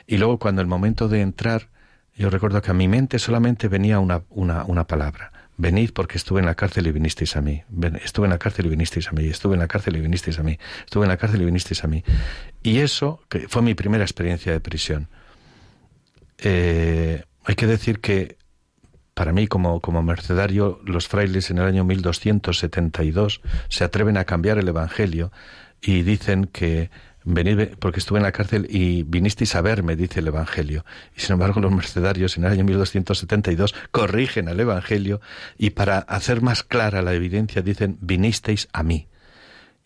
Y 0.08 0.16
luego 0.16 0.38
cuando 0.38 0.62
el 0.62 0.66
momento 0.66 1.06
de 1.06 1.20
entrar, 1.20 1.68
yo 2.16 2.30
recuerdo 2.30 2.62
que 2.62 2.70
a 2.70 2.74
mi 2.74 2.88
mente 2.88 3.18
solamente 3.18 3.68
venía 3.68 4.00
una, 4.00 4.22
una, 4.30 4.64
una 4.64 4.86
palabra. 4.86 5.32
Venid 5.58 5.90
porque 5.92 6.16
estuve 6.16 6.40
en 6.40 6.46
la 6.46 6.54
cárcel 6.54 6.86
y 6.86 6.92
vinisteis 6.92 7.36
a 7.36 7.42
mí. 7.42 7.62
Estuve 8.02 8.24
en 8.24 8.30
la 8.30 8.38
cárcel 8.38 8.66
y 8.66 8.68
vinisteis 8.70 9.06
a 9.08 9.12
mí. 9.12 9.26
Estuve 9.26 9.54
en 9.54 9.60
la 9.60 9.68
cárcel 9.68 9.96
y 9.96 10.00
vinisteis 10.00 10.38
a 10.38 10.42
mí. 10.42 10.58
Estuve 10.86 11.04
en 11.04 11.10
la 11.10 11.18
cárcel 11.18 11.42
y 11.42 11.44
vinisteis 11.44 11.84
a 11.84 11.88
mí. 11.88 12.02
Y 12.62 12.78
eso 12.78 13.20
fue 13.48 13.60
mi 13.60 13.74
primera 13.74 14.02
experiencia 14.02 14.50
de 14.50 14.60
prisión. 14.60 15.08
Eh, 16.38 17.24
hay 17.44 17.54
que 17.54 17.66
decir 17.66 18.00
que 18.00 18.38
para 19.12 19.32
mí 19.32 19.46
como, 19.46 19.80
como 19.80 20.02
mercedario, 20.02 20.80
los 20.86 21.06
frailes 21.06 21.50
en 21.50 21.58
el 21.58 21.64
año 21.64 21.84
1272 21.84 23.42
se 23.68 23.84
atreven 23.84 24.16
a 24.16 24.24
cambiar 24.24 24.56
el 24.56 24.68
Evangelio 24.68 25.32
y 25.82 26.02
dicen 26.02 26.46
que 26.46 26.90
venid 27.24 27.76
porque 27.78 28.00
estuve 28.00 28.18
en 28.18 28.24
la 28.24 28.32
cárcel 28.32 28.66
y 28.70 29.02
vinisteis 29.02 29.54
a 29.54 29.60
verme, 29.60 29.96
dice 29.96 30.20
el 30.20 30.28
Evangelio. 30.28 30.84
Y 31.16 31.20
sin 31.20 31.34
embargo 31.34 31.60
los 31.60 31.72
mercedarios 31.72 32.36
en 32.36 32.44
el 32.44 32.52
año 32.52 32.64
1272 32.64 33.74
corrigen 33.90 34.48
al 34.48 34.58
Evangelio 34.60 35.20
y 35.58 35.70
para 35.70 35.98
hacer 35.98 36.42
más 36.42 36.62
clara 36.62 37.02
la 37.02 37.14
evidencia 37.14 37.62
dicen 37.62 37.98
vinisteis 38.00 38.68
a 38.72 38.82
mí. 38.82 39.08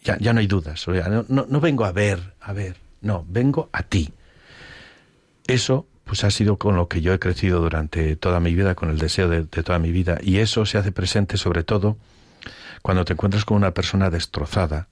Ya, 0.04 0.32
no 0.32 0.40
hay 0.40 0.48
dudas. 0.48 0.84
no, 1.28 1.60
vengo 1.60 1.84
a 1.84 1.92
ver, 1.92 2.34
a 2.40 2.52
ver, 2.52 2.76
no, 3.02 3.24
vengo 3.28 3.70
a 3.72 3.84
ti. 3.84 4.12
Eso 5.46 5.86
pues 6.04 6.24
ha 6.24 6.30
sido 6.32 6.56
con 6.56 6.74
lo 6.74 6.88
que 6.88 7.00
yo 7.00 7.14
he 7.14 7.20
crecido 7.20 7.60
durante 7.60 8.16
toda 8.16 8.40
mi 8.40 8.52
vida, 8.52 8.74
con 8.74 8.90
el 8.90 8.98
deseo 8.98 9.28
de, 9.28 9.44
de 9.44 9.62
toda 9.62 9.78
mi 9.78 9.92
vida. 9.92 10.18
Y 10.20 10.38
eso 10.38 10.66
se 10.66 10.76
hace 10.76 10.90
presente 10.90 11.36
sobre 11.36 11.62
todo 11.62 11.96
cuando 12.82 13.04
te 13.04 13.12
encuentras 13.12 13.44
con 13.44 13.56
una 13.56 13.72
persona 13.72 14.10
destrozada, 14.10 14.88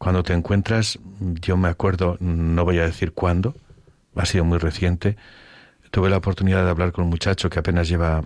cuando 0.00 0.22
te 0.22 0.32
encuentras, 0.32 0.98
yo 1.20 1.58
me 1.58 1.68
acuerdo, 1.68 2.16
no 2.20 2.64
voy 2.64 2.78
a 2.78 2.86
decir 2.86 3.12
cuándo, 3.12 3.54
ha 4.16 4.24
sido 4.24 4.46
muy 4.46 4.56
reciente, 4.56 5.18
tuve 5.90 6.08
la 6.08 6.16
oportunidad 6.16 6.64
de 6.64 6.70
hablar 6.70 6.92
con 6.92 7.04
un 7.04 7.10
muchacho 7.10 7.50
que 7.50 7.58
apenas 7.58 7.86
lleva 7.86 8.24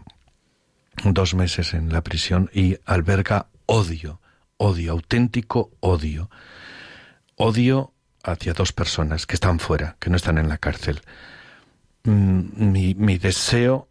dos 1.03 1.35
meses 1.35 1.75
en 1.75 1.93
la 1.93 2.01
prisión 2.05 2.49
y 2.55 2.77
alberga 2.85 3.49
odio, 3.67 4.21
odio, 4.57 4.93
auténtico 4.93 5.73
odio. 5.81 6.31
Odio 7.35 7.93
hacia 8.23 8.55
dos 8.55 8.73
personas 8.73 9.27
que 9.27 9.35
están 9.35 9.59
fuera, 9.59 9.97
que 9.99 10.11
no 10.11 10.17
están 10.17 10.39
en 10.39 10.49
la 10.49 10.59
cárcel. 10.59 11.01
Mm, 12.05 12.71
Mi, 12.71 12.95
mi 12.95 13.19
deseo 13.19 13.89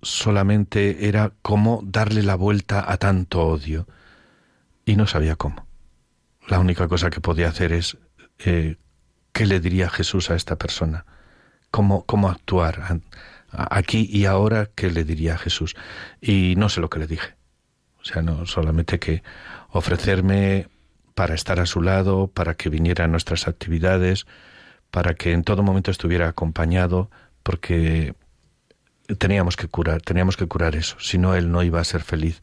solamente 0.00 1.08
era 1.08 1.34
cómo 1.42 1.82
darle 1.84 2.22
la 2.22 2.36
vuelta 2.36 2.90
a 2.90 2.96
tanto 2.96 3.46
odio 3.46 3.86
y 4.86 4.96
no 4.96 5.06
sabía 5.06 5.36
cómo. 5.36 5.67
La 6.48 6.58
única 6.58 6.88
cosa 6.88 7.10
que 7.10 7.20
podía 7.20 7.48
hacer 7.48 7.72
es 7.72 7.98
eh, 8.38 8.76
qué 9.32 9.44
le 9.44 9.60
diría 9.60 9.90
Jesús 9.90 10.30
a 10.30 10.34
esta 10.34 10.56
persona, 10.56 11.04
cómo, 11.70 12.04
cómo 12.06 12.30
actuar 12.30 13.00
aquí 13.50 14.08
y 14.10 14.24
ahora, 14.24 14.70
qué 14.74 14.90
le 14.90 15.04
diría 15.04 15.36
Jesús. 15.36 15.76
Y 16.22 16.54
no 16.56 16.70
sé 16.70 16.80
lo 16.80 16.88
que 16.88 17.00
le 17.00 17.06
dije. 17.06 17.34
O 18.00 18.04
sea, 18.04 18.22
no 18.22 18.46
solamente 18.46 18.98
que 18.98 19.22
ofrecerme 19.70 20.68
para 21.14 21.34
estar 21.34 21.60
a 21.60 21.66
su 21.66 21.82
lado, 21.82 22.28
para 22.28 22.54
que 22.54 22.70
viniera 22.70 23.04
a 23.04 23.08
nuestras 23.08 23.46
actividades, 23.46 24.26
para 24.90 25.14
que 25.14 25.32
en 25.32 25.44
todo 25.44 25.62
momento 25.62 25.90
estuviera 25.90 26.28
acompañado, 26.28 27.10
porque 27.42 28.14
teníamos 29.18 29.56
que 29.56 29.68
curar, 29.68 30.00
teníamos 30.00 30.38
que 30.38 30.46
curar 30.46 30.76
eso, 30.76 30.96
si 30.98 31.18
no 31.18 31.34
él 31.34 31.50
no 31.50 31.62
iba 31.62 31.80
a 31.80 31.84
ser 31.84 32.02
feliz. 32.02 32.40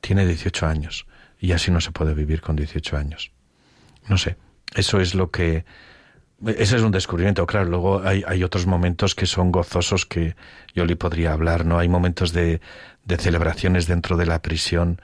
Tiene 0.00 0.26
18 0.26 0.66
años 0.66 1.06
y 1.38 1.52
así 1.52 1.70
no 1.70 1.82
se 1.82 1.92
puede 1.92 2.14
vivir 2.14 2.40
con 2.40 2.56
18 2.56 2.96
años. 2.96 3.33
No 4.08 4.18
sé, 4.18 4.36
eso 4.74 5.00
es 5.00 5.14
lo 5.14 5.30
que 5.30 5.64
ese 6.46 6.76
es 6.76 6.82
un 6.82 6.90
descubrimiento, 6.90 7.46
claro. 7.46 7.70
Luego 7.70 8.02
hay, 8.04 8.22
hay 8.26 8.44
otros 8.44 8.66
momentos 8.66 9.14
que 9.14 9.26
son 9.26 9.50
gozosos 9.50 10.04
que 10.04 10.36
yo 10.74 10.84
le 10.84 10.96
podría 10.96 11.32
hablar, 11.32 11.64
¿no? 11.64 11.78
Hay 11.78 11.88
momentos 11.88 12.32
de, 12.32 12.60
de 13.04 13.16
celebraciones 13.16 13.86
dentro 13.86 14.16
de 14.16 14.26
la 14.26 14.42
prisión, 14.42 15.00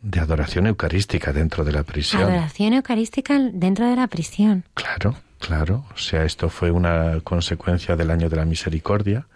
de 0.00 0.20
adoración 0.20 0.66
eucarística 0.66 1.32
dentro 1.32 1.64
de 1.64 1.72
la 1.72 1.82
prisión. 1.82 2.22
Adoración 2.22 2.72
eucarística 2.74 3.38
dentro 3.38 3.86
de 3.86 3.96
la 3.96 4.08
prisión. 4.08 4.64
Claro, 4.74 5.16
claro. 5.38 5.84
O 5.94 5.98
sea, 5.98 6.24
esto 6.24 6.48
fue 6.48 6.70
una 6.70 7.20
consecuencia 7.20 7.94
del 7.94 8.10
año 8.10 8.28
de 8.28 8.36
la 8.36 8.44
misericordia. 8.44 9.26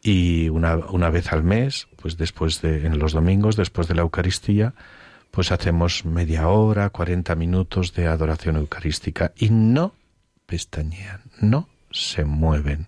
Y 0.00 0.48
una, 0.48 0.76
una 0.76 1.10
vez 1.10 1.32
al 1.32 1.42
mes, 1.42 1.88
pues 2.00 2.16
después 2.16 2.62
de, 2.62 2.86
en 2.86 2.98
los 2.98 3.12
domingos, 3.12 3.56
después 3.56 3.88
de 3.88 3.96
la 3.96 4.02
Eucaristía, 4.02 4.72
pues 5.30 5.52
hacemos 5.52 6.04
media 6.04 6.48
hora, 6.48 6.90
40 6.90 7.34
minutos 7.34 7.94
de 7.94 8.06
adoración 8.06 8.56
eucarística. 8.56 9.32
Y 9.36 9.50
no 9.50 9.94
pestañean, 10.46 11.22
no 11.40 11.68
se 11.90 12.24
mueven. 12.24 12.86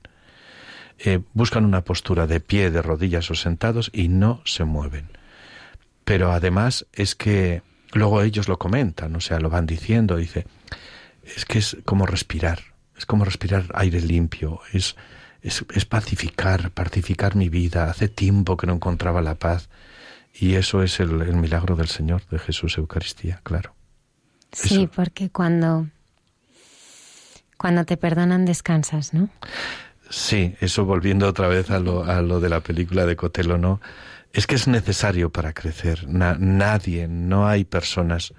Eh, 0.98 1.20
buscan 1.32 1.64
una 1.64 1.82
postura 1.82 2.26
de 2.26 2.40
pie, 2.40 2.70
de 2.70 2.82
rodillas 2.82 3.30
o 3.30 3.34
sentados 3.34 3.90
y 3.92 4.08
no 4.08 4.42
se 4.44 4.64
mueven. 4.64 5.08
Pero 6.04 6.32
además 6.32 6.86
es 6.92 7.14
que 7.14 7.62
luego 7.92 8.22
ellos 8.22 8.48
lo 8.48 8.58
comentan, 8.58 9.14
o 9.16 9.20
sea, 9.20 9.40
lo 9.40 9.48
van 9.48 9.66
diciendo, 9.66 10.16
dice, 10.16 10.46
es 11.22 11.44
que 11.44 11.58
es 11.58 11.76
como 11.84 12.06
respirar, 12.06 12.60
es 12.96 13.06
como 13.06 13.24
respirar 13.24 13.66
aire 13.74 14.00
limpio, 14.00 14.60
es, 14.72 14.96
es, 15.42 15.64
es 15.74 15.84
pacificar, 15.84 16.70
pacificar 16.72 17.36
mi 17.36 17.48
vida. 17.48 17.88
Hace 17.88 18.08
tiempo 18.08 18.56
que 18.56 18.66
no 18.66 18.74
encontraba 18.74 19.22
la 19.22 19.36
paz 19.36 19.68
y 20.34 20.54
eso 20.54 20.82
es 20.82 21.00
el, 21.00 21.20
el 21.22 21.34
milagro 21.36 21.76
del 21.76 21.88
Señor, 21.88 22.22
de 22.30 22.38
Jesús 22.38 22.78
Eucaristía, 22.78 23.40
claro. 23.42 23.74
Sí, 24.52 24.88
porque 24.94 25.30
cuando, 25.30 25.86
cuando 27.56 27.84
te 27.84 27.96
perdonan 27.96 28.44
descansas, 28.44 29.14
¿no? 29.14 29.28
Sí, 30.08 30.56
eso 30.60 30.84
volviendo 30.84 31.28
otra 31.28 31.46
vez 31.46 31.70
a 31.70 31.78
lo, 31.78 32.04
a 32.04 32.20
lo 32.22 32.40
de 32.40 32.48
la 32.48 32.60
película 32.60 33.06
de 33.06 33.14
Cotelo, 33.16 33.58
¿no? 33.58 33.80
Es 34.32 34.46
que 34.46 34.56
es 34.56 34.66
necesario 34.66 35.30
para 35.30 35.52
crecer. 35.52 36.08
Na- 36.08 36.36
nadie, 36.38 37.06
no 37.06 37.46
hay 37.46 37.64
personas 37.64 38.34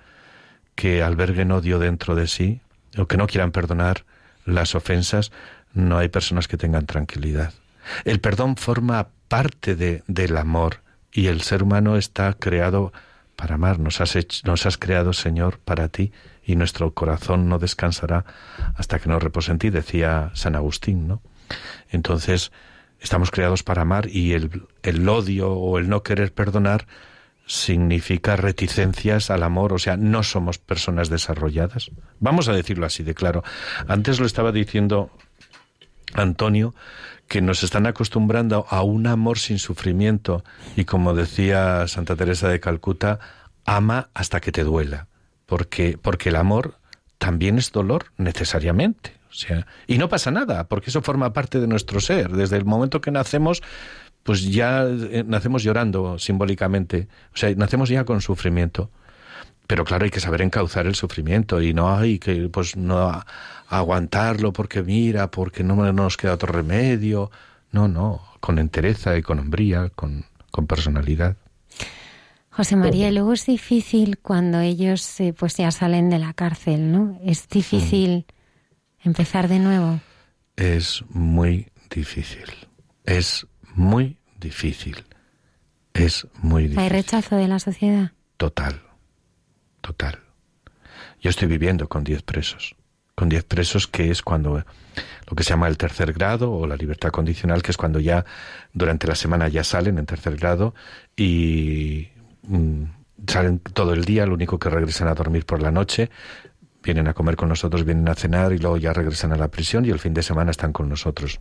que 0.75 1.01
alberguen 1.03 1.51
odio 1.51 1.79
dentro 1.79 2.15
de 2.15 2.27
sí 2.27 2.61
o 2.97 3.05
que 3.07 3.17
no 3.17 3.27
quieran 3.27 3.51
perdonar 3.51 4.03
las 4.45 4.75
ofensas, 4.75 5.31
no 5.73 5.97
hay 5.97 6.09
personas 6.09 6.47
que 6.47 6.57
tengan 6.57 6.85
tranquilidad. 6.85 7.53
El 8.03 8.19
perdón 8.19 8.57
forma 8.57 9.07
parte 9.29 9.75
de, 9.75 10.03
del 10.07 10.35
amor 10.35 10.81
y 11.11 11.27
el 11.27 11.41
ser 11.41 11.63
humano 11.63 11.97
está 11.97 12.33
creado 12.33 12.93
para 13.35 13.55
amar. 13.55 13.79
Nos 13.79 14.01
has, 14.01 14.15
hecho- 14.15 14.41
nos 14.45 14.65
has 14.65 14.77
creado, 14.77 15.13
Señor, 15.13 15.59
para 15.59 15.87
ti 15.89 16.11
y 16.43 16.55
nuestro 16.55 16.93
corazón 16.93 17.49
no 17.49 17.59
descansará 17.59 18.25
hasta 18.75 18.99
que 18.99 19.09
nos 19.09 19.21
repose 19.21 19.51
en 19.51 19.59
ti, 19.59 19.69
decía 19.69 20.31
San 20.33 20.55
Agustín, 20.55 21.07
¿no? 21.07 21.21
Entonces, 21.89 22.51
estamos 22.99 23.31
creados 23.31 23.63
para 23.63 23.81
amar 23.81 24.07
y 24.07 24.33
el, 24.33 24.63
el 24.83 25.07
odio 25.09 25.51
o 25.51 25.77
el 25.79 25.89
no 25.89 26.03
querer 26.03 26.33
perdonar 26.33 26.87
significa 27.47 28.35
reticencias 28.37 29.29
al 29.29 29.43
amor, 29.43 29.73
o 29.73 29.79
sea, 29.79 29.97
no 29.97 30.23
somos 30.23 30.57
personas 30.59 31.09
desarrolladas. 31.09 31.91
Vamos 32.19 32.47
a 32.47 32.53
decirlo 32.53 32.85
así 32.85 33.03
de 33.03 33.13
claro. 33.15 33.43
Antes 33.87 34.19
lo 34.19 34.25
estaba 34.25 34.51
diciendo 34.51 35.09
Antonio, 36.13 36.73
que 37.31 37.41
nos 37.41 37.63
están 37.63 37.87
acostumbrando 37.87 38.65
a 38.69 38.83
un 38.83 39.07
amor 39.07 39.39
sin 39.39 39.57
sufrimiento 39.57 40.43
y 40.75 40.83
como 40.83 41.13
decía 41.13 41.87
Santa 41.87 42.17
Teresa 42.17 42.49
de 42.49 42.59
Calcuta, 42.59 43.19
ama 43.63 44.09
hasta 44.13 44.41
que 44.41 44.51
te 44.51 44.65
duela, 44.65 45.07
porque, 45.45 45.97
porque 45.97 46.27
el 46.27 46.35
amor 46.35 46.75
también 47.19 47.57
es 47.57 47.71
dolor 47.71 48.07
necesariamente. 48.17 49.13
O 49.29 49.33
sea, 49.33 49.65
y 49.87 49.97
no 49.97 50.09
pasa 50.09 50.29
nada, 50.29 50.67
porque 50.67 50.89
eso 50.89 51.01
forma 51.01 51.31
parte 51.31 51.61
de 51.61 51.67
nuestro 51.67 52.01
ser. 52.01 52.31
Desde 52.31 52.57
el 52.57 52.65
momento 52.65 52.99
que 52.99 53.11
nacemos, 53.11 53.63
pues 54.23 54.51
ya 54.51 54.83
eh, 54.83 55.23
nacemos 55.25 55.63
llorando 55.63 56.19
simbólicamente. 56.19 57.07
O 57.33 57.37
sea, 57.37 57.55
nacemos 57.55 57.87
ya 57.87 58.03
con 58.03 58.19
sufrimiento. 58.19 58.91
Pero 59.71 59.85
claro, 59.85 60.03
hay 60.03 60.11
que 60.11 60.19
saber 60.19 60.41
encauzar 60.41 60.85
el 60.85 60.95
sufrimiento 60.95 61.61
y 61.61 61.73
no 61.73 61.95
hay 61.95 62.19
que, 62.19 62.49
pues, 62.49 62.75
no 62.75 63.23
aguantarlo 63.69 64.51
porque 64.51 64.83
mira, 64.83 65.31
porque 65.31 65.63
no, 65.63 65.75
no 65.77 65.93
nos 65.93 66.17
queda 66.17 66.33
otro 66.33 66.51
remedio. 66.51 67.31
No, 67.71 67.87
no, 67.87 68.21
con 68.41 68.59
entereza 68.59 69.17
y 69.17 69.21
con 69.21 69.39
hombría, 69.39 69.87
con, 69.87 70.25
con 70.51 70.67
personalidad. 70.67 71.37
José 72.49 72.75
María, 72.75 73.07
y 73.07 73.13
luego 73.13 73.31
es 73.31 73.45
difícil 73.45 74.17
cuando 74.17 74.59
ellos 74.59 75.21
eh, 75.21 75.31
pues 75.31 75.55
ya 75.55 75.71
salen 75.71 76.09
de 76.09 76.19
la 76.19 76.33
cárcel, 76.33 76.91
¿no? 76.91 77.17
Es 77.23 77.47
difícil 77.47 78.25
empezar 79.01 79.47
de 79.47 79.59
nuevo. 79.59 80.01
Es 80.57 81.01
muy 81.07 81.71
difícil. 81.89 82.43
Es 83.05 83.47
muy 83.73 84.17
difícil. 84.37 85.05
Es 85.93 86.27
muy 86.41 86.63
difícil. 86.63 86.83
Hay 86.83 86.89
rechazo 86.89 87.37
de 87.37 87.47
la 87.47 87.59
sociedad. 87.59 88.11
Total. 88.35 88.90
Total. 89.81 90.19
Yo 91.19 91.29
estoy 91.29 91.47
viviendo 91.47 91.87
con 91.87 92.03
10 92.03 92.23
presos. 92.23 92.75
Con 93.15 93.29
10 93.29 93.43
presos 93.43 93.87
que 93.87 94.09
es 94.09 94.21
cuando 94.21 94.63
lo 95.27 95.35
que 95.35 95.43
se 95.43 95.51
llama 95.51 95.67
el 95.67 95.77
tercer 95.77 96.13
grado 96.13 96.51
o 96.51 96.65
la 96.65 96.75
libertad 96.75 97.09
condicional, 97.09 97.61
que 97.61 97.71
es 97.71 97.77
cuando 97.77 97.99
ya 97.99 98.25
durante 98.73 99.07
la 99.07 99.15
semana 99.15 99.47
ya 99.47 99.63
salen 99.63 99.97
en 99.97 100.05
tercer 100.05 100.37
grado 100.37 100.73
y 101.15 102.09
mm, 102.43 102.83
salen 103.27 103.59
todo 103.59 103.93
el 103.93 104.05
día, 104.05 104.25
lo 104.25 104.33
único 104.33 104.57
que 104.57 104.69
regresan 104.69 105.07
a 105.07 105.13
dormir 105.13 105.45
por 105.45 105.61
la 105.61 105.71
noche, 105.71 106.09
vienen 106.83 107.07
a 107.07 107.13
comer 107.13 107.35
con 107.35 107.49
nosotros, 107.49 107.85
vienen 107.85 108.07
a 108.07 108.15
cenar 108.15 108.53
y 108.53 108.57
luego 108.57 108.77
ya 108.77 108.93
regresan 108.93 109.33
a 109.33 109.37
la 109.37 109.49
prisión 109.49 109.85
y 109.85 109.89
el 109.89 109.99
fin 109.99 110.13
de 110.13 110.23
semana 110.23 110.51
están 110.51 110.73
con 110.73 110.89
nosotros 110.89 111.39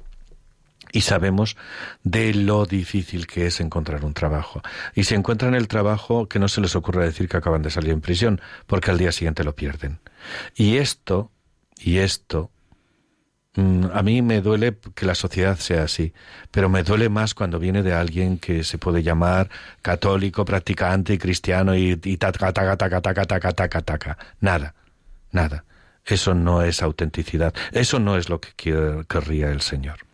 y 0.93 1.03
sabemos 1.03 1.57
de 2.03 2.35
lo 2.35 2.67
difícil 2.67 3.27
que 3.27 3.47
es 3.47 3.61
encontrar 3.61 4.05
un 4.05 4.15
trabajo. 4.15 4.63
Y 4.95 5.05
si 5.05 5.15
encuentran 5.15 5.55
el 5.55 5.69
trabajo, 5.69 6.29
que 6.29 6.39
no 6.39 6.49
se 6.49 6.61
les 6.61 6.77
ocurra 6.77 7.05
decir 7.05 7.29
que 7.29 7.37
acaban 7.37 7.63
de 7.63 7.71
salir 7.71 7.91
en 7.91 8.01
prisión, 8.01 8.41
porque 8.67 8.91
al 8.91 8.99
día 8.99 9.13
siguiente 9.13 9.45
lo 9.45 9.55
pierden. 9.55 10.01
Y 10.55 10.77
esto, 10.79 11.31
y 11.79 11.99
esto, 11.99 12.51
mm, 13.55 13.87
a 13.93 14.03
mí 14.03 14.23
me 14.23 14.41
duele 14.41 14.77
que 14.95 15.07
la 15.07 15.15
sociedad 15.15 15.57
sea 15.59 15.85
así, 15.85 16.13
pero 16.51 16.69
me 16.69 16.83
duele 16.83 17.09
más 17.09 17.35
cuando 17.35 17.59
viene 17.59 17.83
de 17.83 17.93
alguien 17.93 18.39
que 18.39 18.65
se 18.65 18.79
puede 18.79 19.03
llamar 19.03 19.51
católico, 19.83 20.45
practicante 20.45 21.19
cristiano 21.19 21.77
y, 21.77 21.99
y 22.05 22.17
taca, 22.17 22.53
taca, 22.53 22.77
taca, 22.77 23.01
taca, 23.01 23.25
taca, 23.25 23.53
taca, 23.53 23.81
taca. 23.83 24.19
Nada, 24.41 24.75
nada. 25.33 25.65
Eso 26.05 26.35
no 26.35 26.63
es 26.63 26.83
autenticidad. 26.83 27.55
Eso 27.73 28.01
no 28.01 28.17
es 28.17 28.29
lo 28.29 28.41
que 28.41 29.05
querría 29.07 29.51
el 29.51 29.61
Señor. 29.61 30.10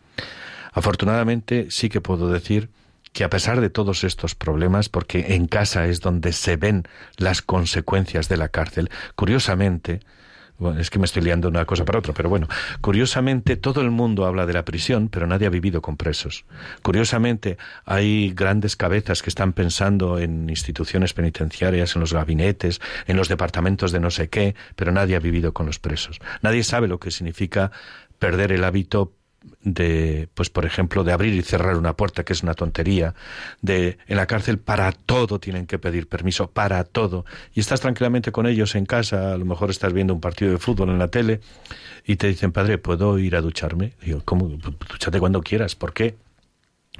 Afortunadamente 0.77 1.71
sí 1.71 1.89
que 1.89 2.01
puedo 2.01 2.31
decir 2.31 2.69
que 3.11 3.23
a 3.23 3.31
pesar 3.31 3.61
de 3.61 3.71
todos 3.71 4.03
estos 4.03 4.35
problemas, 4.35 4.89
porque 4.89 5.33
en 5.33 5.47
casa 5.47 5.87
es 5.87 6.01
donde 6.01 6.33
se 6.33 6.55
ven 6.55 6.83
las 7.17 7.41
consecuencias 7.41 8.29
de 8.29 8.37
la 8.37 8.49
cárcel, 8.49 8.91
curiosamente, 9.15 10.01
bueno, 10.59 10.79
es 10.79 10.91
que 10.91 10.99
me 10.99 11.05
estoy 11.05 11.23
liando 11.23 11.47
una 11.47 11.65
cosa 11.65 11.83
para 11.83 11.97
otra, 11.97 12.13
pero 12.13 12.29
bueno, 12.29 12.47
curiosamente 12.79 13.55
todo 13.55 13.81
el 13.81 13.89
mundo 13.89 14.27
habla 14.27 14.45
de 14.45 14.53
la 14.53 14.65
prisión, 14.65 15.09
pero 15.09 15.25
nadie 15.25 15.47
ha 15.47 15.49
vivido 15.49 15.81
con 15.81 15.97
presos. 15.97 16.45
Curiosamente 16.83 17.57
hay 17.83 18.31
grandes 18.35 18.75
cabezas 18.75 19.23
que 19.23 19.31
están 19.31 19.53
pensando 19.53 20.19
en 20.19 20.47
instituciones 20.47 21.15
penitenciarias, 21.15 21.95
en 21.95 22.01
los 22.01 22.13
gabinetes, 22.13 22.81
en 23.07 23.17
los 23.17 23.29
departamentos 23.29 23.91
de 23.91 23.99
no 23.99 24.11
sé 24.11 24.29
qué, 24.29 24.53
pero 24.75 24.91
nadie 24.91 25.15
ha 25.15 25.19
vivido 25.19 25.53
con 25.53 25.65
los 25.65 25.79
presos. 25.79 26.19
Nadie 26.43 26.63
sabe 26.63 26.87
lo 26.87 26.99
que 26.99 27.09
significa 27.09 27.71
perder 28.19 28.51
el 28.51 28.63
hábito 28.63 29.16
de, 29.61 30.29
pues 30.33 30.49
por 30.49 30.65
ejemplo, 30.65 31.03
de 31.03 31.11
abrir 31.11 31.33
y 31.33 31.41
cerrar 31.41 31.77
una 31.77 31.93
puerta, 31.93 32.23
que 32.23 32.33
es 32.33 32.43
una 32.43 32.53
tontería, 32.53 33.15
de 33.61 33.97
en 34.07 34.17
la 34.17 34.25
cárcel 34.27 34.59
para 34.59 34.91
todo 34.91 35.39
tienen 35.39 35.67
que 35.67 35.79
pedir 35.79 36.07
permiso, 36.07 36.49
para 36.51 36.83
todo. 36.83 37.25
Y 37.53 37.59
estás 37.59 37.81
tranquilamente 37.81 38.31
con 38.31 38.47
ellos 38.47 38.75
en 38.75 38.85
casa, 38.85 39.33
a 39.33 39.37
lo 39.37 39.45
mejor 39.45 39.69
estás 39.69 39.93
viendo 39.93 40.13
un 40.13 40.21
partido 40.21 40.51
de 40.51 40.57
fútbol 40.57 40.89
en 40.89 40.99
la 40.99 41.07
tele 41.07 41.41
y 42.05 42.15
te 42.15 42.27
dicen, 42.27 42.51
padre, 42.51 42.77
¿puedo 42.77 43.19
ir 43.19 43.35
a 43.35 43.41
ducharme? 43.41 43.93
Digo, 44.03 44.21
¿cómo? 44.23 44.47
Dúchate 44.47 45.19
cuando 45.19 45.41
quieras, 45.41 45.75
¿por 45.75 45.93
qué? 45.93 46.15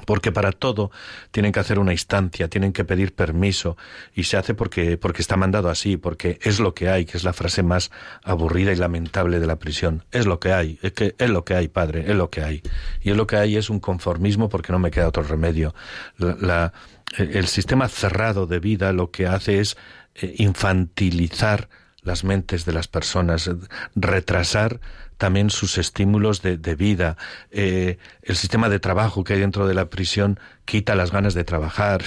Porque 0.06 0.32
para 0.32 0.52
todo 0.52 0.91
tienen 1.32 1.52
que 1.52 1.60
hacer 1.60 1.80
una 1.80 1.91
instancia, 1.91 2.48
tienen 2.48 2.72
que 2.72 2.86
pedir 2.86 3.14
permiso 3.14 3.78
y 4.14 4.24
se 4.24 4.38
hace 4.38 4.53
porque 4.53 4.98
porque 4.98 5.22
está 5.22 5.36
mandado 5.36 5.69
así, 5.69 5.98
porque 5.98 6.40
es 6.41 6.60
lo 6.60 6.74
que 6.74 6.90
hay, 6.90 7.06
que 7.06 7.18
es 7.18 7.24
la 7.24 7.34
frase 7.34 7.64
más 7.64 7.91
aburrida 8.24 8.72
y 8.72 8.76
lamentable 8.76 9.40
de 9.40 9.48
la 9.48 9.57
prisión. 9.57 10.03
Es 10.11 10.26
lo 10.26 10.40
que 10.40 10.53
hay, 10.53 10.80
es 10.82 10.94
que 10.94 11.15
es 11.18 11.30
lo 11.30 11.44
que 11.44 11.56
hay, 11.56 11.68
padre, 11.68 12.10
es 12.10 12.15
lo 12.15 12.30
que 12.30 12.44
hay. 12.44 12.61
Y 13.02 13.11
es 13.11 13.18
lo 13.18 13.28
que 13.28 13.38
hay 13.38 13.57
es 13.57 13.69
un 13.69 13.80
conformismo 13.80 14.49
porque 14.49 14.72
no 14.72 14.80
me 14.80 14.91
queda 14.91 15.07
otro 15.07 15.24
remedio. 15.24 15.74
La, 16.18 16.74
el 17.18 17.48
sistema 17.48 17.88
cerrado 17.88 18.48
de 18.48 18.60
vida 18.60 18.94
lo 18.94 19.11
que 19.11 19.28
hace 19.28 19.60
es 19.60 19.78
eh, 20.15 20.36
infantilizar 20.38 21.69
las 22.02 22.24
mentes 22.24 22.65
de 22.65 22.74
las 22.74 22.88
personas, 22.88 23.49
retrasar 23.95 24.80
también 25.18 25.49
sus 25.49 25.77
estímulos 25.77 26.41
de, 26.41 26.57
vida. 26.76 27.18
Eh, 27.52 27.98
el 28.22 28.35
sistema 28.35 28.69
de 28.69 28.80
trabajo 28.80 29.23
que 29.23 29.34
hay 29.34 29.39
dentro 29.39 29.68
de 29.68 29.73
la 29.73 29.89
prisión 29.89 30.39
quita 30.65 30.95
las 30.95 31.11
ganas 31.11 31.34
de 31.34 31.44
trabajar. 31.44 32.03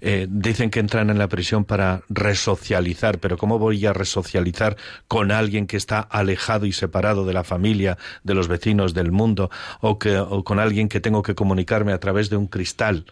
Eh, 0.00 0.26
dicen 0.30 0.70
que 0.70 0.80
entran 0.80 1.10
en 1.10 1.18
la 1.18 1.28
prisión 1.28 1.64
para 1.64 2.02
resocializar, 2.08 3.18
pero 3.18 3.36
¿cómo 3.36 3.58
voy 3.58 3.84
a 3.86 3.92
resocializar 3.92 4.76
con 5.08 5.30
alguien 5.30 5.66
que 5.66 5.76
está 5.76 6.00
alejado 6.00 6.66
y 6.66 6.72
separado 6.72 7.26
de 7.26 7.32
la 7.32 7.44
familia, 7.44 7.98
de 8.24 8.34
los 8.34 8.48
vecinos, 8.48 8.94
del 8.94 9.12
mundo, 9.12 9.50
o, 9.80 9.98
que, 9.98 10.18
o 10.18 10.44
con 10.44 10.58
alguien 10.58 10.88
que 10.88 11.00
tengo 11.00 11.22
que 11.22 11.34
comunicarme 11.34 11.92
a 11.92 12.00
través 12.00 12.30
de 12.30 12.36
un 12.36 12.46
cristal? 12.46 13.04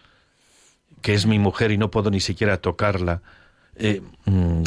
que 1.05 1.13
es 1.13 1.27
mi 1.27 1.37
mujer 1.37 1.69
y 1.71 1.77
no 1.77 1.91
puedo 1.91 2.09
ni 2.09 2.19
siquiera 2.19 2.57
tocarla. 2.57 3.21
Eh, 3.75 4.01
mm, 4.25 4.63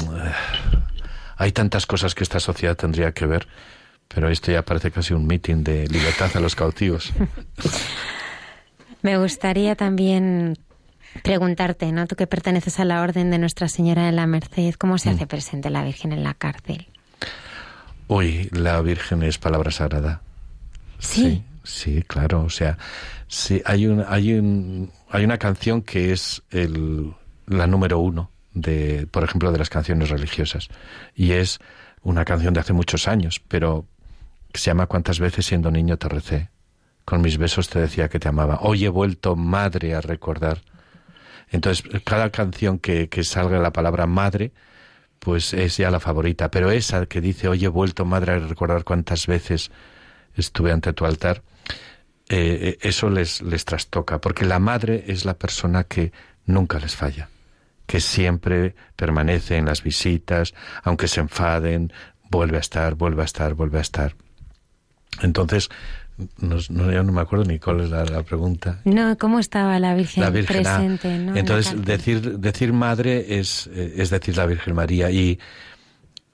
hay 1.36 1.50
tantas 1.50 1.84
cosas 1.84 2.14
que 2.14 2.22
esta 2.22 2.38
sociedad 2.38 2.76
tendría 2.76 3.10
que 3.10 3.26
ver, 3.26 3.48
pero 4.08 4.28
esto 4.30 4.50
ya 4.50 4.62
parece 4.62 4.90
casi 4.90 5.14
un 5.14 5.26
meeting 5.26 5.62
de 5.62 5.86
libertad 5.88 6.30
a 6.34 6.40
los 6.40 6.54
cautivos. 6.56 7.12
Me 9.02 9.16
gustaría 9.18 9.76
también 9.76 10.58
preguntarte, 11.22 11.92
¿no? 11.92 12.06
Tú 12.06 12.16
que 12.16 12.26
perteneces 12.26 12.80
a 12.80 12.84
la 12.84 13.02
Orden 13.02 13.30
de 13.30 13.38
Nuestra 13.38 13.68
Señora 13.68 14.06
de 14.06 14.12
la 14.12 14.26
Merced, 14.26 14.74
¿cómo 14.74 14.98
se 14.98 15.10
hace 15.10 15.26
presente 15.26 15.70
la 15.70 15.84
Virgen 15.84 16.12
en 16.12 16.24
la 16.24 16.34
cárcel? 16.34 16.86
Uy, 18.08 18.48
la 18.52 18.80
Virgen 18.80 19.22
es 19.22 19.38
palabra 19.38 19.70
sagrada. 19.70 20.22
Sí. 20.98 21.44
Sí, 21.62 22.02
claro. 22.02 22.42
O 22.44 22.50
sea, 22.50 22.78
sí, 23.28 23.60
hay, 23.66 23.86
un, 23.86 24.02
hay, 24.08 24.32
un, 24.32 24.90
hay 25.10 25.24
una 25.24 25.38
canción 25.38 25.82
que 25.82 26.12
es 26.12 26.42
el, 26.50 27.12
la 27.46 27.66
número 27.66 27.98
uno, 27.98 28.30
de, 28.54 29.06
por 29.10 29.22
ejemplo, 29.22 29.52
de 29.52 29.58
las 29.58 29.68
canciones 29.68 30.08
religiosas. 30.08 30.68
Y 31.14 31.32
es 31.32 31.58
una 32.02 32.24
canción 32.24 32.54
de 32.54 32.60
hace 32.60 32.72
muchos 32.72 33.06
años, 33.06 33.40
pero 33.48 33.86
que 34.52 34.60
se 34.60 34.70
llama 34.70 34.86
Cuántas 34.86 35.20
veces 35.20 35.46
siendo 35.46 35.70
niño 35.70 35.96
te 35.98 36.08
recé. 36.08 36.50
Con 37.04 37.22
mis 37.22 37.38
besos 37.38 37.68
te 37.68 37.80
decía 37.80 38.08
que 38.08 38.18
te 38.18 38.28
amaba. 38.28 38.58
Hoy 38.62 38.84
he 38.84 38.88
vuelto 38.88 39.36
madre 39.36 39.94
a 39.94 40.00
recordar. 40.00 40.62
Entonces, 41.50 41.84
cada 42.04 42.30
canción 42.30 42.78
que, 42.78 43.08
que 43.08 43.24
salga 43.24 43.58
la 43.58 43.72
palabra 43.72 44.06
madre, 44.06 44.52
pues 45.18 45.54
es 45.54 45.76
ya 45.76 45.90
la 45.90 46.00
favorita. 46.00 46.50
Pero 46.50 46.70
esa 46.70 47.06
que 47.06 47.20
dice, 47.20 47.48
hoy 47.48 47.64
he 47.64 47.68
vuelto 47.68 48.04
madre 48.04 48.32
a 48.32 48.38
recordar 48.38 48.84
cuántas 48.84 49.26
veces 49.26 49.70
estuve 50.34 50.72
ante 50.72 50.92
tu 50.92 51.04
altar, 51.04 51.42
eh, 52.28 52.58
eh, 52.60 52.78
eso 52.82 53.08
les, 53.08 53.40
les 53.40 53.64
trastoca, 53.64 54.20
porque 54.20 54.44
la 54.44 54.58
madre 54.58 55.04
es 55.08 55.24
la 55.24 55.34
persona 55.34 55.84
que 55.84 56.12
nunca 56.44 56.78
les 56.78 56.94
falla, 56.94 57.30
que 57.86 58.00
siempre 58.00 58.74
permanece 58.96 59.56
en 59.56 59.64
las 59.64 59.82
visitas, 59.82 60.54
aunque 60.82 61.08
se 61.08 61.20
enfaden, 61.20 61.92
vuelve 62.30 62.58
a 62.58 62.60
estar, 62.60 62.94
vuelve 62.94 63.22
a 63.22 63.24
estar, 63.24 63.54
vuelve 63.54 63.78
a 63.78 63.82
estar. 63.82 64.14
Entonces, 65.22 65.68
no, 66.38 66.56
no, 66.70 66.92
ya 66.92 67.02
no 67.02 67.12
me 67.12 67.20
acuerdo 67.20 67.44
ni 67.44 67.58
cuál 67.58 67.80
es 67.80 67.90
la, 67.90 68.04
la 68.04 68.22
pregunta. 68.22 68.80
No, 68.84 69.16
¿cómo 69.18 69.38
estaba 69.38 69.78
la 69.78 69.94
Virgen, 69.94 70.24
La 70.24 70.30
Virgen, 70.30 70.66
ah, 70.66 70.76
presente? 70.76 71.18
¿no? 71.18 71.36
Entonces, 71.36 71.84
decir, 71.84 72.38
decir 72.38 72.72
madre 72.72 73.38
es, 73.38 73.68
eh, 73.72 73.94
es 73.98 74.10
decir 74.10 74.36
la 74.36 74.46
Virgen 74.46 74.74
María. 74.74 75.10
Y 75.10 75.38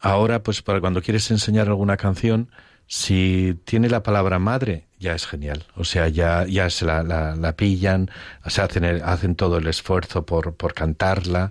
ahora, 0.01 0.43
pues 0.43 0.63
para 0.63 0.81
cuando 0.81 1.03
quieres 1.03 1.31
enseñar 1.31 1.69
alguna 1.69 1.97
canción, 1.97 2.49
si 2.87 3.59
tiene 3.65 3.89
la 3.89 4.03
palabra 4.03 4.39
madre, 4.39 4.87
ya 4.99 5.15
es 5.15 5.27
genial. 5.27 5.65
O 5.77 5.85
sea, 5.85 6.09
ya, 6.09 6.47
ya 6.47 6.69
se 6.71 6.85
la, 6.85 7.03
la, 7.03 7.35
la 7.37 7.57
pillan, 7.57 8.11
se 8.47 8.61
hacen, 8.63 8.85
el- 8.85 9.03
hacen 9.03 9.35
todo 9.35 9.59
el 9.59 9.67
esfuerzo 9.67 10.25
por, 10.27 10.55
por 10.55 10.73
cantarla. 10.75 11.51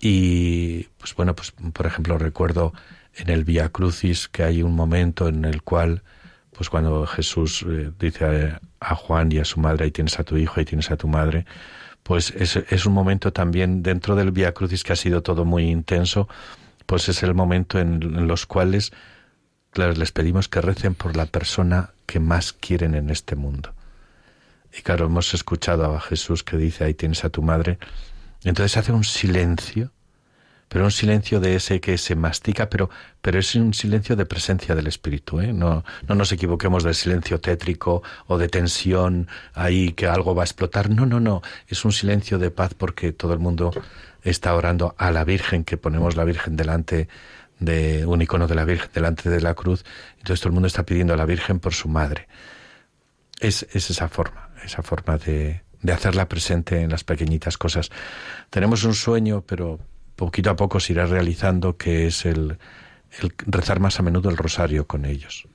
Y, 0.00 0.84
pues 0.98 1.14
bueno, 1.14 1.34
pues 1.34 1.52
por 1.72 1.86
ejemplo, 1.86 2.18
recuerdo 2.18 2.72
en 3.16 3.30
el 3.30 3.44
Via 3.44 3.68
Crucis 3.68 4.28
que 4.28 4.44
hay 4.44 4.62
un 4.62 4.74
momento 4.74 5.28
en 5.28 5.44
el 5.44 5.62
cual, 5.62 6.02
pues 6.58 6.70
cuando 6.70 7.06
Jesús 7.06 7.64
eh, 7.68 7.92
dice 8.00 8.58
a, 8.80 8.94
Juan 8.96 9.30
y 9.30 9.38
a 9.38 9.44
su 9.44 9.60
madre, 9.60 9.84
ahí 9.84 9.92
tienes 9.92 10.18
a 10.18 10.24
tu 10.24 10.36
hijo, 10.36 10.54
ahí 10.56 10.64
tienes 10.64 10.90
a 10.90 10.96
tu 10.96 11.06
madre, 11.06 11.46
pues 12.02 12.32
es, 12.32 12.84
un 12.84 12.94
momento 12.94 13.32
también 13.32 13.84
dentro 13.84 14.16
del 14.16 14.32
Via 14.32 14.52
Crucis 14.54 14.82
que 14.82 14.92
ha 14.92 14.96
sido 14.96 15.22
todo 15.22 15.44
muy 15.44 15.70
intenso, 15.70 16.28
pues 16.84 17.08
es 17.08 17.22
el 17.22 17.32
momento 17.32 17.78
en, 17.78 18.02
en 18.02 18.26
los 18.26 18.44
cuales 18.44 18.92
claro, 19.70 19.92
les 19.92 20.10
pedimos 20.10 20.48
que 20.48 20.60
recen 20.60 20.96
por 20.96 21.16
la 21.16 21.26
persona 21.26 21.90
que 22.06 22.18
más 22.18 22.52
quieren 22.52 22.96
en 22.96 23.10
este 23.10 23.36
mundo. 23.36 23.72
Y 24.76 24.82
claro, 24.82 25.06
hemos 25.06 25.32
escuchado 25.34 25.94
a 25.94 26.00
Jesús 26.00 26.42
que 26.42 26.56
dice, 26.56 26.82
ahí 26.82 26.94
tienes 26.94 27.24
a 27.24 27.30
tu 27.30 27.40
madre. 27.40 27.78
Entonces 28.42 28.76
hace 28.76 28.90
un 28.90 29.04
silencio, 29.04 29.92
pero 30.68 30.84
un 30.84 30.90
silencio 30.90 31.40
de 31.40 31.56
ese 31.56 31.80
que 31.80 31.96
se 31.98 32.14
mastica, 32.14 32.68
pero, 32.68 32.90
pero 33.20 33.38
es 33.38 33.54
un 33.54 33.72
silencio 33.74 34.16
de 34.16 34.26
presencia 34.26 34.74
del 34.74 34.86
Espíritu. 34.86 35.40
¿eh? 35.40 35.52
No, 35.52 35.84
no 36.06 36.14
nos 36.14 36.30
equivoquemos 36.32 36.84
del 36.84 36.94
silencio 36.94 37.40
tétrico 37.40 38.02
o 38.26 38.38
de 38.38 38.48
tensión 38.48 39.28
ahí 39.54 39.92
que 39.92 40.06
algo 40.06 40.34
va 40.34 40.42
a 40.42 40.44
explotar. 40.44 40.90
No, 40.90 41.06
no, 41.06 41.20
no. 41.20 41.42
Es 41.66 41.84
un 41.84 41.92
silencio 41.92 42.38
de 42.38 42.50
paz 42.50 42.74
porque 42.74 43.12
todo 43.12 43.32
el 43.32 43.38
mundo 43.38 43.70
está 44.22 44.54
orando 44.54 44.94
a 44.98 45.10
la 45.10 45.24
Virgen, 45.24 45.64
que 45.64 45.76
ponemos 45.76 46.16
la 46.16 46.24
Virgen 46.24 46.56
delante 46.56 47.08
de 47.60 48.06
un 48.06 48.22
icono 48.22 48.46
de 48.46 48.54
la 48.54 48.64
Virgen 48.64 48.90
delante 48.92 49.30
de 49.30 49.40
la 49.40 49.54
cruz. 49.54 49.84
Entonces 50.18 50.40
todo 50.40 50.50
el 50.50 50.54
mundo 50.54 50.66
está 50.66 50.84
pidiendo 50.84 51.14
a 51.14 51.16
la 51.16 51.24
Virgen 51.24 51.60
por 51.60 51.74
su 51.74 51.88
madre. 51.88 52.28
Es, 53.40 53.66
es 53.72 53.90
esa 53.90 54.08
forma, 54.08 54.50
esa 54.64 54.82
forma 54.82 55.16
de, 55.16 55.62
de 55.80 55.92
hacerla 55.92 56.28
presente 56.28 56.80
en 56.82 56.90
las 56.90 57.04
pequeñitas 57.04 57.56
cosas. 57.56 57.90
Tenemos 58.50 58.84
un 58.84 58.94
sueño, 58.94 59.42
pero 59.46 59.78
poquito 60.18 60.50
a 60.50 60.56
poco 60.56 60.80
se 60.80 60.92
irá 60.92 61.06
realizando, 61.06 61.76
que 61.78 62.06
es 62.08 62.26
el, 62.26 62.58
el 63.22 63.32
rezar 63.46 63.78
más 63.80 63.98
a 63.98 64.02
menudo 64.02 64.28
el 64.28 64.36
rosario 64.36 64.86
con 64.86 65.04
ellos. 65.06 65.46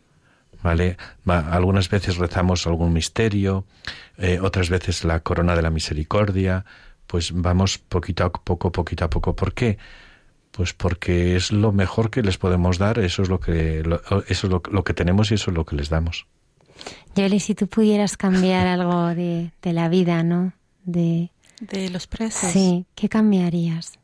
¿Vale? 0.64 0.96
Va- 1.30 1.52
Algunas 1.54 1.90
veces 1.90 2.16
rezamos 2.18 2.66
algún 2.66 2.94
misterio, 2.94 3.66
eh, 4.18 4.40
otras 4.42 4.70
veces 4.70 5.04
la 5.04 5.20
corona 5.20 5.56
de 5.58 5.62
la 5.62 5.70
misericordia, 5.70 6.64
pues 7.06 7.34
vamos 7.34 7.78
poquito 7.78 8.24
a 8.24 8.32
poco, 8.32 8.72
poquito 8.72 9.04
a 9.04 9.10
poco. 9.10 9.36
¿Por 9.36 9.54
qué? 9.54 9.78
Pues 10.52 10.74
porque 10.74 11.36
es 11.36 11.52
lo 11.52 11.74
mejor 11.74 12.10
que 12.10 12.22
les 12.24 12.38
podemos 12.38 12.78
dar, 12.78 13.00
eso 13.00 13.22
es 13.24 13.30
lo 13.30 13.40
que, 13.42 13.84
lo- 13.84 14.02
eso 14.30 14.48
es 14.48 14.52
lo, 14.52 14.62
lo 14.72 14.84
que 14.86 14.94
tenemos 14.94 15.32
y 15.32 15.34
eso 15.34 15.52
es 15.52 15.58
lo 15.58 15.66
que 15.66 15.76
les 15.76 15.90
damos. 15.90 16.26
Yoli, 17.16 17.40
si 17.42 17.56
tú 17.56 17.68
pudieras 17.68 18.16
cambiar 18.16 18.66
algo 18.78 19.08
de, 19.14 19.52
de 19.62 19.74
la 19.74 19.90
vida, 19.90 20.24
¿no? 20.24 20.54
De, 20.86 21.30
De 21.60 21.90
los 21.90 22.08
presos. 22.08 22.52
sí, 22.52 22.86
¿qué 22.96 23.10
cambiarías? 23.10 24.00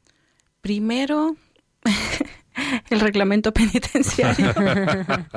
Primero, 0.69 1.35
el 2.91 2.99
reglamento 2.99 3.51
penitenciario. 3.51 4.53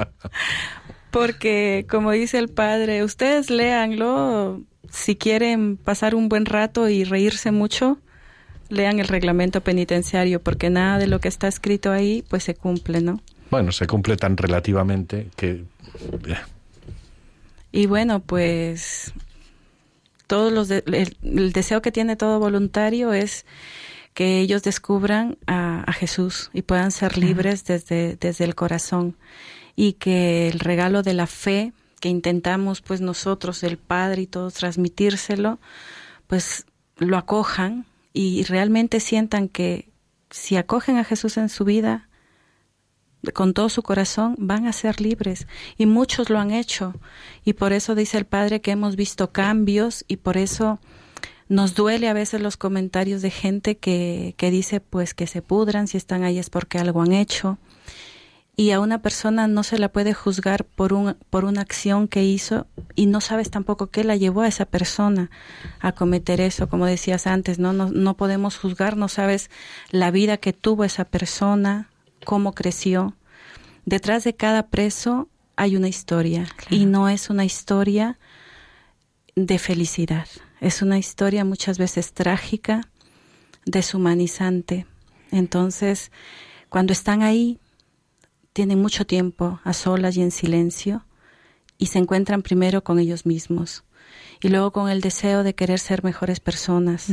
Porque, 1.10 1.86
como 1.88 2.10
dice 2.10 2.36
el 2.38 2.50
padre, 2.50 3.02
ustedes 3.02 3.48
léanlo. 3.48 4.60
Si 4.90 5.16
quieren 5.16 5.78
pasar 5.78 6.14
un 6.14 6.28
buen 6.28 6.44
rato 6.44 6.86
y 6.90 7.04
reírse 7.04 7.50
mucho, 7.50 7.98
lean 8.68 9.00
el 9.00 9.08
reglamento 9.08 9.62
penitenciario, 9.62 10.42
porque 10.42 10.68
nada 10.68 10.98
de 10.98 11.06
lo 11.06 11.18
que 11.18 11.28
está 11.28 11.48
escrito 11.48 11.92
ahí, 11.92 12.22
pues 12.28 12.44
se 12.44 12.54
cumple, 12.54 13.00
¿no? 13.00 13.22
Bueno, 13.50 13.72
se 13.72 13.86
cumple 13.86 14.18
tan 14.18 14.36
relativamente 14.36 15.28
que... 15.36 15.64
eh, 16.28 16.36
Y 17.72 17.86
bueno, 17.86 18.20
pues 18.20 19.14
todos 20.26 20.52
los 20.52 20.68
de- 20.68 20.84
el, 20.86 21.16
el 21.22 21.52
deseo 21.52 21.80
que 21.80 21.90
tiene 21.90 22.16
todo 22.16 22.38
voluntario 22.38 23.14
es 23.14 23.46
que 24.14 24.40
ellos 24.40 24.62
descubran 24.62 25.38
a, 25.46 25.82
a 25.86 25.92
Jesús 25.92 26.50
y 26.52 26.62
puedan 26.62 26.90
ser 26.90 27.18
libres 27.18 27.64
desde, 27.64 28.16
desde 28.16 28.44
el 28.44 28.54
corazón. 28.54 29.16
Y 29.74 29.94
que 29.94 30.48
el 30.48 30.60
regalo 30.60 31.02
de 31.02 31.14
la 31.14 31.26
fe 31.26 31.72
que 32.00 32.08
intentamos 32.08 32.82
pues 32.82 33.00
nosotros, 33.00 33.62
el 33.62 33.78
Padre 33.78 34.22
y 34.22 34.26
todos 34.26 34.54
transmitírselo, 34.54 35.60
pues 36.26 36.66
lo 36.98 37.16
acojan 37.16 37.86
y 38.12 38.42
realmente 38.42 39.00
sientan 39.00 39.48
que 39.48 39.88
si 40.30 40.56
acogen 40.56 40.96
a 40.98 41.04
Jesús 41.04 41.36
en 41.36 41.48
su 41.48 41.64
vida, 41.64 42.08
con 43.34 43.54
todo 43.54 43.68
su 43.68 43.82
corazón 43.82 44.34
van 44.38 44.66
a 44.66 44.72
ser 44.72 45.00
libres. 45.00 45.46
Y 45.78 45.86
muchos 45.86 46.28
lo 46.28 46.40
han 46.40 46.50
hecho. 46.50 46.94
Y 47.44 47.52
por 47.52 47.72
eso 47.72 47.94
dice 47.94 48.18
el 48.18 48.24
padre 48.24 48.60
que 48.60 48.72
hemos 48.72 48.96
visto 48.96 49.30
cambios 49.30 50.04
y 50.08 50.16
por 50.16 50.36
eso 50.36 50.80
nos 51.52 51.74
duele 51.74 52.08
a 52.08 52.14
veces 52.14 52.40
los 52.40 52.56
comentarios 52.56 53.20
de 53.20 53.30
gente 53.30 53.76
que, 53.76 54.34
que 54.38 54.50
dice 54.50 54.80
pues 54.80 55.12
que 55.12 55.26
se 55.26 55.42
pudran 55.42 55.86
si 55.86 55.98
están 55.98 56.22
ahí 56.22 56.38
es 56.38 56.48
porque 56.48 56.78
algo 56.78 57.02
han 57.02 57.12
hecho. 57.12 57.58
Y 58.56 58.70
a 58.70 58.80
una 58.80 59.02
persona 59.02 59.48
no 59.48 59.62
se 59.62 59.78
la 59.78 59.90
puede 59.90 60.14
juzgar 60.14 60.64
por 60.64 60.94
un 60.94 61.14
por 61.28 61.44
una 61.44 61.60
acción 61.60 62.08
que 62.08 62.24
hizo 62.24 62.66
y 62.94 63.04
no 63.04 63.20
sabes 63.20 63.50
tampoco 63.50 63.88
qué 63.88 64.02
la 64.02 64.16
llevó 64.16 64.42
a 64.42 64.48
esa 64.48 64.64
persona 64.64 65.30
a 65.78 65.92
cometer 65.92 66.40
eso. 66.40 66.70
Como 66.70 66.86
decías 66.86 67.26
antes 67.26 67.58
no 67.58 67.74
no, 67.74 67.90
no 67.90 68.14
podemos 68.16 68.56
juzgar 68.56 68.96
no 68.96 69.08
sabes 69.08 69.50
la 69.90 70.10
vida 70.10 70.38
que 70.38 70.54
tuvo 70.54 70.84
esa 70.84 71.04
persona 71.04 71.90
cómo 72.24 72.54
creció. 72.54 73.14
Detrás 73.84 74.24
de 74.24 74.34
cada 74.34 74.68
preso 74.68 75.28
hay 75.56 75.76
una 75.76 75.88
historia 75.88 76.46
y 76.70 76.86
no 76.86 77.10
es 77.10 77.28
una 77.28 77.44
historia 77.44 78.18
de 79.34 79.58
felicidad 79.58 80.26
es 80.62 80.80
una 80.80 80.98
historia 80.98 81.44
muchas 81.44 81.76
veces 81.76 82.14
trágica 82.14 82.80
deshumanizante 83.66 84.86
entonces 85.30 86.10
cuando 86.70 86.94
están 86.94 87.22
ahí 87.22 87.58
tienen 88.52 88.80
mucho 88.80 89.06
tiempo 89.06 89.60
a 89.64 89.72
solas 89.74 90.16
y 90.16 90.22
en 90.22 90.30
silencio 90.30 91.04
y 91.78 91.86
se 91.86 91.98
encuentran 91.98 92.42
primero 92.42 92.84
con 92.84 92.98
ellos 92.98 93.26
mismos 93.26 93.84
y 94.40 94.48
luego 94.48 94.72
con 94.72 94.88
el 94.88 95.00
deseo 95.00 95.42
de 95.42 95.54
querer 95.54 95.78
ser 95.78 96.04
mejores 96.04 96.40
personas. 96.40 97.08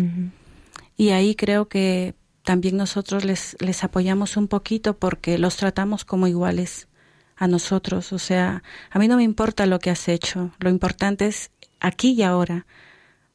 Y 0.97 1.09
ahí 1.09 1.35
creo 1.35 1.67
que 1.67 2.15
también 2.43 2.77
nosotros 2.77 3.23
les, 3.23 3.55
les 3.59 3.83
apoyamos 3.83 4.35
un 4.35 4.47
poquito 4.47 4.97
porque 4.97 5.37
los 5.37 5.55
tratamos 5.55 6.05
como 6.05 6.27
iguales 6.27 6.87
a 7.35 7.47
nosotros. 7.47 8.11
O 8.13 8.19
sea, 8.19 8.63
a 8.89 8.99
mí 8.99 9.07
no 9.07 9.17
me 9.17 9.23
importa 9.23 9.65
lo 9.65 9.79
que 9.79 9.91
has 9.91 10.07
hecho, 10.07 10.51
lo 10.59 10.69
importante 10.69 11.27
es 11.27 11.51
aquí 11.79 12.11
y 12.11 12.23
ahora. 12.23 12.65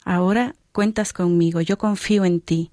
Ahora 0.05 0.55
cuentas 0.73 1.13
conmigo, 1.13 1.61
yo 1.61 1.79
confío 1.79 2.25
en 2.25 2.41
ti. 2.41 2.71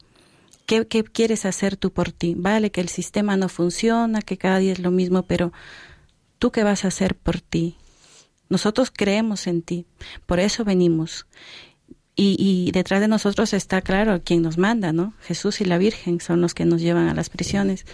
¿Qué, 0.66 0.88
¿Qué 0.88 1.03
quieres 1.03 1.45
hacer 1.45 1.78
tú 1.78 1.91
por 1.91 2.12
ti? 2.12 2.36
Vale, 2.38 2.72
que 2.72 2.82
el 2.82 2.90
sistema 2.90 3.38
no 3.38 3.49
funciona, 3.49 4.22
que 4.22 4.38
cada 4.38 4.60
día 4.60 4.74
es 4.74 4.80
lo 4.80 4.91
mismo, 4.91 5.24
pero 5.24 5.52
tú 6.40 6.52
qué 6.52 6.64
vas 6.64 6.86
a 6.86 6.90
hacer 6.90 7.16
por 7.16 7.41
ti? 7.41 7.78
Nosotros 8.49 8.91
creemos 8.91 9.48
en 9.48 9.62
ti, 9.62 9.86
por 10.26 10.40
eso 10.40 10.66
venimos. 10.66 11.26
Y, 12.16 12.36
y 12.38 12.72
detrás 12.72 12.99
de 12.99 13.08
nosotros 13.08 13.53
está 13.53 13.82
claro 13.82 14.22
quien 14.24 14.41
nos 14.41 14.58
manda, 14.58 14.91
¿no? 14.91 15.14
Jesús 15.22 15.62
y 15.62 15.66
la 15.66 15.78
Virgen 15.78 16.20
son 16.20 16.41
los 16.41 16.53
que 16.53 16.66
nos 16.66 16.82
llevan 16.82 17.08
a 17.08 17.14
las 17.14 17.30
prisiones. 17.30 17.86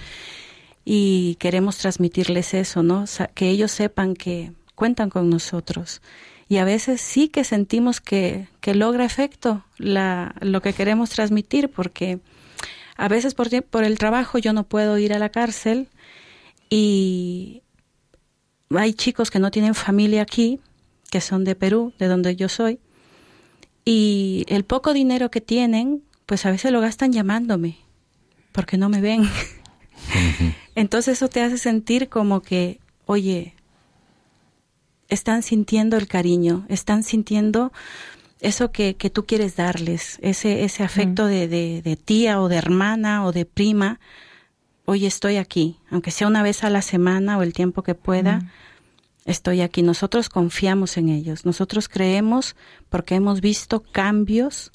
Y 0.84 1.36
queremos 1.36 1.78
transmitirles 1.78 2.54
eso, 2.54 2.82
¿no? 2.82 3.06
Que 3.36 3.50
ellos 3.50 3.72
sepan 3.72 4.16
que 4.16 4.54
cuentan 4.74 5.10
con 5.10 5.30
nosotros. 5.30 6.02
Y 6.50 6.58
a 6.58 6.66
veces 6.66 7.02
sí 7.02 7.28
que 7.28 7.44
sentimos 7.44 8.00
que, 8.00 8.48
que 8.62 8.74
logra 8.74 9.06
efecto 9.06 9.66
la, 9.78 10.36
lo 10.40 10.62
que 10.62 10.74
queremos 10.74 11.10
transmitir, 11.10 11.70
porque 11.70 12.20
a 12.96 13.08
veces 13.08 13.34
por, 13.34 13.50
por 13.64 13.84
el 13.84 13.98
trabajo 13.98 14.38
yo 14.38 14.54
no 14.54 14.64
puedo 14.64 14.98
ir 14.98 15.14
a 15.14 15.20
la 15.20 15.30
cárcel 15.30 15.90
y 16.70 17.64
hay 18.70 18.94
chicos 18.94 19.30
que 19.30 19.40
no 19.40 19.52
tienen 19.52 19.76
familia 19.76 20.22
aquí, 20.22 20.60
que 21.10 21.22
son 21.22 21.44
de 21.44 21.56
Perú, 21.56 21.94
de 22.00 22.08
donde 22.08 22.36
yo 22.36 22.50
soy, 22.50 22.80
y 23.86 24.44
el 24.50 24.66
poco 24.66 24.94
dinero 24.94 25.32
que 25.32 25.40
tienen, 25.40 26.04
pues 26.26 26.46
a 26.46 26.52
veces 26.52 26.74
lo 26.74 26.82
gastan 26.82 27.14
llamándome, 27.14 27.78
porque 28.52 28.78
no 28.78 28.90
me 28.90 29.00
ven. 29.00 29.24
Entonces 30.76 31.14
eso 31.14 31.30
te 31.30 31.42
hace 31.42 31.58
sentir 31.58 32.10
como 32.10 32.42
que, 32.42 32.82
oye, 33.06 33.54
están 35.10 35.44
sintiendo 35.44 35.98
el 35.98 36.08
cariño, 36.08 36.66
están 36.70 37.04
sintiendo 37.04 37.72
eso 38.40 38.72
que, 38.72 38.96
que 38.96 39.10
tú 39.10 39.26
quieres 39.26 39.56
darles, 39.56 40.20
ese, 40.22 40.64
ese 40.64 40.84
afecto 40.84 41.26
de, 41.26 41.48
de, 41.48 41.82
de 41.82 41.96
tía 41.96 42.40
o 42.42 42.50
de 42.50 42.58
hermana 42.58 43.26
o 43.26 43.32
de 43.32 43.46
prima. 43.46 44.00
Oye, 44.86 45.08
estoy 45.08 45.38
aquí, 45.38 45.78
aunque 45.90 46.12
sea 46.12 46.28
una 46.28 46.44
vez 46.44 46.64
a 46.64 46.70
la 46.70 46.82
semana 46.82 47.38
o 47.38 47.44
el 47.44 47.54
tiempo 47.54 47.84
que 47.84 47.96
pueda, 47.96 48.52
estoy 49.26 49.62
aquí. 49.62 49.82
Nosotros 49.82 50.30
confiamos 50.30 50.98
en 50.98 51.10
ellos, 51.10 51.46
nosotros 51.46 51.90
creemos 51.90 52.56
porque 52.90 53.16
hemos 53.16 53.42
visto 53.42 53.82
cambios 53.82 54.72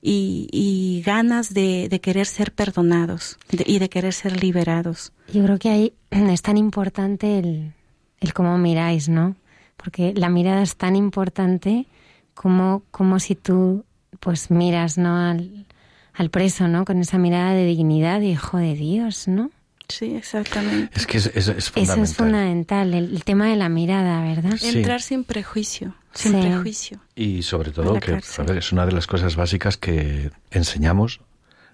y, 0.00 0.48
y 0.52 1.02
ganas 1.04 1.54
de, 1.54 1.88
de 1.88 2.00
querer 2.00 2.26
ser 2.26 2.52
perdonados 2.52 3.38
y 3.50 3.78
de 3.78 3.88
querer 3.88 4.12
ser 4.12 4.40
liberados. 4.42 5.12
Yo 5.32 5.42
creo 5.42 5.58
que 5.58 5.70
ahí 5.70 5.92
es 6.10 6.42
tan 6.42 6.56
importante 6.56 7.38
el, 7.38 7.72
el 8.20 8.32
cómo 8.32 8.56
miráis, 8.58 9.08
¿no? 9.08 9.36
Porque 9.76 10.12
la 10.16 10.28
mirada 10.28 10.62
es 10.62 10.76
tan 10.76 10.96
importante 10.96 11.86
como, 12.34 12.82
como 12.90 13.18
si 13.20 13.34
tú 13.34 13.84
pues 14.20 14.50
miras, 14.50 14.98
¿no? 14.98 15.16
Al, 15.16 15.66
al 16.14 16.30
preso, 16.30 16.66
¿no? 16.68 16.84
Con 16.84 16.98
esa 17.00 17.18
mirada 17.18 17.52
de 17.52 17.64
dignidad 17.66 18.20
y 18.22 18.30
hijo 18.30 18.58
de 18.58 18.74
Dios, 18.74 19.28
¿no? 19.28 19.50
Sí, 19.88 20.14
exactamente. 20.16 20.90
Es 20.98 21.06
que 21.06 21.16
es, 21.18 21.26
es- 21.28 21.48
es 21.48 21.48
Eso 21.48 21.70
fundamental. 21.72 22.04
es 22.04 22.14
fundamental, 22.16 22.94
el, 22.94 23.14
el 23.16 23.24
tema 23.24 23.46
de 23.46 23.56
la 23.56 23.68
mirada, 23.68 24.20
¿verdad? 24.22 24.56
Sí. 24.58 24.78
Entrar 24.78 25.00
sin 25.00 25.24
prejuicio, 25.24 25.94
sin 26.12 26.32
Sí. 26.32 26.40
prejuicio. 26.40 27.00
Y 27.14 27.42
sobre 27.42 27.70
todo 27.70 27.94
que 27.94 28.12
cárcel. 28.12 28.44
a 28.44 28.48
ver, 28.48 28.58
es 28.58 28.72
una 28.72 28.84
de 28.84 28.92
las 28.92 29.06
cosas 29.06 29.36
básicas 29.36 29.76
que 29.78 30.30
enseñamos 30.50 31.20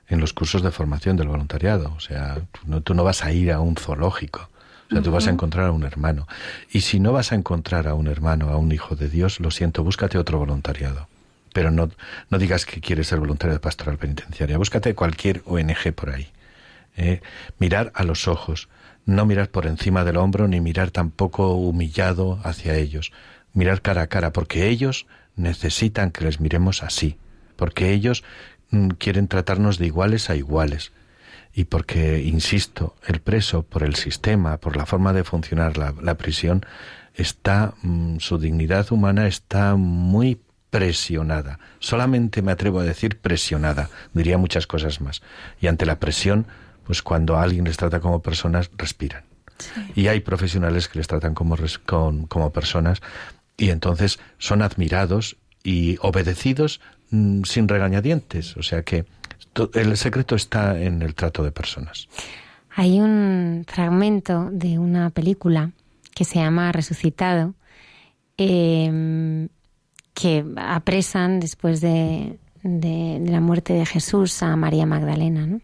en 0.09 0.21
los 0.21 0.33
cursos 0.33 0.63
de 0.63 0.71
formación 0.71 1.17
del 1.17 1.27
voluntariado. 1.29 1.93
O 1.97 2.01
sea, 2.01 2.37
tú 2.53 2.61
no, 2.67 2.83
tú 2.83 2.95
no 2.95 3.03
vas 3.03 3.25
a 3.25 3.33
ir 3.33 3.51
a 3.51 3.59
un 3.61 3.75
zoológico. 3.77 4.49
O 4.91 4.95
sea, 4.95 5.03
tú 5.03 5.11
vas 5.11 5.27
a 5.27 5.31
encontrar 5.31 5.67
a 5.67 5.73
un 5.73 5.85
hermano. 5.85 6.27
Y 6.71 6.83
si 6.83 7.01
no 7.01 7.13
vas 7.13 7.33
a 7.33 7.35
encontrar 7.35 7.89
a 7.89 7.95
un 7.95 8.07
hermano, 8.07 8.51
a 8.51 8.57
un 8.57 8.71
hijo 8.73 8.97
de 8.97 9.09
Dios, 9.09 9.41
lo 9.41 9.51
siento, 9.51 9.83
búscate 9.83 10.19
otro 10.19 10.39
voluntariado. 10.39 11.09
Pero 11.53 11.71
no, 11.71 11.91
no 12.31 12.39
digas 12.39 12.67
que 12.67 12.81
quieres 12.81 13.09
ser 13.09 13.21
voluntario 13.21 13.55
de 13.55 13.61
pastoral 13.61 13.97
penitenciaria. 13.97 14.59
Búscate 14.59 14.95
cualquier 14.95 15.43
ONG 15.47 15.93
por 15.95 16.11
ahí. 16.11 16.29
¿eh? 16.97 17.23
Mirar 17.59 17.93
a 17.95 18.05
los 18.05 18.29
ojos. 18.29 18.69
No 19.07 19.25
mirar 19.25 19.49
por 19.49 19.67
encima 19.67 20.05
del 20.05 20.17
hombro 20.17 20.49
ni 20.49 20.61
mirar 20.61 20.91
tampoco 20.91 21.55
humillado 21.55 22.41
hacia 22.43 22.75
ellos. 22.75 23.13
Mirar 23.53 23.83
cara 23.83 24.03
a 24.03 24.07
cara, 24.09 24.33
porque 24.33 24.69
ellos 24.69 25.07
necesitan 25.37 26.11
que 26.11 26.25
les 26.25 26.41
miremos 26.41 26.83
así. 26.83 27.17
Porque 27.57 27.93
ellos 27.93 28.25
mm, 28.71 28.89
quieren 28.99 29.29
tratarnos 29.29 29.79
de 29.79 29.87
iguales 29.87 30.31
a 30.31 30.37
iguales 30.37 30.93
y 31.55 31.65
porque, 31.65 32.21
insisto, 32.23 32.97
el 33.07 33.21
preso, 33.21 33.63
por 33.63 33.83
el 33.85 33.95
sistema, 33.95 34.57
por 34.59 34.77
la 34.77 34.87
forma 34.87 35.13
de 35.13 35.23
funcionar 35.25 35.79
la, 35.79 35.95
la 36.03 36.17
prisión, 36.17 36.65
está, 37.15 37.75
mm, 37.83 38.19
su 38.19 38.39
dignidad 38.39 38.91
humana 38.93 39.27
está 39.29 39.77
muy 39.77 40.41
presionada. 40.71 41.61
Solamente 41.79 42.43
me 42.43 42.51
atrevo 42.53 42.81
a 42.81 42.85
decir 42.85 43.19
presionada, 43.19 43.89
diría 44.13 44.37
muchas 44.39 44.67
cosas 44.67 45.01
más. 45.01 45.23
Y 45.61 45.69
ante 45.69 45.87
la 45.87 46.01
presión, 46.01 46.47
pues 46.85 47.01
cuando 47.03 47.37
a 47.37 47.43
alguien 47.43 47.65
les 47.65 47.77
trata 47.77 48.01
como 48.01 48.21
personas, 48.23 48.71
respiran. 48.77 49.23
Y 49.95 50.09
hay 50.09 50.19
profesionales 50.21 50.89
que 50.89 50.99
les 50.99 51.07
tratan 51.07 51.35
como, 51.35 51.55
res- 51.55 51.79
con- 51.79 52.27
como 52.27 52.53
personas 52.53 53.01
y 53.57 53.71
entonces 53.71 54.19
son 54.39 54.63
admirados 54.63 55.37
y 55.63 55.97
obedecidos 56.01 56.81
mm, 57.11 57.45
sin 57.45 57.69
regañadientes. 57.69 58.57
O 58.57 58.65
sea 58.65 58.83
que 58.83 59.05
el 59.75 59.97
secreto 59.97 60.35
está 60.37 60.81
en 60.81 61.03
el 61.03 61.15
trato 61.15 61.43
de 61.45 61.53
personas. 61.53 62.09
Hay 62.77 63.01
un 63.01 63.65
fragmento 63.69 64.49
de 64.51 64.79
una 64.79 65.11
película 65.11 65.71
que 66.15 66.25
se 66.25 66.37
llama 66.41 66.73
Resucitado, 66.73 67.55
eh, 68.37 69.49
que 70.13 70.45
apresan 70.57 71.41
después 71.41 71.81
de, 71.81 72.39
de- 72.63 73.19
de 73.21 73.31
la 73.31 73.41
muerte 73.41 73.73
de 73.75 73.87
Jesús 73.87 74.43
a 74.43 74.57
María 74.57 74.87
Magdalena, 74.87 75.47
¿no? 75.47 75.61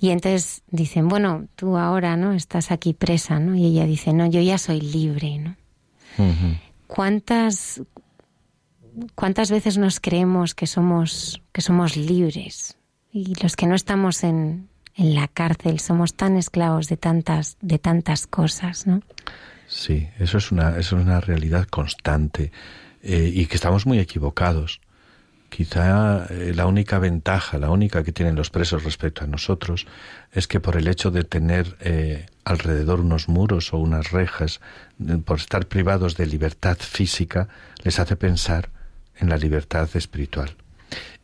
Y 0.00 0.10
entonces 0.10 0.62
dicen, 0.70 1.08
bueno, 1.08 1.46
tú 1.56 1.76
ahora, 1.76 2.16
¿no? 2.16 2.32
Estás 2.32 2.70
aquí 2.70 2.94
presa, 2.94 3.40
¿no? 3.40 3.56
Y 3.56 3.66
ella 3.66 3.84
dice, 3.84 4.12
no, 4.12 4.26
yo 4.26 4.40
ya 4.40 4.56
soy 4.58 4.80
libre, 4.80 5.38
¿no? 5.38 5.56
¿Cuántas, 6.86 7.82
cuántas 9.14 9.50
veces 9.50 9.78
nos 9.78 10.00
creemos 10.00 10.54
que 10.54 10.66
somos, 10.66 11.42
que 11.52 11.60
somos 11.60 11.96
libres? 11.96 12.76
Y 13.12 13.34
los 13.42 13.56
que 13.56 13.66
no 13.66 13.74
estamos 13.74 14.24
en, 14.24 14.68
en 14.94 15.14
la 15.14 15.28
cárcel 15.28 15.80
somos 15.80 16.14
tan 16.14 16.36
esclavos 16.36 16.88
de 16.88 16.96
tantas, 16.96 17.56
de 17.60 17.78
tantas 17.78 18.26
cosas, 18.26 18.86
¿no? 18.86 19.02
Sí, 19.68 20.08
eso 20.18 20.38
es 20.38 20.50
una, 20.50 20.70
eso 20.78 20.98
es 20.98 21.04
una 21.04 21.20
realidad 21.20 21.66
constante 21.66 22.52
eh, 23.02 23.30
y 23.32 23.46
que 23.46 23.56
estamos 23.56 23.86
muy 23.86 23.98
equivocados. 23.98 24.80
Quizá 25.50 26.26
eh, 26.30 26.52
la 26.54 26.66
única 26.66 26.98
ventaja, 26.98 27.58
la 27.58 27.70
única 27.70 28.02
que 28.02 28.12
tienen 28.12 28.34
los 28.34 28.50
presos 28.50 28.84
respecto 28.84 29.24
a 29.24 29.26
nosotros, 29.26 29.86
es 30.32 30.46
que 30.46 30.60
por 30.60 30.76
el 30.76 30.88
hecho 30.88 31.10
de 31.10 31.24
tener 31.24 31.76
eh, 31.80 32.26
alrededor 32.44 33.00
unos 33.00 33.28
muros 33.28 33.72
o 33.72 33.78
unas 33.78 34.10
rejas, 34.10 34.60
por 35.24 35.38
estar 35.38 35.66
privados 35.66 36.16
de 36.16 36.26
libertad 36.26 36.76
física, 36.78 37.48
les 37.82 37.98
hace 37.98 38.16
pensar 38.16 38.70
en 39.18 39.28
la 39.28 39.36
libertad 39.36 39.88
espiritual. 39.94 40.50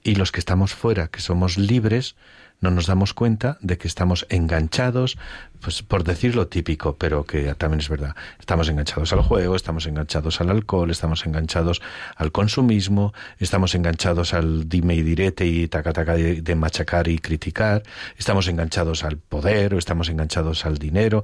Y 0.03 0.17
los 0.17 0.33
que 0.33 0.41
estamos 0.41 0.75
fuera, 0.75 1.09
que 1.09 1.21
somos 1.21 1.57
libres, 1.57 2.15
no 2.61 2.71
nos 2.71 2.87
damos 2.87 3.15
cuenta 3.15 3.59
de 3.61 3.79
que 3.79 3.89
estamos 3.89 4.27
enganchados, 4.31 5.19
pues 5.61 5.83
por 5.83 6.05
decir 6.05 6.35
lo 6.35 6.47
típico, 6.49 6.97
pero 6.97 7.25
que 7.25 7.55
también 7.55 7.81
es 7.81 7.89
verdad. 7.89 8.15
Estamos 8.39 8.69
enganchados 8.69 9.13
al 9.13 9.21
juego, 9.23 9.55
estamos 9.55 9.87
enganchados 9.87 10.41
al 10.41 10.51
alcohol, 10.51 10.91
estamos 10.91 11.27
enganchados 11.27 11.83
al 12.17 12.33
consumismo, 12.33 13.13
estamos 13.39 13.75
enganchados 13.75 14.35
al 14.35 14.69
dime 14.69 14.95
y 14.95 15.03
direte 15.03 15.47
y 15.47 15.69
taca 15.69 15.93
taca 15.93 16.15
de, 16.15 16.41
de 16.41 16.55
machacar 16.55 17.09
y 17.09 17.19
criticar, 17.19 17.83
estamos 18.17 18.49
enganchados 18.49 19.05
al 19.05 19.19
poder 19.19 19.75
o 19.75 19.79
estamos 19.79 20.09
enganchados 20.09 20.65
al 20.65 20.79
dinero. 20.79 21.23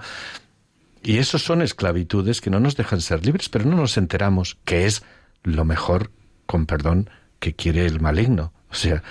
Y 1.03 1.19
esos 1.19 1.43
son 1.43 1.63
esclavitudes 1.63 2.43
que 2.43 2.51
no 2.51 2.61
nos 2.61 2.77
dejan 2.77 3.01
ser 3.01 3.25
libres, 3.25 3.49
pero 3.49 3.65
no 3.65 3.77
nos 3.77 3.97
enteramos 3.97 4.59
que 4.67 4.85
es 4.85 5.03
lo 5.43 5.65
mejor, 5.65 6.11
con 6.51 6.67
perdón, 6.67 7.09
que 7.39 7.55
quiere 7.55 7.87
el 7.87 8.01
maligno. 8.01 8.53
O 8.73 8.75
sea, 8.75 9.05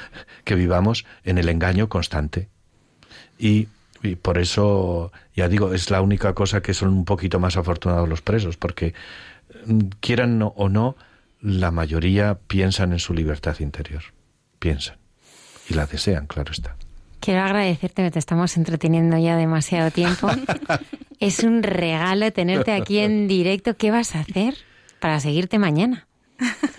que 0.43 0.55
vivamos 0.55 1.05
en 1.23 1.37
el 1.37 1.47
engaño 1.47 1.87
constante. 1.87 2.49
Y, 3.37 3.69
y 4.03 4.17
por 4.17 4.37
eso, 4.37 5.13
ya 5.33 5.47
digo, 5.47 5.73
es 5.73 5.89
la 5.89 6.01
única 6.01 6.33
cosa 6.33 6.61
que 6.61 6.73
son 6.73 6.89
un 6.89 7.05
poquito 7.05 7.39
más 7.39 7.55
afortunados 7.55 8.09
los 8.09 8.21
presos, 8.21 8.57
porque 8.57 8.93
mm, 9.65 9.79
quieran 10.01 10.41
o 10.43 10.67
no, 10.67 10.97
la 11.41 11.71
mayoría 11.71 12.37
piensan 12.45 12.91
en 12.91 12.99
su 12.99 13.13
libertad 13.13 13.57
interior. 13.61 14.03
Piensan. 14.59 14.97
Y 15.69 15.75
la 15.75 15.85
desean, 15.85 16.27
claro 16.27 16.51
está. 16.51 16.75
Quiero 17.21 17.41
agradecerte 17.41 18.03
que 18.03 18.11
te 18.11 18.19
estamos 18.19 18.57
entreteniendo 18.57 19.17
ya 19.17 19.37
demasiado 19.37 19.91
tiempo. 19.91 20.29
es 21.21 21.39
un 21.45 21.63
regalo 21.63 22.33
tenerte 22.33 22.73
aquí 22.73 22.99
en 22.99 23.29
directo. 23.29 23.77
¿Qué 23.77 23.91
vas 23.91 24.17
a 24.17 24.19
hacer 24.19 24.55
para 24.99 25.21
seguirte 25.21 25.57
mañana? 25.57 26.08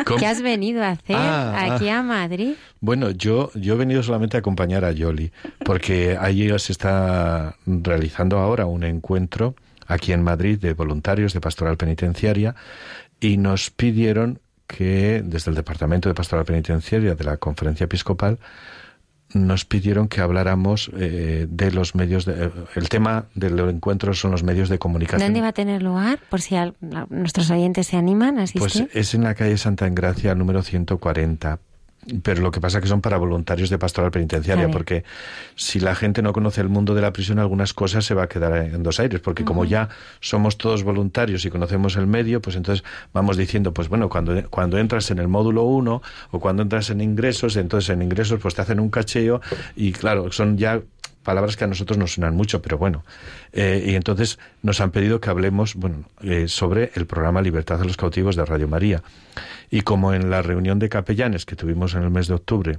¿Cómo? 0.05 0.19
¿Qué 0.19 0.27
has 0.27 0.43
venido 0.43 0.83
a 0.83 0.91
hacer 0.91 1.17
Ah, 1.17 1.75
aquí 1.75 1.89
ah. 1.89 1.99
a 1.99 2.03
Madrid? 2.03 2.55
Bueno, 2.81 3.11
yo, 3.11 3.51
yo 3.55 3.75
he 3.75 3.77
venido 3.77 4.03
solamente 4.03 4.37
a 4.37 4.41
acompañar 4.41 4.85
a 4.85 4.93
Yoli, 4.93 5.33
porque 5.65 6.17
allí 6.19 6.49
se 6.59 6.73
está 6.73 7.57
realizando 7.67 8.39
ahora 8.39 8.67
un 8.67 8.85
encuentro 8.85 9.55
aquí 9.87 10.13
en 10.13 10.23
Madrid 10.23 10.59
de 10.59 10.73
voluntarios 10.75 11.33
de 11.35 11.41
pastoral 11.41 11.77
penitenciaria 11.77 12.55
y 13.21 13.37
nos 13.37 13.71
pidieron 13.71 14.41
que 14.67 15.23
desde 15.25 15.51
el 15.51 15.57
Departamento 15.57 16.09
de 16.09 16.15
Pastoral 16.15 16.45
Penitenciaria 16.45 17.15
de 17.17 17.25
la 17.25 17.37
Conferencia 17.39 17.85
Episcopal 17.85 18.39
nos 19.33 19.65
pidieron 19.65 20.09
que 20.09 20.21
habláramos 20.21 20.91
eh, 20.97 21.47
de 21.49 21.71
los 21.73 21.95
medios 21.95 22.25
de, 22.25 22.47
eh, 22.47 22.51
el 22.75 22.89
tema 22.89 23.27
del 23.35 23.59
encuentro 23.61 24.13
son 24.15 24.31
los 24.33 24.43
medios 24.43 24.69
de 24.69 24.79
comunicación 24.79 25.27
¿Dónde 25.29 25.41
va 25.41 25.49
a 25.49 25.53
tener 25.53 25.83
lugar? 25.83 26.19
Por 26.29 26.41
si 26.41 26.57
al- 26.57 26.75
nuestros 27.11 27.51
oyentes 27.51 27.87
se 27.87 27.97
animan 27.97 28.39
a 28.39 28.45
Pues 28.45 28.57
asistir. 28.57 28.91
es 28.93 29.15
en 29.15 29.23
la 29.25 29.35
calle 29.35 29.57
Santa 29.57 29.87
Engracia, 29.87 30.35
número 30.35 30.63
140. 30.63 31.59
Pero 32.23 32.41
lo 32.41 32.51
que 32.51 32.61
pasa 32.61 32.79
es 32.79 32.83
que 32.83 32.89
son 32.89 33.03
para 33.03 33.19
voluntarios 33.19 33.69
de 33.69 33.79
pastoral 33.79 34.11
penitenciaria, 34.11 34.71
porque 34.71 35.05
si 35.55 35.81
la 35.81 35.95
gente 35.95 36.23
no 36.23 36.33
conoce 36.33 36.63
el 36.63 36.69
mundo 36.69 36.95
de 36.95 37.03
la 37.03 37.13
prisión, 37.13 37.39
algunas 37.39 37.75
cosas 37.75 38.07
se 38.07 38.15
va 38.15 38.23
a 38.25 38.29
quedar 38.29 38.57
en 38.57 38.83
dos 38.83 39.01
aires, 39.01 39.21
porque 39.21 39.45
como 39.45 39.67
ya 39.67 39.91
somos 40.21 40.57
todos 40.57 40.83
voluntarios 40.83 41.45
y 41.45 41.51
conocemos 41.51 41.97
el 41.97 42.07
medio, 42.07 42.41
pues 42.41 42.57
entonces 42.57 42.85
vamos 43.13 43.37
diciendo, 43.37 43.75
pues 43.75 43.89
bueno, 43.89 44.09
cuando, 44.09 44.49
cuando 44.49 44.79
entras 44.79 45.11
en 45.11 45.19
el 45.19 45.29
módulo 45.29 45.65
1 45.65 46.03
o 46.31 46.41
cuando 46.41 46.63
entras 46.63 46.89
en 46.89 47.03
ingresos, 47.03 47.57
entonces 47.57 47.91
en 47.91 48.01
ingresos 48.01 48.41
pues 48.41 48.55
te 48.55 48.63
hacen 48.63 48.81
un 48.81 48.89
cacheo 48.89 49.43
y 49.77 49.93
claro, 49.93 50.33
son 50.33 50.57
ya 50.57 50.81
palabras 51.23 51.57
que 51.57 51.65
a 51.65 51.67
nosotros 51.67 51.99
nos 51.99 52.15
suenan 52.15 52.35
mucho, 52.35 52.63
pero 52.63 52.79
bueno. 52.79 53.05
Eh, 53.53 53.85
y 53.89 53.95
entonces 53.95 54.39
nos 54.63 54.81
han 54.81 54.91
pedido 54.91 55.21
que 55.21 55.31
hablemos 55.31 55.75
bueno, 55.75 56.05
eh, 56.23 56.49
sobre 56.49 56.93
el 56.95 57.07
programa 57.07 57.43
Libertad 57.43 57.81
a 57.81 57.85
los 57.85 57.97
Cautivos 57.97 58.37
de 58.37 58.45
Radio 58.45 58.69
María. 58.69 59.03
Y 59.71 59.83
como 59.83 60.15
en 60.15 60.31
la 60.31 60.43
reunión 60.43 60.79
de 60.79 60.89
capellanes 60.89 61.47
que 61.47 61.57
tuvimos 61.57 61.95
en 61.95 62.03
el 62.03 62.11
mes 62.11 62.29
de 62.29 62.35
octubre, 62.35 62.79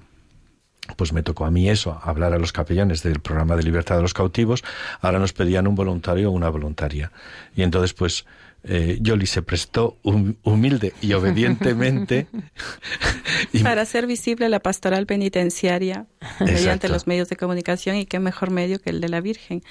pues 0.98 1.14
me 1.14 1.24
tocó 1.24 1.46
a 1.46 1.52
mí 1.52 1.70
eso, 1.70 2.00
hablar 2.04 2.34
a 2.34 2.40
los 2.40 2.52
capellanes 2.52 3.04
del 3.04 3.20
programa 3.20 3.56
de 3.56 3.64
Libertad 3.64 3.98
de 3.98 4.02
los 4.02 4.14
Cautivos, 4.14 4.64
ahora 5.00 5.20
nos 5.20 5.34
pedían 5.34 5.68
un 5.68 5.76
voluntario 5.76 6.30
o 6.30 6.34
una 6.34 6.50
voluntaria. 6.50 7.12
Y 7.56 7.62
entonces, 7.62 7.94
pues, 7.94 8.26
eh, 8.64 8.98
Yoli 9.02 9.26
se 9.26 9.42
prestó 9.42 9.98
hum- 10.04 10.36
humilde 10.44 10.94
y 11.02 11.14
obedientemente 11.14 12.28
y- 13.54 13.60
Para 13.64 13.82
hacer 13.82 14.08
visible 14.08 14.50
la 14.50 14.60
pastoral 14.60 15.06
penitenciaria 15.06 16.06
mediante 16.40 16.90
los 16.90 17.08
medios 17.08 17.30
de 17.30 17.36
comunicación 17.38 17.96
y 17.96 18.06
qué 18.06 18.20
mejor 18.20 18.52
medio 18.52 18.80
que 18.80 18.90
el 18.92 19.02
de 19.02 19.10
la 19.10 19.22
Virgen. 19.22 19.64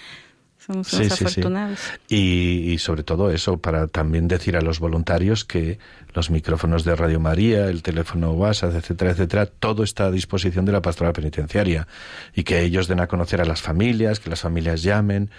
Somos 0.58 0.88
Sí, 0.88 1.04
sí. 1.04 1.24
afortunados. 1.24 1.78
Y, 2.08 2.70
y 2.72 2.78
sobre 2.78 3.02
todo 3.02 3.30
eso, 3.30 3.56
para 3.58 3.86
también 3.86 4.28
decir 4.28 4.56
a 4.58 4.60
los 4.60 4.78
voluntarios 4.78 5.46
que 5.46 5.78
los 6.12 6.28
micrófonos 6.30 6.84
de 6.84 6.94
Radio 6.96 7.18
María, 7.18 7.68
el 7.70 7.82
teléfono 7.82 8.32
WhatsApp, 8.32 8.74
etcétera, 8.74 9.12
etcétera, 9.12 9.46
todo 9.46 9.82
está 9.84 10.06
a 10.06 10.10
disposición 10.10 10.66
de 10.66 10.72
la 10.72 10.82
pastoral 10.82 11.14
penitenciaria 11.14 11.88
y 12.34 12.42
que 12.42 12.60
ellos 12.60 12.88
den 12.88 13.00
a 13.00 13.06
conocer 13.06 13.40
a 13.40 13.46
las 13.46 13.62
familias, 13.62 14.20
que 14.20 14.28
las 14.28 14.40
familias 14.42 14.82
llamen, 14.82 15.30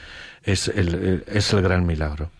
es 0.43 0.67
el- 0.69 1.23
es 1.27 1.53
el 1.53 1.61
gran 1.61 1.85
milagro. 1.85 2.31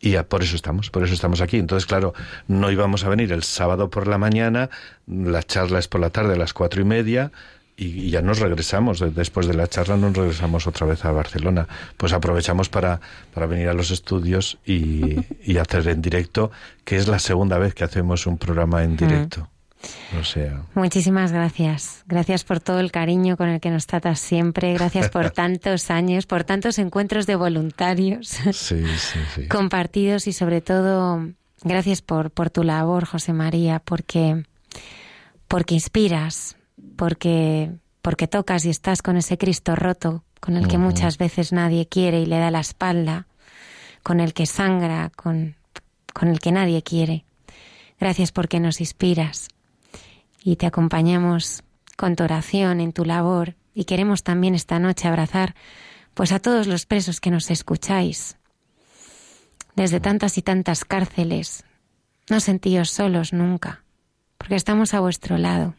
Y 0.00 0.16
a- 0.16 0.26
por 0.26 0.42
eso 0.42 0.56
estamos, 0.56 0.90
por 0.90 1.04
eso 1.04 1.12
estamos 1.14 1.40
aquí. 1.42 1.58
Entonces, 1.58 1.86
claro, 1.86 2.14
no 2.48 2.70
íbamos 2.70 3.04
a 3.04 3.08
venir 3.10 3.32
el 3.32 3.42
sábado 3.42 3.90
por 3.90 4.06
la 4.06 4.16
mañana, 4.18 4.70
la 5.06 5.42
charla 5.42 5.78
es 5.78 5.88
por 5.88 6.00
la 6.00 6.10
tarde 6.10 6.34
a 6.34 6.36
las 6.36 6.52
cuatro 6.54 6.80
y 6.80 6.84
media, 6.84 7.30
y, 7.76 8.10
ya 8.10 8.20
nos 8.22 8.40
regresamos. 8.40 8.98
De- 9.00 9.10
Después 9.10 9.46
de 9.46 9.54
la 9.54 9.66
charla 9.66 9.96
nos 9.96 10.14
regresamos 10.16 10.66
otra 10.66 10.86
vez 10.86 11.04
a 11.04 11.12
Barcelona. 11.12 11.66
Pues 11.96 12.12
aprovechamos 12.12 12.68
para, 12.68 13.00
para 13.34 13.46
venir 13.46 13.68
a 13.68 13.74
los 13.74 13.90
estudios 13.90 14.58
y, 14.66 15.16
y 15.44 15.56
hacer 15.58 15.86
en 15.88 16.02
directo, 16.02 16.50
que 16.84 16.96
es 16.96 17.08
la 17.08 17.18
segunda 17.18 17.58
vez 17.58 17.74
que 17.74 17.84
hacemos 17.84 18.26
un 18.26 18.36
programa 18.38 18.82
en 18.84 18.96
directo. 18.96 19.48
O 20.18 20.24
sea, 20.24 20.62
Muchísimas 20.74 21.32
gracias. 21.32 22.04
Gracias 22.06 22.44
por 22.44 22.60
todo 22.60 22.80
el 22.80 22.92
cariño 22.92 23.36
con 23.36 23.48
el 23.48 23.60
que 23.60 23.70
nos 23.70 23.86
tratas 23.86 24.20
siempre. 24.20 24.74
Gracias 24.74 25.08
por 25.08 25.30
tantos 25.30 25.90
años, 25.90 26.26
por 26.26 26.44
tantos 26.44 26.78
encuentros 26.78 27.26
de 27.26 27.36
voluntarios 27.36 28.28
sí, 28.28 28.52
sí, 28.52 29.18
sí. 29.34 29.48
compartidos 29.48 30.26
y 30.26 30.32
sobre 30.32 30.60
todo 30.60 31.28
gracias 31.62 32.02
por, 32.02 32.30
por 32.30 32.50
tu 32.50 32.62
labor, 32.62 33.04
José 33.04 33.32
María, 33.32 33.80
porque, 33.80 34.44
porque 35.48 35.74
inspiras, 35.74 36.56
porque, 36.96 37.70
porque 38.02 38.26
tocas 38.26 38.64
y 38.64 38.70
estás 38.70 39.02
con 39.02 39.16
ese 39.16 39.38
Cristo 39.38 39.76
roto, 39.76 40.24
con 40.40 40.56
el 40.56 40.68
que 40.68 40.78
muchas 40.78 41.18
veces 41.18 41.52
nadie 41.52 41.86
quiere 41.86 42.20
y 42.20 42.26
le 42.26 42.38
da 42.38 42.50
la 42.50 42.60
espalda, 42.60 43.26
con 44.02 44.20
el 44.20 44.32
que 44.32 44.46
sangra, 44.46 45.10
con, 45.14 45.56
con 46.14 46.28
el 46.28 46.40
que 46.40 46.52
nadie 46.52 46.82
quiere. 46.82 47.24
Gracias 47.98 48.32
porque 48.32 48.60
nos 48.60 48.80
inspiras 48.80 49.48
y 50.42 50.56
te 50.56 50.66
acompañamos 50.66 51.62
con 51.96 52.16
tu 52.16 52.24
oración 52.24 52.80
en 52.80 52.92
tu 52.92 53.04
labor 53.04 53.56
y 53.74 53.84
queremos 53.84 54.22
también 54.22 54.54
esta 54.54 54.78
noche 54.78 55.08
abrazar 55.08 55.54
pues 56.14 56.32
a 56.32 56.38
todos 56.38 56.66
los 56.66 56.86
presos 56.86 57.20
que 57.20 57.30
nos 57.30 57.50
escucháis 57.50 58.36
desde 59.76 60.00
tantas 60.00 60.36
y 60.38 60.42
tantas 60.42 60.84
cárceles. 60.84 61.64
No 62.28 62.40
sentíos 62.40 62.90
solos 62.90 63.32
nunca, 63.32 63.82
porque 64.38 64.56
estamos 64.56 64.94
a 64.94 65.00
vuestro 65.00 65.38
lado. 65.38 65.74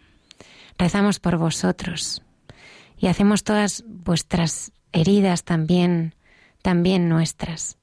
Rezamos 0.77 1.19
por 1.19 1.37
vosotros 1.37 2.21
y 2.97 3.07
hacemos 3.07 3.43
todas 3.43 3.83
vuestras 3.87 4.71
heridas 4.91 5.43
también, 5.43 6.15
también 6.61 7.09
nuestras. 7.09 7.77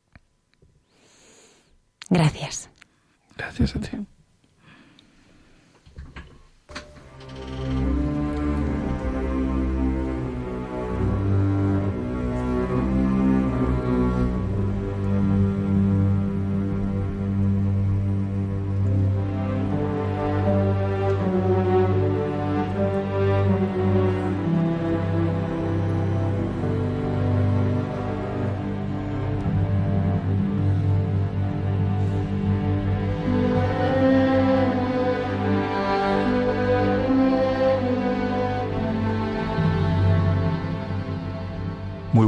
Gracias. 2.10 2.70
Gracias 3.36 3.76
a 3.76 3.80
ti. 3.80 4.06
Thank 7.58 7.80
you. 7.80 7.97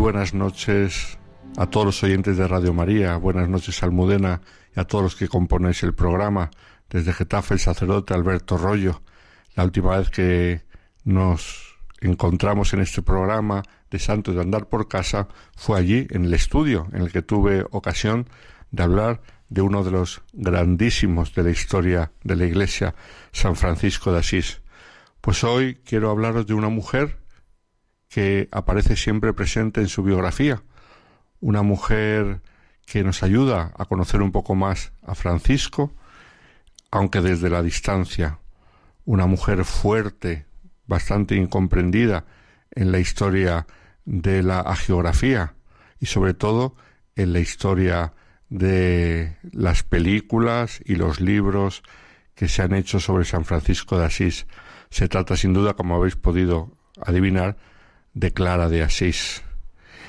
Buenas 0.01 0.33
noches 0.33 1.19
a 1.59 1.67
todos 1.67 1.85
los 1.85 2.03
oyentes 2.03 2.39
de 2.39 2.49
Radio 2.49 2.73
María, 2.73 3.19
buenas 3.19 3.51
noches 3.51 3.83
Almudena 3.83 4.41
y 4.75 4.81
a 4.81 4.85
todos 4.85 5.05
los 5.05 5.15
que 5.15 5.29
componéis 5.29 5.83
el 5.83 5.93
programa. 5.93 6.51
Desde 6.89 7.13
Getafe, 7.13 7.53
el 7.53 7.61
sacerdote 7.61 8.15
Alberto 8.15 8.57
Rollo. 8.57 9.03
La 9.55 9.65
última 9.65 9.99
vez 9.99 10.09
que 10.09 10.63
nos 11.05 11.77
encontramos 12.01 12.73
en 12.73 12.81
este 12.81 13.03
programa 13.03 13.63
de 13.91 13.99
Santos 13.99 14.35
de 14.35 14.41
Andar 14.41 14.71
por 14.71 14.89
Casa 14.89 15.29
fue 15.55 15.79
allí, 15.79 16.07
en 16.09 16.25
el 16.25 16.33
estudio, 16.33 16.89
en 16.95 17.03
el 17.03 17.13
que 17.13 17.21
tuve 17.21 17.67
ocasión 17.71 18.27
de 18.71 18.83
hablar 18.83 19.21
de 19.51 19.61
uno 19.61 19.85
de 19.85 19.91
los 19.91 20.23
grandísimos 20.33 21.35
de 21.35 21.43
la 21.43 21.51
historia 21.51 22.11
de 22.25 22.37
la 22.37 22.47
Iglesia, 22.47 22.95
San 23.33 23.55
Francisco 23.55 24.13
de 24.13 24.21
Asís. 24.21 24.63
Pues 25.21 25.45
hoy 25.45 25.75
quiero 25.85 26.11
hablaros 26.11 26.47
de 26.47 26.55
una 26.55 26.71
mujer 26.71 27.20
que 28.11 28.49
aparece 28.51 28.97
siempre 28.97 29.33
presente 29.33 29.81
en 29.81 29.89
su 29.89 30.03
biografía, 30.03 30.63
una 31.41 31.63
mujer 31.63 32.43
que 32.85 33.05
nos 33.05 33.23
ayuda 33.23 33.73
a 33.79 33.85
conocer 33.87 34.21
un 34.21 34.33
poco 34.33 34.57
más 34.57 34.93
a 35.07 35.15
Francisco, 35.15 35.95
aunque 36.91 37.21
desde 37.21 37.49
la 37.49 37.63
distancia, 37.63 38.41
una 39.05 39.27
mujer 39.27 39.65
fuerte, 39.65 40.45
bastante 40.89 41.37
incomprendida 41.37 42.25
en 42.73 42.91
la 42.91 42.99
historia 42.99 43.69
de 44.05 44.43
la 44.43 44.59
agiografía 44.59 45.55
y 46.01 46.07
sobre 46.07 46.35
todo 46.35 46.75
en 47.15 47.33
la 47.33 47.39
historia 47.39 48.13
de 48.49 49.37
las 49.53 49.85
películas 49.85 50.81
y 50.85 50.97
los 50.97 51.21
libros 51.21 51.85
que 52.35 52.49
se 52.49 52.63
han 52.63 52.75
hecho 52.75 52.99
sobre 52.99 53.25
San 53.25 53.45
Francisco 53.45 54.01
de 54.01 54.07
Asís. 54.07 54.49
Se 54.91 55.09
trata 55.09 55.37
sin 55.37 55.53
duda, 55.53 55.75
como 55.75 55.95
habéis 55.95 56.17
podido 56.17 56.77
adivinar, 57.01 57.57
de 58.15 58.33
Clara 58.33 58.69
de 58.69 58.83
Asís. 58.83 59.43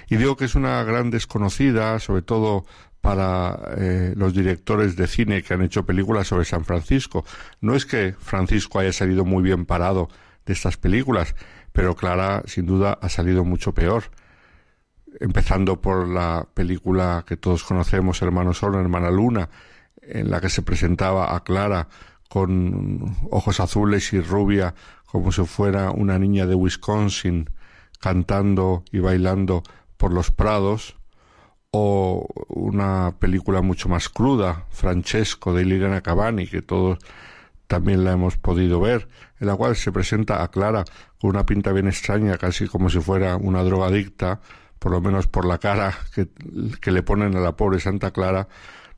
Y 0.10 0.18
digo 0.18 0.36
que 0.36 0.45
es 0.45 0.56
una 0.56 0.84
gran 0.84 1.10
desconocida, 1.10 1.98
sobre 1.99 2.22
todo 2.22 2.65
para 3.02 3.60
eh, 3.78 4.14
los 4.15 4.34
directores 4.34 4.95
de 4.95 5.07
cine 5.07 5.41
que 5.41 5.53
han 5.53 5.64
hecho 5.64 5.86
películas 5.86 6.28
sobre 6.28 6.45
San 6.45 6.65
Francisco. 6.65 7.26
No 7.60 7.76
es 7.76 7.86
que 7.86 8.14
Francisco 8.19 8.80
haya 8.80 8.94
salido 8.94 9.26
muy 9.26 9.44
bien 9.44 9.65
parado 9.65 10.10
de 10.45 10.53
estas 10.53 10.78
películas, 10.78 11.36
pero 11.72 11.95
Clara 11.95 12.44
sin 12.45 12.65
duda 12.65 12.98
ha 13.02 13.10
salido 13.10 13.44
mucho 13.44 13.73
peor. 13.73 14.03
Empezando 15.19 15.82
por 15.82 16.07
la 16.07 16.48
película 16.53 17.26
que 17.28 17.38
todos 17.38 17.64
conocemos, 17.64 18.22
Hermano 18.22 18.53
Sol, 18.53 18.76
Hermana 18.76 19.11
Luna, 19.11 19.49
en 20.02 20.30
la 20.30 20.40
que 20.40 20.49
se 20.49 20.61
presentaba 20.61 21.36
a 21.36 21.44
Clara 21.44 21.88
con 22.30 23.18
ojos 23.30 23.60
azules 23.60 24.14
y 24.14 24.22
rubia, 24.22 24.73
como 25.06 25.32
si 25.32 25.44
fuera 25.44 25.91
una 25.91 26.18
niña 26.18 26.45
de 26.45 26.56
Wisconsin, 26.56 27.49
cantando 28.02 28.84
y 28.91 28.99
bailando 28.99 29.64
por 29.98 30.11
los 30.11 30.32
prados, 30.32 30.98
o 31.72 32.28
una 32.49 33.15
película 33.19 33.61
mucho 33.61 33.88
más 33.88 34.10
cruda, 34.10 34.65
Francesco 34.72 35.53
de 35.53 35.64
Liliana 35.64 36.02
Cavani, 36.02 36.48
que 36.48 36.61
todos 36.61 36.99
también 37.68 38.03
la 38.03 38.11
hemos 38.11 38.36
podido 38.36 38.82
ver, 38.82 39.07
en 39.40 39.48
la 39.48 39.56
cual 39.56 39.78
se 39.78 39.94
presenta 39.94 40.44
a 40.44 40.49
Clara 40.49 40.84
con 41.22 41.30
una 41.30 41.45
pinta 41.45 41.72
bien 41.72 41.88
extraña, 41.88 42.38
casi 42.38 42.68
como 42.68 42.90
si 42.90 42.99
fuera 42.99 43.38
una 43.38 43.64
drogadicta, 43.64 44.41
por 44.80 44.91
lo 44.91 44.99
menos 44.99 45.28
por 45.28 45.45
la 45.45 45.60
cara 45.60 45.98
que, 46.14 46.28
que 46.82 46.91
le 46.91 47.03
ponen 47.03 47.38
a 47.38 47.40
la 47.40 47.56
pobre 47.56 47.80
Santa 47.80 48.11
Clara, 48.11 48.49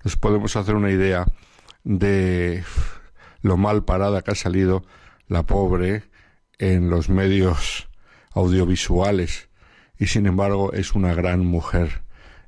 nos 0.04 0.18
podemos 0.18 0.56
hacer 0.56 0.74
una 0.76 0.90
idea 0.90 1.26
de 1.84 2.64
lo 3.42 3.58
mal 3.58 3.84
parada 3.84 4.22
que 4.22 4.32
ha 4.32 4.36
salido 4.36 4.84
la 5.28 5.44
pobre 5.44 6.04
en 6.58 6.90
los 6.90 7.10
medios 7.10 7.88
audiovisuales 8.34 9.50
y 9.98 10.08
sin 10.08 10.26
embargo 10.26 10.74
es 10.74 10.94
una 10.94 11.14
gran 11.14 11.46
mujer. 11.46 12.02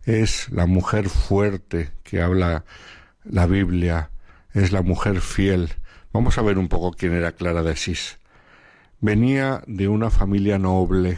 Es 0.03 0.49
la 0.51 0.65
mujer 0.65 1.09
fuerte 1.09 1.91
que 2.03 2.21
habla 2.21 2.65
la 3.23 3.47
Biblia, 3.47 4.11
es 4.53 4.71
la 4.71 4.81
mujer 4.81 5.21
fiel. 5.21 5.69
Vamos 6.13 6.37
a 6.37 6.41
ver 6.41 6.57
un 6.57 6.67
poco 6.67 6.91
quién 6.91 7.13
era 7.13 7.31
Clara 7.31 7.63
de 7.63 7.71
Asís. 7.71 8.19
Venía 9.01 9.63
de 9.67 9.87
una 9.87 10.09
familia 10.09 10.59
noble, 10.59 11.17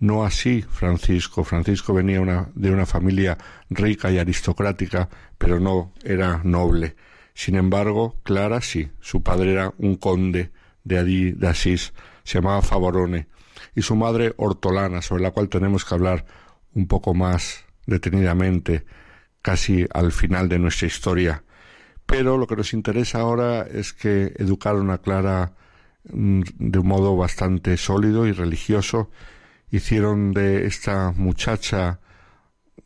no 0.00 0.24
así 0.24 0.62
Francisco. 0.62 1.44
Francisco 1.44 1.92
venía 1.92 2.20
una, 2.20 2.48
de 2.54 2.70
una 2.70 2.86
familia 2.86 3.36
rica 3.68 4.10
y 4.10 4.18
aristocrática, 4.18 5.08
pero 5.36 5.60
no 5.60 5.92
era 6.02 6.40
noble. 6.44 6.96
Sin 7.34 7.56
embargo, 7.56 8.16
Clara 8.22 8.60
sí. 8.60 8.90
Su 9.00 9.22
padre 9.22 9.52
era 9.52 9.72
un 9.78 9.96
conde 9.96 10.50
de, 10.88 10.98
Adi, 10.98 11.32
de 11.32 11.48
Asís, 11.48 11.92
se 12.24 12.38
llamaba 12.38 12.62
Favorone, 12.62 13.28
y 13.74 13.82
su 13.82 13.94
madre 13.94 14.34
Hortolana, 14.36 15.02
sobre 15.02 15.22
la 15.22 15.30
cual 15.30 15.48
tenemos 15.48 15.84
que 15.84 15.94
hablar 15.94 16.24
un 16.74 16.86
poco 16.86 17.14
más 17.14 17.64
detenidamente, 17.86 18.84
casi 19.42 19.86
al 19.92 20.12
final 20.12 20.48
de 20.48 20.58
nuestra 20.58 20.86
historia. 20.86 21.44
Pero 22.06 22.38
lo 22.38 22.46
que 22.46 22.56
nos 22.56 22.72
interesa 22.72 23.20
ahora 23.20 23.62
es 23.62 23.92
que 23.92 24.32
educaron 24.38 24.90
a 24.90 24.98
Clara 24.98 25.52
mm, 26.10 26.42
de 26.58 26.78
un 26.78 26.88
modo 26.88 27.16
bastante 27.16 27.76
sólido 27.76 28.26
y 28.26 28.32
religioso, 28.32 29.10
hicieron 29.70 30.32
de 30.32 30.66
esta 30.66 31.12
muchacha 31.12 32.00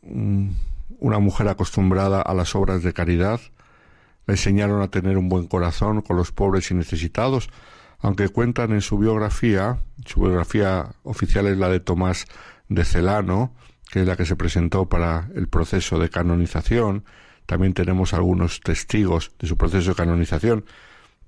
mm, 0.01 0.49
una 0.99 1.19
mujer 1.19 1.47
acostumbrada 1.47 2.21
a 2.21 2.33
las 2.33 2.55
obras 2.55 2.83
de 2.83 2.93
caridad, 2.93 3.39
le 4.27 4.33
enseñaron 4.33 4.81
a 4.81 4.89
tener 4.89 5.17
un 5.17 5.29
buen 5.29 5.47
corazón 5.47 6.01
con 6.01 6.17
los 6.17 6.31
pobres 6.31 6.71
y 6.71 6.73
necesitados, 6.73 7.49
aunque 8.03 8.27
cuentan 8.27 8.73
en 8.73 8.81
su 8.81 8.97
biografía, 8.97 9.79
su 10.05 10.19
biografía 10.19 10.89
oficial 11.03 11.47
es 11.47 11.57
la 11.57 11.69
de 11.69 11.79
Tomás 11.79 12.27
de 12.67 12.83
Celano, 12.83 13.55
que 13.89 14.01
es 14.01 14.07
la 14.07 14.17
que 14.17 14.25
se 14.25 14.35
presentó 14.35 14.89
para 14.89 15.29
el 15.35 15.47
proceso 15.47 15.97
de 15.97 16.09
canonización, 16.09 17.05
también 17.45 17.73
tenemos 17.73 18.13
algunos 18.13 18.59
testigos 18.59 19.31
de 19.39 19.47
su 19.47 19.55
proceso 19.55 19.91
de 19.91 19.95
canonización, 19.95 20.65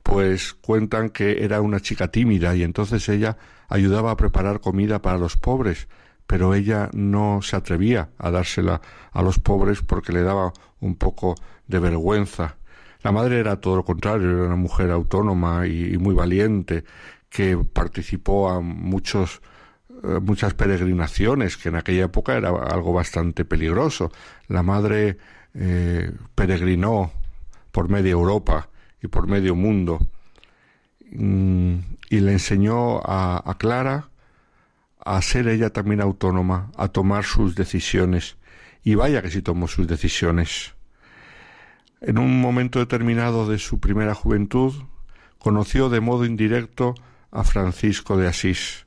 pues 0.04 0.54
cuentan 0.54 1.12
que 1.12 1.46
era 1.46 1.62
una 1.62 1.80
chica 1.80 2.10
tímida 2.10 2.54
y 2.56 2.64
entonces 2.64 3.08
ella 3.08 3.38
ayudaba 3.70 4.12
a 4.12 4.18
preparar 4.18 4.60
comida 4.60 5.02
para 5.02 5.18
los 5.18 5.38
pobres, 5.38 5.88
pero 6.28 6.56
ella 6.56 6.90
no 6.92 7.40
se 7.42 7.56
atrevía 7.56 8.10
a 8.18 8.32
dársela 8.32 8.82
a 9.14 9.22
los 9.22 9.40
pobres 9.40 9.82
porque 9.82 10.12
le 10.12 10.24
daba 10.24 10.52
un 10.82 10.96
poco 10.96 11.36
de 11.68 11.80
vergüenza. 11.80 12.58
La 13.06 13.12
madre 13.12 13.40
era 13.40 13.62
todo 13.62 13.76
lo 13.76 13.86
contrario, 13.86 14.32
era 14.32 14.48
una 14.48 14.56
mujer 14.56 14.90
autónoma 14.90 15.68
y, 15.68 15.96
muy 16.00 16.16
valiente 16.16 16.86
que 17.30 17.56
participó 17.56 18.50
a 18.50 18.62
muchos 18.62 19.44
eh, 20.04 20.20
muchas 20.20 20.56
peregrinaciones, 20.56 21.56
que 21.56 21.70
en 21.70 21.76
aquella 21.76 22.06
época 22.06 22.34
era 22.34 22.50
algo 22.50 22.94
bastante 22.94 23.46
peligroso. 23.46 24.12
La 24.48 24.64
madre 24.64 25.20
eh, 25.54 26.14
peregrinó 26.34 27.12
por 27.72 27.90
media 27.90 28.14
Europa 28.14 28.70
y 29.00 29.08
por 29.08 29.28
medio 29.28 29.54
mundo 29.54 30.00
mm, 31.12 31.76
y 32.10 32.20
le 32.22 32.32
enseñó 32.32 33.02
a, 33.06 33.40
a 33.46 33.56
Clara 33.60 34.10
a 34.98 35.22
ser 35.22 35.48
ella 35.48 35.70
también 35.70 36.02
autónoma, 36.02 36.72
a 36.76 36.88
tomar 36.88 37.24
sus 37.24 37.54
decisiones. 37.54 38.38
Y 38.84 38.96
vaya 38.96 39.22
que 39.22 39.30
sí 39.30 39.44
tomó 39.44 39.68
sus 39.68 39.88
decisiones. 39.88 40.75
En 42.08 42.20
un 42.20 42.40
momento 42.40 42.78
determinado 42.78 43.50
de 43.50 43.58
su 43.58 43.80
primera 43.80 44.14
juventud, 44.14 44.76
conoció 45.40 45.90
de 45.90 46.02
modo 46.02 46.24
indirecto 46.24 46.94
a 47.32 47.44
Francisco 47.44 48.16
de 48.16 48.28
Asís. 48.28 48.86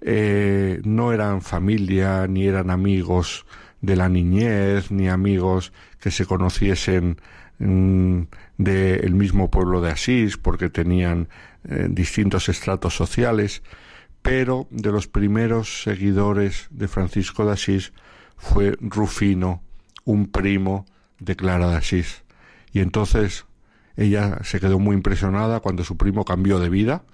Eh, 0.00 0.80
no 0.82 1.12
eran 1.12 1.42
familia, 1.42 2.26
ni 2.26 2.48
eran 2.48 2.70
amigos 2.70 3.46
de 3.82 3.94
la 3.94 4.08
niñez, 4.08 4.90
ni 4.90 5.08
amigos 5.08 5.72
que 6.00 6.10
se 6.10 6.26
conociesen 6.26 7.20
mm, 7.60 8.22
del 8.58 9.14
mismo 9.14 9.48
pueblo 9.48 9.80
de 9.80 9.92
Asís, 9.92 10.36
porque 10.36 10.70
tenían 10.70 11.28
eh, 11.62 11.86
distintos 11.88 12.48
estratos 12.48 12.96
sociales, 12.96 13.62
pero 14.22 14.66
de 14.70 14.90
los 14.90 15.06
primeros 15.06 15.84
seguidores 15.84 16.66
de 16.70 16.88
Francisco 16.88 17.46
de 17.46 17.52
Asís 17.52 17.92
fue 18.36 18.76
Rufino, 18.80 19.62
un 20.04 20.26
primo 20.26 20.84
de 21.20 21.36
Clara 21.36 21.68
de 21.68 21.76
Asís. 21.76 22.24
Y 22.72 22.80
entonces 22.80 23.46
ella 23.96 24.38
se 24.42 24.60
quedó 24.60 24.78
muy 24.78 24.94
impresionada 24.96 25.60
cuando 25.60 25.84
su 25.84 25.96
primo 25.96 26.24
cambió 26.24 26.58
de 26.58 26.68
vida, 26.68 27.04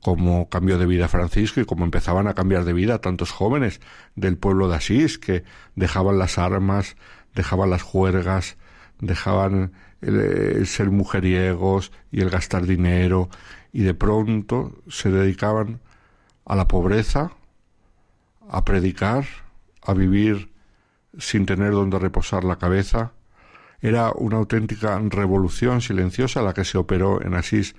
como 0.00 0.48
cambió 0.48 0.78
de 0.78 0.86
vida 0.86 1.08
Francisco 1.08 1.60
y 1.60 1.64
como 1.64 1.84
empezaban 1.84 2.26
a 2.26 2.34
cambiar 2.34 2.64
de 2.64 2.72
vida 2.72 3.00
tantos 3.00 3.30
jóvenes 3.30 3.80
del 4.16 4.36
pueblo 4.36 4.68
de 4.68 4.76
Asís 4.76 5.18
que 5.18 5.44
dejaban 5.76 6.18
las 6.18 6.38
armas, 6.38 6.96
dejaban 7.34 7.70
las 7.70 7.82
juergas, 7.82 8.56
dejaban 8.98 9.72
el, 10.00 10.66
ser 10.66 10.90
mujeriegos 10.90 11.92
y 12.10 12.20
el 12.20 12.30
gastar 12.30 12.66
dinero 12.66 13.28
y 13.72 13.82
de 13.82 13.94
pronto 13.94 14.82
se 14.88 15.10
dedicaban 15.10 15.80
a 16.44 16.56
la 16.56 16.66
pobreza, 16.66 17.32
a 18.48 18.64
predicar, 18.64 19.24
a 19.82 19.94
vivir 19.94 20.52
sin 21.18 21.46
tener 21.46 21.72
donde 21.72 21.98
reposar 21.98 22.44
la 22.44 22.56
cabeza. 22.56 23.12
Era 23.82 24.12
una 24.12 24.36
auténtica 24.36 24.98
revolución 25.10 25.80
silenciosa 25.80 26.40
la 26.40 26.54
que 26.54 26.64
se 26.64 26.78
operó 26.78 27.20
en 27.20 27.34
Asís 27.34 27.74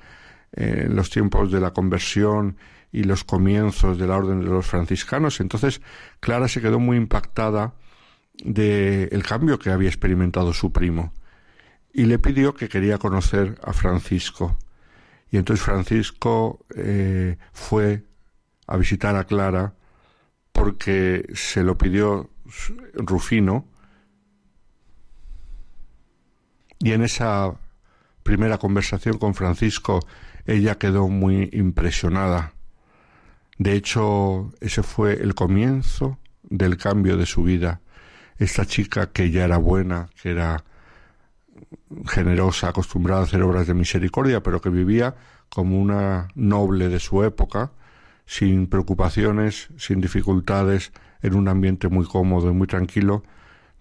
en 0.52 0.96
los 0.96 1.10
tiempos 1.10 1.52
de 1.52 1.60
la 1.60 1.72
conversión 1.72 2.58
y 2.92 3.04
los 3.06 3.24
comienzos 3.24 3.98
de 3.98 4.06
la 4.06 4.18
orden 4.18 4.42
de 4.42 4.48
los 4.48 4.68
franciscanos. 4.68 5.40
Entonces, 5.40 5.82
Clara 6.20 6.48
se 6.48 6.62
quedó 6.62 6.80
muy 6.80 6.98
impactada 6.98 7.74
del 8.44 9.10
el 9.12 9.24
cambio 9.24 9.58
que 9.58 9.72
había 9.72 9.90
experimentado 9.90 10.54
su 10.54 10.72
primo 10.72 11.14
y 11.94 12.06
le 12.06 12.20
pidió 12.20 12.54
que 12.54 12.68
quería 12.68 12.98
conocer 12.98 13.60
a 13.64 13.72
Francisco. 13.72 14.58
Y 15.32 15.38
entonces 15.38 15.66
Francisco 15.66 16.66
eh, 16.76 17.38
fue 17.54 18.04
a 18.68 18.78
visitar 18.78 19.16
a 19.16 19.26
Clara 19.26 19.74
porque 20.52 21.26
se 21.34 21.64
lo 21.64 21.78
pidió 21.78 22.30
Rufino 22.94 23.68
y 26.84 26.92
en 26.92 27.02
esa 27.02 27.56
primera 28.24 28.58
conversación 28.58 29.18
con 29.18 29.34
Francisco 29.34 30.06
ella 30.46 30.78
quedó 30.78 31.08
muy 31.08 31.50
impresionada. 31.54 32.54
De 33.58 33.74
hecho, 33.74 34.52
ese 34.60 34.84
fue 34.84 35.14
el 35.14 35.34
comienzo 35.34 36.20
del 36.44 36.76
cambio 36.76 37.16
de 37.16 37.26
su 37.26 37.44
vida. 37.44 37.80
Esta 38.38 38.66
chica 38.66 39.12
que 39.12 39.32
ya 39.32 39.46
era 39.46 39.58
buena, 39.58 40.10
que 40.22 40.32
era 40.32 40.66
generosa, 42.06 42.70
acostumbrada 42.70 43.22
a 43.22 43.24
hacer 43.24 43.42
obras 43.42 43.66
de 43.66 43.74
misericordia, 43.74 44.44
pero 44.44 44.60
que 44.60 44.70
vivía 44.70 45.16
como 45.48 45.80
una 45.80 46.28
noble 46.36 46.90
de 46.90 47.00
su 47.00 47.24
época, 47.24 47.72
sin 48.26 48.68
preocupaciones, 48.68 49.70
sin 49.78 50.02
dificultades, 50.02 50.92
en 51.22 51.36
un 51.36 51.48
ambiente 51.48 51.88
muy 51.88 52.06
cómodo 52.06 52.50
y 52.50 52.54
muy 52.54 52.68
tranquilo, 52.68 53.24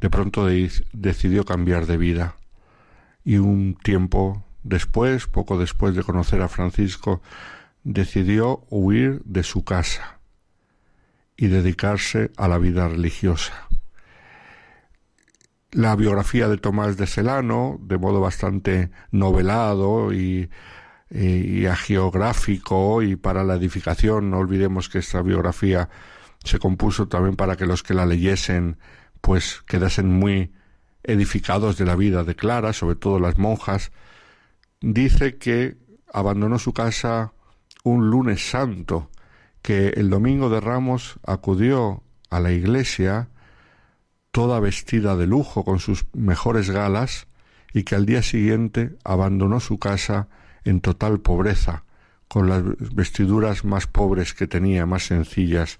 de 0.00 0.08
pronto 0.08 0.46
decidió 0.92 1.44
cambiar 1.44 1.86
de 1.86 1.96
vida. 1.96 2.36
Y 3.24 3.36
un 3.36 3.76
tiempo 3.82 4.44
Después, 4.62 5.26
poco 5.26 5.58
después 5.58 5.94
de 5.94 6.04
conocer 6.04 6.40
a 6.40 6.48
Francisco, 6.48 7.20
decidió 7.82 8.64
huir 8.70 9.22
de 9.24 9.42
su 9.42 9.64
casa 9.64 10.20
y 11.36 11.48
dedicarse 11.48 12.30
a 12.36 12.46
la 12.46 12.58
vida 12.58 12.88
religiosa. 12.88 13.66
La 15.72 15.96
biografía 15.96 16.48
de 16.48 16.58
Tomás 16.58 16.96
de 16.96 17.06
Celano, 17.06 17.78
de 17.80 17.98
modo 17.98 18.20
bastante 18.20 18.90
novelado 19.10 20.12
y, 20.12 20.50
y, 21.10 21.64
geográfico 21.76 23.02
y 23.02 23.16
para 23.16 23.42
la 23.42 23.54
edificación, 23.54 24.30
no 24.30 24.38
olvidemos 24.38 24.88
que 24.88 24.98
esta 24.98 25.22
biografía 25.22 25.88
se 26.44 26.58
compuso 26.58 27.08
también 27.08 27.36
para 27.36 27.56
que 27.56 27.66
los 27.66 27.82
que 27.82 27.94
la 27.94 28.06
leyesen 28.06 28.76
pues 29.20 29.62
quedasen 29.66 30.08
muy 30.08 30.52
edificados 31.04 31.76
de 31.78 31.84
la 31.84 31.96
vida 31.96 32.24
de 32.24 32.34
Clara, 32.34 32.72
sobre 32.72 32.96
todo 32.96 33.18
las 33.18 33.38
monjas, 33.38 33.92
dice 34.80 35.38
que 35.38 35.76
abandonó 36.12 36.58
su 36.58 36.72
casa 36.72 37.32
un 37.84 38.10
lunes 38.10 38.50
santo, 38.50 39.10
que 39.62 39.88
el 39.90 40.10
domingo 40.10 40.50
de 40.50 40.60
Ramos 40.60 41.18
acudió 41.26 42.02
a 42.30 42.40
la 42.40 42.52
iglesia 42.52 43.28
toda 44.30 44.60
vestida 44.60 45.16
de 45.16 45.26
lujo 45.26 45.64
con 45.64 45.78
sus 45.78 46.06
mejores 46.14 46.70
galas 46.70 47.26
y 47.72 47.84
que 47.84 47.94
al 47.94 48.06
día 48.06 48.22
siguiente 48.22 48.96
abandonó 49.04 49.60
su 49.60 49.78
casa 49.78 50.28
en 50.64 50.80
total 50.80 51.20
pobreza, 51.20 51.84
con 52.28 52.48
las 52.48 52.62
vestiduras 52.94 53.64
más 53.64 53.86
pobres 53.86 54.32
que 54.32 54.46
tenía, 54.46 54.86
más 54.86 55.04
sencillas, 55.04 55.78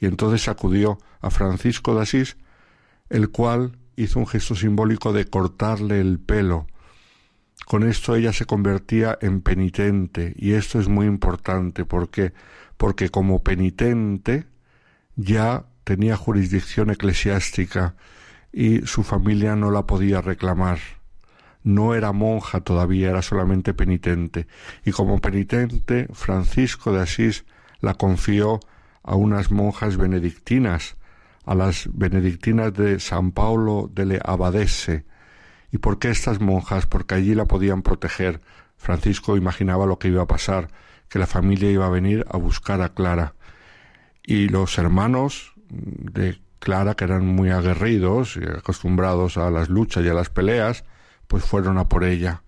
y 0.00 0.06
entonces 0.06 0.48
acudió 0.48 0.98
a 1.20 1.30
Francisco 1.30 1.94
de 1.94 2.02
Asís, 2.02 2.36
el 3.08 3.30
cual 3.30 3.78
hizo 3.96 4.18
un 4.18 4.26
gesto 4.26 4.54
simbólico 4.54 5.12
de 5.12 5.26
cortarle 5.26 6.00
el 6.00 6.18
pelo, 6.18 6.66
con 7.66 7.88
esto 7.88 8.16
ella 8.16 8.32
se 8.32 8.44
convertía 8.44 9.16
en 9.20 9.40
penitente 9.40 10.34
y 10.36 10.52
esto 10.52 10.80
es 10.80 10.88
muy 10.88 11.06
importante 11.06 11.84
porque 11.84 12.32
porque 12.76 13.10
como 13.10 13.44
penitente 13.44 14.46
ya 15.14 15.66
tenía 15.84 16.16
jurisdicción 16.16 16.90
eclesiástica 16.90 17.94
y 18.52 18.80
su 18.86 19.04
familia 19.04 19.54
no 19.54 19.70
la 19.70 19.86
podía 19.86 20.20
reclamar. 20.20 20.78
No 21.62 21.94
era 21.94 22.10
monja 22.10 22.60
todavía, 22.60 23.10
era 23.10 23.22
solamente 23.22 23.72
penitente. 23.72 24.48
Y 24.84 24.90
como 24.90 25.20
penitente, 25.20 26.08
Francisco 26.12 26.92
de 26.92 27.02
Asís 27.02 27.44
la 27.80 27.94
confió 27.94 28.58
a 29.04 29.14
unas 29.14 29.52
monjas 29.52 29.96
benedictinas, 29.96 30.96
a 31.44 31.54
las 31.54 31.88
benedictinas 31.92 32.72
de 32.74 33.00
San 33.00 33.32
Paulo 33.32 33.90
delle 33.92 34.20
Abadese, 34.24 35.04
¿Y 35.72 35.78
por 35.78 35.98
qué 35.98 36.10
estas 36.10 36.40
monjas? 36.40 36.86
Porque 36.86 37.14
allí 37.14 37.34
la 37.34 37.46
podían 37.46 37.82
proteger. 37.82 38.42
Francisco 38.76 39.38
imaginaba 39.38 39.86
lo 39.86 39.98
que 39.98 40.08
iba 40.08 40.22
a 40.22 40.26
pasar, 40.26 40.68
que 41.08 41.18
la 41.18 41.26
familia 41.26 41.70
iba 41.70 41.86
a 41.86 41.90
venir 41.90 42.26
a 42.30 42.36
buscar 42.36 42.82
a 42.82 42.90
Clara. 42.90 43.34
Y 44.22 44.48
los 44.48 44.76
hermanos 44.76 45.54
de 45.70 46.38
Clara, 46.58 46.94
que 46.94 47.04
eran 47.04 47.26
muy 47.26 47.50
aguerridos 47.50 48.36
y 48.36 48.44
acostumbrados 48.44 49.38
a 49.38 49.50
las 49.50 49.70
luchas 49.70 50.04
y 50.04 50.08
a 50.10 50.14
las 50.14 50.28
peleas, 50.28 50.84
pues 51.26 51.42
fueron 51.42 51.78
a 51.78 51.88
por 51.88 52.04
ella. 52.04 52.42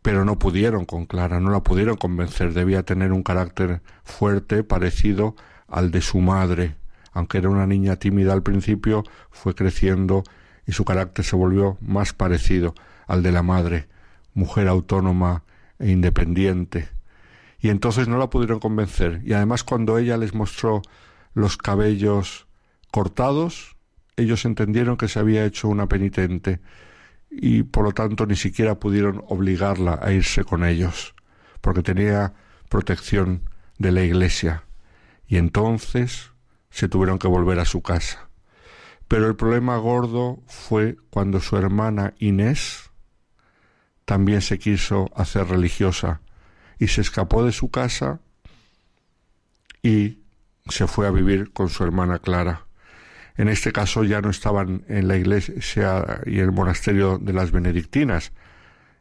Pero 0.00 0.24
no 0.24 0.38
pudieron 0.38 0.86
con 0.86 1.04
Clara, 1.04 1.38
no 1.38 1.50
la 1.50 1.62
pudieron 1.62 1.96
convencer. 1.96 2.54
Debía 2.54 2.82
tener 2.82 3.12
un 3.12 3.22
carácter 3.22 3.82
fuerte, 4.04 4.64
parecido 4.64 5.36
al 5.68 5.90
de 5.90 6.00
su 6.00 6.18
madre. 6.18 6.76
Aunque 7.12 7.38
era 7.38 7.48
una 7.48 7.66
niña 7.66 7.96
tímida 7.96 8.32
al 8.32 8.42
principio, 8.42 9.04
fue 9.30 9.54
creciendo 9.54 10.24
y 10.66 10.72
su 10.72 10.84
carácter 10.84 11.24
se 11.24 11.36
volvió 11.36 11.76
más 11.80 12.12
parecido 12.12 12.74
al 13.06 13.22
de 13.22 13.32
la 13.32 13.42
madre, 13.42 13.88
mujer 14.34 14.68
autónoma 14.68 15.44
e 15.78 15.90
independiente. 15.90 16.88
Y 17.60 17.68
entonces 17.68 18.08
no 18.08 18.18
la 18.18 18.30
pudieron 18.30 18.60
convencer. 18.60 19.20
Y 19.24 19.34
además 19.34 19.64
cuando 19.64 19.98
ella 19.98 20.16
les 20.16 20.34
mostró 20.34 20.82
los 21.34 21.56
cabellos 21.56 22.46
cortados, 22.90 23.76
ellos 24.16 24.44
entendieron 24.44 24.96
que 24.96 25.08
se 25.08 25.18
había 25.18 25.44
hecho 25.44 25.68
una 25.68 25.88
penitente 25.88 26.60
y 27.30 27.62
por 27.62 27.84
lo 27.84 27.92
tanto 27.92 28.26
ni 28.26 28.36
siquiera 28.36 28.78
pudieron 28.78 29.24
obligarla 29.26 29.98
a 30.02 30.12
irse 30.12 30.44
con 30.44 30.64
ellos, 30.64 31.14
porque 31.62 31.82
tenía 31.82 32.34
protección 32.68 33.48
de 33.78 33.92
la 33.92 34.02
iglesia. 34.02 34.64
Y 35.26 35.38
entonces 35.38 36.31
se 36.72 36.88
tuvieron 36.88 37.18
que 37.18 37.28
volver 37.28 37.60
a 37.60 37.64
su 37.64 37.82
casa. 37.82 38.28
Pero 39.06 39.28
el 39.28 39.36
problema 39.36 39.76
gordo 39.76 40.42
fue 40.46 40.96
cuando 41.10 41.38
su 41.40 41.56
hermana 41.56 42.14
Inés 42.18 42.90
también 44.04 44.40
se 44.40 44.58
quiso 44.58 45.10
hacer 45.14 45.46
religiosa 45.48 46.22
y 46.78 46.88
se 46.88 47.02
escapó 47.02 47.44
de 47.44 47.52
su 47.52 47.70
casa 47.70 48.20
y 49.82 50.22
se 50.68 50.86
fue 50.86 51.06
a 51.06 51.10
vivir 51.10 51.52
con 51.52 51.68
su 51.68 51.84
hermana 51.84 52.18
Clara. 52.18 52.66
En 53.36 53.48
este 53.48 53.72
caso 53.72 54.04
ya 54.04 54.20
no 54.20 54.30
estaban 54.30 54.84
en 54.88 55.08
la 55.08 55.16
iglesia 55.16 56.20
y 56.26 56.38
el 56.38 56.52
monasterio 56.52 57.18
de 57.18 57.32
las 57.32 57.50
benedictinas, 57.50 58.32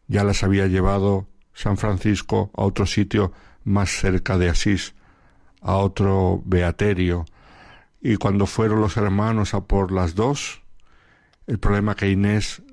ya 0.07 0.23
las 0.23 0.43
había 0.43 0.67
llevado 0.67 1.27
San 1.53 1.77
Francisco 1.77 2.51
a 2.55 2.63
otro 2.63 2.85
sitio 2.85 3.33
más 3.63 3.89
cerca 3.89 4.37
de 4.37 4.49
Asís, 4.49 4.93
a 5.61 5.75
otro 5.75 6.41
beaterio, 6.45 7.25
y 8.01 8.17
cuando 8.17 8.47
fueron 8.47 8.81
los 8.81 8.97
hermanos 8.97 9.53
a 9.53 9.61
por 9.61 9.91
las 9.91 10.15
dos, 10.15 10.63
el 11.47 11.59
problema 11.59 11.95
que 11.95 12.09
Inés 12.09 12.63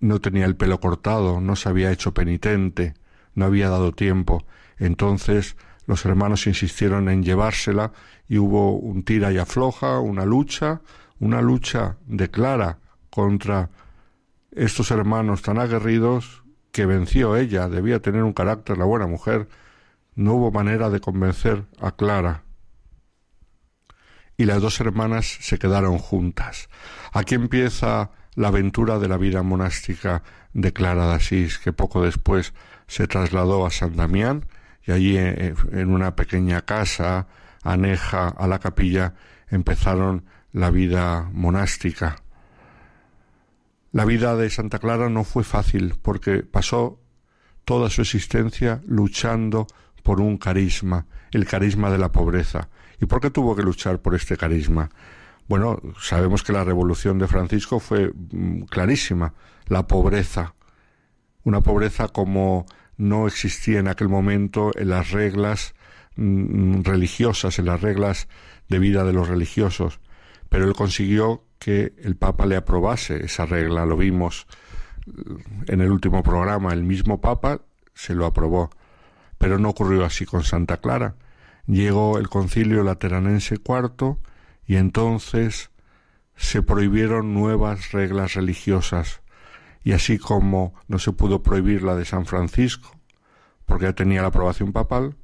no 0.00 0.20
tenía 0.20 0.44
el 0.44 0.56
pelo 0.56 0.78
cortado, 0.80 1.40
no 1.40 1.56
se 1.56 1.68
había 1.68 1.90
hecho 1.90 2.12
penitente, 2.12 2.94
no 3.34 3.46
había 3.46 3.70
dado 3.70 3.92
tiempo. 3.92 4.44
Entonces 4.78 5.56
los 5.86 6.04
hermanos 6.04 6.46
insistieron 6.46 7.08
en 7.08 7.22
llevársela 7.22 7.92
y 8.28 8.38
hubo 8.38 8.76
un 8.76 9.02
tira 9.02 9.32
y 9.32 9.38
afloja, 9.38 9.98
una 9.98 10.24
lucha, 10.24 10.82
una 11.18 11.40
lucha 11.40 11.96
de 12.06 12.30
Clara 12.30 12.78
contra 13.10 13.70
estos 14.52 14.90
hermanos 14.90 15.42
tan 15.42 15.58
aguerridos 15.58 16.42
que 16.72 16.86
venció 16.86 17.36
ella, 17.36 17.68
debía 17.68 18.00
tener 18.00 18.22
un 18.22 18.32
carácter 18.32 18.78
la 18.78 18.84
buena 18.84 19.06
mujer, 19.06 19.48
no 20.14 20.34
hubo 20.34 20.50
manera 20.50 20.90
de 20.90 21.00
convencer 21.00 21.64
a 21.80 21.92
Clara. 21.92 22.43
Y 24.36 24.44
las 24.44 24.60
dos 24.60 24.80
hermanas 24.80 25.26
se 25.40 25.58
quedaron 25.58 25.98
juntas. 25.98 26.68
Aquí 27.12 27.34
empieza 27.34 28.10
la 28.34 28.48
aventura 28.48 28.98
de 28.98 29.08
la 29.08 29.16
vida 29.16 29.42
monástica 29.42 30.22
de 30.52 30.72
Clara 30.72 31.08
de 31.08 31.14
Asís, 31.14 31.58
que 31.58 31.72
poco 31.72 32.02
después 32.02 32.52
se 32.86 33.06
trasladó 33.06 33.64
a 33.66 33.70
San 33.70 33.96
Damián 33.96 34.46
y 34.86 34.92
allí 34.92 35.16
eh, 35.16 35.54
en 35.72 35.90
una 35.90 36.16
pequeña 36.16 36.62
casa 36.62 37.26
aneja 37.62 38.28
a 38.28 38.46
la 38.46 38.58
capilla 38.58 39.14
empezaron 39.48 40.24
la 40.52 40.70
vida 40.70 41.28
monástica. 41.32 42.16
La 43.92 44.04
vida 44.04 44.36
de 44.36 44.50
Santa 44.50 44.78
Clara 44.78 45.08
no 45.08 45.24
fue 45.24 45.44
fácil 45.44 45.94
porque 46.02 46.42
pasó 46.42 47.00
toda 47.64 47.90
su 47.90 48.02
existencia 48.02 48.82
luchando 48.86 49.66
por 50.02 50.20
un 50.20 50.36
carisma, 50.36 51.06
el 51.30 51.46
carisma 51.46 51.90
de 51.90 51.98
la 51.98 52.12
pobreza. 52.12 52.68
¿Y 53.00 53.06
por 53.06 53.20
qué 53.20 53.30
tuvo 53.30 53.56
que 53.56 53.62
luchar 53.62 54.00
por 54.00 54.14
este 54.14 54.36
carisma? 54.36 54.90
Bueno, 55.46 55.80
sabemos 56.00 56.42
que 56.42 56.52
la 56.52 56.64
revolución 56.64 57.18
de 57.18 57.28
Francisco 57.28 57.80
fue 57.80 58.12
mm, 58.14 58.62
clarísima, 58.62 59.34
la 59.66 59.86
pobreza, 59.86 60.54
una 61.42 61.60
pobreza 61.60 62.08
como 62.08 62.66
no 62.96 63.26
existía 63.26 63.80
en 63.80 63.88
aquel 63.88 64.08
momento 64.08 64.70
en 64.74 64.88
las 64.88 65.10
reglas 65.10 65.74
mm, 66.16 66.82
religiosas, 66.82 67.58
en 67.58 67.66
las 67.66 67.82
reglas 67.82 68.28
de 68.68 68.78
vida 68.78 69.04
de 69.04 69.12
los 69.12 69.28
religiosos, 69.28 70.00
pero 70.48 70.64
él 70.66 70.74
consiguió 70.74 71.44
que 71.58 71.94
el 71.98 72.16
Papa 72.16 72.46
le 72.46 72.56
aprobase 72.56 73.24
esa 73.24 73.44
regla, 73.44 73.84
lo 73.84 73.96
vimos 73.96 74.46
mm, 75.06 75.64
en 75.72 75.80
el 75.82 75.90
último 75.90 76.22
programa, 76.22 76.72
el 76.72 76.84
mismo 76.84 77.20
Papa 77.20 77.60
se 77.92 78.14
lo 78.14 78.24
aprobó, 78.24 78.70
pero 79.36 79.58
no 79.58 79.70
ocurrió 79.70 80.04
así 80.04 80.24
con 80.24 80.42
Santa 80.42 80.78
Clara. 80.78 81.16
Llegó 81.66 82.18
el 82.18 82.28
concilio 82.28 82.82
lateranense 82.82 83.56
IV 83.56 84.16
y 84.66 84.76
entonces 84.76 85.70
se 86.36 86.62
prohibieron 86.62 87.34
nuevas 87.34 87.92
reglas 87.92 88.34
religiosas. 88.34 89.22
Y 89.82 89.92
así 89.92 90.18
como 90.18 90.74
no 90.88 90.98
se 90.98 91.12
pudo 91.12 91.42
prohibir 91.42 91.82
la 91.82 91.94
de 91.94 92.04
San 92.04 92.26
Francisco 92.26 92.94
porque 93.66 93.86
ya 93.86 93.92
tenía 93.92 94.22
la 94.22 94.28
aprobación 94.28 94.72
papal, 94.72 95.16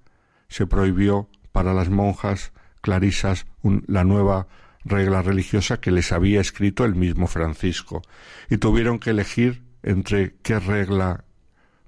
se 0.49 0.67
prohibió 0.67 1.29
para 1.53 1.75
las 1.75 1.89
monjas 1.89 2.53
clarisas 2.81 3.47
la 3.87 4.05
nueva 4.05 4.49
regla 4.85 5.23
religiosa 5.23 5.81
que 5.81 5.91
les 5.91 6.13
había 6.13 6.41
escrito 6.41 6.85
el 6.85 6.95
mismo 6.95 7.27
Francisco. 7.27 8.03
Y 8.49 8.57
tuvieron 8.57 8.99
que 8.99 9.11
elegir 9.11 9.63
entre 9.83 10.35
qué 10.43 10.59
regla 10.59 11.25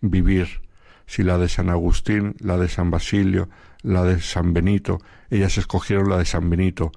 vivir, 0.00 0.60
si 1.06 1.22
la 1.22 1.38
de 1.38 1.48
San 1.48 1.70
Agustín, 1.70 2.36
la 2.38 2.58
de 2.58 2.68
San 2.68 2.90
Basilio, 2.90 3.48
la 3.82 4.04
de 4.04 4.20
San 4.20 4.52
Benito. 4.52 4.98
Ellas 5.30 5.58
escogieron 5.58 6.08
la 6.08 6.18
de 6.18 6.24
San 6.24 6.50
Benito 6.50 6.92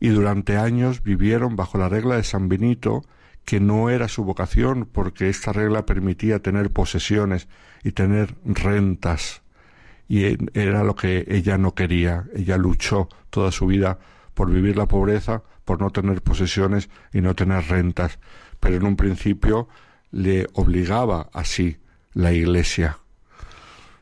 y 0.00 0.08
durante 0.08 0.56
años 0.56 1.02
vivieron 1.02 1.56
bajo 1.56 1.78
la 1.78 1.88
regla 1.88 2.16
de 2.16 2.24
San 2.24 2.48
Benito, 2.48 3.04
que 3.44 3.60
no 3.60 3.90
era 3.90 4.08
su 4.08 4.24
vocación, 4.24 4.88
porque 4.90 5.28
esta 5.28 5.52
regla 5.52 5.84
permitía 5.84 6.40
tener 6.40 6.70
posesiones 6.70 7.48
y 7.84 7.92
tener 7.92 8.34
rentas, 8.44 9.42
y 10.08 10.36
era 10.58 10.84
lo 10.84 10.96
que 10.96 11.26
ella 11.28 11.58
no 11.58 11.74
quería. 11.74 12.24
Ella 12.34 12.56
luchó 12.56 13.08
toda 13.28 13.52
su 13.52 13.66
vida 13.66 13.98
por 14.34 14.50
vivir 14.50 14.76
la 14.76 14.88
pobreza, 14.88 15.42
por 15.64 15.80
no 15.80 15.90
tener 15.90 16.22
posesiones 16.22 16.88
y 17.12 17.20
no 17.20 17.34
tener 17.34 17.64
rentas, 17.68 18.18
pero 18.58 18.76
en 18.76 18.84
un 18.84 18.96
principio 18.96 19.68
le 20.10 20.46
obligaba 20.54 21.28
así 21.32 21.78
la 22.12 22.32
Iglesia. 22.32 22.98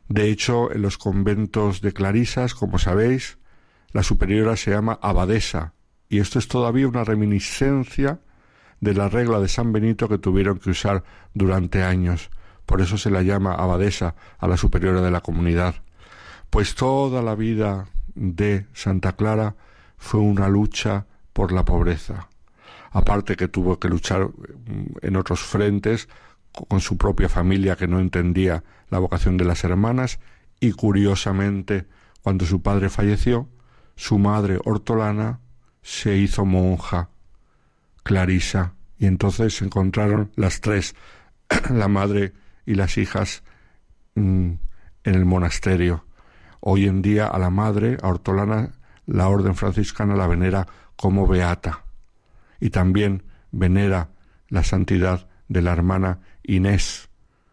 De 0.09 0.31
hecho, 0.31 0.73
en 0.73 0.83
los 0.83 0.97
conventos 0.97 1.81
de 1.81 1.93
Clarisas, 1.93 2.55
como 2.55 2.79
sabéis, 2.79 3.39
la 3.93 4.03
superiora 4.03 4.57
se 4.57 4.71
llama 4.71 4.99
abadesa, 5.03 5.75
y 6.09 6.21
esto 6.21 6.39
es 6.39 6.49
todavía 6.49 6.89
una 6.89 7.05
reminiscencia 7.05 8.21
de 8.81 8.95
la 8.95 9.09
regla 9.09 9.41
de 9.41 9.49
San 9.49 9.73
Benito 9.73 10.09
que 10.09 10.19
tuvieron 10.19 10.59
que 10.59 10.71
usar 10.71 11.05
durante 11.35 11.83
años. 11.83 12.31
Por 12.65 12.81
eso 12.81 12.97
se 12.97 13.11
la 13.11 13.23
llama 13.23 13.55
abadesa 13.55 14.15
a 14.39 14.47
la 14.47 14.57
superiora 14.57 15.01
de 15.03 15.11
la 15.11 15.21
comunidad. 15.21 15.75
Pues 16.51 16.75
toda 16.75 17.23
la 17.23 17.35
vida 17.35 17.89
de 18.15 18.67
Santa 18.73 19.13
Clara 19.13 19.57
fue 19.97 20.21
una 20.21 20.49
lucha 20.49 21.07
por 21.33 21.53
la 21.53 21.65
pobreza. 21.65 22.29
Aparte 22.91 23.37
que 23.37 23.49
tuvo 23.49 23.79
que 23.79 23.89
luchar 23.89 24.29
mm, 24.29 24.99
en 25.03 25.17
otros 25.17 25.41
frentes 25.41 26.09
con 26.53 26.81
su 26.81 26.97
propia 26.97 27.29
familia 27.29 27.77
que 27.77 27.87
no 27.87 28.01
entendía 28.01 28.65
la 28.91 28.99
vocación 28.99 29.37
de 29.37 29.45
las 29.45 29.65
hermanas 29.65 30.19
y 30.61 30.73
curiosamente 30.73 31.87
cuando 32.23 32.47
su 32.47 32.63
padre 32.63 32.89
falleció, 32.91 33.49
su 33.97 34.19
madre 34.19 34.59
hortolana 34.65 35.41
se 35.83 36.17
hizo 36.17 36.45
monja, 36.45 37.11
Clarisa, 38.03 38.75
y 38.99 39.07
entonces 39.07 39.57
se 39.57 39.65
encontraron 39.65 40.33
las 40.37 40.61
tres, 40.61 40.95
la 41.71 41.89
madre 41.89 42.33
y 42.67 42.75
las 42.75 42.99
hijas, 42.99 43.43
mm, 44.15 44.53
en 45.05 45.15
el 45.15 45.25
monasterio. 45.25 46.05
Hoy 46.61 46.87
en 46.87 47.03
día 47.03 47.27
a 47.27 47.39
la 47.39 47.51
madre, 47.51 47.97
a 48.03 48.09
Hortolana, 48.09 48.73
la 49.07 49.29
orden 49.29 49.55
franciscana 49.55 50.17
la 50.17 50.27
venera 50.27 50.67
como 50.97 51.27
beata 51.27 51.85
y 52.61 52.71
también 52.71 53.23
venera 53.51 54.11
la 54.49 54.65
santidad 54.65 55.29
de 55.49 55.63
la 55.63 55.73
hermana 55.73 56.21
Inés 56.43 57.09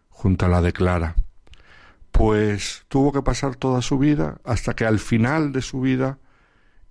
junto 0.08 0.46
a 0.46 0.48
la 0.48 0.60
de 0.60 0.72
Clara. 0.72 1.16
Pues 2.16 2.86
tuvo 2.88 3.12
que 3.12 3.20
pasar 3.20 3.56
toda 3.56 3.82
su 3.82 3.98
vida 3.98 4.40
hasta 4.42 4.74
que 4.74 4.86
al 4.86 4.98
final 4.98 5.52
de 5.52 5.60
su 5.60 5.82
vida 5.82 6.18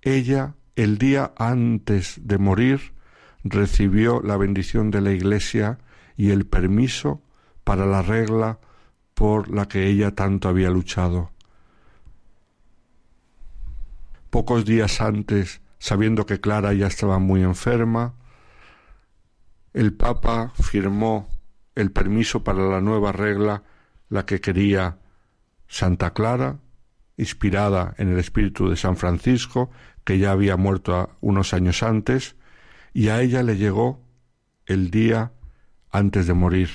ella 0.00 0.54
el 0.76 0.98
día 0.98 1.32
antes 1.36 2.20
de 2.22 2.38
morir 2.38 2.94
recibió 3.42 4.22
la 4.22 4.36
bendición 4.36 4.92
de 4.92 5.00
la 5.00 5.10
Iglesia 5.10 5.78
y 6.16 6.30
el 6.30 6.46
permiso 6.46 7.22
para 7.64 7.86
la 7.86 8.02
regla 8.02 8.60
por 9.14 9.50
la 9.50 9.66
que 9.66 9.88
ella 9.88 10.14
tanto 10.14 10.48
había 10.48 10.70
luchado. 10.70 11.32
Pocos 14.30 14.64
días 14.64 15.00
antes, 15.00 15.60
sabiendo 15.80 16.24
que 16.24 16.40
Clara 16.40 16.72
ya 16.72 16.86
estaba 16.86 17.18
muy 17.18 17.42
enferma, 17.42 18.14
el 19.72 19.92
Papa 19.92 20.52
firmó 20.62 21.28
el 21.74 21.90
permiso 21.90 22.44
para 22.44 22.62
la 22.68 22.80
nueva 22.80 23.10
regla, 23.10 23.64
la 24.08 24.24
que 24.24 24.40
quería 24.40 24.98
Santa 25.68 26.12
Clara, 26.12 26.58
inspirada 27.16 27.94
en 27.98 28.08
el 28.08 28.18
espíritu 28.18 28.68
de 28.68 28.76
San 28.76 28.96
Francisco, 28.96 29.70
que 30.04 30.18
ya 30.18 30.32
había 30.32 30.56
muerto 30.56 31.10
unos 31.20 31.54
años 31.54 31.82
antes, 31.82 32.36
y 32.92 33.08
a 33.08 33.20
ella 33.20 33.42
le 33.42 33.56
llegó 33.56 34.00
el 34.66 34.90
día 34.90 35.32
antes 35.90 36.26
de 36.26 36.34
morir. 36.34 36.70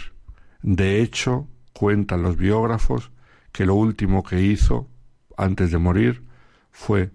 De 0.61 1.01
hecho, 1.01 1.47
cuentan 1.73 2.23
los 2.23 2.37
biógrafos 2.37 3.11
que 3.51 3.65
lo 3.65 3.75
último 3.75 4.23
que 4.23 4.41
hizo 4.41 4.89
antes 5.37 5.71
de 5.71 5.77
morir 5.77 6.23
fue 6.71 7.11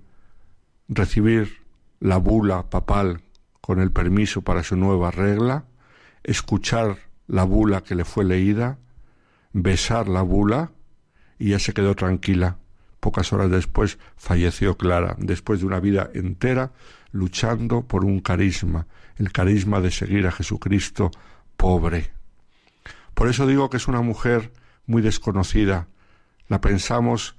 recibir 0.89 1.63
la 2.01 2.19
bula 2.19 2.69
papal 2.69 3.23
con 3.61 3.81
el 3.81 3.91
permiso 3.91 4.43
para 4.43 4.63
su 4.63 4.77
nueva 4.77 5.11
regla, 5.11 5.65
escuchar 6.23 6.99
la 7.27 7.45
bula 7.45 7.83
que 7.83 7.95
le 7.95 8.05
fue 8.05 8.25
leída, 8.25 8.79
besar 9.53 10.09
la 10.09 10.23
bula 10.23 10.73
y 11.39 11.51
ya 11.51 11.59
se 11.59 11.73
quedó 11.73 11.95
tranquila 11.95 12.59
Pocas 13.07 13.33
horas 13.33 13.53
después 13.53 13.99
falleció 14.17 14.77
Clara, 14.77 15.15
después 15.19 15.61
de 15.61 15.67
una 15.67 15.79
vida 15.79 16.11
entera 16.15 16.73
luchando 17.13 17.83
por 17.83 18.05
un 18.05 18.19
carisma, 18.19 18.89
el 19.17 19.31
carisma 19.31 19.81
de 19.81 19.93
seguir 19.93 20.27
a 20.27 20.33
Jesucristo 20.33 21.13
pobre. 21.57 22.11
Por 23.15 23.29
eso 23.29 23.47
digo 23.47 23.71
que 23.71 23.77
es 23.77 23.87
una 23.87 24.03
mujer 24.03 24.53
muy 24.87 25.03
desconocida. 25.03 25.87
La 26.49 26.61
pensamos 26.61 27.37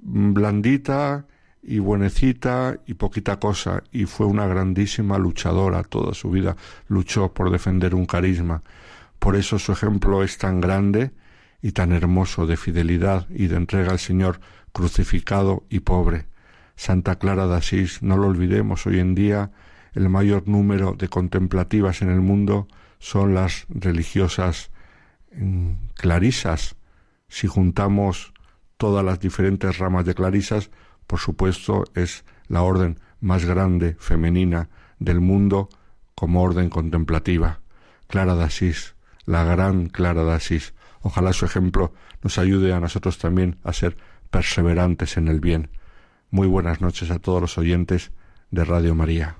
blandita 0.00 1.26
y 1.62 1.78
buenecita 1.78 2.80
y 2.84 2.94
poquita 2.94 3.38
cosa, 3.38 3.84
y 3.92 4.06
fue 4.06 4.26
una 4.26 4.48
grandísima 4.48 5.16
luchadora 5.16 5.84
toda 5.84 6.12
su 6.12 6.30
vida, 6.30 6.56
luchó 6.88 7.32
por 7.32 7.52
defender 7.52 7.94
un 7.94 8.06
carisma. 8.06 8.64
Por 9.20 9.36
eso 9.36 9.60
su 9.60 9.70
ejemplo 9.70 10.24
es 10.24 10.38
tan 10.38 10.60
grande 10.60 11.12
y 11.64 11.72
tan 11.72 11.92
hermoso 11.92 12.46
de 12.46 12.58
fidelidad 12.58 13.26
y 13.30 13.46
de 13.46 13.56
entrega 13.56 13.92
al 13.92 13.98
Señor 13.98 14.38
crucificado 14.74 15.64
y 15.70 15.80
pobre. 15.80 16.26
Santa 16.76 17.18
Clara 17.18 17.46
de 17.46 17.56
Asís, 17.56 18.02
no 18.02 18.18
lo 18.18 18.26
olvidemos, 18.26 18.86
hoy 18.86 19.00
en 19.00 19.14
día 19.14 19.50
el 19.94 20.10
mayor 20.10 20.46
número 20.46 20.92
de 20.92 21.08
contemplativas 21.08 22.02
en 22.02 22.10
el 22.10 22.20
mundo 22.20 22.68
son 22.98 23.32
las 23.32 23.64
religiosas 23.70 24.72
mm, 25.34 25.70
clarisas. 25.94 26.76
Si 27.28 27.46
juntamos 27.46 28.34
todas 28.76 29.02
las 29.02 29.18
diferentes 29.18 29.78
ramas 29.78 30.04
de 30.04 30.14
clarisas, 30.14 30.70
por 31.06 31.18
supuesto 31.18 31.84
es 31.94 32.26
la 32.46 32.60
orden 32.60 33.00
más 33.20 33.46
grande 33.46 33.96
femenina 33.98 34.68
del 34.98 35.22
mundo 35.22 35.70
como 36.14 36.42
orden 36.42 36.68
contemplativa. 36.68 37.60
Clara 38.06 38.34
de 38.34 38.44
Asís, 38.44 38.96
la 39.24 39.44
gran 39.44 39.86
Clara 39.86 40.24
de 40.24 40.32
Asís. 40.32 40.74
Ojalá 41.04 41.34
su 41.34 41.44
ejemplo 41.44 41.92
nos 42.22 42.38
ayude 42.38 42.72
a 42.72 42.80
nosotros 42.80 43.18
también 43.18 43.58
a 43.62 43.74
ser 43.74 43.98
perseverantes 44.30 45.18
en 45.18 45.28
el 45.28 45.38
bien. 45.38 45.68
Muy 46.30 46.48
buenas 46.48 46.80
noches 46.80 47.10
a 47.10 47.18
todos 47.18 47.42
los 47.42 47.58
oyentes 47.58 48.10
de 48.50 48.64
Radio 48.64 48.94
María. 48.94 49.36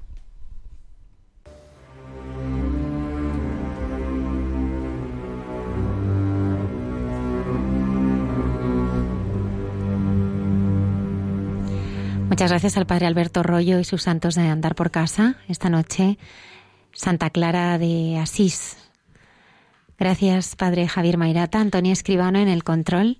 Muchas 12.28 12.50
gracias 12.50 12.76
al 12.76 12.86
Padre 12.86 13.06
Alberto 13.06 13.42
Rollo 13.42 13.78
y 13.78 13.84
sus 13.84 14.02
santos 14.02 14.34
de 14.34 14.42
andar 14.42 14.74
por 14.74 14.90
casa 14.90 15.36
esta 15.48 15.70
noche. 15.70 16.18
Santa 16.92 17.30
Clara 17.30 17.78
de 17.78 18.18
Asís. 18.18 18.83
Gracias, 19.98 20.56
Padre 20.56 20.88
Javier 20.88 21.18
Mairata, 21.18 21.60
Antonio 21.60 21.92
Escribano 21.92 22.38
en 22.38 22.48
el 22.48 22.64
control. 22.64 23.18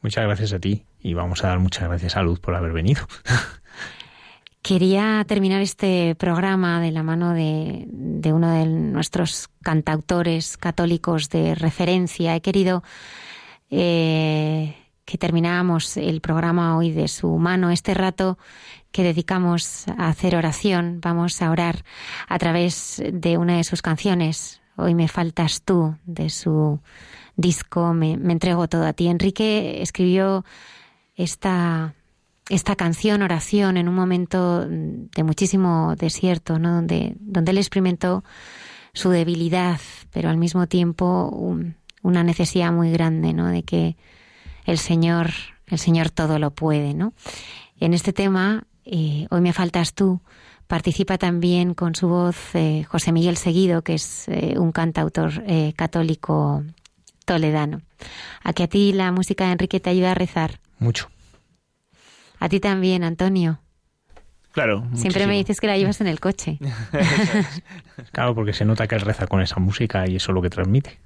Muchas 0.00 0.24
gracias 0.24 0.52
a 0.52 0.60
ti 0.60 0.84
y 1.00 1.14
vamos 1.14 1.44
a 1.44 1.48
dar 1.48 1.58
muchas 1.58 1.88
gracias 1.88 2.16
a 2.16 2.22
Luz 2.22 2.40
por 2.40 2.54
haber 2.54 2.72
venido. 2.72 3.02
Quería 4.62 5.24
terminar 5.26 5.62
este 5.62 6.14
programa 6.14 6.80
de 6.80 6.90
la 6.90 7.02
mano 7.02 7.32
de, 7.32 7.84
de, 7.88 8.32
uno 8.32 8.50
de 8.52 8.66
nuestros 8.66 9.48
cantautores 9.62 10.56
católicos 10.56 11.30
de 11.30 11.54
referencia. 11.54 12.36
He 12.36 12.40
querido 12.40 12.82
eh, 13.70 14.76
que 15.04 15.16
termináramos 15.16 15.96
el 15.96 16.20
programa 16.20 16.76
hoy 16.76 16.92
de 16.92 17.08
su 17.08 17.28
mano, 17.38 17.70
este 17.70 17.94
rato 17.94 18.36
que 18.92 19.02
dedicamos 19.02 19.86
a 19.88 20.08
hacer 20.08 20.36
oración. 20.36 21.00
Vamos 21.00 21.40
a 21.40 21.50
orar 21.50 21.84
a 22.28 22.38
través 22.38 23.02
de 23.10 23.38
una 23.38 23.56
de 23.56 23.64
sus 23.64 23.80
canciones. 23.80 24.60
Hoy 24.78 24.94
me 24.94 25.08
faltas 25.08 25.62
tú, 25.62 25.96
de 26.06 26.30
su 26.30 26.80
disco 27.36 27.92
Me, 27.94 28.16
me 28.16 28.32
entrego 28.32 28.68
todo 28.68 28.86
a 28.86 28.92
ti. 28.92 29.08
Enrique 29.08 29.82
escribió 29.82 30.44
esta 31.16 31.94
esta 32.48 32.76
canción, 32.76 33.22
oración, 33.22 33.76
en 33.76 33.88
un 33.88 33.94
momento 33.94 34.66
de 34.66 35.22
muchísimo 35.22 35.94
desierto, 35.96 36.58
¿no? 36.58 36.76
donde, 36.76 37.14
donde 37.20 37.50
él 37.52 37.58
experimentó 37.58 38.24
su 38.94 39.10
debilidad, 39.10 39.80
pero 40.12 40.30
al 40.30 40.38
mismo 40.38 40.66
tiempo 40.66 41.28
un, 41.28 41.76
una 42.02 42.24
necesidad 42.24 42.72
muy 42.72 42.90
grande, 42.90 43.34
¿no? 43.34 43.48
de 43.48 43.64
que 43.64 43.96
el 44.64 44.78
Señor, 44.78 45.30
el 45.66 45.78
Señor 45.78 46.10
todo 46.10 46.38
lo 46.38 46.50
puede, 46.52 46.94
¿no? 46.94 47.12
En 47.80 47.94
este 47.94 48.12
tema, 48.12 48.64
eh, 48.84 49.26
Hoy 49.30 49.40
me 49.42 49.52
faltas 49.52 49.92
tú, 49.92 50.20
participa 50.68 51.18
también 51.18 51.74
con 51.74 51.96
su 51.96 52.08
voz 52.08 52.54
eh, 52.54 52.84
José 52.84 53.10
Miguel 53.10 53.36
Seguido, 53.36 53.82
que 53.82 53.94
es 53.94 54.28
eh, 54.28 54.54
un 54.58 54.70
cantautor 54.70 55.42
eh, 55.46 55.72
católico 55.74 56.62
toledano. 57.24 57.80
A 58.44 58.52
que 58.52 58.62
a 58.62 58.68
ti 58.68 58.92
la 58.92 59.10
música 59.10 59.46
de 59.46 59.52
Enrique 59.52 59.80
te 59.80 59.90
ayuda 59.90 60.12
a 60.12 60.14
rezar. 60.14 60.60
Mucho. 60.78 61.10
A 62.38 62.48
ti 62.48 62.60
también, 62.60 63.02
Antonio. 63.02 63.60
Claro. 64.52 64.86
Siempre 64.94 65.26
me 65.26 65.34
dices 65.34 65.60
que 65.60 65.66
la 65.66 65.76
llevas 65.76 66.00
en 66.00 66.06
el 66.06 66.20
coche. 66.20 66.58
claro, 68.12 68.34
porque 68.34 68.52
se 68.52 68.64
nota 68.64 68.86
que 68.86 68.94
él 68.94 69.00
reza 69.00 69.26
con 69.26 69.40
esa 69.40 69.60
música 69.60 70.08
y 70.08 70.16
eso 70.16 70.32
es 70.32 70.34
lo 70.34 70.42
que 70.42 70.50
transmite. 70.50 70.98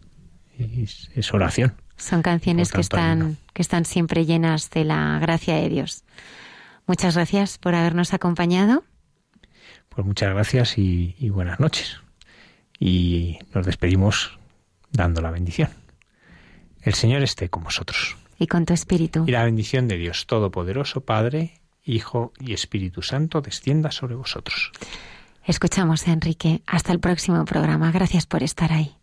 Es, 0.59 1.11
es 1.15 1.33
oración. 1.33 1.75
Son 1.97 2.23
canciones 2.23 2.73
que 2.73 2.81
están, 2.81 3.37
que 3.53 3.63
están 3.63 3.85
siempre 3.85 4.27
llenas 4.27 4.71
de 4.71 4.85
la 4.85 5.19
gracia 5.21 5.57
de 5.57 5.69
Dios. 5.69 6.05
Muchas 6.87 7.15
gracias 7.15 7.59
por 7.59 7.75
habernos 7.75 8.13
acompañado. 8.13 8.85
Pues 9.95 10.07
muchas 10.07 10.33
gracias 10.33 10.79
y, 10.79 11.15
y 11.19 11.31
buenas 11.31 11.61
noches. 11.61 12.01
Y 12.79 13.39
nos 13.55 13.67
despedimos 13.67 14.39
dando 14.91 15.21
la 15.21 15.31
bendición. 15.31 15.71
El 16.83 16.95
Señor 16.95 17.23
esté 17.23 17.49
con 17.49 17.63
vosotros. 17.63 18.17
Y 18.39 18.47
con 18.47 18.67
tu 18.67 18.75
espíritu. 18.75 19.25
Y 19.27 19.31
la 19.31 19.45
bendición 19.45 19.87
de 19.89 19.97
Dios 19.97 20.27
Todopoderoso, 20.27 21.03
Padre, 21.03 21.61
Hijo 21.85 22.33
y 22.41 22.53
Espíritu 22.53 23.03
Santo, 23.03 23.41
descienda 23.41 23.91
sobre 23.91 24.15
vosotros. 24.15 24.73
Escuchamos 25.45 26.07
Enrique. 26.07 26.63
Hasta 26.67 26.93
el 26.93 27.01
próximo 27.01 27.45
programa. 27.45 27.91
Gracias 27.91 28.27
por 28.27 28.43
estar 28.43 28.73
ahí. 28.73 28.97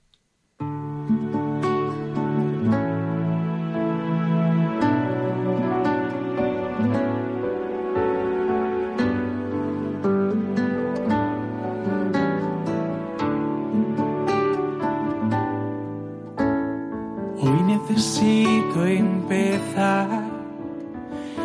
Necesito 18.00 18.86
empezar 18.86 20.08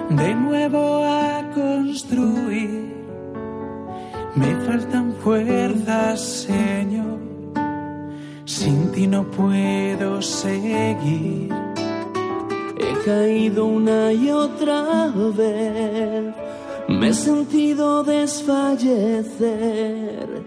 de 0.09 0.35
nuevo 0.37 1.05
a 1.05 1.51
construir. 1.53 2.95
Me 4.37 4.55
faltan 4.65 5.15
fuerzas, 5.15 6.47
Señor. 6.47 7.19
Sin 8.45 8.93
ti 8.93 9.09
no 9.09 9.25
puedo 9.25 10.23
seguir. 10.23 11.53
He 12.79 13.05
caído 13.05 13.67
una 13.67 14.13
y 14.13 14.31
otra 14.31 15.13
vez. 15.37 16.37
Me 16.89 17.09
he 17.09 17.15
sentido 17.15 18.05
desfallecer. 18.05 20.45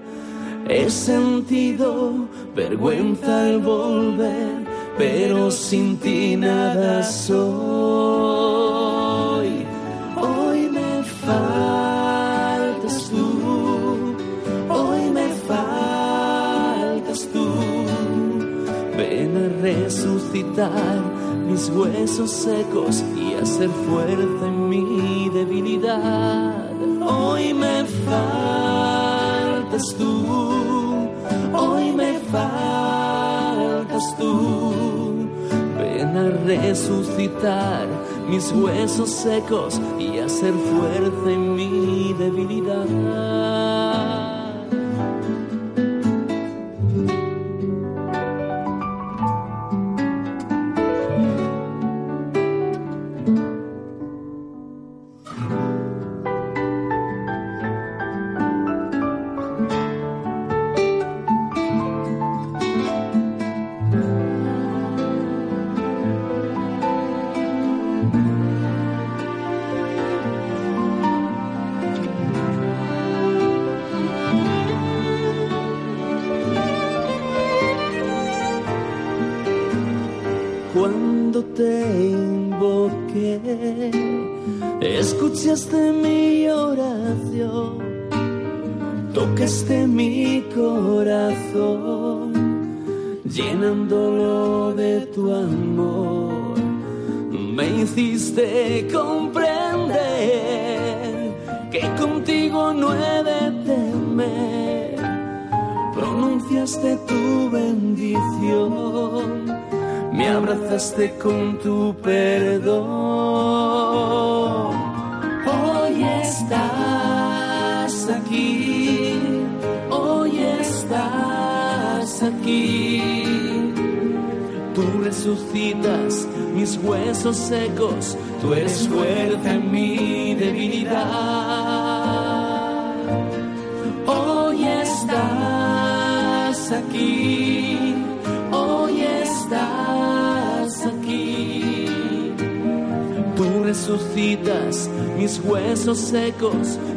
He 0.69 0.89
sentido 0.89 2.29
vergüenza 2.55 3.43
al 3.43 3.59
volver 3.59 4.76
pero 4.97 5.51
sin 5.51 5.97
ti 5.97 6.35
nada 6.35 7.03
soy. 7.03 7.27
Hoy 10.15 10.69
me 10.69 11.03
faltas 11.03 13.09
tú, 13.09 14.15
hoy 14.69 15.09
me 15.11 15.27
faltas 15.47 17.27
tú. 17.31 17.47
Ven 18.97 19.37
a 19.37 19.49
resucitar 19.61 21.01
mis 21.47 21.69
huesos 21.69 22.31
secos 22.31 23.03
y 23.15 23.35
hacer 23.35 23.69
fuerza 23.69 24.47
en 24.47 24.69
mi 24.69 25.29
debilidad. 25.29 26.71
Hoy 27.01 27.53
me 27.53 27.85
faltas 28.05 29.95
tú, 29.97 30.25
hoy 31.53 31.91
me 31.91 32.19
faltas 32.31 34.17
tú 34.17 34.66
resucitar 36.45 37.87
mis 38.29 38.51
huesos 38.51 39.09
secos 39.09 39.79
y 39.99 40.19
hacer 40.19 40.53
fuerza 40.53 41.31
en 41.31 41.55
mi 41.55 42.13
debilidad. 42.13 43.36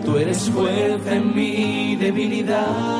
tú 0.04 0.16
eres 0.16 0.50
fuerza 0.50 1.14
en 1.14 1.34
mi 1.34 1.96
debilidad. 1.96 2.99